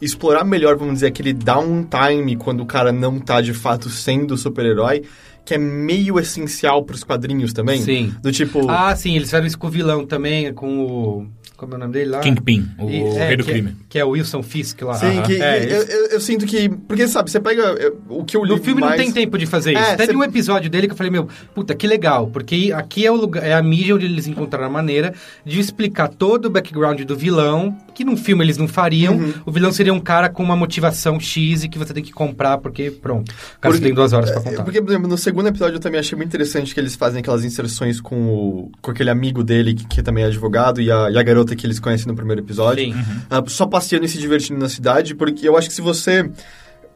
[0.00, 5.02] explorar melhor, vamos dizer, aquele downtime quando o cara não tá de fato sendo super-herói,
[5.46, 7.80] que é meio essencial pros quadrinhos também.
[7.80, 8.12] Sim.
[8.20, 8.68] Do tipo.
[8.68, 11.26] Ah, sim, eles fizeram isso com o vilão também, com o.
[11.56, 12.20] Como é o nome dele lá?
[12.20, 13.76] Kingpin, o E- é, rei do que é- crime.
[13.88, 14.94] que é o Wilson Fisk lá.
[14.94, 16.68] Sim, que, É, eu, eu- eu sinto que.
[16.68, 17.62] Porque, sabe, você pega.
[17.62, 18.92] eu- o que eu li No filme mais...
[18.98, 19.82] não tem tempo de fazer isso.
[19.82, 22.26] É, Teve cê- um episódio dele que eu falei, meu, puta, que legal.
[22.28, 25.14] Porque aqui é, o lugar, é a mídia onde eles encontraram a maneira
[25.44, 29.14] de explicar todo o background do vilão, que num filme eles não fariam.
[29.16, 29.32] Uhum.
[29.46, 32.58] O vilão seria um cara com uma motivação X e que você tem que comprar,
[32.58, 33.30] porque pronto.
[33.30, 34.62] O cara Porque- tem duas horas pra contar.
[34.62, 37.44] Porque, por exemplo, no segundo episódio eu também achei muito interessante que eles fazem aquelas
[37.44, 41.16] inserções com, o, com aquele amigo dele, que, que também é advogado, e a, e
[41.18, 42.84] a garota que eles conhecem no primeiro episódio.
[42.84, 42.94] Sim.
[43.30, 46.28] Ah, só passeando e se divertindo na cidade, porque eu acho que se você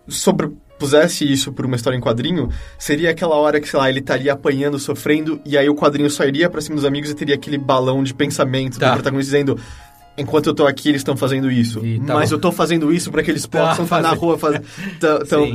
[0.08, 2.48] sobrepusesse isso por uma história em quadrinho,
[2.78, 6.24] seria aquela hora que, sei lá, ele estaria apanhando, sofrendo, e aí o quadrinho só
[6.24, 8.88] iria pra cima dos amigos e teria aquele balão de pensamento Tá.
[8.90, 9.58] do protagonista dizendo...
[10.18, 11.84] Enquanto eu tô aqui, eles estão fazendo isso.
[11.84, 12.36] E tá mas bom.
[12.36, 14.20] eu tô fazendo isso pra que eles Tá possam estar na fazendo.
[14.20, 14.38] rua,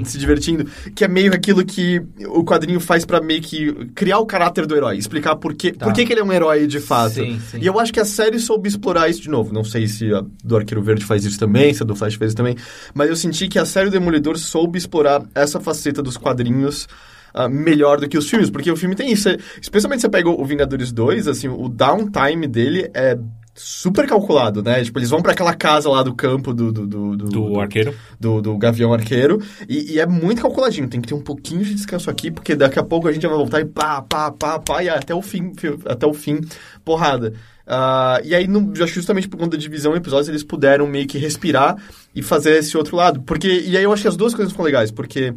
[0.05, 0.65] se divertindo.
[0.95, 4.75] Que é meio aquilo que o quadrinho faz pra meio que criar o caráter do
[4.75, 4.97] herói.
[4.97, 5.85] Explicar por, que Tá.
[5.85, 7.15] por que, que ele é um herói de fato.
[7.15, 7.59] Sim, sim.
[7.61, 9.53] E eu acho que a série soube explorar isso de novo.
[9.53, 12.29] Não sei se a do Arqueiro Verde faz isso também, se a do Flash fez
[12.29, 12.55] isso também.
[12.93, 16.87] Mas eu senti que a série do Demolidor soube explorar essa faceta dos quadrinhos
[17.33, 18.49] ah, melhor do que os filmes.
[18.49, 19.29] Porque o filme tem isso.
[19.61, 23.17] Especialmente se você pega o Vingadores 2, assim, o downtime dele é
[23.57, 24.83] super calculado, né?
[24.83, 26.71] Tipo, eles vão pra aquela casa lá do campo do...
[26.73, 27.95] Do, do, do- Do arqueiro.
[28.19, 29.41] do, do Gavião Arqueiro.
[29.69, 30.89] E, e é muito calculadinho.
[30.89, 33.35] Tem que ter um pouquinho de descanso aqui, porque daqui a pouco a gente vai
[33.35, 36.41] voltar e pá, pá, pá, pá, e até o fim, fi- até o fim,
[36.83, 37.33] porrada.
[37.65, 41.17] Ah, e aí, no, justamente por conta da divisão de episódios, eles puderam meio que
[41.17, 41.77] respirar
[42.13, 43.21] e fazer esse outro lado.
[43.21, 45.33] Porque, e aí eu acho que as duas coisas ficam legais, porque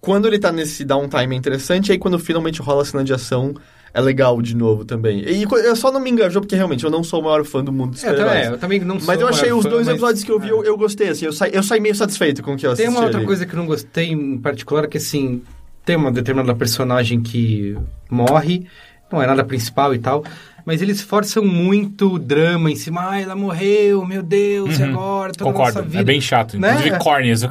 [0.00, 3.54] quando ele tá nesse downtime é interessante, aí quando finalmente rola a cena de ação,
[3.94, 5.20] é legal de novo também.
[5.26, 7.72] E eu só não me engajou, porque realmente eu não sou o maior fã do
[7.72, 8.44] mundo dos É, eu também,
[8.80, 8.84] super-heróis.
[8.86, 10.50] não sou Mas eu achei os fã, dois mas- episódios que eu vi, é.
[10.50, 12.86] eu, eu gostei, assim, eu saí, eu saí meio satisfeito com o que eu assisti
[12.88, 13.26] Tem uma outra ali.
[13.26, 15.42] coisa que eu não gostei em particular, que assim,
[15.84, 17.76] tem uma determinada personagem que
[18.10, 18.66] morre,
[19.12, 20.24] não é nada principal e tal,
[20.64, 23.10] mas eles forçam muito o drama em cima.
[23.10, 25.32] Ah, ela morreu, meu Deus, e agora?
[25.32, 25.52] Toda Uhum.
[25.52, 26.00] Concordo, nossa vida.
[26.00, 26.58] é bem chato.
[26.58, 26.70] Né?
[26.70, 27.30] Inclusive corny.
[27.30, 27.48] Isso.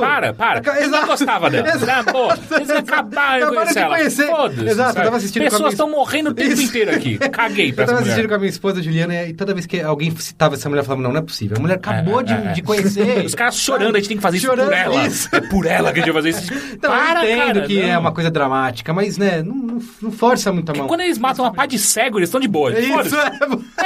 [0.00, 0.80] Para, para, para.
[0.80, 1.06] Eu não Exato.
[1.06, 1.68] gostava dela.
[1.74, 2.12] Exato.
[2.12, 3.96] Pô, eles acabaram de conhecer de ela.
[3.96, 4.66] conhecer.
[4.68, 6.62] Exato, eu tava assistindo Pessoas minha- estão morrendo o tempo Isso.
[6.62, 7.18] inteiro aqui.
[7.18, 8.02] Caguei pra Eu tava essa mulher.
[8.12, 10.84] assistindo com a minha esposa Juliana e toda vez que alguém citava essa mulher, eu
[10.84, 11.56] falava, não, não é possível.
[11.58, 12.52] A mulher acabou É, de, é, é.
[12.52, 13.24] de conhecer.
[13.24, 15.06] Os caras chorando, a gente tem que fazer isso por Chorando, ela.
[15.06, 15.28] isso.
[15.32, 16.52] É por ela que a gente vai fazer isso.
[16.80, 18.00] Então, para, eu entendo cara, que é não.
[18.00, 20.86] uma coisa dramática, mas, né, não, não, não força muito a mão.
[20.86, 22.72] Quando eles matam uma pá de cego, eles estão de boa.
[22.72, 23.80] É isso, é...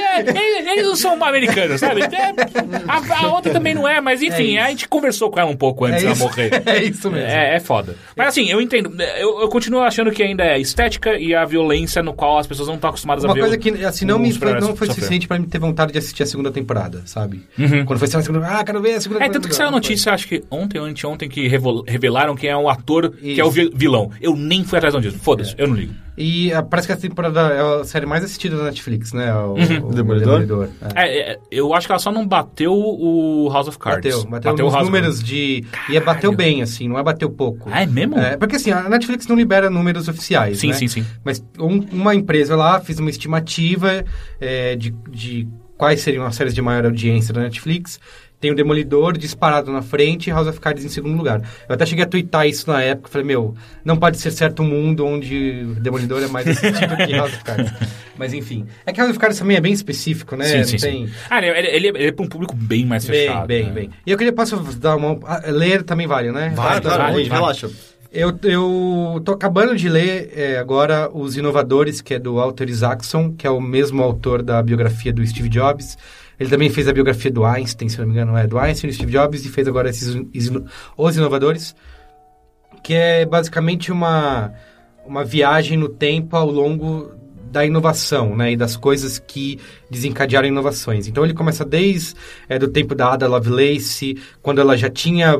[0.00, 2.02] é, eles, eles não são americanos, sabe?
[2.02, 2.32] É,
[2.88, 4.64] a, a outra também não é, mas enfim, É isso.
[4.66, 6.22] a gente conversou com ela um pouco antes É dela isso.
[6.22, 6.50] morrer.
[6.66, 7.26] É isso mesmo.
[7.26, 7.96] É, é foda.
[8.16, 8.94] Mas assim, eu entendo.
[9.18, 12.68] Eu, eu continuo achando que ainda é estética e a violência no qual as pessoas
[12.68, 13.40] não estão acostumadas a Uma ver.
[13.40, 14.94] coisa o- que, assim, não, me foi, não foi sofrer.
[14.94, 17.44] suficiente pra me ter vontade de assistir a segunda temporada, sabe?
[17.58, 17.84] Uhum.
[17.84, 19.32] Quando foi a segunda ah, quero ver a segunda É, temporada.
[19.32, 21.48] tanto que saiu a notícia, acho que ontem ou anteontem, que
[21.86, 23.52] revelaram quem é o ator que é o Isso.
[23.56, 24.10] vi- vilão.
[24.20, 25.18] Eu nem fui atrás disso.
[25.18, 25.94] Foda-se, eu não ligo.
[26.22, 29.34] E ah, parece que essa temporada é a série mais assistida da Netflix, né?
[29.34, 29.54] O,
[29.88, 30.68] o Demolidor?
[30.94, 31.06] É.
[31.06, 34.24] É, é, eu acho que ela só não bateu o House of Cards.
[34.24, 35.64] Bateu, bateu, o nos House números de...
[35.88, 37.70] E é bateu bem, assim, não é bateu pouco.
[37.72, 38.18] Ah, é mesmo?
[38.18, 40.74] É, porque assim, a Netflix não libera números oficiais, Sim, né?
[40.74, 41.06] sim, sim.
[41.24, 44.04] Mas um- uma empresa lá fez uma estimativa
[44.38, 45.48] é, de, de
[45.78, 47.98] quais seriam as séries de maior audiência da Netflix.
[48.40, 51.42] Tem o Demolidor disparado na frente e House of Cards em segundo lugar.
[51.68, 53.10] Eu até cheguei a twittar isso na época.
[53.10, 53.54] Falei, meu,
[53.84, 57.44] não pode ser certo um mundo onde o Demolidor é mais assistido que House of
[57.44, 57.72] Cards.
[58.16, 58.66] Mas enfim.
[58.86, 60.44] É que House of Cards também é bem específico, né?
[60.46, 61.06] Sim, Não sim, tem...
[61.06, 61.12] sim.
[61.28, 63.46] Ah, ele, ele, ele é pra um público bem mais Bem, fechado.
[63.46, 63.72] bem, né?
[63.72, 63.90] bem.
[64.06, 65.18] E eu queria, posso dar uma...
[65.24, 66.52] ah, Ler também vale, né?
[66.54, 67.38] Claro, vai, gente, vai.
[67.38, 67.70] relaxa.
[68.12, 73.32] Eu, eu tô acabando de ler é, agora Os Inovadores, que é do Walter Isaacson,
[73.32, 75.96] que é o mesmo autor da biografia do Steve Jobs.
[76.40, 78.92] Ele também fez a biografia do Einstein, se não me engano, é do Einstein e
[78.92, 80.16] do Steve Jobs, e fez agora esses
[80.96, 81.76] Os Inovadores,
[82.82, 84.50] que é basicamente uma,
[85.06, 87.12] uma viagem no tempo ao longo
[87.52, 89.58] da inovação, né, e das coisas que
[89.90, 91.06] desencadearam inovações.
[91.06, 92.14] Então ele começa desde
[92.48, 95.36] é, do tempo da Ada Lovelace, quando ela já tinha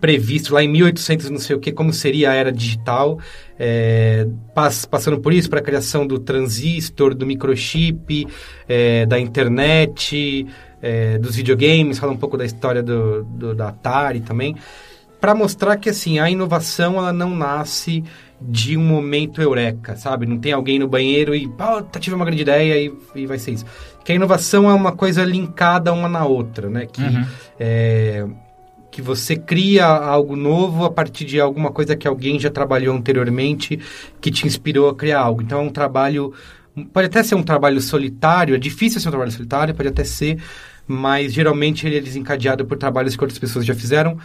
[0.00, 3.18] previsto lá em 1800 não sei o que como seria a era digital,
[3.58, 8.26] é, pass- passando por isso para a criação do transistor, do microchip,
[8.68, 10.46] é, da internet,
[10.82, 14.56] é, dos videogames, fala um pouco da história do, do- da Atari também,
[15.20, 18.02] para mostrar que assim a inovação ela não nasce
[18.40, 20.24] de um momento eureka, sabe?
[20.24, 21.46] Não tem alguém no banheiro e
[22.00, 23.66] tive uma grande ideia e, e vai ser isso.
[24.02, 26.86] Que a inovação é uma coisa linkada uma na outra, né?
[26.90, 27.26] Que Uhum.
[28.90, 33.78] Que você cria algo novo a partir de alguma coisa que alguém já trabalhou anteriormente
[34.20, 35.42] que te inspirou a criar algo.
[35.42, 36.32] Então é um trabalho
[36.92, 40.40] pode até ser um trabalho solitário, é difícil ser um trabalho solitário, pode até ser,
[40.86, 44.18] mas geralmente ele é desencadeado por trabalhos que outras pessoas já fizeram.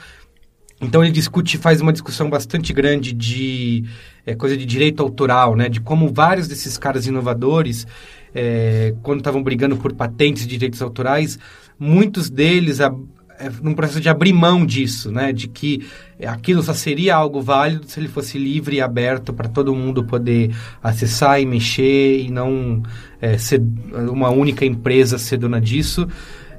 [0.81, 3.85] Então ele discute, faz uma discussão bastante grande de
[4.25, 5.69] é, coisa de direito autoral, né?
[5.69, 7.87] De como vários desses caras inovadores,
[8.33, 11.39] é, quando estavam brigando por patentes de direitos autorais,
[11.79, 12.93] muitos deles a,
[13.39, 15.31] é, num processo de abrir mão disso, né?
[15.33, 15.85] De que
[16.25, 20.55] aquilo só seria algo válido se ele fosse livre e aberto para todo mundo poder
[20.81, 22.81] acessar e mexer e não
[23.21, 26.07] é, ser uma única empresa ser dona disso.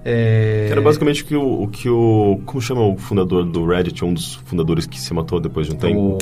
[0.08, 0.68] É...
[0.70, 2.40] Era basicamente o que o, o que o.
[2.46, 4.04] Como chama o fundador do Reddit?
[4.04, 6.18] Um dos fundadores que se matou depois de um tempo.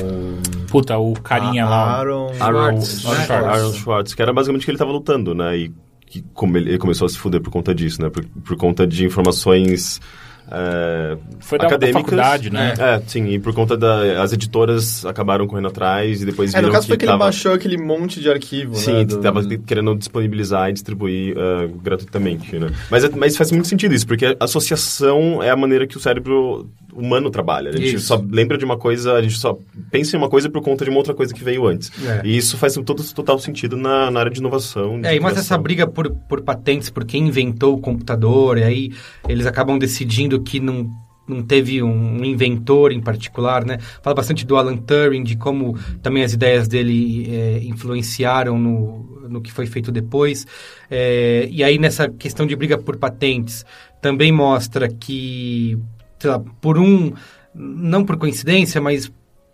[0.67, 1.99] Puta, o carinha A- lá.
[1.99, 2.31] Aaron...
[2.39, 3.25] Aaron Schwartz, Aaron?
[3.25, 3.59] Schwartz.
[3.59, 5.55] Aaron Schwartz, que era basicamente que ele estava lutando, né?
[5.55, 5.71] E
[6.07, 8.09] que como ele, ele começou a se fuder por conta disso, né?
[8.09, 10.01] Por, por conta de informações
[10.51, 12.73] é, Foi da- da faculdade, né?
[12.77, 14.21] É, sim, e por conta da...
[14.21, 17.11] As editoras acabaram correndo atrás e depois É, viram no caso que foi que ele
[17.11, 17.23] tava...
[17.25, 19.05] baixou aquele monte de arquivo, Sim, né?
[19.05, 22.69] do- tava querendo disponibilizar e distribuir ah, gratuitamente, né?
[22.91, 25.99] Mas, é- mas faz muito sentido isso, porque a associação é a maneira que o
[25.99, 27.71] cérebro humano trabalha.
[27.71, 28.05] A gente Isso.
[28.07, 29.57] só lembra de uma coisa, a gente só
[29.91, 31.91] pensa em uma coisa por conta de uma outra coisa que veio antes.
[32.07, 32.21] É.
[32.23, 35.01] E isso faz todo total sentido na, na área de inovação.
[35.01, 35.55] de É, e mais criação.
[35.55, 38.93] essa briga por, por patentes, por quem inventou o computador, e aí
[39.27, 40.89] eles acabam decidindo que não,
[41.27, 43.77] não teve um inventor em particular, né?
[44.01, 49.41] Fala bastante do Alan Turing, de como também as ideias dele é, influenciaram no, no
[49.41, 50.45] que foi feito depois.
[50.89, 53.65] É, e aí nessa questão de briga por patentes,
[54.01, 55.77] também mostra que,
[56.19, 57.11] sei lá, por um,
[57.53, 59.11] não por coincidência, mas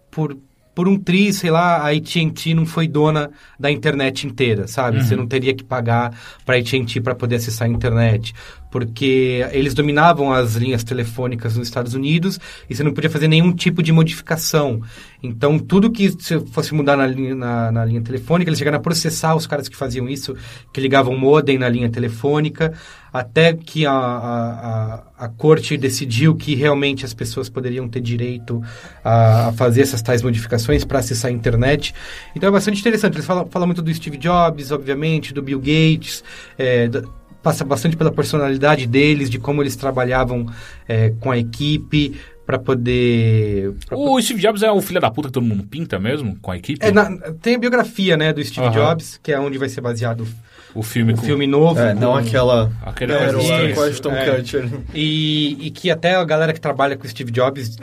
[0.10, 0.38] por,
[0.73, 3.30] por um tri, sei lá, a AT&T não foi dona
[3.60, 5.03] da internet inteira, sabe?
[5.03, 6.14] Você não teria que pagar
[6.45, 8.34] para AT&T para poder acessar a internet,
[8.72, 12.39] porque eles dominavam as linhas telefônicas nos Estados Unidos
[12.69, 14.81] e você não podia fazer nenhum tipo de modificação.
[15.22, 18.81] Então, tudo que você fosse mudar na linha, na, na linha telefônica, eles chegaram a
[18.81, 20.35] processar os caras que faziam isso,
[20.72, 22.73] que ligavam modem na linha telefônica,
[23.14, 28.62] até que a, a, a, corte decidiu que realmente as pessoas poderiam ter direito
[29.04, 31.94] a, a fazer essas tais modificações para acessar a internet.
[32.36, 33.16] Então é bastante interessante.
[33.16, 36.24] Eles falam, falam muito do Steve Jobs, obviamente, do Bill Gates,
[36.58, 37.04] é, da-
[37.44, 40.46] passa bastante pela personalidade deles, de como eles trabalhavam
[40.88, 42.16] é, com a equipe
[42.46, 43.74] para poder...
[43.88, 46.52] pra O Steve Jobs é o filho da puta que todo mundo pinta mesmo, com
[46.52, 46.86] a equipe?
[46.86, 47.10] é, na-
[47.42, 48.74] tem a biografia, né, do Steve Aham.
[48.76, 50.28] Jobs, que é onde vai ser baseado
[50.73, 51.23] O filme o com...
[51.23, 51.80] filme novo.
[51.80, 52.72] É, não com- aquela...
[52.81, 53.34] Aquele Era
[53.76, 54.35] com Ashton é.
[54.38, 54.69] Kutcher.
[54.93, 57.77] E, e que até a galera que trabalha com o Steve Jobs,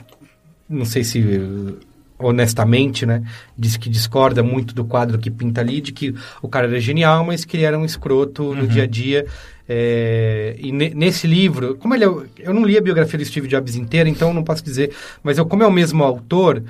[0.67, 1.77] não sei se uh,
[2.17, 3.23] honestamente, né,
[3.57, 7.23] diz que discorda muito do quadro que pinta ali, de que o cara era genial,
[7.23, 9.25] mas que ele era um escroto no dia a dia.
[9.71, 12.07] É, e ne- nesse livro, como ele é,
[12.39, 14.91] eu não li a biografia do Steve Jobs inteira, então não posso dizer,
[15.21, 16.63] mas eu, como é o mesmo autor,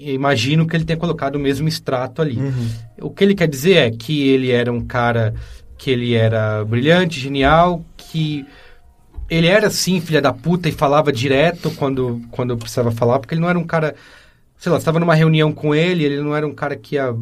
[0.00, 2.38] imagino que ele tenha colocado o mesmo extrato ali.
[3.00, 5.34] O que ele quer dizer é que ele era um cara
[5.76, 8.44] que ele era brilhante, genial, que
[9.28, 13.40] ele era sim filha da puta e falava direto quando, quando precisava falar, porque ele
[13.40, 13.94] não era um cara
[14.60, 17.12] sei lá, você estava numa reunião com ele, ele não era um cara que ia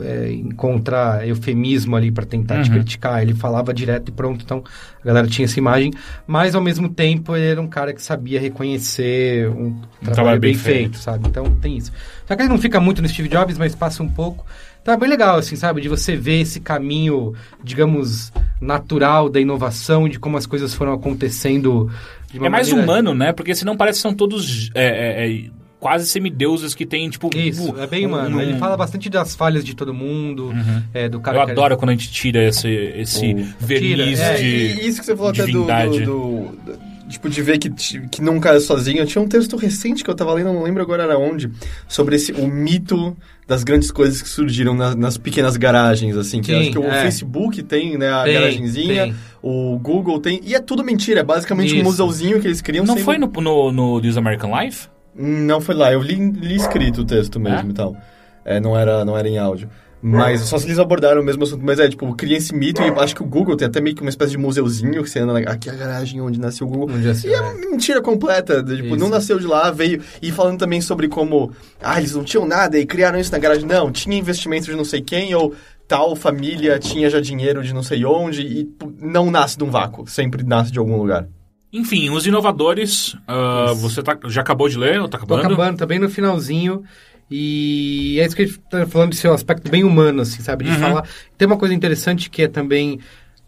[0.00, 2.76] é, encontrar eufemismo ali para tentar te Uhum.
[2.76, 4.64] criticar, ele falava direto e pronto, então
[5.02, 5.92] a galera tinha essa imagem,
[6.26, 10.52] mas ao mesmo tempo ele era um cara que sabia reconhecer um, trabalho, trabalho bem
[10.52, 10.98] bem feito, feito.
[10.98, 11.28] sabe?
[11.28, 11.92] Então tem isso.
[12.26, 14.46] Só que ele não fica muito no Steve Jobs, mas passa um pouco.
[14.80, 15.82] Então é bem legal, assim, sabe?
[15.82, 21.90] De você ver esse caminho, digamos, natural da inovação de como as coisas foram acontecendo
[22.32, 23.32] de uma É mais maneira- humano, né?
[23.32, 27.30] Porque senão parece que são todos é, é, é, quase semideuses que tem, tipo...
[27.36, 28.36] Isso, um- é bem humano.
[28.36, 30.52] um- Ele fala bastante das falhas de todo mundo,
[30.92, 34.32] é, do cara Eu que adoro quando a gente tira esse, esse O- verniz tira,
[34.32, 36.00] é, de E isso que você falou até do, divindade.
[36.00, 39.06] do, do- Tipo, de ver que, que nunca é sozinho.
[39.06, 41.50] Tinha um texto recente que eu tava lendo, não lembro agora era onde,
[41.88, 46.42] sobre esse, o mito das grandes coisas que surgiram na- nas pequenas garagens, assim.
[46.42, 47.00] Que Sim, acho que o é.
[47.04, 49.14] Facebook tem, né, a Tem, garagenzinha, tem.
[49.42, 50.38] o Google tem.
[50.44, 51.84] E é tudo mentira, é basicamente um Isso.
[51.84, 52.84] museuzinho que eles criam.
[52.84, 54.88] Não sem- foi no, no, no This American Life?
[55.18, 57.70] Não foi lá, eu li, li escrito o texto mesmo É?
[57.70, 57.96] e tal.
[58.44, 59.68] É, não, era, não era em áudio.
[60.00, 61.60] Mas só se eles abordaram o mesmo assunto.
[61.64, 64.02] Mas é, tipo, cria esse mito e acho que o Google tem até meio que
[64.02, 66.70] uma espécie de museuzinho que você anda na, aqui é a garagem onde nasceu o
[66.70, 66.96] Google.
[67.10, 67.52] Assim, e é é.
[67.54, 68.62] mentira completa.
[68.62, 68.96] de, Tipo, Isso.
[68.96, 70.00] não nasceu de lá, veio.
[70.22, 71.50] E falando também sobre como,
[71.82, 73.66] ah, eles não tinham nada e criaram isso na garagem.
[73.66, 75.52] Não, tinha investimento de não sei quem ou
[75.88, 79.70] tal família tinha já dinheiro de não sei onde e pô, não nasce de um
[79.70, 81.26] vácuo, sempre nasce de algum lugar.
[81.72, 85.46] Enfim, os inovadores, ah, você tá, já acabou de ler ou tá Tô acabando?
[85.46, 86.82] acabando, tá bem no finalzinho.
[87.30, 90.64] E é isso que a gente tá falando de seu aspecto bem humano, assim, sabe?
[90.64, 90.78] De Uhum.
[90.78, 91.08] falar.
[91.36, 92.98] Tem uma coisa interessante que é também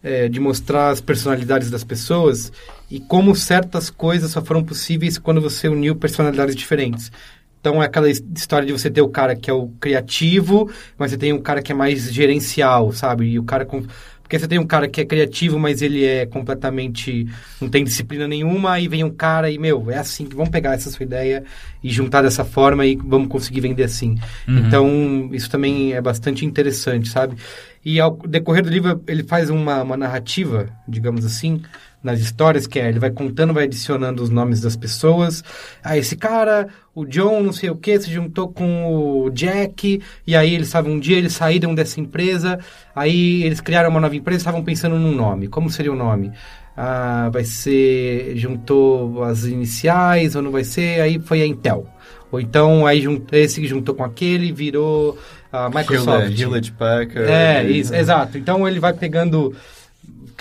[0.03, 2.51] é, de mostrar as personalidades das pessoas
[2.91, 7.11] e como certas coisas só foram possíveis quando você uniu personalidades diferentes.
[7.59, 11.11] Então é aquela his- história de você ter o cara que é o criativo, mas
[11.11, 13.25] você tem um cara que é mais gerencial, sabe?
[13.25, 13.83] E o cara com.
[14.31, 17.27] Porque você tem um cara que é criativo, mas ele é completamente.
[17.59, 20.73] não tem disciplina nenhuma, aí vem um cara e, meu, é assim que vamos pegar
[20.73, 21.43] essa sua ideia
[21.83, 24.17] e juntar dessa forma e vamos conseguir vender assim.
[24.47, 27.35] Então, isso também é bastante interessante, sabe?
[27.83, 31.61] E ao decorrer do livro, ele faz uma, uma narrativa, digamos assim,
[32.03, 35.43] nas histórias, que é, ele vai contando, vai adicionando os nomes das pessoas.
[35.83, 40.35] Ah, esse cara, o John, não sei o que, se juntou com o Jack, e
[40.35, 42.59] aí eles estavam, um dia eles saíram dessa empresa,
[42.95, 45.47] aí eles criaram uma nova empresa, estavam pensando num nome.
[45.47, 46.31] Como seria o nome?
[46.75, 51.85] Ah, vai ser, juntou as iniciais, ou não vai ser, aí foi a Intel.
[52.31, 55.17] Ou então, aí jun- esse juntou com aquele, virou
[55.51, 56.39] a Microsoft.
[56.39, 57.29] Hewlett, Packard.
[57.29, 58.37] É, isso, exato.
[58.37, 59.53] Então ele vai pegando.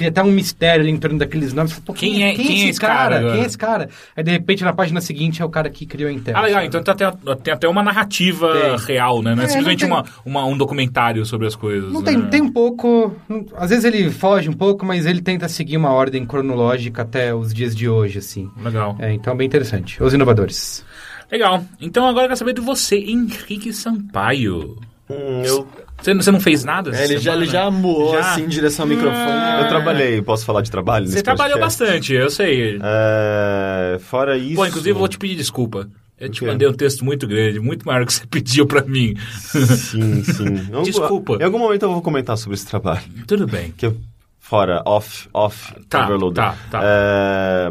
[0.00, 1.78] Cria até um mistério ali em torno daqueles nomes.
[1.80, 3.32] Pô, Quem é- quem é esse cara agora?
[3.34, 3.90] Quem é esse cara?
[4.16, 6.34] Aí de repente na página seguinte é o cara que criou a Intel.
[6.34, 6.54] Ah, legal.
[6.62, 6.66] sabe?
[6.68, 8.76] Então tem até, tem até uma narrativa Tem.
[8.78, 9.34] real, né?
[9.34, 11.92] Não é, É, simplesmente não uma, uma- um documentário sobre as coisas.
[11.92, 12.12] Não né?
[12.12, 13.14] tem, tem um pouco.
[13.28, 17.34] não- Às vezes ele foge um pouco, mas ele tenta seguir uma ordem cronológica até
[17.34, 18.48] os dias de hoje, assim.
[18.64, 18.96] Legal.
[18.98, 20.02] É, então é bem interessante.
[20.02, 20.82] Os inovadores.
[21.30, 21.62] Legal.
[21.78, 24.78] Então agora eu quero saber de você, Henrique Sampaio.
[25.10, 25.66] Hum, eu,
[26.02, 26.90] Você, você não fez nada?
[26.96, 28.20] É, ele, já, ele já moou Já?
[28.32, 29.62] assim em direção ao microfone.
[29.62, 31.06] eu trabalhei, posso falar de trabalho?
[31.06, 31.84] Você trabalhou podcast?
[31.84, 32.78] bastante, eu sei.
[32.82, 34.56] É, fora isso.
[34.56, 35.88] Pô, inclusive eu vou te pedir desculpa.
[36.18, 39.14] Eu te mandei um texto muito grande, muito maior do que você pediu pra mim.
[39.40, 40.68] Sim, sim.
[40.84, 41.36] Desculpa.
[41.40, 43.00] Em algum momento eu vou comentar sobre esse trabalho.
[43.26, 43.72] Tudo bem.
[43.76, 43.92] Que é
[44.38, 46.34] fora, off, off, Tá, overload.
[46.34, 46.80] tá, tá.
[46.82, 47.70] É,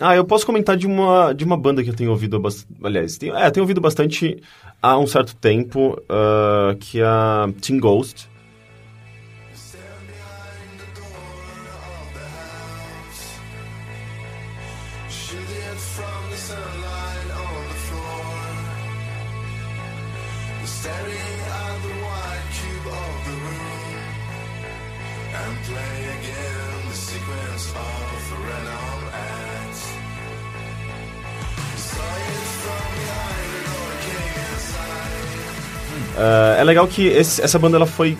[0.00, 2.68] Ah, eu posso comentar de uma, de uma banda que eu tenho ouvido bastante.
[2.82, 4.42] Aliás, tenho, é, tenho ouvido bastante
[4.82, 8.28] há um certo tempo, ah, que é a Teen Ghost.
[36.26, 38.16] Ah, é legal que esse- essa banda ela foi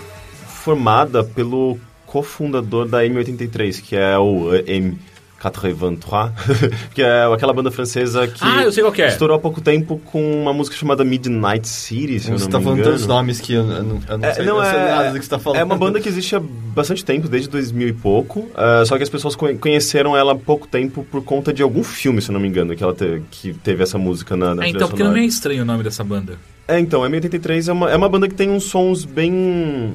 [0.64, 4.96] formada pelo cofundador da M83, que é o M.
[5.38, 6.32] 83,
[6.94, 9.08] que é aquela banda francesa que Ah, eu sei qual que é.
[9.08, 12.58] estourou há pouco tempo com uma música chamada Midnight City, se eu Você não tá
[12.58, 12.92] me falando engano.
[12.94, 15.10] tantos nomes que eu, eu não, eu não É, sei, não, eu sei é, nada
[15.12, 15.60] do que você tá falando.
[15.60, 18.48] é uma banda que existe há bastante tempo, desde 2000 e pouco.
[18.56, 21.84] ah, só que as pessoas conhe- conheceram ela há pouco tempo por conta de algum
[21.84, 24.64] filme, se eu não me engano, que ela te- que teve essa música na, na
[24.64, 26.38] É, então, porque não é estranho o nome dessa banda.
[26.68, 29.94] É, então, a M83 é uma, é uma banda que tem uns sons bem.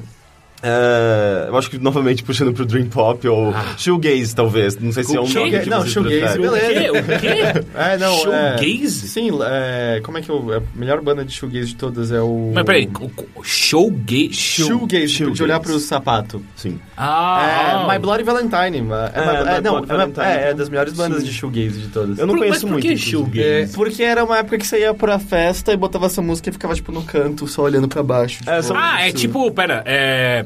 [0.62, 4.76] É, eu acho que novamente puxando pro Dream Pop ou Shoegaze, talvez.
[4.78, 6.90] Não sei se é um nome que Não, shoegaze, preferem.
[6.90, 7.00] O quê?
[7.00, 7.66] O quê?
[7.74, 8.56] É, não, é...
[8.58, 9.08] Showgaze?
[9.08, 10.00] Sim, é...
[10.04, 10.52] Como é que eu...
[10.56, 12.52] A melhor banda de shoegaze de todas é o...
[12.54, 13.10] Mas peraí, o-
[13.40, 14.32] o- showgaze?
[14.32, 14.66] Show...
[14.68, 15.42] Shoegaze, tipo, de Shoegaze.
[15.42, 16.42] olhar pro sapato.
[16.54, 16.78] Sim.
[16.96, 18.86] Ah, É, My Bloody Valentine.
[18.92, 20.24] É, É, é, não, Bloody é, Valentine.
[20.26, 21.24] é, é das melhores bandas Sim.
[21.28, 22.18] de shoegaze de todas.
[22.18, 22.82] Eu não Por- conheço mas por muito.
[22.82, 23.10] que inclusive.
[23.10, 23.74] shoegaze?
[23.74, 26.74] Porque era uma época que você ia pra festa e botava essa música e ficava,
[26.74, 28.40] tipo, no canto, só olhando pra baixo.
[28.46, 30.44] É, tipo, Ah, é tipo, pera, é...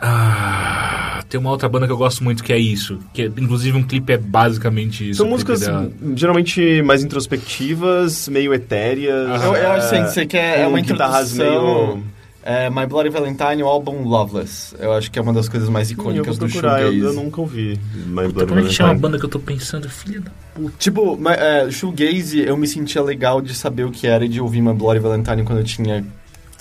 [0.00, 2.98] Ah, tem uma outra banda que eu gosto muito que é isso.
[3.12, 5.18] Que é, inclusive um clipe é basicamente isso.
[5.18, 5.90] São músicas dela.
[6.14, 9.42] geralmente mais introspectivas, meio etéreas.
[9.42, 11.86] Eu, eu acho assim, que você quer é com uma introdução...
[11.96, 12.02] meio...
[12.44, 14.74] É, My Bloody Valentine, o álbum Loveless.
[14.80, 17.06] Eu acho que é uma das coisas mais eu icônicas vou do procurar, eu, shoegaze.
[17.16, 17.78] eu nunca ouvi.
[18.04, 19.00] My Puta, Bloody como é que chama a Valentine.
[19.00, 19.88] banda que eu tô pensando?
[19.88, 20.30] Filha da...
[20.76, 24.40] Tipo, ma- é, shoegaze, eu me sentia legal de saber o que era e de
[24.40, 26.04] ouvir My Bloody Valentine quando eu tinha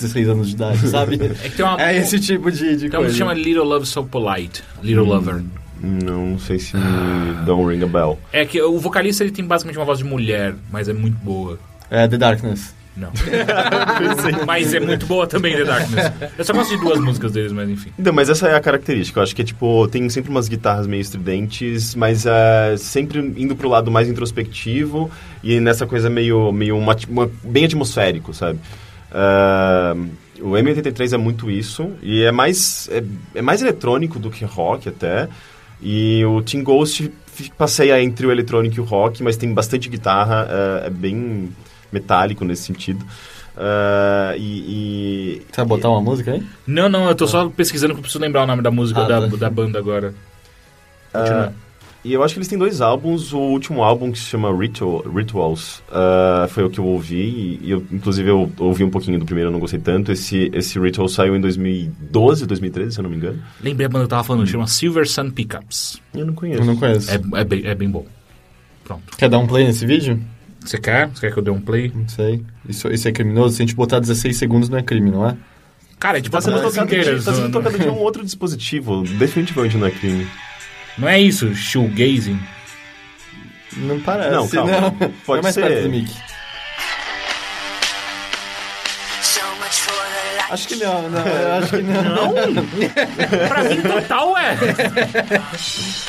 [0.01, 1.15] 16 anos de idade, sabe?
[1.43, 1.81] É que tem uma...
[1.81, 3.11] é esse tipo de, de Tem coisa.
[3.11, 4.63] que chama Little Love So Polite.
[4.83, 5.41] Little Lover.
[5.83, 8.19] Não, sei se me don't ring a bell.
[8.31, 11.57] É que o vocalista ele tem basicamente uma voz de mulher, mas é muito boa.
[11.89, 12.75] É, The Darkness.
[12.95, 13.09] Não.
[14.45, 16.11] mas é muito boa também, The Darkness.
[16.37, 17.89] Eu só gosto de duas músicas deles, mas enfim.
[17.97, 19.19] Então, mas essa é a característica.
[19.19, 23.55] Eu acho que é tipo, tem sempre umas guitarras meio estridentes, mas é, sempre indo
[23.55, 25.09] pro lado mais introspectivo
[25.43, 28.59] e nessa coisa meio, meio uma, uma- bem atmosférico, sabe?
[29.11, 29.93] Ah,
[30.39, 33.03] o M83 é muito isso e é mais, é,
[33.35, 35.27] é mais eletrônico do que rock até.
[35.81, 37.11] E o Team Ghost
[37.57, 40.47] passeia entre o eletrônico e o rock, mas tem bastante guitarra,
[40.83, 41.49] é, é bem
[41.91, 43.05] metálico nesse sentido.
[43.57, 44.41] Ah, e,
[45.37, 46.43] e- Você vai botar uma música aí?
[46.65, 49.07] Não, não, eu tô só pesquisando que eu preciso lembrar o nome da música Ah,
[49.07, 49.35] da, tá.
[49.37, 50.13] da banda agora.
[51.11, 51.53] Continua.
[52.03, 53.31] E eu acho que eles têm dois álbuns.
[53.31, 57.59] O último álbum que se chama Ritual, Rituals ah, foi o que eu ouvi.
[57.61, 60.11] E eu, inclusive, eu ouvi um pouquinho do primeiro, eu não gostei tanto.
[60.11, 63.39] Esse, esse Ritual saiu em 2012, 2013, se eu não me engano.
[63.61, 66.01] Lembrei a banda que eu tava falando, chama Silver Sun Pickups.
[66.13, 66.61] Eu não conheço.
[66.61, 67.11] Eu não conheço.
[67.11, 68.05] É, é, bem, é bem bom.
[68.83, 69.15] Pronto.
[69.15, 70.19] Quer dar um play nesse vídeo?
[70.61, 71.07] Você quer?
[71.09, 71.91] Você quer que eu dê um play?
[71.93, 72.43] Não sei.
[72.67, 73.55] Isso, isso é criminoso?
[73.55, 75.37] Se a gente botar 16 segundos não é crime, não é?
[75.99, 79.03] Cara, é tipo Tá sendo, tocado de, tá sendo não- tocado de um outro dispositivo.
[79.03, 80.27] Definitivamente não é crime.
[81.01, 82.39] Não é isso, shoegazing.
[83.77, 84.31] Não parece.
[84.31, 84.71] Não, calma.
[84.81, 84.91] Não.
[84.91, 85.61] Pode Vai mais ser.
[85.67, 86.17] perto do.
[90.49, 91.25] Acho que não, não.
[91.25, 92.33] Eu acho que não.
[93.47, 94.57] pra mim, total é.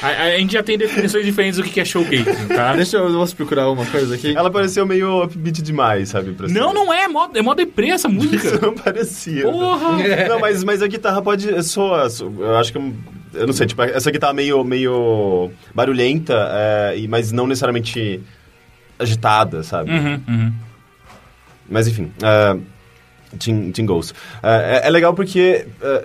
[0.03, 2.75] a, a gente já tem definições diferentes do que é showgazing, tá?
[2.75, 4.37] Deixa eu, posso procurar uma coisa aqui.
[4.37, 6.33] Ela pareceu meio upbeat demais, sabe?
[6.33, 7.05] pra ser- Não, não é.
[7.05, 8.35] É mó, é mó deprê essa música.
[8.49, 9.43] Isso não parecia.
[9.45, 9.97] Porra!
[10.29, 12.11] Não, mas, mas a guitarra pode soar.
[12.11, 12.93] so- Eu acho que.
[13.35, 18.21] Eu não sei, tipo, essa guitarra meio, meio barulhenta, é, e- mas não necessariamente
[18.99, 19.91] agitada, sabe?
[19.91, 20.53] Uhum, uhum.
[21.69, 22.61] Mas enfim, uh,
[23.39, 24.13] Teen, Teen Ghost.
[24.43, 26.05] É, é- é legal porque é,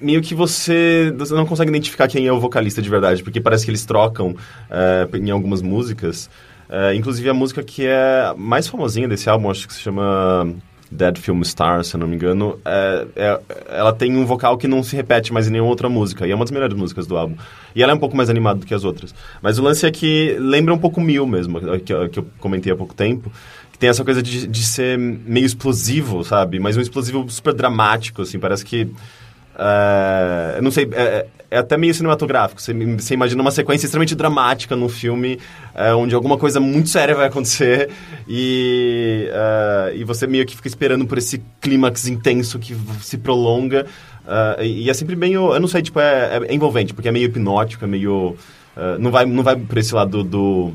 [0.00, 3.64] meio que você, você não consegue identificar quem é o vocalista de verdade, porque parece
[3.64, 4.34] que eles trocam
[4.70, 6.28] é, em algumas músicas.
[6.68, 10.52] É, inclusive a música que é mais famosinha desse álbum, acho que se chama
[10.90, 14.68] Dead Film Star, se eu não me engano, é- é- ela tem um vocal que
[14.68, 17.16] não se repete mais em nenhuma outra música, e é uma das melhores músicas do
[17.16, 17.36] álbum.
[17.74, 19.14] E ela é um pouco mais animada do que as outras.
[19.42, 22.76] Mas o lance é que lembra um pouco Mil mesmo, que, que eu comentei há
[22.76, 23.32] pouco tempo,
[23.72, 26.60] que tem essa coisa de, de ser meio explosivo, sabe?
[26.60, 28.88] Mas um explosivo super dramático, assim, parece que...
[29.56, 32.60] é, eu não sei, é, é até meio cinematográfico.
[32.60, 35.38] Você, você imagina uma sequência extremamente dramática num filme,
[35.74, 37.90] é, onde alguma coisa muito séria vai acontecer
[38.28, 43.86] e, é, e você meio que fica esperando por esse clímax intenso que se prolonga.
[44.58, 47.12] é, e, e é sempre meio, eu não sei, tipo, é, é envolvente, porque é
[47.12, 48.36] meio hipnótico, é meio...
[48.76, 50.72] é, não, vai, não vai por esse lado do,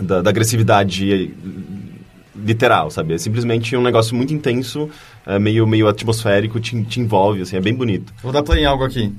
[0.00, 1.32] da, da agressividade
[2.44, 3.14] literal, sabe?
[3.14, 4.88] É simplesmente um negócio muito intenso,
[5.26, 8.12] é, meio, meio atmosférico, te, te envolve, assim, é bem bonito.
[8.22, 9.12] Vou dar play em algo aqui.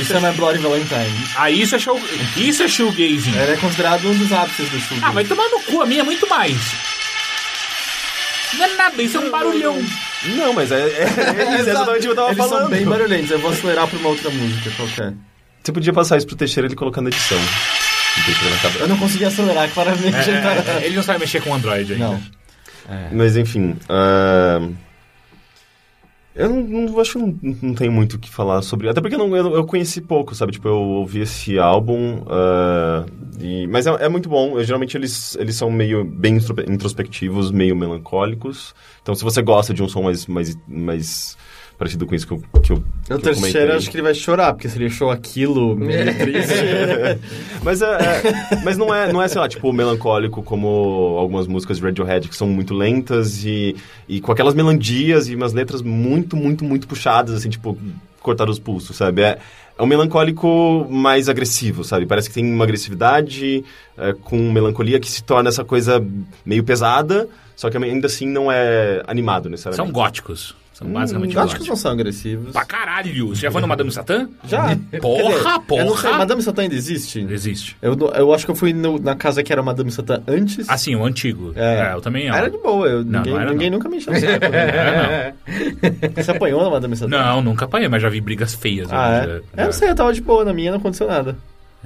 [0.00, 1.28] Isso é My Bloody Valentine.
[1.36, 2.00] Ah, isso é show.
[2.36, 3.36] Isso é shoegazing.
[3.36, 4.96] Ele é considerado um dos ápices do show.
[5.02, 6.56] Ah, vai tomar no cu, a minha é muito mais.
[8.54, 9.76] Não é nada, isso é um barulhão.
[10.36, 12.60] Não, mas é, é, é isso, é exatamente o que eu tava Eles falando.
[12.62, 13.30] são bem barulhentos.
[13.30, 15.12] Eu vou acelerar pra uma outra música qualquer.
[15.62, 17.38] Você podia passar isso pro Teixeira e ele colocando edição.
[18.80, 20.06] Eu não consegui acelerar, claramente.
[20.28, 22.04] ele tá- É, ele não sabe mexer com Android ainda.
[22.08, 22.20] Não.
[23.12, 23.76] Mas enfim.
[23.88, 24.60] ah,
[26.34, 28.88] eu não, não- acho que não, não tenho muito o que falar sobre.
[28.88, 30.52] Até porque eu, não, eu, eu conheci pouco, sabe?
[30.52, 32.24] Tipo, eu ouvi esse álbum.
[32.28, 33.06] ah,
[33.40, 34.58] e- mas é, é muito bom.
[34.58, 38.74] Eu, geralmente eles, eles são meio bem introspe- introspectivos, meio melancólicos.
[39.02, 41.36] Então, se você gosta de um som mais, mais, mais
[41.78, 43.76] parecido com isso que eu, que eu, O eu terceiro, comentei.
[43.76, 46.54] acho que ele vai chorar, porque se ele achou aquilo meio triste.
[47.62, 51.78] Mas, é, é- mas não é, não é, sei lá, tipo, melancólico como algumas músicas
[51.78, 53.74] de Radiohead que são muito lentas e,
[54.08, 57.76] e com aquelas melodias e umas letras muito, muito, muito puxadas, assim, tipo,
[58.20, 59.22] cortar os pulsos, sabe?
[59.22, 59.38] É,
[59.78, 62.04] é um melancólico mais agressivo, sabe?
[62.06, 63.64] Parece que tem uma agressividade
[63.96, 66.04] é, com melancolia que se torna essa coisa
[66.44, 67.26] meio pesada,
[67.56, 69.92] só que ainda assim não é animado São necessariamente.
[69.92, 70.54] góticos.
[70.74, 72.52] São basicamente Eu acho que não são agressivos.
[72.52, 73.28] Pra caralho!
[73.28, 74.28] Você já foi no Madame Satã?
[74.46, 74.76] Já.
[75.00, 75.82] Porra, Quer dizer, porra!
[75.82, 77.20] Eu não sei, Madame Satã ainda existe?
[77.30, 77.76] Existe.
[77.80, 80.68] Eu, eu acho que eu fui no- na casa que era Madame Satã antes.
[80.68, 81.52] Assim, o antigo.
[81.54, 82.36] É, eu também amo.
[82.36, 84.18] Era de boa, eu, Não, ninguém, não era, ninguém nunca me encheu né?
[84.52, 85.34] Era,
[86.22, 87.08] Você apanhou na Madame Satã?
[87.08, 87.40] não.
[87.40, 88.88] Nunca apanhei, mas já vi brigas feias.
[88.90, 89.20] Ah, é?
[89.20, 91.36] Já- Eu já- não sei, eu tava de boa, na minha não aconteceu nada.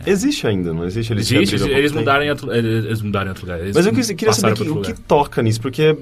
[0.07, 1.13] Existe ainda, não existe?
[1.13, 3.61] Eles Existe, eles mudaram em outro, eles mudaram em outro lugar.
[3.61, 5.97] Eles Mas eu queria saber que- o que toca nisso, porque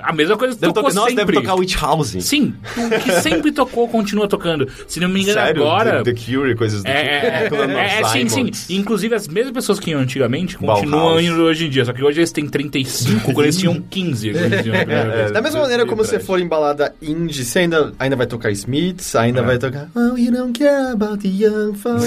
[0.00, 1.24] A mesma coisa que deve tocou tocar, nossa, sempre.
[1.24, 2.16] deve tocar Witch House.
[2.20, 4.68] Sim, o que sempre tocou continua tocando.
[4.88, 5.62] Se não me engano, Sério?
[5.62, 6.02] agora...
[6.02, 7.56] The, The Cure coisas do É, tipo.
[7.56, 8.74] é, é, é, é, sim, sim.
[8.76, 11.22] Inclusive, as mesmas pessoas que iam antigamente continuam Bauhaus.
[11.22, 11.84] indo hoje em dia.
[11.84, 14.30] Só que hoje eles têm 35, quando eles tinham 15.
[14.32, 15.30] quando eles iam a primeira vez.
[15.30, 18.50] É, Da mesma maneira como você for em balada indie, você ainda, ainda vai tocar
[18.50, 19.44] Smiths, ainda É.
[19.44, 22.04] vai tocar Oh, you don't care about the young folks.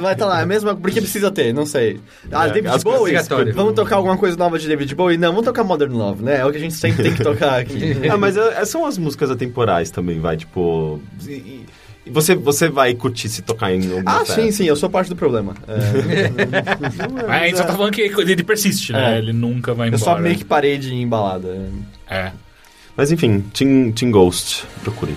[0.00, 2.00] Vai estar lá, é a mesma, porque precisa ter, não sei.
[2.30, 3.14] Ah, É, David Bowie,
[3.54, 5.16] vamos tocar alguma coisa nova de David Bowie?
[5.18, 6.38] Não, vamos tocar Modern Love, né?
[6.38, 7.96] É o que a gente sempre tem que tocar aqui.
[8.10, 11.00] Ah, mas é- são as músicas atemporais também, vai, tipo...
[11.26, 14.34] E, e- você, você vai curtir se tocar em alguma Ah, festa.
[14.42, 15.54] sim, sim, eu sou parte do problema.
[15.68, 16.28] É,
[17.28, 19.14] Mas a gente só tá falando que ele persiste, né?
[19.14, 19.18] É.
[19.18, 20.02] Ele nunca vai eu embora.
[20.04, 21.60] só meio que parei de ir em balada.
[22.10, 22.32] É.
[22.96, 25.14] Mas enfim, Teen, Teen Ghost, procure.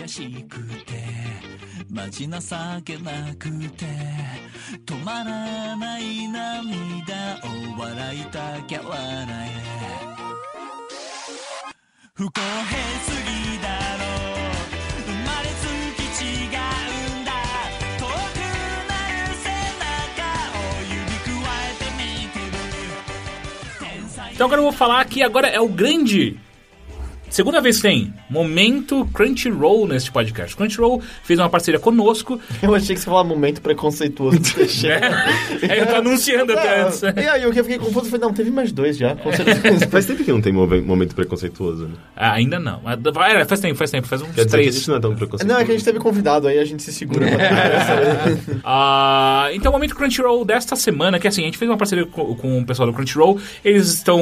[0.00, 0.56] 悔しく
[0.86, 1.04] て
[1.90, 3.84] 待ちなさけなくて
[4.86, 8.98] 止まらない涙を笑いたきゃ笑
[9.28, 9.50] え
[12.14, 13.68] 不公平すぎだ
[13.98, 14.48] ろう
[15.04, 17.30] 生まれつき違うんだ
[17.98, 18.40] 遠く
[18.88, 20.24] なる背中
[20.56, 22.00] を指くわえて見
[22.30, 22.56] てる
[24.32, 26.40] Então agora eu vou falar que agora é o grande.
[27.30, 30.56] Segunda vez que tem momento Crunchyroll neste podcast.
[30.56, 32.40] Crunchyroll fez uma parceria conosco.
[32.60, 34.98] Eu achei que você falar momento preconceituoso do Teixeira.
[35.10, 35.80] Né?
[35.80, 37.02] Eu tô anunciando até antes.
[37.04, 39.32] É, e aí, o que eu fiquei confuso foi, não, teve mais dois já, com
[39.32, 39.86] certeza.
[39.88, 41.94] Faz tempo que não tem momento preconceituoso, né?
[42.16, 42.80] Ah, ainda não.
[42.82, 42.98] Mas,
[43.30, 44.06] é, faz tempo, faz tempo.
[44.08, 44.74] Faz uns Quer dizer que a três.
[44.74, 45.54] gente não é tão preconceituoso.
[45.54, 47.38] Não, é que a gente teve convidado, aí a gente se segura pra
[48.64, 52.34] Ah, então, o momento Crunchyroll desta semana, que assim, a gente fez uma parceria com,
[52.34, 54.20] com o pessoal do Crunchyroll, eles estão.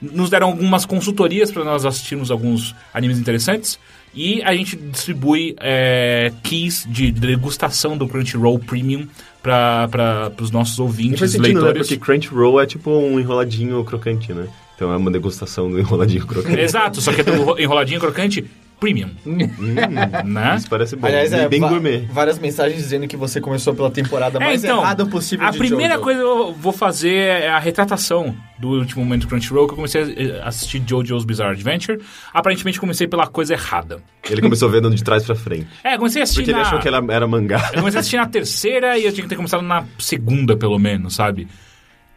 [0.00, 3.78] nos deram algumas consultorias para nós assistirmos alguns animes interessantes.
[4.14, 9.06] E a gente distribui é, keys de degustação do Crunchyroll Premium
[9.42, 11.60] para os nossos ouvintes, faz sentido, né?
[11.60, 11.88] leitores.
[11.88, 14.48] Porque Crunchyroll é tipo um enroladinho crocante, né?
[14.74, 16.58] Então é uma degustação do enroladinho crocante.
[16.58, 18.44] Exato, só que é do enroladinho crocante
[18.78, 19.10] premium.
[20.24, 20.56] né?
[20.56, 21.06] Isso parece bom.
[21.06, 22.06] Aliás, é, bem gourmet.
[22.10, 25.58] várias mensagens dizendo que você começou pela temporada É, mais então, errada possível A de
[25.58, 26.04] primeira Jojo.
[26.04, 30.40] coisa que eu vou fazer é a retratação do último momento Crunchyroll, que eu comecei
[30.40, 32.00] a assistir JoJo's Bizarre Adventure.
[32.32, 34.02] Aparentemente comecei pela coisa errada.
[34.28, 35.68] Ele começou vendo de trás pra frente.
[35.84, 36.66] É, comecei a assistir Porque ele na...
[36.66, 37.70] achou que era, era mangá.
[37.72, 40.78] Eu comecei a assistir na terceira e eu tinha que ter começado na segunda, pelo
[40.78, 41.46] menos, sabe?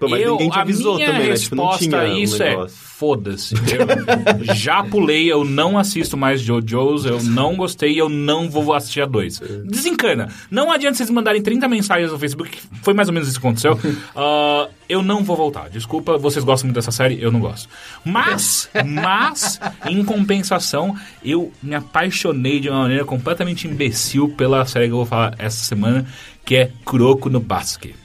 [0.01, 1.35] Pô, mas eu, ninguém te a avisou minha também, né?
[1.35, 2.75] Tipo, não resposta tinha a um isso é, negócio.
[2.75, 3.53] foda-se.
[3.53, 9.01] Eu já pulei, eu não assisto mais JoJo's, eu não gostei, eu não vou assistir
[9.01, 9.39] a dois.
[9.63, 10.29] Desencana.
[10.49, 13.45] Não adianta vocês mandarem 30 mensagens no Facebook, que foi mais ou menos isso que
[13.45, 13.77] aconteceu.
[14.15, 15.69] Ah, eu não vou voltar.
[15.69, 17.69] Desculpa, vocês gostam muito dessa série, eu não gosto.
[18.03, 24.91] Mas, mas, em compensação, eu me apaixonei de uma maneira completamente imbecil pela série que
[24.91, 26.05] eu vou falar essa semana,
[26.43, 28.00] que é Kuroko no Basque.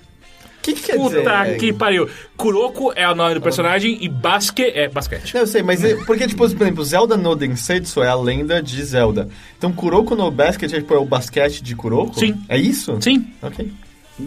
[0.73, 1.57] O que, que quer Puta dizer?
[1.59, 2.09] que pariu.
[2.37, 5.33] Kuroko é o nome do personagem e Basque é basquete.
[5.35, 8.63] Não, eu sei, mas é- porque, tipo, por exemplo, Zelda no Densetsu é a lenda
[8.63, 9.29] de Zelda.
[9.57, 12.19] Então, Kuroko no Basket é, tipo, é o basquete de Kuroko?
[12.19, 12.35] Sim.
[12.49, 12.97] É isso?
[13.01, 13.27] Sim.
[13.43, 13.73] Ok.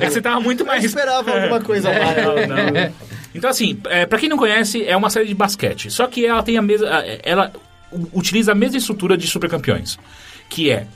[0.00, 0.84] É que você tava muito Eu mais...
[0.84, 2.16] esperava alguma coisa a mais.
[2.48, 2.92] Não, não.
[3.34, 5.90] Então, assim, é, pra quem não conhece, é uma série de basquete.
[5.90, 6.86] Só que ela tem a mesma.
[7.22, 7.52] Ela
[8.12, 9.98] utiliza a mesma estrutura de super campeões.
[10.48, 10.86] Que é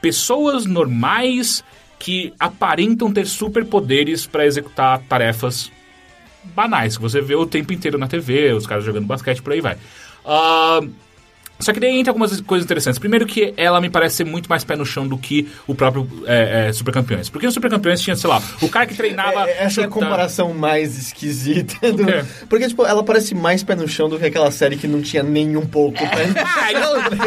[0.00, 1.64] pessoas normais
[1.98, 5.70] que aparentam ter superpoderes pra executar tarefas
[6.54, 9.60] banais, que você vê o tempo inteiro na TV, os caras jogando basquete, por aí
[9.60, 9.76] vai.
[10.24, 10.80] Ah,
[11.60, 12.98] Só que daí entra algumas coisas interessantes.
[12.98, 16.08] Primeiro que ela me parece ser muito mais pé no chão do que o próprio
[16.26, 17.28] é, é, Super Campeões.
[17.28, 19.48] Porque no Super Campeões tinha, sei lá, o cara que treinava...
[19.48, 21.92] É, essa é a comparação mais esquisita.
[21.92, 22.04] Do...
[22.48, 25.22] Porque, tipo, ela parece mais pé no chão do que aquela série que não tinha
[25.22, 26.70] nem um pouco pé Ah,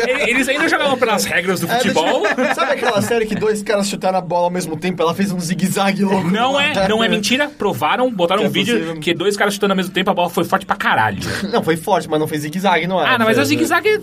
[0.08, 2.26] eles, eles ainda jogavam pelas regras do É, futebol.
[2.28, 5.02] tipo, sabe aquela série que dois caras chutaram a bola ao mesmo tempo?
[5.02, 6.30] Ela fez um zigue-zague louco.
[6.30, 7.50] Não é, não é mentira.
[7.58, 9.00] Provaram, botaram Que é um vídeo possível.
[9.02, 11.20] que dois caras chutando ao mesmo tempo, a bola foi forte pra caralho.
[11.52, 13.06] Não, foi forte, mas não fez zigue-zague, não é?
[13.06, 13.98] Ah, não, mas o zigue-zague,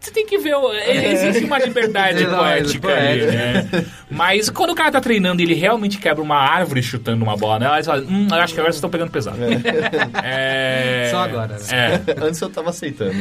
[0.00, 3.84] você tem que ver, o- existe uma liberdade poética é, ali, né?
[4.10, 7.58] Mas quando o cara tá treinando e ele realmente quebra uma árvore chutando uma bola
[7.58, 9.38] nela, aí você fala, hum, eu acho que agora vocês estão pegando pesado.
[10.22, 11.08] É...
[11.10, 11.64] Só agora, né?
[11.70, 12.24] É.
[12.24, 13.14] Antes eu tava aceitando.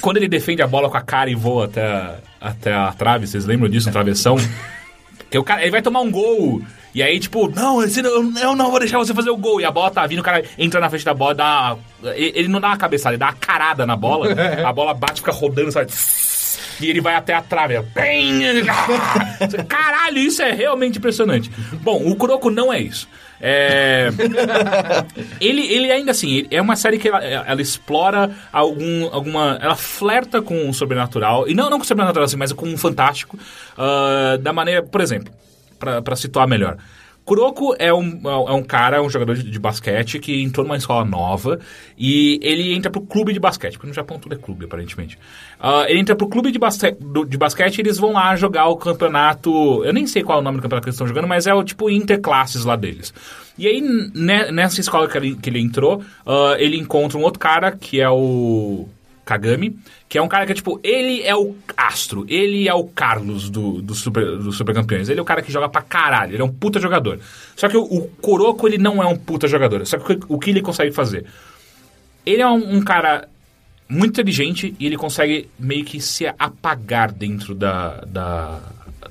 [0.00, 3.26] Quando ele defende a bola com a cara e voa até, a- até a trave,
[3.26, 4.36] vocês lembram disso, no travessão?
[5.34, 6.62] Que o cara, ele vai tomar um gol.
[6.94, 9.60] E aí, tipo, não, eu não vou deixar você fazer o gol.
[9.60, 11.76] E a bola tá vindo, o cara entra na frente da bola, dá.
[12.00, 14.28] uma- Ele não dá uma cabeçada, ele dá uma carada na bola.
[14.64, 15.90] a bola bate, fica rodando, sabe?
[16.80, 17.74] E ele vai até a trave.
[19.68, 21.50] Caralho, isso é realmente impressionante.
[21.82, 23.08] Bom, o Kuroko não é isso.
[23.46, 24.08] É...
[25.38, 29.58] ele, ele ainda assim, é uma série que ela, ela explora algum, alguma.
[29.60, 31.46] Ela flerta com o sobrenatural.
[31.46, 33.38] E não, não com o sobrenatural assim, mas com o fantástico.
[33.76, 34.82] ah, da maneira.
[34.82, 35.30] Por exemplo,
[35.78, 36.78] pra situar melhor.
[37.24, 41.04] Kuroko é um, é um cara, um jogador de, de basquete que entrou numa escola
[41.06, 41.58] nova
[41.96, 45.18] e ele entra pro clube de basquete, porque no Japão tudo é clube, aparentemente.
[45.58, 48.68] Ah, ele entra pro clube de, basque, do- de basquete e eles vão lá jogar
[48.68, 49.82] o campeonato.
[49.84, 51.54] Eu nem sei qual é o nome do campeonato que eles estão jogando, mas é
[51.54, 53.14] o tipo interclasses lá deles.
[53.56, 57.38] E aí, ne- nessa escola que ele, que ele entrou, ah, ele encontra um outro
[57.40, 58.86] cara que é o.
[59.24, 59.78] Kagami,
[60.08, 63.80] que é um cara que, tipo, ele é o astro, ele é o Carlos do,
[63.80, 65.08] do, super, do Super Campeões.
[65.08, 67.18] Ele é o cara que joga pra caralho, ele é um puta jogador.
[67.56, 69.86] Só que o, o Kuroko, ele não é um puta jogador.
[69.86, 71.24] Só que o, o que ele consegue fazer?
[72.26, 73.28] Ele é um, um cara
[73.88, 78.60] muito inteligente e ele consegue meio que se apagar dentro da, da,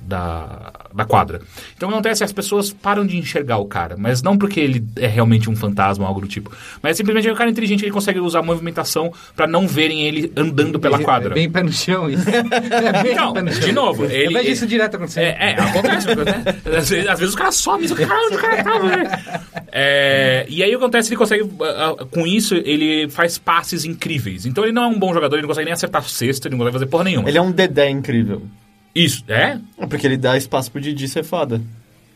[0.06, 1.40] da, da quadra.
[1.76, 2.22] Então o que acontece?
[2.24, 6.04] As pessoas param de enxergar o cara, mas não porque ele é realmente um fantasma
[6.04, 6.50] ou algo do tipo.
[6.82, 10.32] Mas simplesmente é um cara inteligente ele consegue usar a movimentação pra não verem ele
[10.36, 11.30] andando pela quadra.
[11.32, 12.24] É bem pé no chão isso.
[12.74, 13.60] É bem Então, pé no chão.
[13.60, 15.24] de novo, ele- Eu vejo isso direto acontecendo.
[15.24, 16.06] É, é, acontece.
[16.08, 16.44] né?
[16.78, 19.20] Às vezes, às vezes os caras somem, o cara, onde o cara tava, né?
[19.72, 24.46] É, e aí acontece, ele consegue, ah, ah, com isso, ele faz passes incríveis.
[24.46, 26.58] Então ele não é um bom jogador, ele não consegue nem acertar cesta, ele não
[26.58, 27.28] consegue fazer porra nenhuma.
[27.28, 28.42] Ele é um Dedé incrível.
[28.94, 29.58] Isso, é?
[29.88, 31.60] Porque ele dá espaço pro Didi ser foda.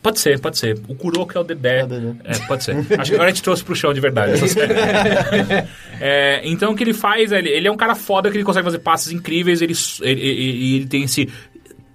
[0.01, 0.79] Pode ser, pode ser.
[0.87, 1.81] O Kuroko é o Dedé.
[1.81, 2.15] É o Dedé.
[2.23, 2.77] É, pode ser.
[2.77, 4.33] Acho que agora a gente trouxe pro chão de verdade.
[6.01, 8.63] É, então o que ele faz, ele, ele é um cara foda que ele consegue
[8.63, 11.27] fazer passes incríveis, ele, ele, ele, ele tem esse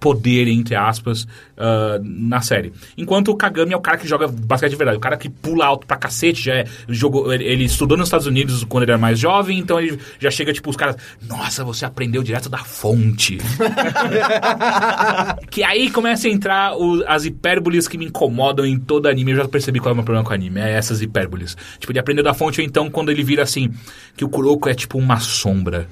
[0.05, 1.27] poder, entre aspas,
[1.57, 2.71] ah, na série.
[2.95, 5.65] Enquanto o Kagami é o cara que joga basquete de verdade, o cara que pula
[5.65, 8.99] alto pra cacete, já é, jogou, ele, ele estudou nos Estados Unidos quando ele era
[8.99, 10.95] mais jovem, então ele já chega, tipo, os caras,
[11.27, 13.39] nossa, você aprendeu direto da fonte.
[15.49, 19.31] que aí começa a entrar o- as hipérboles que me incomodam em todo anime.
[19.31, 20.59] Eu já percebi qual é o meu problema com o anime.
[20.59, 21.57] É essas hipérboles.
[21.79, 23.71] Tipo, ele aprendeu da fonte, ou então quando ele vira assim,
[24.15, 25.87] que o Kuroko é tipo uma sombra.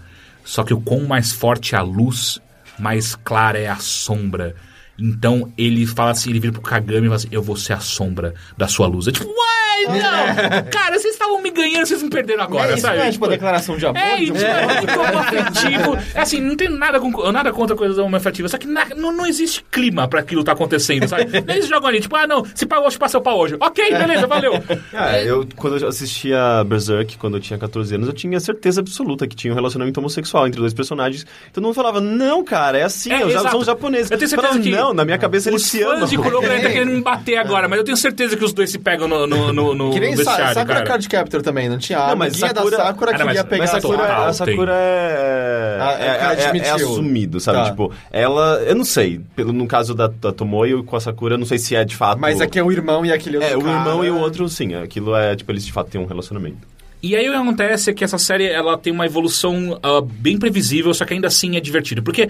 [0.46, 2.40] Só que o quão mais forte é a luz,
[2.80, 4.56] mais clara é a sombra.
[4.98, 7.80] Então ele fala assim, ele vira pro Kagami e fala assim, eu vou ser a
[7.80, 9.08] sombra da sua luz.
[9.08, 10.64] É tipo, uai, não!
[10.72, 12.98] Cara, vocês estavam me ganhando, vocês me perderam agora, é, isso sabe?
[12.98, 13.98] não é tipo a declaração de amor?
[13.98, 15.98] É, de e um- tipo, é afetivo.
[16.14, 19.26] É assim, não tem nada, com, nada contra coisas homoafetivas, só que na- não, não
[19.26, 21.26] existe clima pra aquilo tá acontecendo, sabe?
[21.52, 23.56] Eles jogam ali, tipo, ah, não, se pau hoje, passa o pau hoje.
[23.60, 24.54] Ok, beleza, valeu.
[24.94, 29.28] É, eu, quando eu assistia Berserk, quando eu tinha 14 anos, eu tinha certeza absoluta
[29.28, 31.26] que tinha um relacionamento homossexual entre dois personagens.
[31.52, 33.52] Todo mundo falava, não, cara, é assim, É, eu já exato.
[33.56, 34.12] são japoneses.
[34.12, 36.00] Eu tenho certeza Falava, que Não, na minha cabeça eles Os se amam.
[36.02, 38.52] fãs de Kuroko devem estar querendo me bater agora, mas eu tenho certeza que os
[38.54, 40.86] dois se pegam no, no, no, no Que nem vestiário, Sakura cara.
[40.86, 42.08] Card Captor também, não tinha?
[42.08, 45.78] Não, mas Sakura- da Sakura Ah, queria mas- pegar Mas a Sakura, a Sakura é,
[45.80, 47.58] Ah, é, é, ela é- é assumido, sabe?
[47.60, 47.66] Tá.
[47.72, 48.62] Tipo, ela...
[48.68, 51.58] Eu não sei, pelo, no caso da, da Tomoyo com a Sakura, eu não sei
[51.58, 52.20] se é de fato...
[52.20, 53.78] Mas aqui é o irmão e aquele outro É, o cara.
[53.80, 54.74] irmão e o outro, sim.
[54.76, 56.68] Aquilo é, tipo, eles de fato têm um relacionamento.
[57.02, 60.38] E aí o que acontece é que essa série ela tem uma evolução ah, bem
[60.38, 62.02] previsível, só que ainda assim é divertida.
[62.02, 62.30] Porque,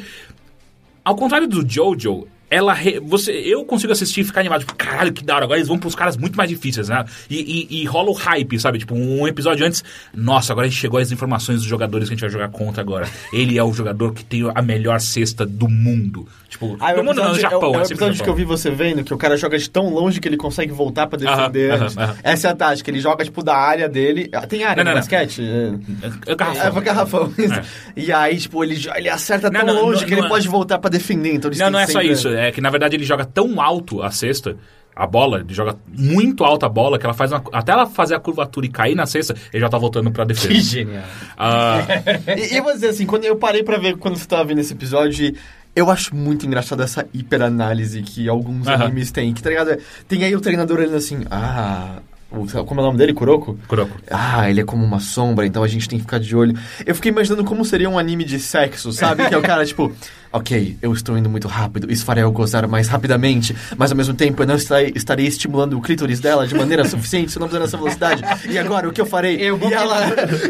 [1.06, 5.12] ao contrário do Jojo, ela re- você, eu consigo assistir e ficar animado, tipo, caralho,
[5.14, 7.04] que da hora, agora eles vão pros caras muito mais difíceis, né?
[7.30, 8.80] E, e- e rola o hype, sabe?
[8.80, 12.16] Tipo, um episódio antes, nossa, agora a gente chegou às informações dos jogadores que a
[12.16, 13.08] gente vai jogar contra agora.
[13.32, 16.28] Ele é o jogador que tem a melhor cesta do mundo.
[16.50, 17.60] Tipo, Ah, é do o mundo não, no Japão.
[17.60, 19.36] é o, é o é no episódio que eu vi você vendo, que o cara
[19.36, 22.16] joga de tão longe que ele consegue voltar pra defender Aham, aham.
[22.22, 24.30] Essa é a tática, ele joga, tipo, da área dele...
[24.32, 25.02] Ah, Tem área Não, no não, não.
[25.02, 25.42] basquete?
[25.42, 26.68] É, É garrafão.
[26.68, 27.34] é pra garrafão.
[27.96, 30.28] E aí, tipo, ele, ele acerta tão longe que ele é.
[30.28, 31.34] pode voltar pra defender.
[31.34, 32.28] Então Não, não é só isso.
[32.48, 34.58] É que, na verdade, ele joga tão alto a cesta
[34.96, 38.14] a bola, ele joga muito alta a bola, que ela faz uma, até ela fazer
[38.14, 40.62] a curvatura e cair na cesta, ele já tá voltando pra Que defesa.
[40.62, 41.04] genial.
[41.36, 41.80] Ah,
[42.38, 44.60] E, e eu vou dizer assim, quando eu parei pra ver quando você tava vendo
[44.60, 45.36] esse episódio,
[45.76, 49.34] eu acho muito engraçado essa hiperanálise que alguns animes têm.
[49.34, 49.78] Que, tá ligado?
[50.08, 51.98] Tem aí o treinador olhando assim, ah...
[52.36, 53.14] o- Como é o nome dele?
[53.14, 53.58] Kuroko?
[53.68, 53.92] Kuroko.
[54.10, 56.58] Ah, ele é como uma sombra, então a gente tem que ficar de olho.
[56.86, 59.28] Eu fiquei imaginando como seria um anime de sexo, sabe?
[59.28, 59.92] Que é o cara, tipo,
[60.32, 64.14] ok, eu estou indo muito rápido, isso fará eu gozar mais rapidamente, mas ao mesmo
[64.16, 67.48] tempo eu não estarei, estarei estimulando o clítoris dela de maneira suficiente, se eu não
[67.48, 68.24] fizer nessa velocidade.
[68.50, 69.36] E agora, o que eu farei?
[69.38, 70.02] Eu vou- E ela,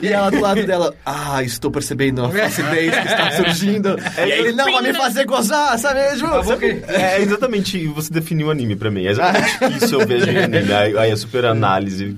[0.01, 3.97] e ela do lado dela, ah, estou percebendo a flacidez que está surgindo.
[4.25, 5.99] E ele não vai me fazer gozar, sabe?
[6.45, 6.83] Sabe?
[6.87, 9.05] É exatamente, você definiu o anime pra mim.
[9.05, 10.71] É exatamente isso eu vejo em anime.
[10.73, 11.72] Aí, aí é super análise.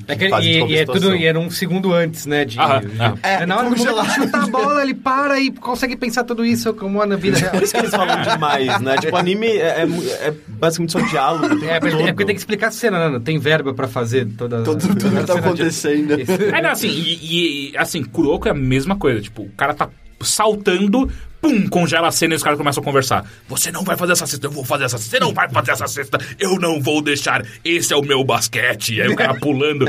[0.07, 2.45] É que- e, e é tudo, e era um segundo antes, né?
[2.45, 3.17] De, Aham, de- aham.
[3.23, 4.05] É, na hora que o congelado.
[4.07, 7.37] moleque chuta a bola, ele para e consegue pensar tudo isso como é na vida
[7.37, 7.51] real.
[7.51, 8.97] Por isso que eles falam demais, né?
[8.97, 9.87] Tipo, anime é, é
[10.27, 11.45] é basicamente só diálogo.
[11.65, 12.07] É, porque, todo.
[12.07, 13.21] é porque tem que explicar a cena, né?
[13.23, 16.15] Tem verba pra fazer toda Tudo, tudo toda tá cena de- acontecendo.
[16.55, 19.21] É, não, assim, e, e, assim, Kuroko é a mesma coisa.
[19.21, 19.89] Tipo, o cara tá
[20.25, 21.09] saltando,
[21.41, 23.25] pum, congela a cena e os caras começam a conversar.
[23.47, 25.11] Você não vai fazer essa cesta, eu vou fazer essa cesta.
[25.17, 27.45] Você não vai fazer essa cesta, eu não vou deixar.
[27.63, 29.01] Esse é o meu basquete.
[29.01, 29.85] Aí o cara pulando.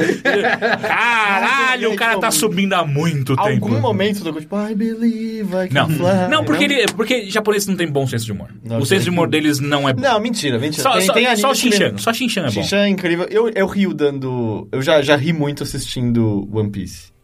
[0.81, 3.67] Caralho, o cara tá subindo há muito tempo.
[3.67, 6.29] Algum momento do tipo, I believe I can Não, fly.
[6.31, 8.49] não porque, ele, porque japonês não tem bom senso de humor.
[8.63, 10.01] Não, o senso de humor deles não é bom.
[10.03, 10.83] Não, mentira, mentira.
[10.83, 12.51] só, tem, só, tem só Shinchan, só Shinchan é bom.
[12.51, 13.27] Shinchan é incrível.
[13.31, 14.69] Eu, eu rio dando.
[14.71, 17.16] Eu já, já ri muito assistindo One Piece.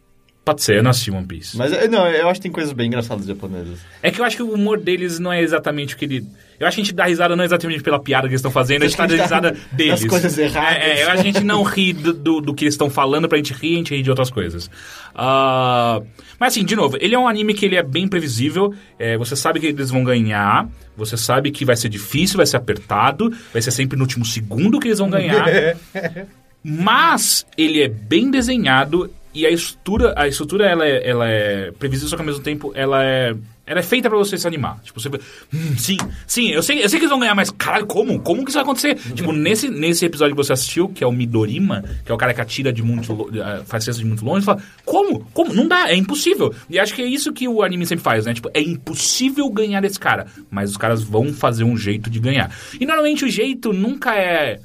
[0.44, 1.56] Pode ser, eu não assisti One Piece.
[1.56, 3.78] Mas eh, não, eu acho que tem coisas bem engraçadas japonesas.
[4.02, 6.27] É que eu acho que o humor deles não é exatamente o que ele.
[6.59, 8.82] Eu acho que a gente dá risada não exatamente pela piada que eles estão fazendo,
[8.82, 10.01] a gente dando risada deles.
[10.01, 10.78] Das coisas erradas.
[10.78, 13.52] É, é, a gente não ri do, do, do que eles estão falando pra gente
[13.52, 14.69] rir, a gente ri de outras coisas.
[15.14, 16.02] Ah,
[16.40, 19.36] mas assim, de novo, ele é um anime que ele é bem previsível, é, você
[19.36, 23.62] sabe que eles vão ganhar, você sabe que vai ser difícil, vai ser apertado, vai
[23.62, 25.47] ser sempre no último segundo que eles vão ganhar.
[26.64, 32.09] Mas ele é bem desenhado e a estrutura, a estrutura ela é, ela é previsível,
[32.10, 33.34] só que ao mesmo tempo ela é,
[33.66, 34.80] ela é feita pra você se animar.
[34.82, 35.96] Tipo, você "Hum, sim,
[36.26, 38.20] sim, eu sei, eu sei que eles vão ganhar, mas caralho, como?
[38.20, 38.94] Como que isso vai acontecer?
[39.14, 42.34] tipo, nesse, nesse episódio que você assistiu, que é o Midorima, que é o cara
[42.34, 45.20] que atira de muito, lo- eh, faz cesta de muito longe, fala, como?
[45.32, 45.54] Como?
[45.54, 46.54] Não dá, é impossível.
[46.68, 48.34] E acho que é isso que o anime sempre faz, né?
[48.34, 52.54] Tipo, é impossível ganhar desse cara, mas os caras vão fazer um jeito de ganhar.
[52.78, 54.60] E normalmente o jeito nunca é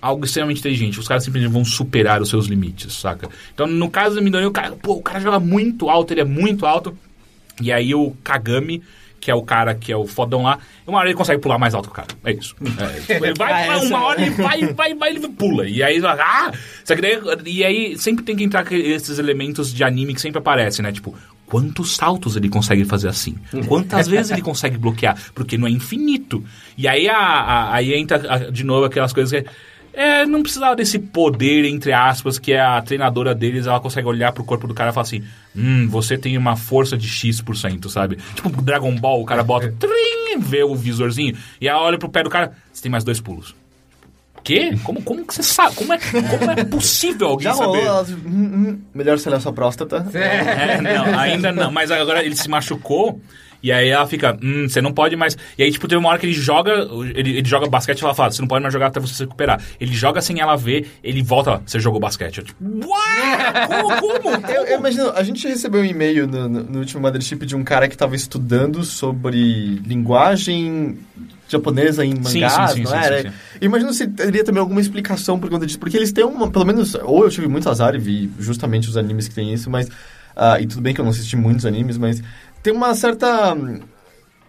[0.00, 0.98] algo extremamente inteligente.
[1.00, 3.28] Os caras simplesmente vão superar os seus limites, saca?
[3.54, 6.24] Então, no caso do Midori, o cara, pô, o cara joga muito alto, ele é
[6.24, 6.96] muito alto.
[7.60, 8.82] E aí o Kagami,
[9.20, 11.74] que é o cara que é o fodão lá, uma hora ele consegue pular mais
[11.74, 12.08] alto que o cara.
[12.24, 12.54] É isso.
[13.08, 15.68] É, ele vai, Ah, uma hora ele vai, vai, vai, ele pula.
[15.68, 16.50] E aí, ah!
[16.84, 20.38] Só que daí, e aí sempre tem que entrar esses elementos de anime que sempre
[20.38, 20.90] aparecem, né?
[20.90, 21.14] Tipo,
[21.44, 23.36] quantos saltos ele consegue fazer assim?
[23.68, 25.18] Quantas vezes ele consegue bloquear?
[25.34, 26.42] Porque não é infinito.
[26.78, 29.50] E aí, a, a- aí entra de novo aquelas coisas que.
[30.00, 34.32] É, não precisava desse poder, entre aspas, que é a treinadora deles, ela consegue olhar
[34.32, 35.22] pro corpo do cara e falar assim:
[35.54, 38.16] Hum, você tem uma força de X%, sabe?
[38.34, 42.22] Tipo Dragon Ball, o cara bota, trim, vê o visorzinho, e ela olha pro pé
[42.22, 43.54] do cara, você tem mais dois pulos.
[44.42, 44.74] Quê?
[44.84, 45.74] Como, como que você sabe?
[45.74, 47.86] Como é, como é possível alguém Já rolou, saber?
[47.86, 50.06] elas, hum, hum, melhor se olhar sua próstata.
[50.14, 51.70] É, não, ainda não.
[51.70, 53.20] Mas agora ele se machucou.
[53.62, 55.36] E aí ela fica, hum, você não pode mais.
[55.56, 56.72] E aí, tipo, teve uma hora que ele joga.
[57.14, 59.22] Ele, ele joga basquete e ela fala, você não pode mais jogar até você se
[59.22, 59.60] recuperar.
[59.80, 62.38] Ele joga sem ela ver, ele volta você jogou basquete.
[62.38, 64.00] Eu, tipo, uau!
[64.00, 64.46] Como, como?
[64.46, 67.64] Eu, eu imagino, a gente recebeu um e-mail no, no, no último Mothership de um
[67.64, 70.98] cara que estava estudando sobre linguagem
[71.50, 73.22] japonesa em mangás, sim, sim, não sim, era?
[73.22, 73.34] sim, sim.
[73.60, 76.64] Eu imagino se teria também alguma explicação por conta disso, porque eles têm uma, pelo
[76.64, 79.88] menos, ou eu tive muito azar e vi justamente os animes que tem isso, mas,
[80.36, 82.22] ah, e tudo bem que eu não assisti muitos animes, mas
[82.62, 83.80] tem uma certa hum,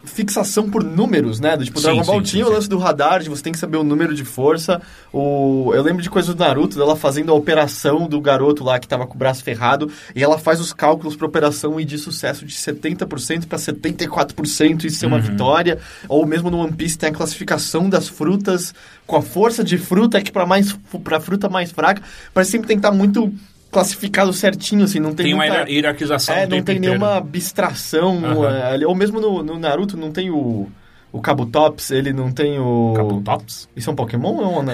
[0.03, 1.55] fixação por números, né?
[1.55, 3.77] Do tipo, Sim, Dragon Ball tinha o lance do radar, de você tem que saber
[3.77, 4.81] o número de força.
[5.13, 5.71] O...
[5.75, 9.05] Eu lembro de coisas do Naruto, dela fazendo a operação do garoto lá que tava
[9.05, 12.53] com o braço ferrado, e ela faz os cálculos pra operação e de sucesso de
[12.53, 15.13] 70% pra 74% e ser Uhum.
[15.13, 15.77] uma vitória.
[16.07, 18.73] Ou mesmo no One Piece tem a classificação das frutas
[19.05, 20.73] com a força de fruta que para mais
[21.03, 22.01] para fruta mais fraca,
[22.33, 23.31] parece sempre tem que estar muito
[23.71, 25.55] classificado certinho assim, não tem, Tem uma muita...
[25.59, 26.35] hierar- hierarquização.
[26.35, 26.79] É, o não tem inteiro.
[26.81, 28.21] nenhuma abstração.
[28.45, 28.85] É, ali.
[28.85, 30.69] ou mesmo no, no Naruto não tem o,
[31.11, 32.93] o Kabutops, ele não tem o.
[32.95, 33.69] Kabutops?
[33.75, 34.63] Isso é um Pokémon ou não?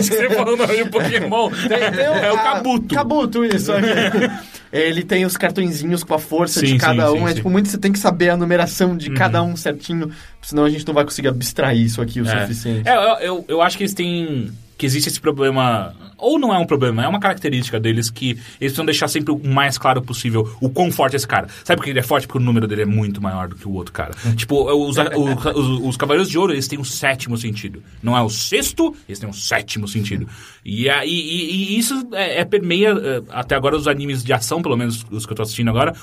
[0.00, 1.50] Você falou o nome de Pokémon.
[1.70, 2.94] é o a- Kabuto.
[2.94, 3.72] Kabuto, isso.
[3.72, 4.40] é.
[4.72, 7.16] ele tem os cartõezinhos com a força Sim, de cada sim, um.
[7.16, 7.24] é sim.
[7.24, 7.34] Uhum.
[7.34, 10.10] tipo, muito você tem que saber a numeração de cada um certinho,
[10.42, 12.42] senão a gente não vai conseguir abstrair isso aqui o É.
[12.42, 12.88] suficiente.
[12.88, 14.50] É, eu, eu, eu acho que eles têm.
[14.80, 15.94] Que existe esse problema.
[16.16, 19.38] Ou não é um problema, é uma característica deles que eles precisam deixar sempre o
[19.38, 21.48] mais claro possível o quão forte é esse cara.
[21.62, 22.26] Sabe por que ele é forte?
[22.26, 24.14] Porque o número dele é muito maior do que o outro cara.
[24.34, 27.82] tipo, os, os, os, os Cavaleiros de Ouro, eles têm um sétimo sentido.
[28.02, 30.26] Não é o sexto, eles têm um sétimo sentido.
[30.64, 34.62] E, aí, e, e isso é, é permeia, eh, até agora, os animes de ação,
[34.62, 35.94] pelo menos os que eu tô assistindo agora,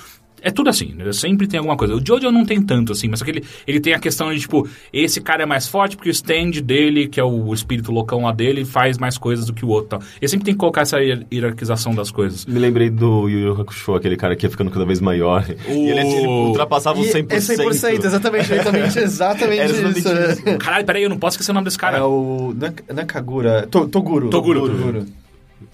[0.47, 1.11] é tudo assim, né?
[1.11, 1.93] sempre tem alguma coisa.
[1.93, 4.39] O Jojo não tem tanto assim, mas só que ele, ele tem a questão de,
[4.39, 8.21] tipo, esse cara é mais forte porque o stand dele, que é o espírito loucão
[8.23, 9.89] lá dele, faz mais coisas do que o outro.
[9.89, 10.01] Tal.
[10.21, 12.45] Ele sempre tem que colocar essa hier- hierarquização das coisas.
[12.45, 15.43] Me lembrei do Yu Yu Hakusho, aquele cara que ia ficando cada vez maior.
[15.67, 17.31] E ele, ele ultrapassava os E 100%.
[17.31, 20.49] É 100%, exatamente, exatamente, exatamente exatamente isso.
[20.49, 20.57] isso.
[20.59, 21.97] Caralho, peraí, eu não posso esquecer o nome desse cara.
[21.97, 22.53] É o...
[22.57, 24.29] Não é, é Kagura, to, Toguro.
[24.29, 24.69] Toguro.
[24.69, 25.05] Toguro.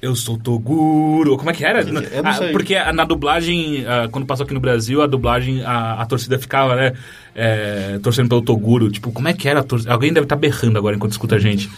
[0.01, 1.37] Eu sou Toguro.
[1.37, 1.81] Como é que era?
[1.81, 6.39] Ah, porque na dublagem, ah, quando passou aqui no Brasil, a dublagem, a, a torcida
[6.39, 6.93] ficava, né?
[7.35, 8.91] é, torcendo pelo Toguro.
[8.91, 9.91] Tipo, como é que era a torcida?
[9.91, 11.69] Alguém deve estar berrando agora enquanto escuta a gente.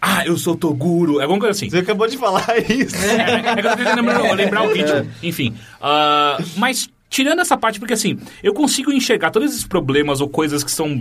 [0.00, 1.20] Ah, eu sou Toguro.
[1.20, 1.68] É alguma coisa assim.
[1.68, 2.96] Você acabou de falar isso.
[2.96, 5.10] É, é que eu tô tentando lembrar, lembrar o ritmo.
[5.22, 5.54] Enfim.
[5.80, 10.64] ah, mas, tirando essa parte, porque assim, eu consigo enxergar todos esses problemas ou coisas
[10.64, 11.00] que são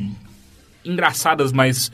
[0.84, 1.92] engraçadas, mas.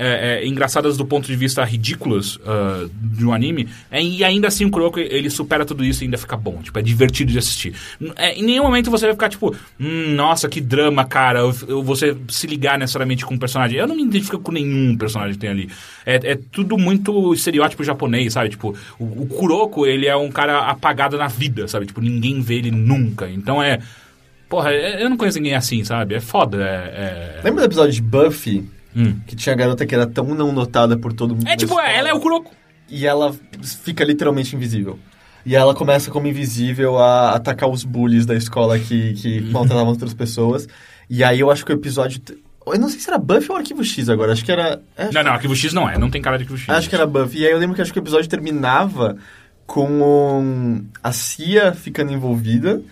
[0.00, 4.48] É, é, engraçadas do ponto de vista ridículas ah, de um anime, é, e ainda
[4.48, 7.38] assim o Kuroko ele supera tudo isso e ainda fica bom, tipo, é divertido de
[7.38, 7.74] assistir.
[8.16, 12.16] É, em nenhum momento você vai ficar tipo, hum, nossa, que drama, cara, eu- você
[12.28, 13.78] se ligar necessariamente com um personagem.
[13.78, 15.68] Eu não me identifico com nenhum personagem que tem ali.
[16.06, 18.50] É, é tudo muito estereótipo japonês, sabe?
[18.50, 21.86] Tipo, o, o Kuroko, ele é um cara apagado na vida, sabe?
[21.86, 23.28] Tipo, ninguém vê ele nunca.
[23.28, 23.80] Então é.
[24.48, 26.14] Porra, é- eu não conheço ninguém assim, sabe?
[26.14, 26.62] É foda.
[26.62, 27.40] É, é...
[27.44, 28.64] Lembra do episódio de Buffy?
[28.94, 29.20] Hum.
[29.26, 31.46] Que tinha a garota que era tão não notada por todo mundo.
[31.48, 32.50] É tipo, escola, ela é o Kuroko.
[32.88, 33.34] E ela
[33.84, 34.98] fica literalmente invisível.
[35.46, 39.52] E ela começa como invisível a atacar os bullies da escola que, que Uhum.
[39.52, 40.66] maltratavam outras pessoas.
[41.08, 42.20] E aí eu acho que o episódio.
[42.66, 44.32] Eu não sei se era Buffy ou Arquivo X agora.
[44.32, 44.82] Acho que era.
[44.96, 45.96] é, Não, não, Arquivo X não é.
[45.96, 46.68] Não tem cara de Arquivo X.
[46.68, 47.40] Acho que era Buffy.
[47.40, 49.16] E aí eu lembro que acho que o episódio terminava
[49.66, 52.82] com a Cia ficando envolvida.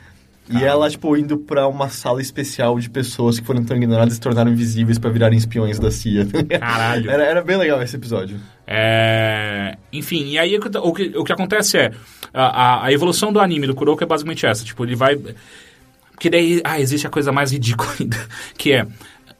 [0.50, 4.16] E ela, tipo, indo pra uma sala especial de pessoas que foram tão ignoradas e
[4.16, 6.26] se tornaram invisíveis pra virarem espiões da CIA.
[6.58, 7.10] Caralho.
[7.10, 8.40] Era, era bem legal esse episódio.
[8.66, 9.76] É...
[9.92, 11.90] Enfim, e aí o que, o que, o que acontece é...
[12.32, 14.64] A, a- evolução do anime do Kuroko é basicamente essa.
[14.64, 15.16] Tipo, ele vai...
[16.12, 16.60] Porque daí...
[16.64, 18.16] Ah, existe a coisa mais ridícula ainda.
[18.56, 18.86] Que é...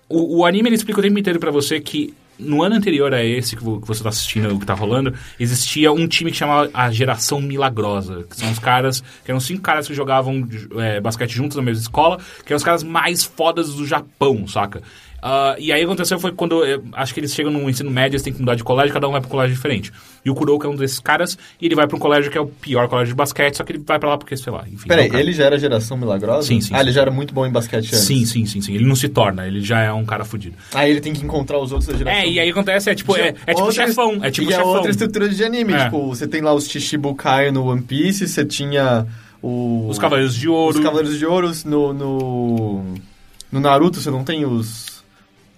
[0.09, 2.15] O, o anime, ele explica o tempo inteiro pra você que...
[2.39, 5.13] No ano anterior a esse que vo- que você tá assistindo, o que tá rolando,
[5.41, 8.25] existia um time que chamava a Geração Milagrosa.
[8.31, 9.01] Que são os caras...
[9.25, 10.47] Que eram cinco caras que jogavam
[10.77, 12.19] é, basquete juntos na mesma escola.
[12.45, 14.83] Que eram os caras mais fodas do Japão, saca?
[15.21, 18.23] Ah, e aí aconteceu foi quando eh, acho que eles chegam no ensino médio, eles
[18.23, 19.93] têm que mudar de colégio, cada um vai pra um colégio diferente.
[20.25, 22.41] E o Kuroko é um desses caras, e ele vai pra um colégio que é
[22.41, 24.87] o pior colégio de basquete, só que ele vai pra lá porque, sei lá, enfim.
[24.87, 26.47] Peraí, é um ele já era geração milagrosa?
[26.47, 26.85] Sim, sim, Ah, sim.
[26.85, 27.99] ele já era muito bom em basquete antes.
[27.99, 28.75] Sim, sim, sim, sim.
[28.75, 30.55] Ele não se torna, ele já é um cara fudido.
[30.73, 32.21] Aí ele tem que encontrar os outros da geração.
[32.21, 34.71] É, e aí acontece, é tipo, é, é tipo Outra- chefão, é tipo e chefão.
[34.71, 35.73] é outra estrutura de anime.
[35.73, 35.85] É.
[35.87, 39.05] Tipo, você tem lá os Chichibukai no One Piece, você tinha
[39.43, 39.89] o...
[39.89, 40.77] Os Cavaleiros de Ouro.
[40.79, 42.95] Os Cavaleiros de Ouro no, no...
[43.51, 44.98] No Naruto você não tem os...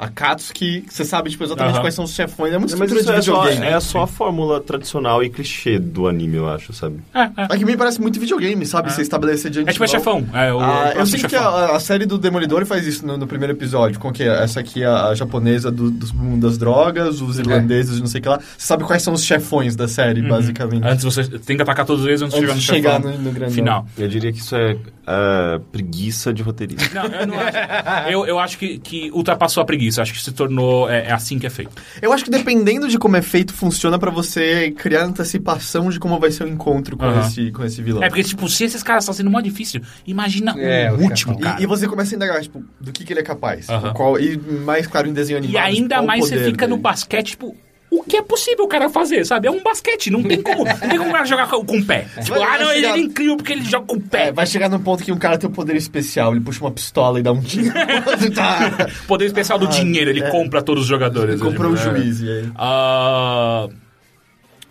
[0.01, 1.81] Akatsuki, que você sabe, tipo, exatamente Aham.
[1.83, 2.53] quais são os chefões.
[2.53, 3.67] É uma Mas estrutura isso de é só, videogame.
[3.75, 7.01] é só a fórmula tradicional e clichê do anime, eu acho, sabe?
[7.15, 7.31] É, é.
[7.51, 8.93] É que me parece muito videogame, sabe?
[8.93, 10.27] Você estabelecer diante É tipo é chefão.
[10.33, 11.49] É, o, Ah, eu próximo sei que chefão.
[11.55, 13.99] a, a série do Demolidor faz isso no, no primeiro episódio.
[14.01, 14.43] Com que é?
[14.43, 18.21] essa aqui é a japonesa do, do mundo das drogas, os irlandeses de não sei
[18.21, 18.39] o que lá.
[18.39, 20.87] Você sabe quais são os chefões da série, basicamente.
[20.87, 23.33] Antes você tem que atacar todos eles antes, Antes de chegar no chefão no, no
[23.33, 23.55] grandão.
[23.55, 23.87] final.
[23.99, 26.89] Eu diria que isso é ah, preguiça de roteirista.
[26.95, 28.11] Não, eu não acho.
[28.11, 29.90] Eu, eu acho que, que ultrapassou a preguiça.
[29.99, 30.89] Acho que se tornou.
[30.89, 31.73] É, é assim que é feito.
[32.01, 36.19] Eu acho que dependendo de como é feito, funciona pra você criar antecipação de como
[36.19, 38.03] vai ser o encontro com, esse, com esse vilão.
[38.03, 41.61] É porque, tipo, se esses caras estão sendo mó difícil, imagina É, o último, cara.
[41.61, 43.67] E, e você começa a indagar, tipo, do que, que ele é capaz.
[43.95, 45.65] Qual, e mais claro em desenho E animado.
[45.65, 46.83] ainda qual o mais você fica no dele.
[46.83, 47.57] basquete, tipo,
[47.91, 49.49] o que é possível o cara fazer, sabe?
[49.49, 51.85] É um basquete, não tem como, não tem como o cara jogar com, com o
[51.85, 52.07] pé.
[52.23, 54.29] Tipo, Vai- ah, vai não, ele chegar- é incrível porque ele joga com o pé.
[54.29, 56.71] É, vai chegar num ponto que um cara tem um poder especial, ele puxa uma
[56.71, 57.73] pistola e dá um tiro.
[58.35, 58.87] tá.
[59.09, 60.31] Poder especial do dinheiro, ele é.
[60.31, 61.41] compra todos os jogadores.
[61.41, 61.97] Ele comprou um tipo, é.
[62.01, 62.53] juiz, e aí...
[62.57, 63.69] Ah,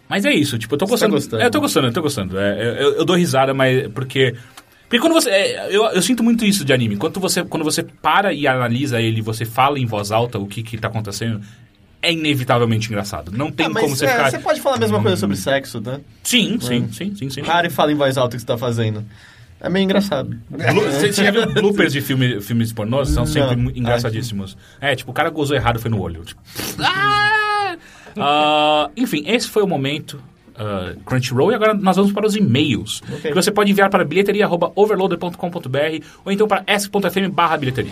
[0.08, 1.16] Mas é isso, tipo, eu tô Você tá gostando.
[1.16, 1.44] gostando?
[1.44, 2.40] É, eu tô gostando, eu tô gostando.
[2.40, 4.34] É, eu, eu dou risada, mas porque.
[4.84, 5.30] Porque quando você.
[5.30, 6.96] é, eu, eu sinto muito isso de anime.
[6.98, 10.64] Quando você, quando você para e analisa ele, você fala em voz alta o que,
[10.64, 11.42] que tá acontecendo,
[12.02, 13.32] é inevitavelmente engraçado.
[13.32, 14.32] Não tem Ah, como você é, ficar.
[14.32, 16.00] você pode falar a mesma coisa sobre sexo, né?
[16.24, 17.44] Sim, sim, sim, sim, sim.
[17.44, 19.04] Para e fala em voz alta o que você tá fazendo.
[19.62, 20.38] É meio engraçado.
[20.50, 23.10] Blu- Você já viu bloopers de filme, filmes pornôs?
[23.10, 23.70] São sempre Não.
[23.72, 24.56] engraçadíssimos.
[24.80, 26.24] É, tipo, o cara gozou errado foi no olho.
[26.24, 26.40] Tipo,
[26.82, 27.76] ah!
[28.18, 30.22] Ah, enfim, esse foi o momento.
[30.58, 33.32] ah, Crunchyroll e agora nós vamos para os e-mails Ok.
[33.32, 37.92] que você pode enviar para bilheteria@overloader.com.br ou então para s.fm barra bilheteria.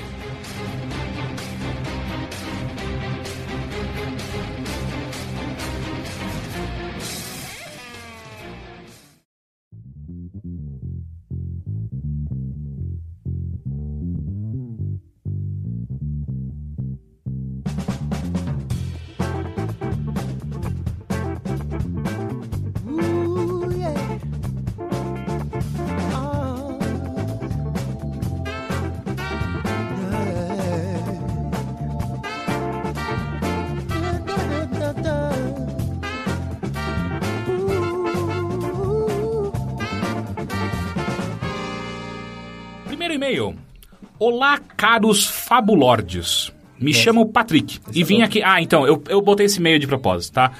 [44.77, 46.53] Caros fabulordes.
[46.79, 47.79] Me chamo Patrick.
[47.91, 48.41] E vim aqui.
[48.43, 50.51] Ah, então, eu, eu botei esse e-mail de propósito, tá?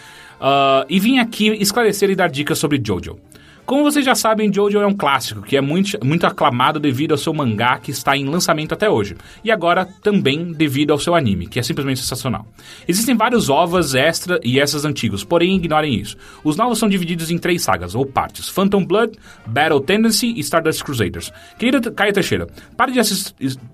[0.42, 3.20] Ah, e vim aqui esclarecer e dar dicas sobre Jojo.
[3.68, 7.18] Como vocês já sabem, Jojo é um clássico que é muito, muito aclamado devido ao
[7.18, 9.18] seu mangá que está em lançamento até hoje.
[9.44, 12.48] E agora também devido ao seu anime, que é simplesmente sensacional.
[12.88, 16.16] Existem vários ovas extra e essas antigos, porém ignorem isso.
[16.46, 18.48] Os novos são divididos em três sagas, ou partes.
[18.48, 21.34] Phantom Blood, Battle Tendency e Stardust Crusaders.
[21.60, 23.02] Querida Caio Teixeira, para de,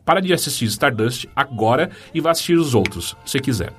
[0.03, 3.71] para de assistir Stardust agora e vá assistir os outros, se quiser.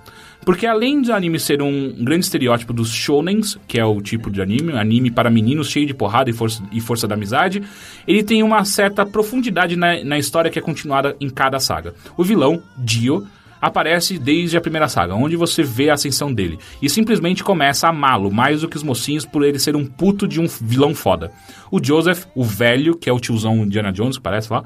[0.44, 4.42] Porque além do anime ser um grande estereótipo dos shonens, que é o tipo de
[4.42, 7.62] anime, anime para meninos cheio de porrada e força, e força da amizade,
[8.06, 11.94] ele tem uma certa profundidade na, na história que é continuada em cada saga.
[12.16, 13.26] O vilão, Dio,
[13.60, 17.90] aparece desde a primeira saga, onde você vê a ascensão dele, e simplesmente começa a
[17.90, 21.32] amá-lo mais do que os mocinhos por ele ser um puto de um vilão foda.
[21.70, 24.62] O Joseph, o velho, que é o tiozão Indiana Jones, parece lá,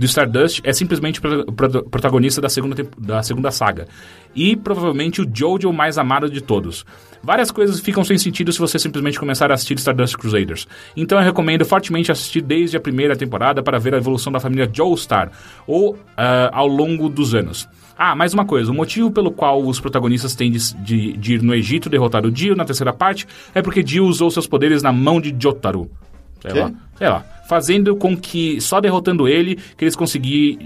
[0.00, 3.86] do Stardust é simplesmente o pro- pro- protagonista da segunda, da segunda saga.
[4.34, 6.84] E provavelmente o Jojo mais amado de todos.
[7.22, 10.66] Várias coisas ficam sem sentido se você simplesmente começar a assistir Stardust Crusaders.
[10.96, 14.68] Então eu recomendo fortemente assistir desde a primeira temporada para ver a evolução da família
[14.72, 15.30] Joestar,
[15.66, 17.68] ou ah, ao longo dos anos.
[17.98, 21.42] Ah, mais uma coisa, o motivo pelo qual os protagonistas têm de, de- de ir
[21.42, 24.90] no Egito derrotar o Dio na terceira parte é porque Dio usou seus poderes na
[24.90, 25.90] mão de Jotaro.
[26.40, 26.60] Sei Quê?
[26.60, 26.72] lá.
[26.96, 27.24] Sei lá.
[27.50, 30.56] Fazendo com que, só derrotando ele, que eles consegui,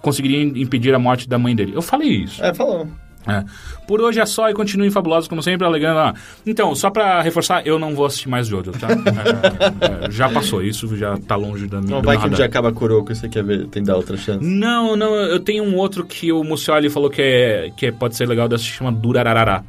[0.00, 1.70] conseguiriam impedir a morte da mãe dele.
[1.72, 2.44] Eu falei isso.
[2.44, 2.88] É, falou.
[3.28, 3.44] É.
[3.86, 6.00] Por hoje é só e continuem fabulosos, como sempre, alegando.
[6.00, 6.14] Ah,
[6.44, 8.88] então, só pra reforçar, eu não vou assistir mais Jojo, tá?
[8.90, 12.46] É, é, já passou isso, já tá longe da minha Não vai que um dia
[12.46, 14.44] acaba Kuroko e você quer ver, tem dar outra chance.
[14.44, 18.16] Não, não, eu tenho um outro que o Mucioli falou que, é, que é- pode
[18.16, 19.62] ser legal de assistir, chama Durararará.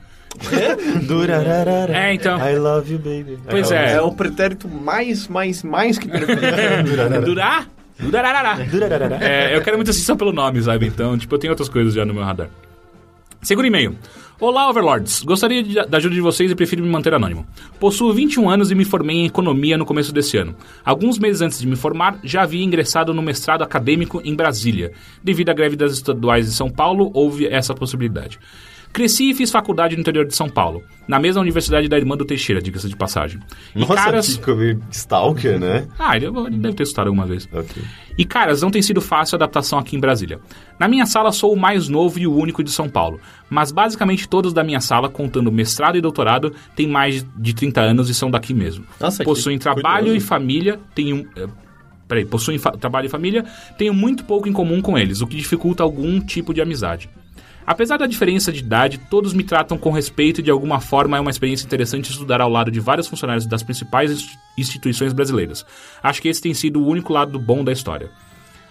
[1.93, 2.37] É, então.
[2.37, 3.37] I love you, baby.
[3.49, 3.93] Pois é.
[3.93, 6.07] É o pretérito mais, mais, mais que.
[7.23, 7.65] Durá?
[7.99, 8.63] Durararará.
[8.63, 8.71] you.
[8.71, 9.17] Durararara.
[9.23, 10.87] É, eu quero muito assistir só pelo nome, sabe?
[10.87, 12.49] Então, tipo, eu tenho outras coisas já no meu radar.
[13.41, 13.95] Segundo e-mail.
[14.39, 15.21] Olá, Overlords.
[15.23, 17.45] Gostaria de- da ajuda de vocês e prefiro me manter anônimo.
[17.79, 20.55] Possuo 21 anos e me formei em economia no começo desse ano.
[20.83, 24.91] Alguns meses antes de me formar, já havia ingressado no mestrado acadêmico em Brasília.
[25.23, 28.39] Devido à greve das estaduais de São Paulo, houve essa possibilidade.
[28.93, 32.23] Cresci e fiz faculdade no interior de São Paulo, na mesma universidade da irmã do
[32.23, 33.39] Teixeira, diga-se de passagem.
[33.75, 34.37] E Nossa, caras...
[34.37, 35.87] que stalker, né?
[35.97, 37.49] Ah, ele deve ter estudado alguma vez.
[37.51, 37.81] Ok.
[38.17, 40.39] E caras, não tem sido fácil a adaptação aqui em Brasília.
[40.79, 44.29] Na minha sala sou o mais novo e o único de São Paulo, mas basicamente
[44.29, 48.29] todos da minha sala, contando mestrado e doutorado, têm mais de 30 anos e são
[48.29, 48.85] daqui mesmo.
[48.99, 50.17] Nossa, que Possuem trabalho curioso.
[50.17, 51.25] e família, têm um...
[51.35, 51.47] eh,
[52.07, 53.43] Peraí, possuem trabalho e família,
[53.75, 57.09] tenho muito pouco em comum com eles, o que dificulta algum tipo de amizade.
[57.65, 61.19] Apesar da diferença de idade, todos me tratam com respeito e de alguma forma é
[61.19, 65.65] uma experiência interessante estudar ao lado de vários funcionários das principais inst- instituições brasileiras.
[66.01, 68.11] Acho que esse tem sido o único lado bom da história.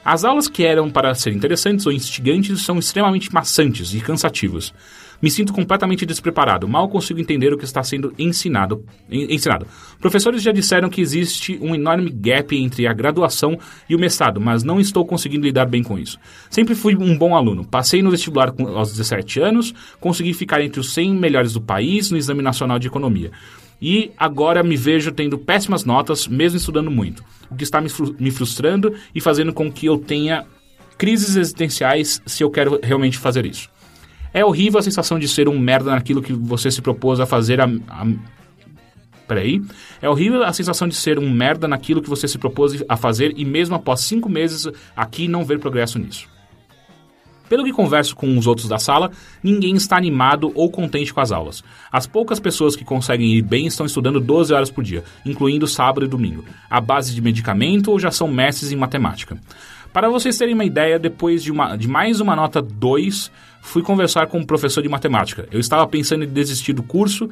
[0.04, 4.74] As aulas que eram para ser interessantes ou instigantes são extremamente maçantes e cansativas.
[5.22, 8.84] Me sinto completamente despreparado, mal consigo entender o que está sendo ensinado.
[9.08, 9.66] en- ensinado.
[10.00, 13.56] Professores já disseram que existe um enorme gap entre a graduação
[13.88, 16.18] e o mestrado, mas não estou conseguindo lidar bem com isso.
[16.50, 17.64] Sempre fui um bom aluno.
[17.64, 22.16] Passei no vestibular aos 17 anos, consegui ficar entre os 100 melhores do país no
[22.16, 23.30] Exame Nacional de Economia.
[23.80, 27.88] E agora me vejo tendo péssimas notas, mesmo estudando muito, o que está me
[28.18, 30.44] me frustrando e fazendo com que eu tenha
[30.98, 33.68] crises existenciais se eu quero realmente fazer isso.
[34.34, 37.60] É horrível a sensação de ser um merda naquilo que você se propôs a fazer
[37.60, 38.06] a, a-
[39.28, 39.62] Peraí.
[40.00, 43.32] É horrível a sensação de ser um merda naquilo que você se propôs a fazer
[43.36, 46.28] e mesmo após cinco meses aqui não ver progresso nisso.
[47.48, 49.10] Pelo que converso com os outros da sala,
[49.42, 51.62] ninguém está animado ou contente com as aulas.
[51.90, 56.04] As poucas pessoas que conseguem ir bem estão estudando 12 horas por dia, incluindo sábado
[56.04, 59.36] e domingo, à base de medicamento ou já são mestres em matemática.
[59.92, 64.26] Para vocês terem uma ideia, depois de, uma- de mais uma nota 2, fui conversar
[64.26, 65.46] com um professor de matemática.
[65.52, 67.28] Eu estava pensando em desistir do curso,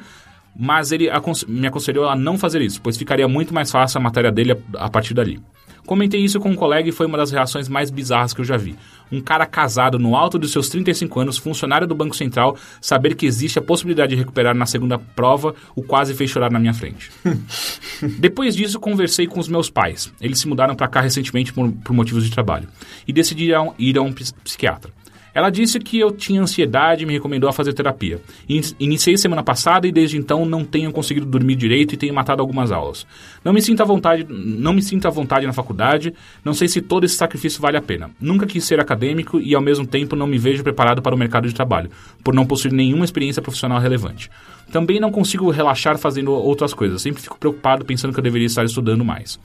[0.55, 1.09] mas ele
[1.47, 4.85] me aconselhou a não fazer isso, pois ficaria muito mais fácil a matéria dele a,
[4.85, 5.39] a partir dali.
[5.85, 8.55] Comentei isso com um colega e foi uma das reações mais bizarras que eu já
[8.57, 8.75] vi.
[9.11, 13.25] Um cara casado no alto dos seus 35 anos, funcionário do Banco Central, saber que
[13.25, 17.11] existe a possibilidade de recuperar na segunda prova, o quase fez chorar na minha frente.
[18.19, 20.13] Depois disso, conversei com os meus pais.
[20.21, 22.67] Eles se mudaram para cá recentemente por, por motivos de trabalho
[23.07, 24.91] e decidiram ir a um ps- psiquiatra.
[25.33, 28.21] Ela disse que eu tinha ansiedade e me recomendou a fazer terapia.
[28.49, 32.41] In- Iniciei semana passada e desde então não tenho conseguido dormir direito e tenho matado
[32.41, 33.05] algumas aulas.
[33.43, 36.13] Não me sinto à vontade, não me sinto à vontade na faculdade,
[36.43, 38.11] não sei se todo esse sacrifício vale a pena.
[38.19, 41.47] Nunca quis ser acadêmico e ao mesmo tempo não me vejo preparado para o mercado
[41.47, 41.89] de trabalho,
[42.23, 44.29] por não possuir nenhuma experiência profissional relevante.
[44.71, 48.63] Também não consigo relaxar fazendo outras coisas, sempre fico preocupado pensando que eu deveria estar
[48.65, 49.39] estudando mais.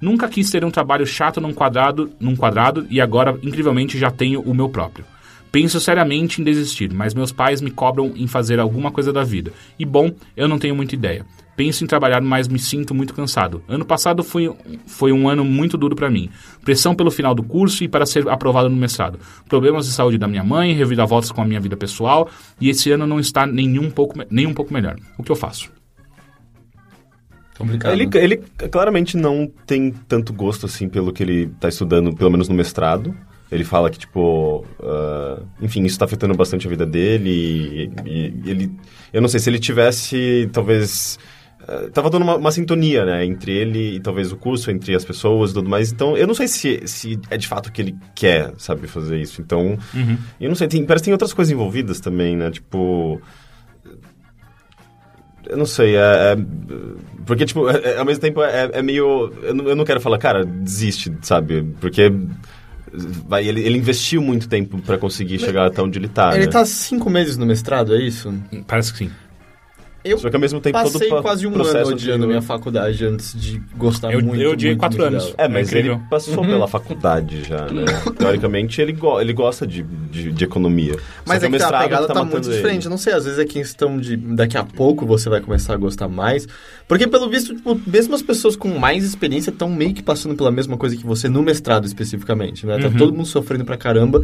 [0.00, 4.40] Nunca quis ter um trabalho chato num quadrado, num quadrado e agora, incrivelmente, já tenho
[4.40, 5.04] o meu próprio.
[5.52, 9.52] Penso seriamente em desistir, mas meus pais me cobram em fazer alguma coisa da vida.
[9.78, 11.26] E bom, eu não tenho muita ideia.
[11.56, 13.62] Penso em trabalhar, mas me sinto muito cansado.
[13.68, 14.50] Ano passado foi,
[14.86, 16.30] foi um ano muito duro para mim.
[16.64, 19.18] Pressão pelo final do curso e para ser aprovado no mestrado.
[19.48, 22.30] Problemas de saúde da minha mãe, reviravoltas com a minha vida pessoal.
[22.60, 24.96] E esse ano não está nenhum pouco, nem um pouco melhor.
[25.18, 25.70] O que eu faço?
[27.58, 27.92] Complicado.
[27.92, 28.36] Ele, ele
[28.70, 33.14] claramente não tem tanto gosto, assim, pelo que ele tá estudando, pelo menos no mestrado.
[33.52, 38.50] Ele fala que, tipo, ah, enfim, isso tá afetando bastante a vida dele e, e
[38.50, 38.72] ele...
[39.12, 41.18] Eu não sei, se ele tivesse, talvez...
[41.66, 45.04] ah, tava dando uma, uma sintonia, né, entre ele e talvez o curso, entre as
[45.04, 45.90] pessoas e tudo mais.
[45.90, 49.42] Então, eu não sei se, se é de fato que ele quer, sabe, fazer isso.
[49.42, 49.76] Então,
[50.40, 53.20] eu não sei, tem, parece que tem outras coisas envolvidas também, né, tipo...
[55.48, 56.36] Eu não sei, é, é-
[57.26, 59.32] porque, tipo, é- é- ao mesmo tempo é, é meio...
[59.42, 61.66] Eu não, eu não quero falar, cara, desiste, sabe?
[61.80, 62.12] Porque
[62.92, 66.52] vai, ele, ele investiu muito tempo pra conseguir chegar até onde ele tá, Ele né?
[66.52, 68.32] tá cinco meses no mestrado, é isso?
[68.66, 69.10] Parece que sim.
[70.02, 72.26] Eu Só que ao mesmo tempo todo passei o pa- quase um ano odiando de-
[72.28, 74.40] minha faculdade antes de gostar Eu- muito.
[74.42, 75.34] eu odiei muito, quatro muito anos.
[75.36, 77.84] É, mas É ele passou pela faculdade já, né?
[78.18, 80.94] Teoricamente, ele, go ele gosta de, de, de economia.
[80.94, 82.56] Só Mas que é o que tá, a pegada tá tá, muito ele.
[82.56, 82.84] diferente.
[82.86, 85.76] Eu não sei, às vezes é questão de daqui a pouco você vai começar a
[85.76, 86.48] gostar mais.
[86.88, 90.50] Porque, pelo visto, tipo, mesmo as pessoas com mais experiência estão meio que passando pela
[90.50, 92.78] mesma coisa que você no mestrado especificamente, né?
[92.78, 92.96] Tá Uhum.
[92.96, 94.22] todo mundo sofrendo pra caramba,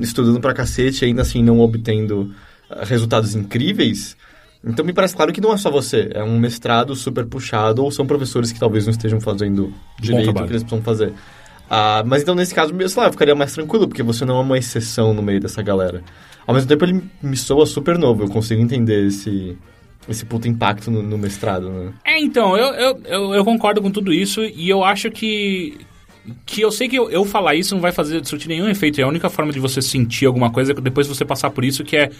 [0.00, 2.32] estudando pra cacete e ainda assim não obtendo
[2.70, 4.16] ah, resultados incríveis.
[4.64, 7.90] Então me parece claro que não é só você, é um mestrado super puxado ou
[7.90, 11.12] são professores que talvez não estejam fazendo direito o que eles precisam fazer.
[11.68, 14.40] Ah, mas então, nesse caso, sei lá, eu ficaria mais tranquilo, porque você não é
[14.40, 16.02] uma exceção no meio dessa galera.
[16.46, 19.56] Ao mesmo tempo, ele me soa super novo, eu consigo entender esse,
[20.08, 21.92] esse puto impacto no, no mestrado, né?
[22.04, 25.76] É, então, eu, eu, eu, eu concordo com tudo isso e eu acho que.
[26.44, 29.00] Que eu sei que eu, eu falar isso não vai fazer surtir nenhum efeito.
[29.00, 31.84] É a única forma de você sentir alguma coisa é depois você passar por isso,
[31.84, 32.10] que é.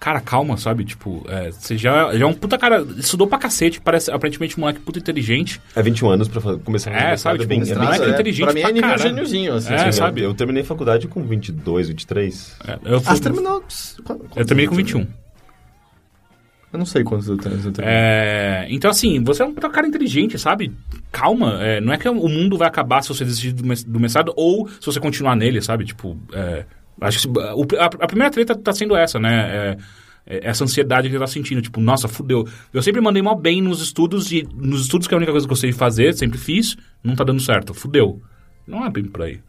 [0.00, 0.82] Cara, calma, sabe?
[0.82, 2.80] Tipo, é, você já, já é um puta cara.
[2.96, 5.60] Estudou pra cacete, parece aparentemente um moleque puta inteligente.
[5.76, 8.10] É 21 anos pra começar a fazer É, sabe, tipo, bem, um é moleque cedo.
[8.10, 9.08] inteligente Pra mim é pra nível caralho.
[9.10, 9.72] gêniozinho, assim.
[9.74, 10.22] É, assim, sabe?
[10.22, 12.56] Eu terminei a faculdade com 22, 23.
[12.66, 13.62] É, eu, Ah, fui- você terminou...
[14.36, 15.06] eu terminei com 21.
[16.72, 17.84] Eu não sei quantos anos eu terminei.
[17.84, 20.72] É, então, assim, você é um puta cara inteligente, sabe?
[21.10, 24.32] Calma, é, não é que o mundo vai acabar se você desistir do do mestrado
[24.36, 25.84] ou se você continuar nele, sabe?
[25.84, 26.64] Tipo, é,
[27.00, 29.50] acho que a, primeira treta tá sendo essa, né?
[29.50, 29.76] É,
[30.26, 32.46] é essa ansiedade que ele tá sentindo, tipo, nossa, fudeu.
[32.72, 35.46] Eu sempre mandei mal bem nos estudos e nos estudos que é a única coisa
[35.46, 38.20] que eu de fazer, sempre fiz, não tá dando certo, fudeu.
[38.66, 39.40] Não é bem por aí.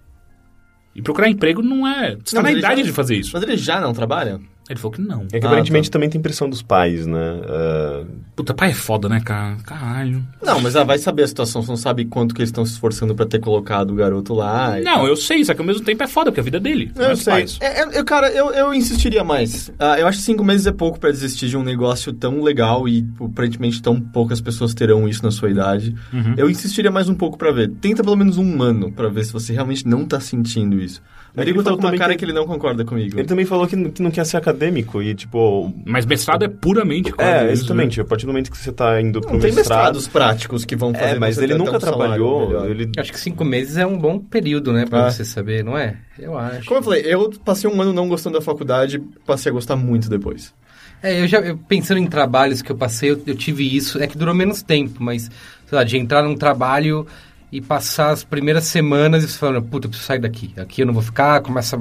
[0.95, 2.15] E procurar emprego não é.
[2.23, 3.31] Você tá Não, na mas ele idade já- de fazer isso.
[3.33, 4.39] Mas ele já não trabalha?
[4.71, 5.25] Ele falou que não.
[5.31, 5.93] É que Ah, aparentemente tá.
[5.93, 7.41] também tem pressão dos pais, né?
[7.47, 8.03] Ah,
[8.35, 9.57] Puta, pai é foda, né, cara?
[9.65, 10.23] Caralho.
[10.41, 12.71] Não, mas ela vai saber a situação, você não sabe quanto que eles estão se
[12.73, 14.79] esforçando pra ter colocado o garoto lá.
[14.79, 16.59] e Não, eu sei, só que ao mesmo tempo é foda, porque a vida é
[16.59, 16.91] dele.
[16.95, 17.45] não é Eu dos sei.
[17.59, 19.71] É, é, eu, cara, eu, eu insistiria mais.
[19.77, 22.87] Ah, eu acho que cinco meses é pouco pra desistir de um negócio tão legal
[22.87, 25.93] e tipo, aparentemente tão poucas pessoas terão isso na sua idade.
[26.13, 26.33] Uhum.
[26.37, 27.69] Eu insistiria mais um pouco pra ver.
[27.81, 31.01] Tenta pelo menos um ano pra ver se você realmente não tá sentindo isso.
[31.35, 33.17] O É ele tá com uma também cara que- que ele não concorda comigo.
[33.17, 35.73] ele também falou que, n- que não quer ser acadêmico e, tipo...
[35.85, 37.97] Mas mestrado é puramente É, isso, exatamente.
[37.99, 38.03] né?
[38.03, 39.77] A partir do momento que você tá indo pro Não tem mestrado...
[39.95, 42.91] mestrados práticos que vão fazer É, mas ele nunca um trabalhou, ele...
[42.97, 44.85] Acho que cinco meses é um bom período, né?
[44.85, 45.11] Pra Ah.
[45.11, 45.95] você saber, não é?
[46.19, 46.65] Eu acho.
[46.65, 50.09] Como eu falei, eu passei um ano não gostando da faculdade, passei a gostar muito
[50.09, 50.53] depois.
[51.01, 54.03] É, eu já eu- pensando em trabalhos que eu passei, eu, eu tive isso.
[54.03, 55.23] É que durou menos tempo, mas,
[55.67, 57.07] sei lá, de entrar num trabalho
[57.51, 60.53] e passar as primeiras semanas e você falando, puta, eu preciso sair daqui.
[60.57, 61.79] Aqui eu não vou ficar, começa a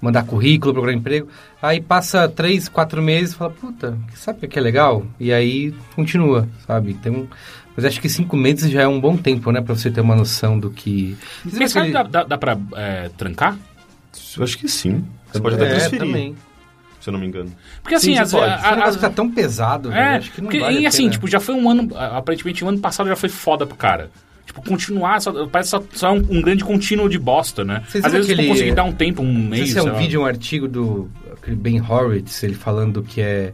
[0.00, 1.28] mandar currículo, procurar emprego.
[1.60, 5.04] Aí passa três, quatro meses e fala, puta, sabe o que é legal?
[5.18, 6.94] E aí continua, sabe?
[6.94, 7.26] Tem um...
[7.76, 9.60] Mas acho que cinco meses já é um bom tempo, né?
[9.60, 11.16] Pra você ter uma noção do que...
[11.44, 13.56] Você Mestrado aquele- dá, dá, dá pra é, trancar?
[14.36, 15.04] Eu acho que sim.
[15.30, 16.34] Você pode até é, transferir, também.
[17.00, 17.52] se eu não me engano.
[17.82, 18.44] Porque assim, Sim, as, pode.
[18.50, 20.88] a- negócio a- tá tão pesado, velho, É, acho que não porque, vale e a
[20.88, 21.10] assim, pena.
[21.12, 24.10] tipo, já foi um ano, aparentemente o ano passado já foi foda pro cara.
[24.50, 27.84] Tipo, continuar, só, parece só, só um, um grande contínuo de bosta, né?
[27.88, 29.92] Vocês Às vezes aquele- conseguir dar um tempo, um Não mês, se é um lá.
[29.92, 31.08] vídeo, um artigo do
[31.46, 33.52] Ben Horowitz, ele falando que é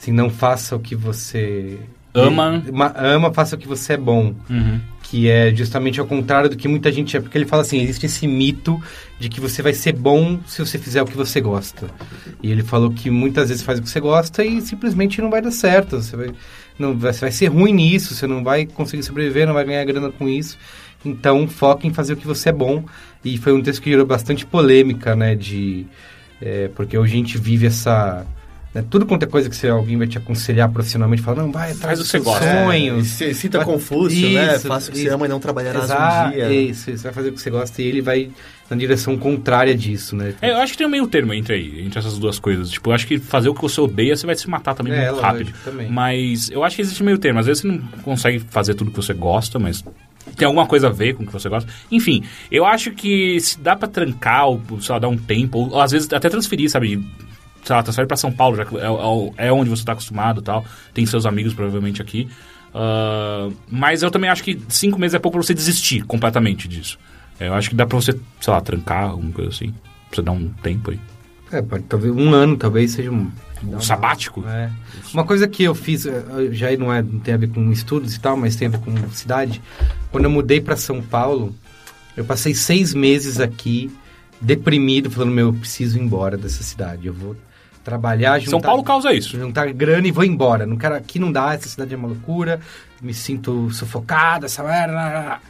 [0.00, 1.76] assim, não faça o que você
[2.14, 2.62] Ama.
[2.72, 4.34] Ma- ama, faça o que você é bom.
[4.48, 4.80] Uhum.
[5.02, 7.20] Que é justamente ao contrário do que muita gente é.
[7.20, 8.80] Porque ele fala assim, existe esse mito
[9.20, 11.88] de que você vai ser bom se você fizer o que você gosta.
[12.42, 15.40] E ele falou que muitas vezes faz o que você gosta e simplesmente não vai
[15.42, 15.96] dar certo.
[16.00, 16.30] Você vai,
[16.78, 19.84] não, vai- você vai ser ruim nisso, você não vai conseguir sobreviver, não vai ganhar
[19.84, 20.56] grana com isso.
[21.04, 22.84] Então, foca em fazer o que você é bom.
[23.24, 25.34] E foi um texto que gerou bastante polêmica, né?
[25.34, 25.86] De,
[26.40, 28.26] é, porque hoje a gente vive essa,
[28.74, 28.84] né?
[28.88, 31.78] Tudo quanto é coisa que você, alguém vai te aconselhar profissionalmente, fala, não, vai que
[31.96, 32.24] você seus
[32.64, 33.06] sonhos.
[33.06, 34.56] E c- cita Vai- Confúcio, né?
[34.56, 35.08] Isso, Faça o que isso.
[35.08, 36.50] você ama e não trabalharás Exato, um dia.
[36.52, 38.30] Isso, você vai fazer o que você gosta e ele vai
[38.70, 40.34] na direção contrária disso, né?
[40.42, 42.70] É, eu acho que tem um meio termo entre aí, entre essas duas coisas.
[42.70, 45.10] Tipo, eu acho que fazer o que você odeia, você vai se matar também É,
[45.10, 45.52] muito rápido.
[45.64, 45.88] também.
[45.90, 47.38] Mas eu acho que existe meio termo.
[47.40, 49.82] Às vezes você não consegue fazer tudo que você gosta, mas
[50.36, 51.70] tem alguma coisa a ver com o que você gosta.
[51.90, 55.80] Enfim, eu acho que se dá pra trancar, ou, sei lá, dar um tempo, ou
[55.80, 57.02] às vezes até transferir, sabe?
[57.64, 60.40] Sei lá, transferir pra São Paulo, já que é, é- é onde você tá acostumado
[60.40, 60.64] e tal.
[60.92, 62.28] Tem seus amigos provavelmente aqui.
[62.74, 66.98] Ah, mas eu também acho que cinco meses é pouco pra você desistir completamente disso.
[67.40, 69.72] Eu acho que dá pra você, sei lá, trancar, alguma coisa assim.
[70.08, 71.00] Pra você dar um tempo aí.
[71.50, 73.30] É, pode, talvez um ano talvez seja um...
[73.64, 74.44] Um sabático?
[74.46, 74.70] É.
[75.12, 78.14] Uma coisa que eu fiz, eh, já não, é, não tem a ver com estudos
[78.14, 79.60] e tal, mas tem a ver com cidade.
[80.12, 81.52] Quando eu mudei para São Paulo,
[82.16, 83.90] eu passei seis meses aqui,
[84.40, 87.08] deprimido, falando, meu, eu preciso ir embora dessa cidade.
[87.08, 87.36] Eu vou
[87.82, 88.50] trabalhar, juntar...
[88.50, 89.36] São Paulo causa isso.
[89.36, 90.64] juntar grana e vou embora.
[90.64, 92.60] Não quero, aqui não dá, essa cidade é uma loucura,
[93.02, 95.40] me sinto sufocada, essa.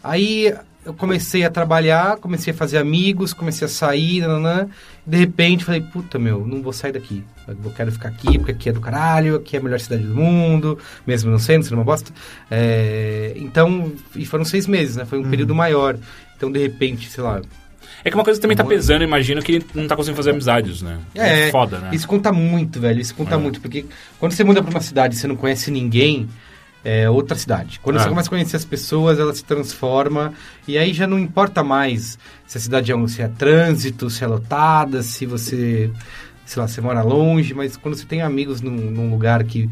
[0.00, 4.68] Aí eu comecei a trabalhar, comecei a fazer amigos, comecei a sair, nananã.
[5.06, 7.22] De repente falei, puta meu, não vou sair daqui.
[7.46, 10.14] Eu quero ficar aqui, porque aqui é do caralho, aqui é a melhor cidade do
[10.14, 12.12] mundo, mesmo não sendo, sendo uma bosta.
[12.50, 15.04] É, então, e foram seis meses, né?
[15.04, 15.96] Foi um período maior.
[16.36, 17.40] Então, de repente, sei lá,
[18.04, 20.82] É que uma coisa também tá pesando, imagino, que ele não tá conseguindo fazer amizades,
[20.82, 20.98] né?
[21.14, 21.90] É, foda, né?
[21.92, 23.00] Isso conta muito, velho.
[23.00, 23.38] Isso conta É.
[23.38, 23.60] muito.
[23.60, 23.84] Porque
[24.20, 26.28] quando você muda pra uma cidade e você não conhece ninguém,
[26.84, 27.80] é outra cidade.
[27.82, 28.02] Quando É.
[28.02, 30.32] você começa a conhecer as pessoas, ela se transforma.
[30.66, 34.22] E aí já não importa mais se a cidade é, um, se é trânsito, se
[34.24, 35.90] é lotada, se você,
[36.46, 37.52] sei lá, você mora longe.
[37.54, 39.68] Mas quando você tem amigos num, num lugar que.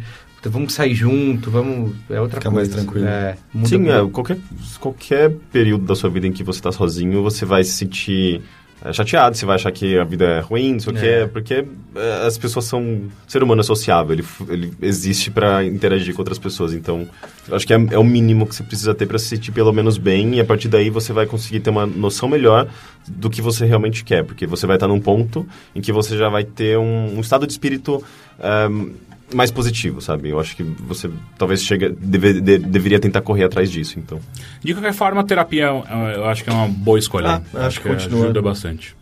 [0.49, 1.97] Vamos sair junto, vamos.
[2.09, 2.71] É outra Fica coisa.
[2.73, 3.09] mais tranquilo.
[3.09, 4.39] É, muda Sim, é, qualquer,
[4.79, 8.43] qualquer período da sua vida em que você tá sozinho, você vai se sentir
[8.89, 11.01] é, chateado, você vai achar que a vida é ruim, não sei o É.
[11.01, 11.65] quê, porque
[11.95, 12.83] é, as pessoas são...
[12.83, 17.07] O ser humano é sociável, ele, ele existe pra interagir com outras pessoas, então
[17.49, 19.73] eu acho que é, é o mínimo que você precisa ter pra se sentir pelo
[19.73, 22.69] menos bem, e a partir daí você vai conseguir ter uma noção melhor
[23.09, 26.29] do que você realmente quer, porque você vai estar num ponto em que você já
[26.29, 28.03] vai ter um, um estado de espírito...
[28.41, 28.91] ehm,
[29.35, 30.31] mais positivo, sabe?
[30.31, 34.21] Eu acho que você talvez chega, deve- de- deveria tentar correr atrás disso, então.
[34.63, 37.43] De qualquer forma, a terapia é- eu acho que é uma boa escolha.
[37.55, 38.25] Ah, acho que continua.
[38.25, 38.95] ajuda bastante.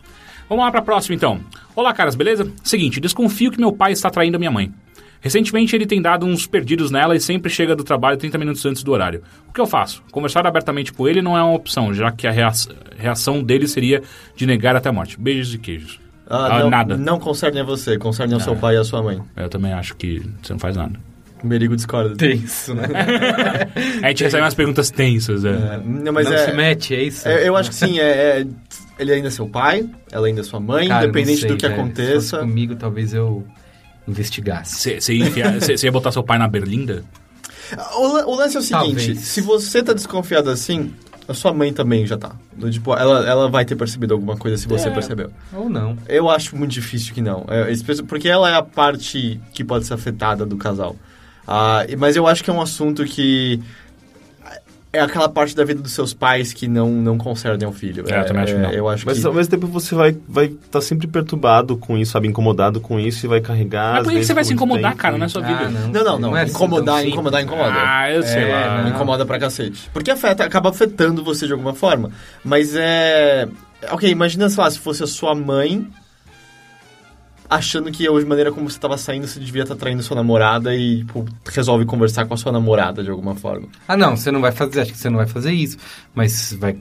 [0.49, 1.39] Vamos lá pra próxima, então.
[1.75, 2.51] Olá, caras, beleza?
[2.63, 4.71] Seguinte, desconfio que meu pai está traindo minha mãe.
[5.21, 8.83] Recentemente ele tem dado uns perdidos nela e sempre chega do trabalho 30 minutos antes
[8.83, 9.23] do horário.
[9.49, 10.03] O que eu faço?
[10.11, 12.51] Conversar abertamente com ele não é uma opção, já que a rea-
[12.95, 14.03] reação dele seria
[14.35, 15.19] de negar até a morte.
[15.19, 15.99] Beijos e queijos.
[16.29, 16.97] Ah, Ah, não, nada.
[16.97, 19.21] Não concerne a você, concerne ao seu pai e à sua mãe.
[19.35, 20.99] Eu também acho que você não faz nada.
[21.43, 22.15] Merigo discorda.
[22.15, 22.83] Tenso, né?
[24.01, 25.49] A gente recebe umas perguntas tensas, é.
[25.49, 27.27] É, não, mas não é, se mete, é isso?
[27.27, 28.47] é, Eu acho que sim, é, é-
[28.97, 31.67] ele ainda é seu pai, ela ainda é sua mãe, Cara, independente sei, do que
[31.67, 31.75] velho.
[31.75, 32.37] Se aconteça.
[32.37, 33.45] fosse comigo, talvez eu
[34.07, 34.99] investigasse.
[34.99, 35.13] Você
[35.83, 37.03] ia, botar seu pai na berlinda?
[37.95, 39.19] O, o lance é o seguinte: Talvez.
[39.19, 40.93] se você tá desconfiado assim,
[41.27, 42.31] a sua mãe também já tá.
[42.71, 44.91] Tipo, ela, ela vai ter percebido alguma coisa se você É.
[44.91, 45.31] percebeu.
[45.53, 45.97] Ou não.
[46.07, 47.45] Eu acho muito difícil que não.
[47.47, 47.71] É,
[48.07, 50.95] porque ela é a parte que pode ser afetada do casal.
[51.47, 53.61] Ah, mas eu acho que é um assunto que.
[54.95, 58.03] É aquela parte da vida dos seus pais que não, não concernem ao filho.
[58.07, 58.71] É, eu também acho que não.
[58.71, 59.27] Eu acho Mas que...
[59.27, 62.27] ao mesmo tempo você vai vai estar sempre perturbado com isso, sabe?
[62.27, 63.93] Incomodado com isso e vai carregar.
[63.95, 65.15] Mas por que você vai se incomodar, tempo cara?
[65.15, 65.59] e- Não é sua vida.
[65.65, 65.87] Ah, não.
[65.89, 66.37] Não, não, não.
[66.37, 67.73] é assim incomodar, tão incomodar, incomoda.
[67.75, 68.81] Ah, eu sei É, lá.
[68.83, 68.89] não.
[68.89, 69.89] Incomoda pra cacete.
[69.93, 72.11] Porque afeta, acaba afetando você de alguma forma.
[72.43, 73.47] Mas é.
[73.91, 75.87] Ok, imagina, sei lá, se fosse a sua mãe
[77.49, 80.99] achando que a maneira como você tava saindo, você devia estar traindo sua namorada e,
[80.99, 83.67] tipo, resolve conversar com a sua namorada de alguma forma.
[83.87, 85.77] Ah, não, você não vai fazer, acho que você não vai fazer isso.
[86.13, 86.77] Mas vai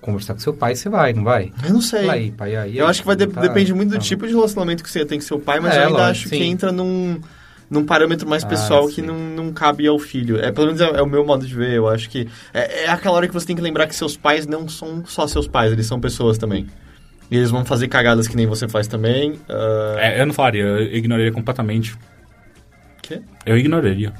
[0.00, 1.52] conversar com seu pai, você vai, não vai?
[1.64, 2.08] Eu não sei.
[2.08, 2.78] Aí, pai, aí.
[2.78, 4.00] Eu acho que vai de- tá- depende muito do tá.
[4.02, 6.22] tipo de relacionamento que você tem com seu pai, mas É, eu ainda lógico, acho
[6.28, 6.44] que sim.
[6.50, 7.18] entra num,
[7.68, 9.02] num parâmetro mais Ah, pessoal que sim.
[9.02, 10.38] não, não cabe ao filho.
[10.38, 11.72] É, pelo menos é, é o meu modo de ver.
[11.72, 14.46] Eu acho que é, é aquela hora que você tem que lembrar que seus pais
[14.46, 16.66] não são só seus pais, eles são pessoas também.
[17.30, 19.34] E eles vão fazer cagadas que nem você faz também.
[19.48, 21.96] ah, É, eu não falaria, eu ignoraria completamente.
[23.02, 23.20] Quê?
[23.44, 24.12] Eu ignoraria.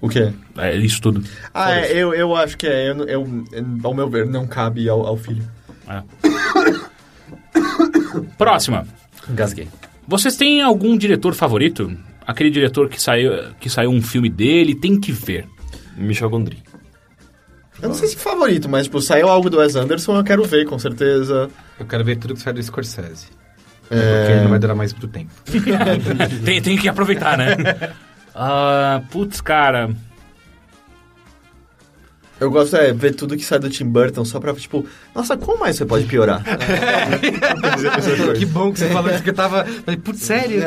[0.00, 0.32] O quê?
[0.58, 1.22] É isso tudo.
[1.54, 2.90] Ah, é, eu, eu acho que é.
[2.90, 3.44] Eu, eu-
[3.84, 5.42] ao meu ver, não cabe ao, ao filho.
[5.88, 6.02] É.
[8.36, 8.86] Próxima.
[9.30, 9.68] Gasguei.
[10.06, 11.96] Vocês têm algum diretor favorito?
[12.26, 15.46] Aquele diretor que saiu, que saiu um filme dele, tem que ver.
[15.96, 16.58] Michel Gondry.
[17.82, 20.64] Eu não sei se favorito, mas, tipo, saiu algo do Wes Anderson, eu quero ver,
[20.66, 21.50] com certeza.
[21.78, 23.26] Eu quero ver tudo que sai do Scorsese.
[23.90, 24.24] É.
[24.24, 25.32] Porque não vai durar mais muito tempo.
[26.44, 27.56] tem, tem que aproveitar, né?
[28.34, 29.90] Ah, putz, cara.
[32.42, 35.60] Eu gosto é ver tudo que sai do Tim Burton só pra, tipo, nossa, como
[35.60, 36.42] mais você pode piorar?
[38.36, 39.64] que bom que você falou isso, que eu tava...
[39.64, 40.60] Falei, putz, sério?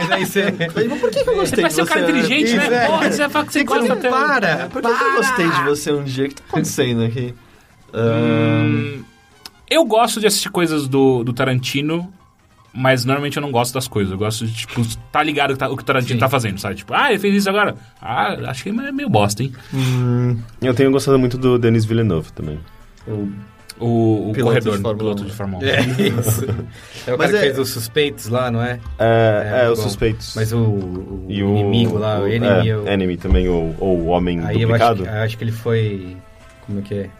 [0.00, 0.50] Mas aí você...
[0.72, 1.94] Falei, mas por que, que eu Você gostei vai de ser um você?
[1.94, 2.84] cara inteligente, Isso, né?
[2.84, 2.86] é.
[2.86, 4.10] Porra, você vai falar que você gosta Não, até...
[4.10, 4.68] para!
[4.68, 6.24] Por que, que eu gostei de você um dia?
[6.24, 7.34] O que tá acontecendo aqui?
[7.94, 9.04] Ahn,
[9.70, 12.12] Eu gosto de assistir coisas do, do Tarantino,
[12.76, 14.12] mas normalmente eu não gosto das coisas.
[14.12, 16.18] Eu gosto de, tipo, tá ligado o que tá- o que o Tarantino Sim.
[16.20, 16.74] tá fazendo, sabe?
[16.76, 17.74] Tipo, ah, ele fez isso agora.
[18.00, 19.52] Ah, acho que é meio bosta, hein?
[20.60, 22.58] Eu tenho gostado muito do Denis Villeneuve também.
[23.08, 23.28] o-
[23.78, 25.26] O, o corredor, Fórmula piloto 1.
[25.26, 25.66] de Fórmula 1.
[25.68, 26.44] É isso.
[27.06, 28.80] É o Mas cara que é- fez os suspeitos lá, não é?
[28.98, 30.32] É, é, É, os suspeitos.
[30.34, 32.70] Mas o, o E o, inimigo lá, o o- enemy...
[32.70, 35.02] é, o- enemy também, ou, o homem Aí eu acho, duplicado.
[35.02, 36.16] que- eu acho que ele foi...
[36.66, 37.10] Como é que é?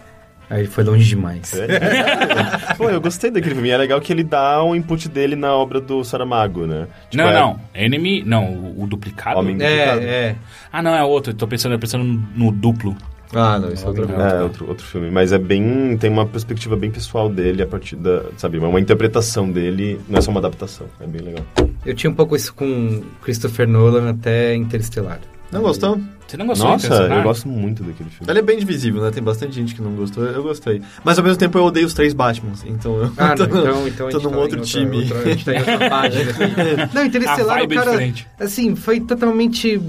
[0.49, 1.53] Aí foi longe demais.
[1.55, 2.75] É.
[2.79, 3.69] Pô, eu gostei daquele filme.
[3.69, 6.87] E é legal que ele dá o input dele na obra do Saramago, né?
[7.11, 7.61] Tipo, Não, é não.
[7.75, 9.39] Enemy, não, o, o duplicado.
[9.41, 9.67] Homem- É,
[9.99, 10.37] é.
[10.73, 11.33] Ah, não, é outro.
[11.33, 12.05] Eu tô pensando, eu tô pensando
[12.37, 12.97] no duplo.
[13.35, 13.95] Ah, não, isso é Não.
[14.07, 14.13] coisa.
[14.23, 15.11] É, outro, outro filme.
[15.11, 15.97] Mas é bem.
[15.99, 18.23] Tem uma perspectiva bem pessoal dele a partir da.
[18.37, 20.87] Sabe, uma interpretação dele, não é só uma adaptação.
[21.01, 21.45] É bem legal.
[21.85, 25.19] Eu tinha um pouco isso com Christopher Nolan até Interestelar.
[25.51, 26.01] Não gostou?
[26.27, 28.31] Você não gostou Nossa, eu gosto muito daquele filme.
[28.31, 29.11] Ele é bem divisível, né?
[29.13, 30.25] Tem bastante gente que não gostou.
[30.25, 30.83] Eu gostei.
[31.05, 32.65] Mas ao mesmo tempo eu odeio os três Batmans.
[32.67, 34.97] Então eu Ah, tô, não, então, então tô num tá outro em outra- time.
[35.03, 36.31] outra- a gente tá em outra página.
[36.33, 36.91] assim.
[36.95, 38.27] Não, Interestelar, o é cara, diferente.
[38.41, 39.81] assim, foi totalmente...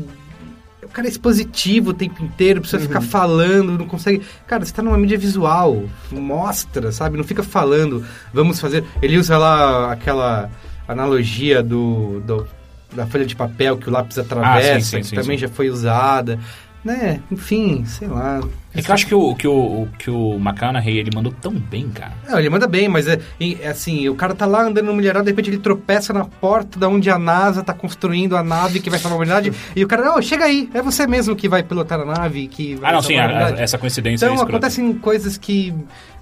[0.83, 4.21] O cara é expositivo o tempo inteiro, precisa ficar falando, não consegue...
[4.47, 7.17] Cara, você tá numa mídia visual, mostra, sabe?
[7.17, 8.83] Não fica falando, vamos fazer...
[9.01, 10.49] Ele usa lá aquela
[10.87, 12.47] analogia do, do-
[12.93, 15.69] da folha de papel que o lápis atravessa, sim, sim, que sim, também já foi
[15.69, 16.39] usada,
[16.83, 17.19] né?
[17.31, 18.39] Enfim, sei lá...
[18.73, 21.89] É que eu acho que o, que o, que o McConaughey, ele mandou tão bem,
[21.89, 22.13] cara.
[22.29, 23.19] Não, ele manda bem, mas é,
[23.59, 26.77] é assim, o cara tá lá andando no mulherada, de repente ele tropeça na porta
[26.79, 29.87] da onde a NASA tá construindo a nave que vai salvar a humanidade, e o
[29.87, 32.93] cara, ô, chega aí, é você mesmo que vai pilotar a nave que vai Ah,
[32.93, 34.57] não, sim, a a- essa coincidência é Então escrota.
[34.57, 35.73] acontecem coisas que,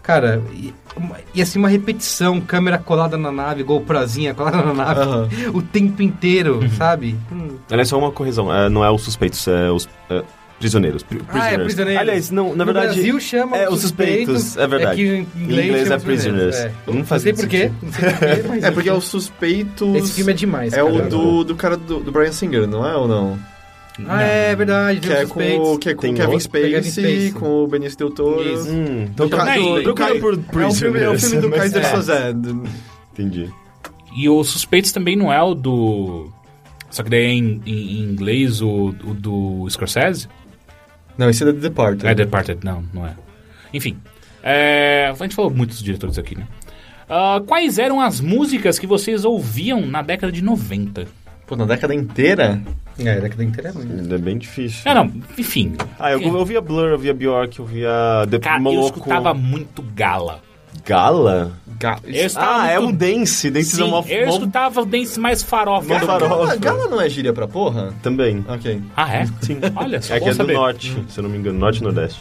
[0.06, 5.00] cara, e, uma- e assim, uma repetição, câmera colada na nave, GoProzinha colada na nave,
[5.02, 5.30] Aham.
[5.54, 7.18] o tempo inteiro, sabe?
[7.32, 7.56] Hum.
[7.72, 8.54] Aliás, só uma correção.
[8.54, 10.22] é, não é os suspeitos, é os é,
[10.60, 11.02] prisioneiros.
[11.04, 12.02] Pri- Ah, é prisioneiros.
[12.02, 12.94] Aliás, não, na no verdade.
[12.96, 15.02] Brasil chama é, os os suspeitos, é verdade.
[15.02, 16.56] É que em Em inglês, inglês é prisoners.
[16.56, 16.72] é.
[16.88, 17.72] Não faz não sei porquê,
[18.48, 19.96] mas É porque é os suspeitos.
[19.96, 20.86] Esse filme é demais, É cara.
[20.94, 23.38] o do, do cara do, do Brian Singer, não é ou não?
[24.08, 25.40] Ah, é verdade, Que é com,
[25.74, 26.40] o- que é com Kevin?
[26.40, 28.44] Spacey, com o Benício Del Toro.
[28.44, 28.70] Isso.
[28.70, 31.24] Hum, então Do tá- do- procura por É o filme, é o prisoners.
[31.24, 32.32] filme do mas- Kaiser é.
[33.14, 33.50] Entendi.
[34.18, 36.30] E o Suspeitos também não é o do...
[36.90, 40.28] Só que daí é em, em- em inglês o, o do Scorsese?
[41.18, 42.08] Não, esse é The Departed.
[42.08, 43.14] É Departed, não, não é.
[43.74, 43.98] Enfim,
[44.44, 46.46] é, a gente falou muitos diretores aqui, né?
[47.10, 51.08] Ah, quais eram as músicas que vocês ouviam na década de 90?
[51.46, 52.62] Pô, na década inteira?
[53.00, 54.14] É, década inteira é muito.
[54.14, 54.82] É bem difícil.
[54.86, 55.74] Ah, não, enfim.
[56.00, 57.92] Ah, eu, eu via Blur, eu via Bjork, eu via
[58.30, 60.40] The Cara, eu escutava muito Gala.
[60.86, 61.54] Gala?
[61.80, 62.00] Ga-
[62.36, 63.50] Ah, é um dance.
[63.50, 64.04] Dance Sim, é uma...
[64.08, 66.00] eu escutava o dance mais farofa.
[66.00, 66.36] Do- farofa.
[66.36, 67.94] Gala, Gala não é gíria pra porra?
[68.04, 68.44] Também.
[68.48, 68.82] Ok.
[68.96, 69.26] Ah, é?
[69.42, 69.58] Sim.
[69.76, 70.54] Olha, só É que é do saber.
[70.54, 71.58] norte, se eu não me engano.
[71.60, 72.20] Norte e Nordeste.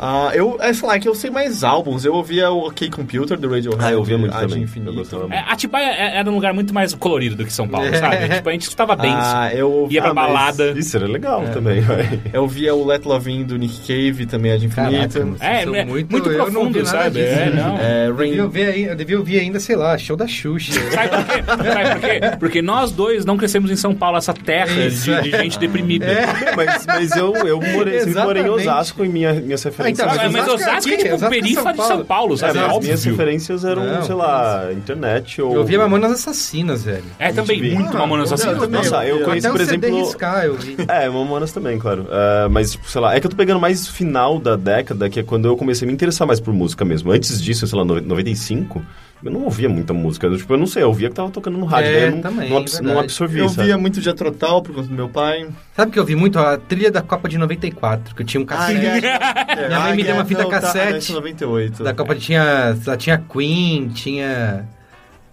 [0.00, 2.04] Ah, eu, é, sei lá, é que eu sei mais álbuns.
[2.04, 3.84] Eu ouvia o OK Computer do Radiohead.
[3.84, 4.62] Ah, eu ouvia muito também.
[4.62, 4.90] Infinito.
[4.92, 7.88] Eu gostava É, Atibaia é- era um lugar muito mais colorido do que São Paulo,
[7.88, 7.94] É.
[7.98, 8.28] sabe?
[8.28, 9.08] Tipo, a gente escutava dance.
[9.16, 10.70] Ah, eu ouvia, Ia pra Ah, mas balada.
[10.78, 12.20] Isso era legal também, vai.
[12.32, 14.92] eu ouvia o Let Love In do Nick Cave, também Ad Infinito.
[14.92, 17.20] Caraca, vocês É, é muito, muito profundo, sabe?
[17.20, 17.32] disso.
[17.40, 17.78] É, não.
[17.78, 18.40] É, Eu devia, Rain...
[18.42, 20.72] ouvir, eu devia ouvir ainda, sei lá, show da Xuxa.
[20.92, 21.42] Sabe por quê?
[21.46, 22.36] Sabe por quê?
[22.38, 24.90] Porque nós dois não crescemos em São Paulo, essa terra de,
[25.22, 26.06] de gente deprimida.
[26.06, 28.48] Não, mas, mas eu, eu morei, sempre morei em.
[28.48, 29.87] Osasco e minha, minhas referências...
[29.90, 32.04] então, Ah, mas Osasco é Osasco é aqui, tipo Osasco é perifa São de São
[32.04, 32.58] Paulo, É, sabe?
[32.58, 35.52] mas É as minhas referências eram, Não, sei lá, internet ou...
[35.54, 37.04] Eu ouvia Mamonas Assassinas, velho.
[37.18, 37.74] É também MTV.
[37.80, 38.60] muito Mamonas eu Assassinas.
[38.62, 39.24] também, Nossa, eu ouvia.
[39.26, 39.98] conheci, Até por exemplo...
[40.04, 40.76] riscar, eu vi.
[40.88, 42.06] É, Mamonas também, claro.
[42.10, 45.20] Ah, mas, tipo, sei lá, é que eu tô pegando mais final da década, que
[45.20, 47.10] é quando eu comecei a me interessar mais por música mesmo.
[47.12, 48.82] Antes disso, sei lá, no- 95,
[49.24, 50.26] eu não ouvia muita música.
[50.26, 52.10] Eu, tipo, eu não sei, eu ouvia que tava tocando no rádio, É, daí eu
[52.12, 52.94] não, também, não, abs- verdade.
[52.94, 53.66] não absorvi, Eu sabe?
[53.66, 55.48] via muito Jethro Tull por conta do meu pai.
[55.74, 56.38] Sabe que eu vi muito?
[56.38, 58.86] A trilha da Copa de 94, que eu tinha um cassete.
[58.86, 59.66] é.
[59.68, 61.10] Minha mãe me deu uma fita não, tá, cassete.
[61.10, 61.82] ah, é 98.
[61.84, 64.66] Da Copa tinha, lá tinha Queen, tinha...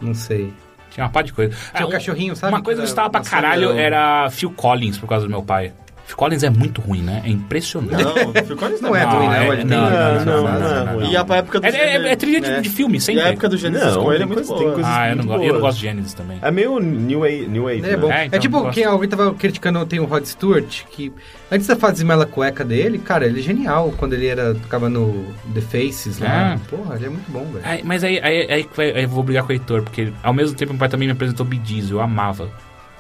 [0.02, 0.52] Não sei.
[0.92, 1.52] Tinha uma par de coisa.
[1.74, 2.54] Tinha Ah, o cachorrinho, sabe?
[2.54, 5.74] Uma coisa que eu estava pra caralho era Phil Collins, por causa do meu pai.
[6.06, 7.24] Phil Collins é muito ruim, né?
[7.26, 8.04] É impressionante.
[8.04, 9.90] Não, Phil Collins Não é ruim, é- Ele tem- não,
[10.26, 11.02] não, não, não.
[11.12, 12.62] E a época do É, é- é trilha de, é.
[12.62, 13.24] de filme, E sempre.
[13.24, 14.74] a época do Genesis Não, com ele é tem muito coisa- tem boa.
[14.76, 16.38] coisa- Ah, eu não, gosto, eu não gosto de Genesis também.
[16.42, 17.98] É meio New Wave, new Ele é né?
[17.98, 18.12] bom.
[18.12, 18.74] É, É, então, tipo, gosto.
[18.76, 21.12] quem alguém tava criticando, tem o Rod Stewart, que
[21.52, 23.92] antes da fase Mela Cueca dele, cara, ele é genial.
[23.98, 25.26] Quando ele era, tocava no
[25.56, 26.54] The Faces lá.
[26.54, 26.60] Ah.
[26.70, 27.66] Porra, ele é muito bom, velho.
[27.84, 30.80] Mas aí, aí, aí eu vou brigar com o Heitor, porque ao mesmo tempo meu
[30.80, 32.48] pai também me apresentou Bee Gees, eu amava.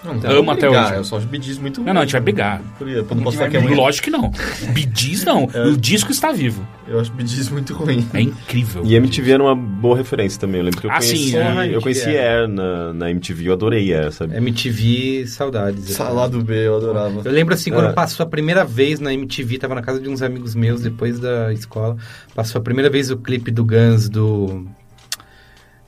[0.06, 0.95] Não, Então, não amo até brigar, hoje.
[0.95, 2.61] Eu só acho bidis muito Não, não, a gente vai brigar.
[2.77, 3.60] Por eu não posso falar que é.
[3.60, 4.32] Lógico que não.
[4.73, 5.45] Bidis não.
[5.65, 6.65] O disco está vivo.
[6.88, 8.07] Eu acho bidis muito ruim.
[8.13, 8.84] É incrível.
[8.86, 10.60] E MTV era uma boa referência também.
[10.60, 11.76] Eu lembro que eu Ah, conheci, sim, é.
[11.76, 12.39] eu conheci É.
[12.39, 14.36] Air na, na MTV, eu adorei Air, sabe?
[14.38, 15.89] MTV, saudades.
[15.91, 17.21] Salado B, eu adorava.
[17.26, 17.94] Eu lembro assim, quando É.
[17.94, 21.52] passou a primeira vez na MTV, tava na casa de uns amigos meus depois da
[21.54, 21.97] escola.
[22.36, 24.68] Passou a primeira vez o clipe do Guns do.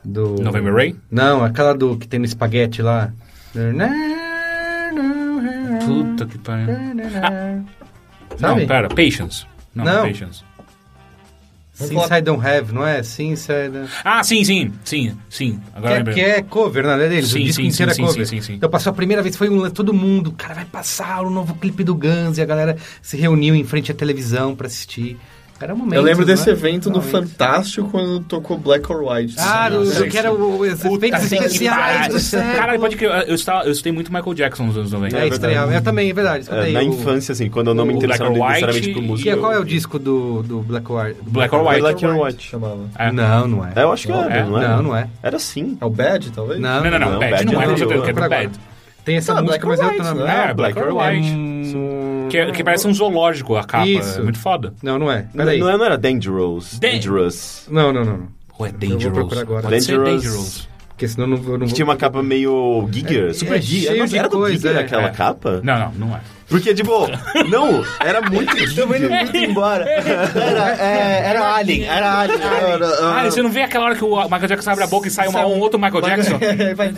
[0.04, 0.36] Do.
[0.42, 0.96] November Rain?
[1.12, 3.12] Não, aquela do que tem no espaguete lá.
[5.88, 6.68] Puta que pariu.
[8.38, 8.62] Sabe?
[8.62, 9.46] Não, pera, Patience.
[9.74, 10.08] Não, Não.
[10.08, 10.44] Patience.
[11.74, 13.04] Since I Don't Have, não é?
[13.04, 13.90] Since I Don't...
[14.04, 15.60] Ah, sim, sim, sim, sim.
[15.60, 16.16] Que Agora é, lembrei.
[16.16, 17.30] que é cover, não é deles?
[17.30, 18.26] Sim, o disco sim, inteiro sim, é sim, cover.
[18.28, 18.54] sim, sim, sim.
[18.56, 21.84] Então passou a primeira vez, foi um, todo mundo, cara, vai passar o novo clipe
[21.84, 25.18] do Guns e a galera se reuniu em frente à televisão pra assistir.
[25.60, 25.96] Era um momento.
[25.96, 26.52] Eu lembro desse né?
[26.54, 27.12] evento no Momentos.
[27.32, 29.36] Fantástico quando tocou Black or White.
[29.40, 32.56] Ah, Nossa, do que era o- os Puta efeitos especiais do século.
[32.56, 33.12] Caralho, pode crer.
[33.28, 35.18] Eu, estava, eu estudei muito Michael Jackson nos anos 90.
[35.18, 35.74] É, estreava.
[35.74, 36.48] Eu também, é verdade.
[36.50, 39.30] É, na o- infância, assim, quando eu não me interessava necessariamente por e- música.
[39.32, 41.20] Que é, qual é o eu- disco do, do Black or White?
[41.26, 41.80] Black or White.
[41.82, 42.44] Black or White.
[42.50, 42.80] Chamava.
[42.98, 43.12] É.
[43.12, 43.72] Não, não é.
[43.76, 44.44] É, eu acho que era, É?
[44.44, 44.68] não é?
[44.68, 45.08] Não, não é.
[45.24, 45.78] Era sim.
[45.82, 46.60] É o Bad, talvez?
[46.60, 47.12] Não, Não, não, não.
[47.14, 48.36] Não, Bad, não é, com certeza.
[48.36, 48.50] é.
[49.04, 50.50] Tem essa Ah, música, Black mas é?
[50.50, 51.32] É, Black or White.
[52.28, 53.88] Que, que parece um zoológico a capa.
[53.88, 54.20] Isso.
[54.20, 54.74] É muito foda.
[54.82, 55.28] Não, não é.
[55.34, 55.60] Não, Peraí.
[55.60, 56.78] não, é- não era Dangerous.
[56.80, 57.66] Dan- Dangerous.
[57.70, 58.18] Não, não, não.
[58.18, 58.28] não.
[58.60, 59.14] Ou é vou Dangerous?
[59.14, 59.62] procurar agora.
[59.64, 60.24] Pode ser Dangerous.
[60.24, 60.68] Dangerous.
[60.90, 61.76] Porque senão eu não, vou- eu não Que vou...
[61.76, 63.30] tinha uma capa meio Giger.
[63.30, 63.92] É, Super é, Giger.
[63.92, 64.80] cheio de era do coisa, Giger é.
[64.84, 65.10] aquela É.
[65.12, 65.62] capa?
[65.64, 66.22] Não, não, não é.
[66.50, 67.06] Porque, tipo,
[67.50, 69.36] não, era muito Giger.
[69.36, 69.84] embora.
[69.84, 72.40] Era, é, era Alien, era Alien.
[72.42, 72.88] Era,
[73.20, 75.12] Ah, e você não vê aquela hora que o Michael Jackson abre a boca e
[75.12, 76.40] sai uma- um outro Michael Jackson?
[76.76, 76.94] Vai-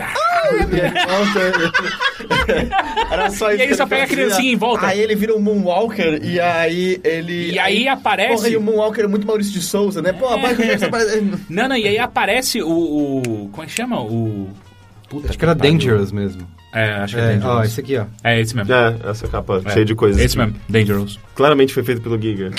[3.12, 4.88] Era só E isso aí que só ele pega a criancinha em volta.
[4.88, 7.52] Aí ele vira um Moonwalker e aí ele...
[7.52, 10.14] E aí aparece- Porra, e o Moonwalker é muito Maurício de Souza, né?
[10.14, 11.24] Pô, a Michael Jackson aparece...
[11.50, 12.70] Não, não, e aí aparece o.
[12.70, 14.02] o como é que chama?
[14.02, 14.50] O.
[15.10, 15.72] Puta Acho que era pariu.
[15.74, 16.48] Dangerous mesmo.
[16.72, 18.06] É, acho que é, É, ó, esse aqui, ó.
[18.24, 18.72] É esse mesmo.
[18.74, 19.72] É, essa capa É.
[19.72, 20.22] cheia de coisas.
[20.22, 21.20] Esse mesmo, Dangerous.
[21.36, 22.52] Claramente foi feito pelo Giger.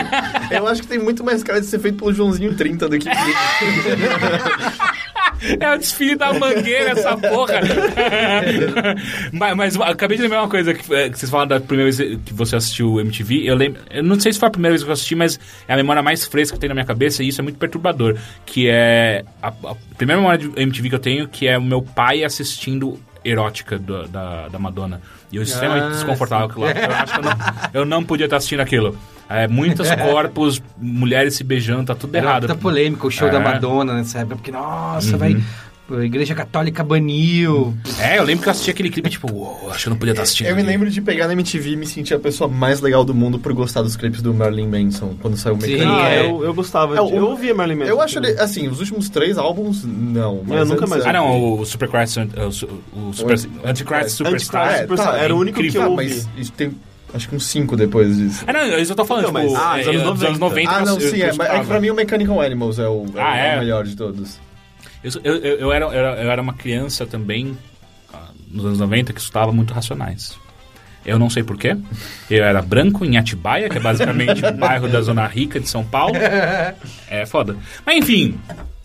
[0.50, 3.08] Eu acho que tem muito mais cara de ser feito pelo Joãozinho 30 do que...
[5.58, 7.54] É o desfile da mangueira, essa porra.
[9.32, 12.20] mas, mas acabei de lembrar uma coisa que, é, que vocês falaram da primeira vez
[12.24, 13.42] que você assistiu o MTV.
[13.44, 13.80] Eu lembro.
[13.90, 16.00] Eu não sei se foi a primeira vez que eu assisti, mas é a memória
[16.00, 18.16] mais fresca que eu tenho na minha cabeça e isso é muito perturbador.
[18.46, 19.24] Que é.
[19.42, 23.00] A, a primeira memória de MTV que eu tenho, que é o meu pai assistindo
[23.24, 25.00] erótica do- da, da Madonna.
[25.30, 26.70] E eu extremamente Ah, desconfortável aquilo lá.
[26.72, 27.32] Eu acho que eu não,
[27.74, 28.96] eu não podia estar assistindo aquilo.
[29.28, 32.42] É, muitos corpos, mulheres se beijando, tá tudo Era errado.
[32.42, 33.30] muita polêmica o show É.
[33.30, 35.36] da Madonna nessa época, porque, nossa, vai...
[35.98, 37.74] A Igreja Católica baniu.
[38.00, 40.12] É, eu lembro que eu assisti aquele clipe, tipo, uou, acho que eu não podia
[40.12, 40.46] estar assistindo.
[40.48, 43.04] Eu me aqui." lembro de pegar na MTV e me sentir a pessoa mais legal
[43.04, 45.96] do mundo por gostar dos clipes do Marilyn Manson, quando saiu o Sim, Mecânico.
[45.96, 46.26] Ah, é.
[46.26, 46.98] eu, eu gostava.
[46.98, 47.90] É, de- eu ouvia Marilyn Manson.
[47.90, 50.42] Eu acho ele, assim, os últimos três álbuns, não.
[50.46, 54.62] Mas Eu nunca mais- era- Ah, não, o Superchrist, o, o Super, Antichrist Superstar.
[54.66, 56.72] Antichrist Superstar, era o único que Tá, eu mas isso tem
[57.14, 58.42] acho que uns cinco depois disso.
[58.46, 60.38] Ah, não, isso eu tô falando, Não, tipo, mas- ah, é, dos anos dos anos
[60.38, 60.70] 90.
[60.70, 61.64] Ah, que não, eu- sim, eu é, mas é que escutava.
[61.66, 63.56] pra mim o Mechanical Animals é o, é Ah, é?
[63.56, 64.40] o melhor de todos.
[65.02, 67.56] Eu, eu, eu, era, eu, era, uma criança também,
[68.12, 70.38] ah, nos anos 90, que escutava muito Racionais.
[71.04, 71.76] Eu não sei porquê.
[72.30, 75.84] Eu era branco em Atibaia, que é basicamente um bairro da Zona Rica de São
[75.84, 76.14] Paulo.
[77.08, 77.56] É foda.
[77.84, 78.38] Mas enfim,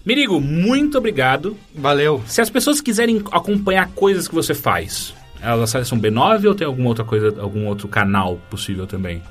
[0.08, 1.58] Mirigo, muito obrigado.
[1.76, 2.24] Valeu.
[2.26, 6.88] Se as pessoas quiserem acompanhar coisas que você faz, elas acessam B9 ou tem alguma
[6.88, 9.22] outra coisa, algum outro canal possível também?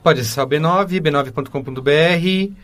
[0.00, 2.54] Pode acessar o B9, b9.com.br.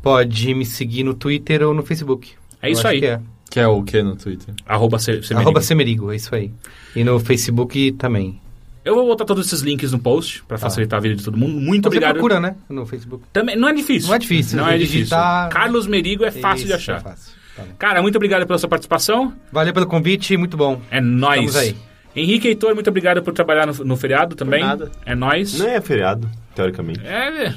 [0.00, 2.34] Pode me seguir no Twitter ou no Facebook.
[2.62, 3.00] É Eu isso aí.
[3.00, 3.20] que é.
[3.50, 4.54] Que é o que no Twitter?
[4.66, 5.40] Arroba C- Semerigo.
[5.40, 6.50] Arroba Semerigo, é isso aí.
[6.94, 8.40] E no Facebook também.
[8.84, 11.58] Eu vou botar todos esses links no post pra facilitar a vida de todo mundo.
[11.60, 12.12] Muito Você obrigado.
[12.14, 12.54] procura, né?
[12.68, 13.24] No Facebook.
[13.32, 14.08] Também, não é difícil.
[14.08, 14.98] Não é difícil, Não é difícil.
[14.98, 16.96] Digitar- Carlos Merigo é fácil de Isso, achar.
[16.98, 17.32] É fácil.
[17.56, 17.62] Tá.
[17.78, 19.32] Cara, muito obrigado pela sua participação.
[19.50, 20.80] Valeu pelo convite, muito bom.
[20.90, 21.46] É nóis.
[21.54, 21.76] Estamos aí.
[22.14, 24.60] Henrique Heitor, muito obrigado por trabalhar no, no feriado também.
[24.62, 24.90] nada.
[25.04, 25.58] É nóis.
[25.58, 27.00] Não é feriado, teoricamente.
[27.04, 27.54] É,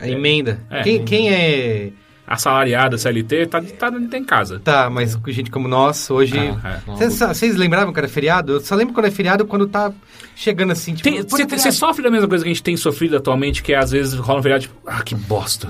[0.00, 0.60] A emenda.
[0.70, 0.82] É.
[0.82, 1.90] Quem, quem é.
[2.26, 4.58] Assalariado, CLT, tá, tá, tá em casa.
[4.58, 6.34] Tá, mas com gente como nós, hoje.
[6.62, 6.90] Ah, é.
[6.90, 8.52] Vocês sa- Vocês lembravam que era feriado?
[8.54, 9.92] Eu só lembro quando é feriado quando tá
[10.34, 11.08] chegando assim, tipo.
[11.08, 13.90] é Você sofre da mesma coisa que a gente tem sofrido atualmente, que é, às
[13.90, 15.68] vezes rola um feriado, tipo, ah, que bosta.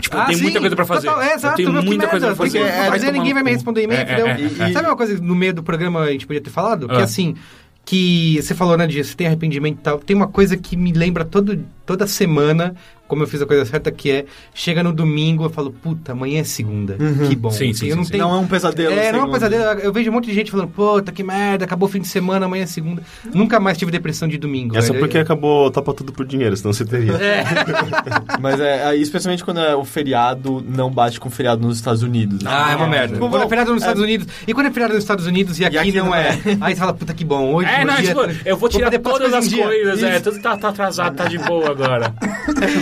[0.00, 1.06] Tipo, Ah, tem sim, muita coisa pra fazer.
[1.06, 2.58] total, é, exato, que muita coisa pra fazer.
[2.58, 4.26] tem que fazer, tomar ninguém vai me responder e-mail, É, entendeu?
[4.26, 4.32] é,
[4.66, 4.72] é, é.
[4.72, 6.88] Sabe uma coisa que no meio do programa a gente podia ter falado?
[6.88, 7.04] Que Ah.
[7.04, 7.36] assim,
[7.84, 9.98] que você falou, né, de você tem arrependimento e tal.
[10.00, 12.74] Tem uma coisa que me lembra todo, toda semana,
[13.08, 14.24] como eu fiz a coisa certa, que é,
[14.54, 16.96] chega no domingo, eu falo, puta, amanhã é segunda.
[17.28, 17.50] Que bom.
[17.50, 18.24] Sim, sim, eu não sim, tenho...
[18.24, 18.94] Não é um pesadelo.
[18.94, 19.80] É, não é um pesadelo.
[19.80, 22.46] Eu vejo um monte de gente falando, puta, que merda, acabou o fim de semana,
[22.46, 23.02] amanhã é segunda.
[23.34, 24.76] Nunca mais tive depressão de domingo.
[24.76, 25.00] É só velho.
[25.00, 27.12] porque acabou topa tudo por dinheiro, senão você teria.
[27.14, 27.44] É.
[28.40, 32.02] Mas é, aí, especialmente quando é o feriado não bate com o feriado nos Estados
[32.02, 32.40] Unidos.
[32.46, 33.14] Ah, é uma merda.
[33.14, 34.26] Tipo, Quando é feriado nos é- Estados Unidos.
[34.46, 36.28] E quando é feriado nos Estados Unidos e aqui, aqui não não é.
[36.28, 36.56] é.
[36.60, 37.68] Aí você fala, puta que bom, hoje.
[37.68, 40.68] É, não, dia- tipo, eu vou tirar pôr todas as coisas, é, tudo tá, tá
[40.68, 42.14] atrasado, tá de boa agora.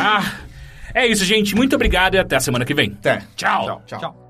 [0.01, 0.10] ah,
[0.95, 1.55] é isso, gente.
[1.55, 2.97] Muito obrigado e até a semana que vem.
[2.99, 3.23] Até.
[3.37, 3.83] Tchau.
[3.87, 4.30] Tchau.